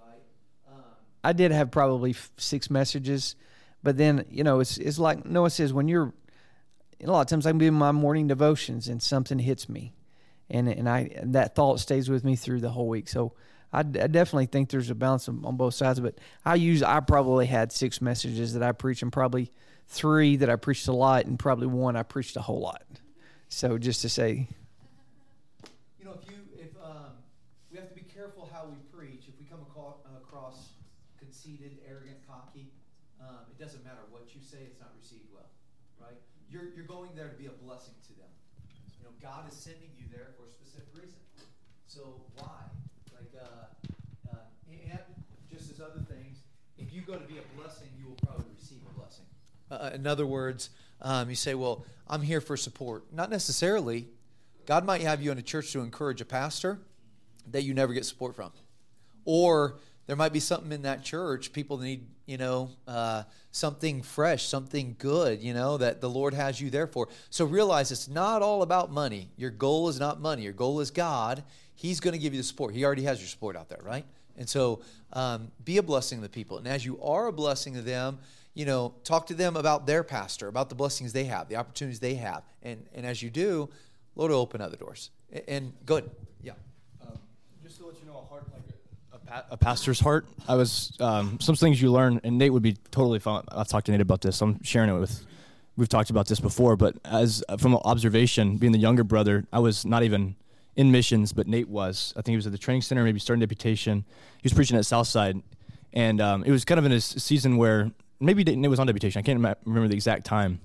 right? 0.00 0.22
Um, 0.68 0.82
I 1.22 1.32
did 1.32 1.52
have 1.52 1.70
probably 1.70 2.10
f- 2.10 2.30
six 2.36 2.70
messages, 2.70 3.36
but 3.82 3.96
then 3.96 4.24
you 4.30 4.44
know 4.44 4.60
it's 4.60 4.78
it's 4.78 4.98
like 4.98 5.24
Noah 5.24 5.50
says 5.50 5.72
when 5.72 5.88
you're 5.88 6.12
a 7.02 7.06
lot 7.06 7.20
of 7.20 7.26
times 7.28 7.46
I 7.46 7.50
can 7.50 7.58
be 7.58 7.66
in 7.66 7.74
my 7.74 7.92
morning 7.92 8.26
devotions 8.26 8.88
and 8.88 9.02
something 9.02 9.38
hits 9.38 9.68
me, 9.68 9.92
and 10.50 10.68
and 10.68 10.88
I 10.88 11.10
that 11.24 11.54
thought 11.54 11.80
stays 11.80 12.08
with 12.08 12.24
me 12.24 12.36
through 12.36 12.60
the 12.60 12.70
whole 12.70 12.88
week. 12.88 13.08
So 13.08 13.32
I, 13.72 13.82
d- 13.82 14.00
I 14.00 14.06
definitely 14.06 14.46
think 14.46 14.70
there's 14.70 14.90
a 14.90 14.94
balance 14.94 15.28
on 15.28 15.56
both 15.56 15.74
sides. 15.74 16.00
But 16.00 16.18
I 16.44 16.54
use 16.54 16.82
I 16.82 17.00
probably 17.00 17.46
had 17.46 17.72
six 17.72 18.00
messages 18.00 18.54
that 18.54 18.62
I 18.62 18.72
preach, 18.72 19.02
and 19.02 19.12
probably 19.12 19.50
three 19.88 20.36
that 20.36 20.50
I 20.50 20.56
preached 20.56 20.88
a 20.88 20.92
lot, 20.92 21.26
and 21.26 21.38
probably 21.38 21.66
one 21.66 21.96
I 21.96 22.02
preached 22.02 22.36
a 22.36 22.40
whole 22.40 22.60
lot. 22.60 22.82
So 23.48 23.78
just 23.78 24.02
to 24.02 24.08
say, 24.08 24.48
You 25.98 26.04
know, 26.04 26.16
if 26.22 26.30
you, 26.30 26.36
if, 26.58 26.70
um, 26.84 27.16
we 27.70 27.78
have 27.78 27.88
to 27.88 27.94
be 27.94 28.02
careful 28.02 28.48
how 28.52 28.66
we 28.68 28.76
preach. 28.92 29.24
If 29.28 29.38
we 29.40 29.46
come 29.46 29.60
across 29.64 29.96
conceited, 31.18 31.78
arrogant, 31.88 32.18
cocky, 32.28 32.68
um, 33.20 33.48
it 33.50 33.58
doesn't 33.62 33.82
matter 33.84 34.04
what 34.10 34.28
you 34.34 34.40
say, 34.40 34.58
it's 34.68 34.78
not 34.80 34.92
received 35.00 35.24
well, 35.32 35.48
right? 36.00 36.16
You're, 36.50 36.68
you're 36.76 36.86
going 36.86 37.10
there 37.16 37.28
to 37.28 37.36
be 37.36 37.46
a 37.46 37.56
blessing 37.64 37.94
to 38.08 38.12
them. 38.20 38.30
You 39.00 39.08
know, 39.08 39.14
God 39.22 39.48
is 39.50 39.56
sending 39.56 39.88
you 39.97 39.97
there 40.10 40.28
for 40.36 40.46
a 40.46 40.52
specific 40.52 40.88
reason. 40.94 41.18
So 41.86 42.20
why? 42.36 42.46
Like, 43.12 43.32
uh, 43.40 44.32
uh, 44.32 44.36
and 44.90 44.98
just 45.50 45.70
as 45.70 45.80
other 45.80 46.00
things, 46.08 46.38
if 46.78 46.92
you 46.92 47.02
go 47.02 47.14
to 47.14 47.26
be 47.26 47.38
a 47.38 47.60
blessing, 47.60 47.88
you 47.98 48.06
will 48.06 48.18
probably 48.26 48.46
receive 48.56 48.78
a 48.90 48.98
blessing. 48.98 49.24
Uh, 49.70 49.90
in 49.94 50.06
other 50.06 50.26
words, 50.26 50.70
um, 51.02 51.28
you 51.28 51.36
say, 51.36 51.54
well, 51.54 51.84
I'm 52.08 52.22
here 52.22 52.40
for 52.40 52.56
support. 52.56 53.12
Not 53.12 53.30
necessarily. 53.30 54.08
God 54.66 54.84
might 54.84 55.00
have 55.00 55.22
you 55.22 55.32
in 55.32 55.38
a 55.38 55.42
church 55.42 55.72
to 55.72 55.80
encourage 55.80 56.20
a 56.20 56.24
pastor 56.24 56.78
that 57.50 57.62
you 57.62 57.74
never 57.74 57.92
get 57.92 58.04
support 58.04 58.36
from. 58.36 58.52
Or 59.24 59.78
there 60.08 60.16
might 60.16 60.32
be 60.32 60.40
something 60.40 60.72
in 60.72 60.82
that 60.82 61.04
church, 61.04 61.52
people 61.52 61.76
need, 61.76 62.06
you 62.24 62.38
know, 62.38 62.70
uh, 62.88 63.24
something 63.52 64.02
fresh, 64.02 64.46
something 64.46 64.96
good, 64.98 65.42
you 65.42 65.52
know, 65.52 65.76
that 65.76 66.00
the 66.00 66.08
Lord 66.08 66.32
has 66.32 66.58
you 66.60 66.70
there 66.70 66.86
for. 66.86 67.08
So 67.28 67.44
realize 67.44 67.92
it's 67.92 68.08
not 68.08 68.40
all 68.40 68.62
about 68.62 68.90
money. 68.90 69.28
Your 69.36 69.50
goal 69.50 69.90
is 69.90 70.00
not 70.00 70.18
money. 70.18 70.42
Your 70.42 70.54
goal 70.54 70.80
is 70.80 70.90
God. 70.90 71.44
He's 71.74 72.00
going 72.00 72.12
to 72.12 72.18
give 72.18 72.32
you 72.32 72.40
the 72.40 72.44
support. 72.44 72.74
He 72.74 72.86
already 72.86 73.02
has 73.02 73.20
your 73.20 73.28
support 73.28 73.54
out 73.54 73.68
there, 73.68 73.80
right? 73.82 74.06
And 74.38 74.48
so 74.48 74.80
um, 75.12 75.52
be 75.62 75.76
a 75.76 75.82
blessing 75.82 76.18
to 76.18 76.22
the 76.22 76.28
people. 76.30 76.56
And 76.56 76.66
as 76.66 76.86
you 76.86 76.98
are 77.02 77.26
a 77.26 77.32
blessing 77.32 77.74
to 77.74 77.82
them, 77.82 78.18
you 78.54 78.64
know, 78.64 78.94
talk 79.04 79.26
to 79.26 79.34
them 79.34 79.56
about 79.56 79.86
their 79.86 80.02
pastor, 80.02 80.48
about 80.48 80.70
the 80.70 80.74
blessings 80.74 81.12
they 81.12 81.24
have, 81.24 81.50
the 81.50 81.56
opportunities 81.56 82.00
they 82.00 82.14
have. 82.14 82.44
And, 82.62 82.86
and 82.94 83.04
as 83.04 83.22
you 83.22 83.28
do, 83.28 83.68
Lord 84.16 84.30
will 84.30 84.38
open 84.38 84.62
other 84.62 84.76
doors. 84.78 85.10
A- 85.34 85.48
And 85.50 85.74
good. 85.84 86.10
Yeah. 86.42 86.52
Um, 87.02 87.18
just 87.62 87.76
to 87.76 87.86
let 87.86 88.00
you 88.00 88.06
know, 88.06 88.18
a 88.24 88.24
heart 88.26 88.44
like 88.54 88.62
a 89.50 89.56
pastor's 89.56 90.00
heart. 90.00 90.26
I 90.48 90.54
was 90.54 90.92
um, 91.00 91.38
some 91.40 91.54
things 91.54 91.80
you 91.80 91.92
learn, 91.92 92.20
and 92.24 92.38
Nate 92.38 92.52
would 92.52 92.62
be 92.62 92.74
totally 92.90 93.18
fine. 93.18 93.44
I've 93.48 93.68
talked 93.68 93.86
to 93.86 93.92
Nate 93.92 94.00
about 94.00 94.20
this. 94.20 94.40
I'm 94.40 94.62
sharing 94.62 94.90
it 94.90 94.98
with. 94.98 95.24
We've 95.76 95.88
talked 95.88 96.10
about 96.10 96.26
this 96.26 96.40
before, 96.40 96.76
but 96.76 96.96
as 97.04 97.44
from 97.58 97.76
observation, 97.76 98.56
being 98.56 98.72
the 98.72 98.80
younger 98.80 99.04
brother, 99.04 99.44
I 99.52 99.60
was 99.60 99.84
not 99.84 100.02
even 100.02 100.34
in 100.74 100.90
missions, 100.90 101.32
but 101.32 101.46
Nate 101.46 101.68
was. 101.68 102.12
I 102.16 102.22
think 102.22 102.32
he 102.32 102.36
was 102.36 102.46
at 102.46 102.52
the 102.52 102.58
training 102.58 102.82
center, 102.82 103.04
maybe 103.04 103.20
starting 103.20 103.40
deputation. 103.40 104.04
He 104.38 104.44
was 104.44 104.52
preaching 104.52 104.76
at 104.76 104.86
Southside, 104.86 105.40
and 105.92 106.20
um, 106.20 106.44
it 106.44 106.50
was 106.50 106.64
kind 106.64 106.78
of 106.78 106.84
in 106.84 106.92
a 106.92 107.00
season 107.00 107.56
where 107.56 107.92
maybe 108.20 108.42
Nate 108.42 108.70
was 108.70 108.80
on 108.80 108.86
deputation. 108.86 109.20
I 109.20 109.22
can't 109.22 109.38
remember 109.64 109.88
the 109.88 109.94
exact 109.94 110.24
time, 110.24 110.60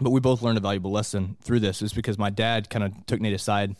but 0.00 0.10
we 0.10 0.20
both 0.20 0.42
learned 0.42 0.58
a 0.58 0.60
valuable 0.60 0.90
lesson 0.90 1.36
through 1.40 1.60
this. 1.60 1.80
Is 1.80 1.92
because 1.92 2.18
my 2.18 2.30
dad 2.30 2.68
kind 2.68 2.84
of 2.84 3.06
took 3.06 3.20
Nate 3.20 3.34
aside, 3.34 3.74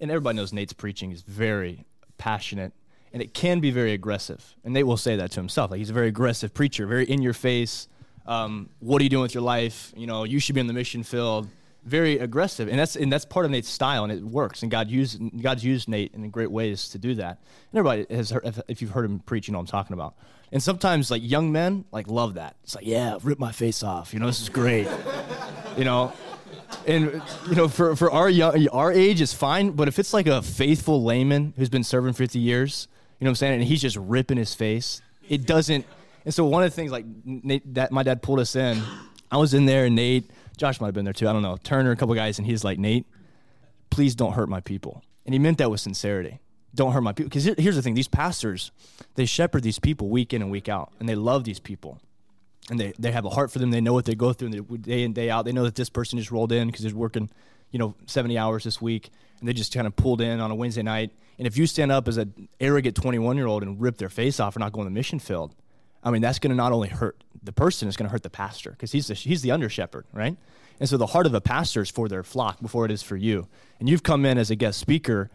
and 0.00 0.10
everybody 0.10 0.36
knows 0.36 0.52
Nate's 0.52 0.72
preaching 0.72 1.10
is 1.10 1.22
very 1.22 1.84
passionate, 2.16 2.72
and 3.12 3.22
it 3.22 3.34
can 3.34 3.60
be 3.60 3.70
very 3.70 3.92
aggressive. 3.92 4.54
And 4.64 4.74
Nate 4.74 4.86
will 4.86 4.96
say 4.96 5.16
that 5.16 5.32
to 5.32 5.40
himself. 5.40 5.70
Like 5.70 5.78
he's 5.78 5.90
a 5.90 5.94
very 5.94 6.08
aggressive 6.08 6.54
preacher, 6.54 6.86
very 6.86 7.04
in 7.04 7.22
your 7.22 7.32
face. 7.32 7.88
Um, 8.26 8.68
what 8.80 9.00
are 9.00 9.04
you 9.04 9.10
doing 9.10 9.22
with 9.22 9.34
your 9.34 9.42
life? 9.42 9.92
You 9.96 10.06
know, 10.06 10.24
you 10.24 10.38
should 10.38 10.54
be 10.54 10.60
in 10.60 10.66
the 10.66 10.72
mission 10.72 11.02
field. 11.02 11.48
Very 11.82 12.18
aggressive, 12.18 12.68
and 12.68 12.78
that's 12.78 12.94
and 12.94 13.10
that's 13.10 13.24
part 13.24 13.46
of 13.46 13.50
Nate's 13.50 13.70
style, 13.70 14.04
and 14.04 14.12
it 14.12 14.22
works. 14.22 14.60
And 14.60 14.70
God 14.70 14.90
used 14.90 15.18
God's 15.42 15.64
used 15.64 15.88
Nate 15.88 16.12
in 16.12 16.28
great 16.28 16.50
ways 16.50 16.90
to 16.90 16.98
do 16.98 17.14
that. 17.14 17.38
And 17.72 17.78
everybody 17.78 18.14
has 18.14 18.28
heard, 18.28 18.62
if, 18.68 18.82
you've 18.82 18.90
heard 18.90 19.06
him 19.06 19.20
preach, 19.20 19.48
you 19.48 19.52
know 19.52 19.60
I'm 19.60 19.66
talking 19.66 19.94
about. 19.94 20.14
And 20.52 20.62
sometimes 20.62 21.10
like 21.10 21.22
young 21.24 21.52
men 21.52 21.86
like 21.90 22.06
love 22.06 22.34
that. 22.34 22.56
It's 22.64 22.74
like, 22.74 22.84
yeah, 22.84 23.16
rip 23.22 23.38
my 23.38 23.50
face 23.50 23.82
off. 23.82 24.12
You 24.12 24.20
know, 24.20 24.26
this 24.26 24.42
is 24.42 24.50
great. 24.50 24.88
you 25.78 25.84
know, 25.84 26.12
and 26.86 27.22
you 27.48 27.54
know, 27.54 27.66
for 27.66 27.96
for 27.96 28.10
our 28.10 28.28
young, 28.28 28.68
our 28.68 28.92
age 28.92 29.22
is 29.22 29.32
fine. 29.32 29.70
But 29.70 29.88
if 29.88 29.98
it's 29.98 30.12
like 30.12 30.26
a 30.26 30.42
faithful 30.42 31.02
layman 31.02 31.54
who's 31.56 31.70
been 31.70 31.84
serving 31.84 32.12
50 32.12 32.38
years, 32.38 32.88
you 33.20 33.24
know 33.24 33.28
what 33.28 33.32
I'm 33.32 33.36
saying, 33.36 33.54
and 33.60 33.64
he's 33.64 33.82
just 33.82 33.96
ripping 33.96 34.38
his 34.38 34.54
face, 34.54 35.02
it 35.28 35.46
doesn't. 35.46 35.86
And 36.24 36.34
so 36.34 36.44
one 36.44 36.62
of 36.62 36.70
the 36.70 36.74
things 36.74 36.90
like 36.90 37.04
Nate, 37.24 37.74
that 37.74 37.92
my 37.92 38.02
dad 38.02 38.22
pulled 38.22 38.40
us 38.40 38.56
in, 38.56 38.82
I 39.30 39.36
was 39.36 39.54
in 39.54 39.66
there, 39.66 39.84
and 39.84 39.94
Nate, 39.94 40.30
Josh 40.56 40.80
might 40.80 40.88
have 40.88 40.94
been 40.94 41.04
there 41.04 41.14
too. 41.14 41.28
I 41.28 41.32
don't 41.32 41.42
know, 41.42 41.56
Turner, 41.62 41.92
a 41.92 41.96
couple 41.96 42.14
guys, 42.14 42.38
and 42.38 42.46
he's 42.46 42.64
like, 42.64 42.78
Nate, 42.78 43.06
please 43.90 44.14
don't 44.14 44.32
hurt 44.32 44.48
my 44.48 44.60
people. 44.60 45.02
And 45.24 45.34
he 45.34 45.38
meant 45.38 45.58
that 45.58 45.70
with 45.70 45.80
sincerity. 45.80 46.40
Don't 46.74 46.92
hurt 46.92 47.02
my 47.02 47.12
people. 47.12 47.28
Because 47.28 47.44
here's 47.44 47.76
the 47.76 47.82
thing: 47.82 47.94
these 47.94 48.08
pastors, 48.08 48.72
they 49.14 49.26
shepherd 49.26 49.62
these 49.62 49.78
people 49.78 50.08
week 50.08 50.32
in 50.32 50.42
and 50.42 50.50
week 50.50 50.68
out, 50.68 50.92
and 50.98 51.08
they 51.08 51.14
love 51.14 51.44
these 51.44 51.60
people 51.60 52.00
and 52.70 52.78
they, 52.78 52.92
they 52.98 53.10
have 53.10 53.24
a 53.24 53.30
heart 53.30 53.50
for 53.50 53.58
them. 53.58 53.70
They 53.70 53.80
know 53.80 53.92
what 53.92 54.04
they 54.04 54.14
go 54.14 54.32
through 54.32 54.52
and 54.52 54.54
they, 54.54 54.76
day 54.76 55.02
in 55.02 55.12
day 55.12 55.28
out. 55.28 55.44
They 55.44 55.52
know 55.52 55.64
that 55.64 55.74
this 55.74 55.90
person 55.90 56.18
just 56.18 56.30
rolled 56.30 56.52
in 56.52 56.68
because 56.68 56.84
they're 56.84 56.94
working, 56.94 57.28
you 57.70 57.78
know, 57.78 57.94
seventy 58.06 58.38
hours 58.38 58.64
this 58.64 58.80
week, 58.80 59.10
and 59.40 59.48
they 59.48 59.52
just 59.52 59.74
kind 59.74 59.86
of 59.86 59.96
pulled 59.96 60.20
in 60.20 60.40
on 60.40 60.50
a 60.50 60.54
Wednesday 60.54 60.82
night. 60.82 61.10
And 61.40 61.46
if 61.46 61.56
you 61.56 61.66
stand 61.66 61.90
up 61.90 62.06
as 62.06 62.18
an 62.18 62.50
arrogant 62.60 62.94
twenty 62.94 63.18
one 63.18 63.38
year 63.38 63.46
old 63.46 63.62
and 63.62 63.80
rip 63.80 63.96
their 63.96 64.10
face 64.10 64.38
off 64.40 64.52
for 64.52 64.58
not 64.58 64.72
going 64.72 64.84
to 64.84 64.90
the 64.90 64.94
mission 64.94 65.18
field, 65.18 65.54
I 66.04 66.10
mean 66.10 66.20
that's 66.20 66.38
going 66.38 66.50
to 66.50 66.54
not 66.54 66.70
only 66.70 66.90
hurt 66.90 67.24
the 67.42 67.50
person 67.50 67.88
it's 67.88 67.96
going 67.96 68.08
to 68.08 68.12
hurt 68.12 68.22
the 68.22 68.28
pastor 68.28 68.72
because 68.72 68.92
he's 68.92 69.06
the, 69.06 69.14
he's 69.14 69.40
the 69.40 69.50
under 69.50 69.70
shepherd, 69.70 70.04
right? 70.12 70.36
And 70.78 70.86
so 70.86 70.98
the 70.98 71.06
heart 71.06 71.24
of 71.24 71.32
a 71.32 71.40
pastor 71.40 71.80
is 71.80 71.88
for 71.88 72.10
their 72.10 72.22
flock 72.22 72.60
before 72.60 72.84
it 72.84 72.90
is 72.90 73.02
for 73.02 73.16
you. 73.16 73.48
And 73.78 73.88
you've 73.88 74.02
come 74.02 74.26
in 74.26 74.36
as 74.36 74.50
a 74.50 74.54
guest 74.54 74.78
speaker, 74.78 75.30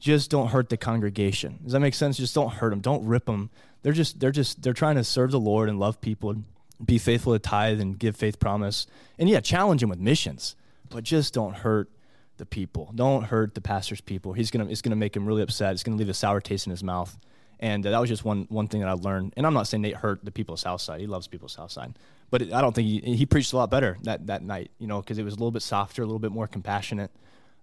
just 0.00 0.28
don't 0.28 0.48
hurt 0.48 0.70
the 0.70 0.76
congregation. 0.76 1.60
Does 1.62 1.72
that 1.72 1.78
make 1.78 1.94
sense? 1.94 2.16
Just 2.16 2.34
don't 2.34 2.54
hurt 2.54 2.70
them. 2.70 2.80
Don't 2.80 3.06
rip 3.06 3.26
them. 3.26 3.50
They're 3.82 3.92
just 3.92 4.18
they're 4.18 4.32
just 4.32 4.60
they're 4.60 4.72
trying 4.72 4.96
to 4.96 5.04
serve 5.04 5.30
the 5.30 5.38
Lord 5.38 5.68
and 5.68 5.78
love 5.78 6.00
people 6.00 6.30
and 6.30 6.44
be 6.84 6.98
faithful 6.98 7.32
to 7.32 7.38
tithe 7.38 7.80
and 7.80 7.96
give 7.96 8.16
faith 8.16 8.40
promise. 8.40 8.88
And 9.20 9.28
yeah, 9.28 9.38
challenge 9.38 9.82
them 9.82 9.90
with 9.90 10.00
missions, 10.00 10.56
but 10.90 11.04
just 11.04 11.32
don't 11.32 11.54
hurt 11.58 11.88
the 12.36 12.46
people. 12.46 12.92
Don't 12.94 13.24
hurt 13.24 13.54
the 13.54 13.60
pastor's 13.60 14.00
people. 14.00 14.32
He's 14.32 14.50
gonna 14.50 14.66
it's 14.66 14.82
gonna 14.82 14.96
make 14.96 15.16
him 15.16 15.26
really 15.26 15.42
upset. 15.42 15.72
It's 15.72 15.82
gonna 15.82 15.96
leave 15.96 16.08
a 16.08 16.14
sour 16.14 16.40
taste 16.40 16.66
in 16.66 16.70
his 16.70 16.82
mouth. 16.82 17.16
And 17.60 17.86
uh, 17.86 17.90
that 17.90 18.00
was 18.00 18.08
just 18.08 18.24
one 18.24 18.46
one 18.48 18.68
thing 18.68 18.80
that 18.80 18.88
I 18.88 18.92
learned. 18.92 19.34
And 19.36 19.46
I'm 19.46 19.54
not 19.54 19.68
saying 19.68 19.82
Nate 19.82 19.96
hurt 19.96 20.24
the 20.24 20.32
people 20.32 20.54
of 20.54 20.60
Southside. 20.60 21.00
He 21.00 21.06
loves 21.06 21.28
people 21.28 21.46
of 21.46 21.52
Southside, 21.52 21.98
but 22.30 22.42
it, 22.42 22.52
I 22.52 22.60
don't 22.60 22.74
think 22.74 22.88
he, 22.88 23.14
he 23.14 23.26
preached 23.26 23.52
a 23.52 23.56
lot 23.56 23.70
better 23.70 23.96
that 24.02 24.26
that 24.26 24.42
night. 24.42 24.70
You 24.78 24.86
know, 24.86 25.00
because 25.00 25.18
it 25.18 25.24
was 25.24 25.34
a 25.34 25.36
little 25.36 25.52
bit 25.52 25.62
softer, 25.62 26.02
a 26.02 26.06
little 26.06 26.18
bit 26.18 26.32
more 26.32 26.46
compassionate. 26.46 27.10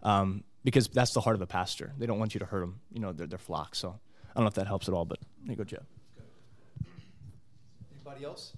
Um, 0.04 0.44
because 0.64 0.88
that's 0.88 1.14
the 1.14 1.22
heart 1.22 1.36
of 1.36 1.42
a 1.42 1.48
pastor. 1.48 1.94
They 1.98 2.06
don't 2.06 2.20
want 2.20 2.34
you 2.34 2.40
to 2.40 2.46
hurt 2.46 2.62
them. 2.62 2.80
You 2.92 3.02
know, 3.02 3.12
their 3.12 3.28
their 3.28 3.40
flock. 3.40 3.76
So 3.76 3.90
I 3.90 4.34
don't 4.36 4.44
know 4.44 4.48
if 4.48 4.54
that 4.56 4.68
helps 4.68 4.88
at 4.88 4.94
all, 4.94 5.06
but 5.06 5.20
there 5.44 5.52
you 5.52 5.58
go, 5.58 5.64
Jeff. 5.64 5.84
Anybody 7.94 8.26
else? 8.26 8.54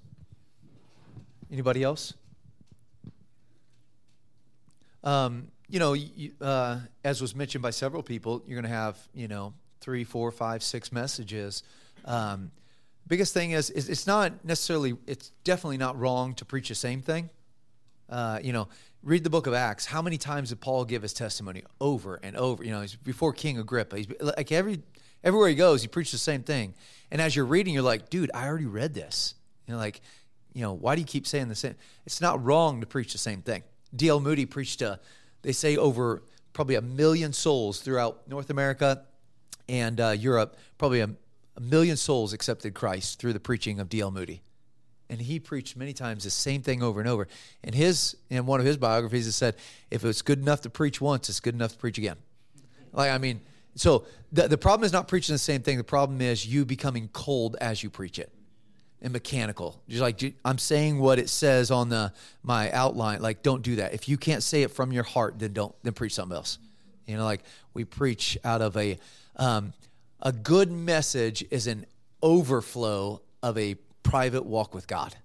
Anybody 1.51 1.83
else? 1.83 2.13
Um, 5.03 5.49
you 5.73 5.79
know, 5.79 5.93
you, 5.93 6.33
uh, 6.39 6.81
as 7.03 7.19
was 7.19 7.35
mentioned 7.35 7.63
by 7.63 7.71
several 7.71 8.03
people, 8.03 8.43
you're 8.45 8.61
going 8.61 8.71
to 8.71 8.77
have 8.77 8.95
you 9.15 9.27
know 9.27 9.55
three, 9.81 10.03
four, 10.03 10.29
five, 10.29 10.61
six 10.61 10.91
messages. 10.91 11.63
Um, 12.05 12.51
biggest 13.07 13.33
thing 13.33 13.51
is, 13.51 13.71
is 13.71 13.89
it's 13.89 14.05
not 14.05 14.45
necessarily 14.45 14.95
it's 15.07 15.31
definitely 15.43 15.77
not 15.77 15.99
wrong 15.99 16.35
to 16.35 16.45
preach 16.45 16.69
the 16.69 16.75
same 16.75 17.01
thing. 17.01 17.31
Uh, 18.07 18.39
you 18.43 18.53
know, 18.53 18.67
read 19.01 19.23
the 19.23 19.31
book 19.31 19.47
of 19.47 19.55
Acts. 19.55 19.87
How 19.87 20.03
many 20.03 20.19
times 20.19 20.49
did 20.49 20.61
Paul 20.61 20.85
give 20.85 21.01
his 21.01 21.11
testimony 21.11 21.63
over 21.81 22.19
and 22.21 22.37
over? 22.37 22.63
You 22.63 22.69
know, 22.69 22.81
he's 22.81 22.95
before 22.95 23.33
King 23.33 23.57
Agrippa. 23.57 23.97
He's 23.97 24.07
like 24.21 24.51
every 24.51 24.83
everywhere 25.23 25.49
he 25.49 25.55
goes, 25.55 25.81
he 25.81 25.87
preaches 25.87 26.11
the 26.11 26.17
same 26.19 26.43
thing. 26.43 26.75
And 27.09 27.19
as 27.19 27.35
you're 27.35 27.45
reading, 27.45 27.73
you're 27.73 27.81
like, 27.81 28.11
dude, 28.11 28.29
I 28.35 28.45
already 28.47 28.67
read 28.67 28.93
this. 28.93 29.33
You 29.65 29.73
know, 29.73 29.79
like, 29.79 30.01
you 30.53 30.61
know, 30.61 30.73
why 30.73 30.93
do 30.93 31.01
you 31.01 31.07
keep 31.07 31.25
saying 31.25 31.47
the 31.47 31.55
same? 31.55 31.73
It's 32.05 32.21
not 32.21 32.43
wrong 32.45 32.81
to 32.81 32.85
preach 32.85 33.13
the 33.13 33.17
same 33.17 33.41
thing. 33.41 33.63
D.L. 33.95 34.19
Moody 34.19 34.45
preached 34.45 34.79
to, 34.79 34.99
they 35.43 35.51
say 35.51 35.77
over 35.77 36.23
probably 36.51 36.75
a 36.75 36.81
million 36.81 37.31
souls 37.31 37.79
throughout 37.79 38.27
North 38.27 38.49
America 38.49 39.03
and 39.69 39.99
uh, 40.01 40.09
Europe. 40.09 40.57
Probably 40.77 40.99
a, 40.99 41.09
a 41.55 41.61
million 41.61 41.95
souls 41.95 42.33
accepted 42.33 42.73
Christ 42.73 43.19
through 43.19 43.33
the 43.33 43.39
preaching 43.39 43.79
of 43.79 43.89
D.L. 43.89 44.11
Moody 44.11 44.41
and 45.09 45.21
he 45.21 45.39
preached 45.39 45.77
many 45.77 45.93
times 45.93 46.23
the 46.23 46.31
same 46.31 46.63
thing 46.63 46.81
over 46.81 46.99
and 46.99 47.07
over. 47.07 47.27
And 47.63 47.75
his 47.75 48.17
in 48.31 48.47
one 48.47 48.59
of 48.59 48.65
his 48.65 48.77
biographies, 48.77 49.27
it 49.27 49.33
said, 49.33 49.55
"If 49.91 50.03
it's 50.03 50.23
good 50.23 50.39
enough 50.39 50.61
to 50.61 50.71
preach 50.71 50.99
once, 50.99 51.29
it's 51.29 51.39
good 51.39 51.53
enough 51.53 51.73
to 51.73 51.77
preach 51.77 51.99
again." 51.99 52.17
Like 52.91 53.11
I 53.11 53.19
mean, 53.19 53.41
so 53.75 54.05
the 54.31 54.47
the 54.47 54.57
problem 54.57 54.85
is 54.85 54.91
not 54.91 55.07
preaching 55.07 55.33
the 55.33 55.39
same 55.39 55.61
thing. 55.61 55.77
The 55.77 55.83
problem 55.83 56.19
is 56.19 56.47
you 56.47 56.65
becoming 56.65 57.09
cold 57.13 57.55
as 57.61 57.83
you 57.83 57.91
preach 57.91 58.17
it 58.17 58.31
and 59.03 59.11
mechanical. 59.11 59.81
Just 59.87 60.01
like 60.01 60.33
I'm 60.43 60.57
saying 60.57 60.97
what 60.97 61.19
it 61.19 61.29
says 61.29 61.69
on 61.69 61.89
the 61.89 62.13
my 62.41 62.71
outline. 62.71 63.21
Like 63.21 63.43
don't 63.43 63.61
do 63.61 63.75
that. 63.75 63.93
If 63.93 64.09
you 64.09 64.17
can't 64.17 64.41
say 64.41 64.63
it 64.63 64.71
from 64.71 64.91
your 64.91 65.03
heart, 65.03 65.37
then 65.37 65.53
don't 65.53 65.75
then 65.83 65.93
preach 65.93 66.15
something 66.15 66.35
else. 66.35 66.57
You 67.05 67.17
know, 67.17 67.25
like 67.25 67.43
we 67.73 67.83
preach 67.83 68.37
out 68.43 68.61
of 68.61 68.75
a 68.77 68.97
um, 69.35 69.73
a 70.21 70.31
good 70.31 70.71
message 70.71 71.43
is 71.51 71.67
an 71.67 71.85
overflow 72.21 73.21
of 73.43 73.57
a 73.57 73.75
private 74.03 74.45
walk 74.45 74.73
with 74.73 74.87
God. 74.87 75.15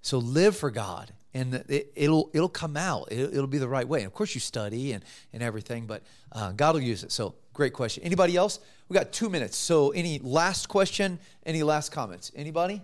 So 0.00 0.18
live 0.18 0.56
for 0.56 0.70
God, 0.70 1.12
and 1.34 1.62
it, 1.68 2.08
will 2.08 2.30
it'll 2.32 2.48
come 2.48 2.76
out. 2.76 3.12
It, 3.12 3.32
will 3.32 3.46
be 3.46 3.58
the 3.58 3.68
right 3.68 3.86
way. 3.86 4.00
And 4.00 4.06
of 4.06 4.14
course, 4.14 4.34
you 4.34 4.40
study 4.40 4.92
and 4.92 5.04
and 5.34 5.42
everything, 5.42 5.84
but 5.86 6.02
uh, 6.32 6.52
God 6.52 6.74
will 6.74 6.82
use 6.82 7.04
it. 7.04 7.12
So 7.12 7.34
great 7.52 7.74
question. 7.74 8.02
Anybody 8.02 8.36
else? 8.36 8.60
We 8.88 8.94
got 8.94 9.12
two 9.12 9.28
minutes. 9.28 9.56
So 9.56 9.90
any 9.90 10.18
last 10.20 10.68
question? 10.68 11.18
Any 11.44 11.62
last 11.62 11.92
comments? 11.92 12.32
Anybody? 12.34 12.82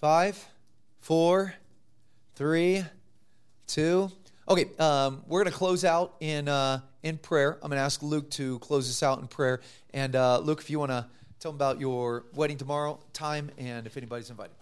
Five, 0.00 0.44
four, 1.00 1.54
three, 2.34 2.84
two. 3.66 4.10
Okay, 4.48 4.66
um, 4.78 5.22
we're 5.26 5.42
going 5.42 5.52
to 5.52 5.58
close 5.58 5.84
out 5.84 6.16
in 6.20 6.48
uh, 6.48 6.80
in 7.02 7.18
prayer. 7.18 7.54
I'm 7.62 7.68
going 7.68 7.78
to 7.78 7.82
ask 7.82 8.02
Luke 8.02 8.30
to 8.32 8.58
close 8.60 8.88
us 8.88 9.02
out 9.02 9.20
in 9.20 9.26
prayer. 9.26 9.60
And 9.92 10.16
uh, 10.16 10.38
Luke, 10.38 10.60
if 10.60 10.70
you 10.70 10.78
want 10.78 10.90
to 10.90 11.06
Tell 11.40 11.52
them 11.52 11.56
about 11.56 11.78
your 11.78 12.24
wedding 12.34 12.56
tomorrow, 12.56 12.98
time, 13.12 13.50
and 13.58 13.86
if 13.86 13.96
anybody's 13.96 14.28
invited. 14.28 14.57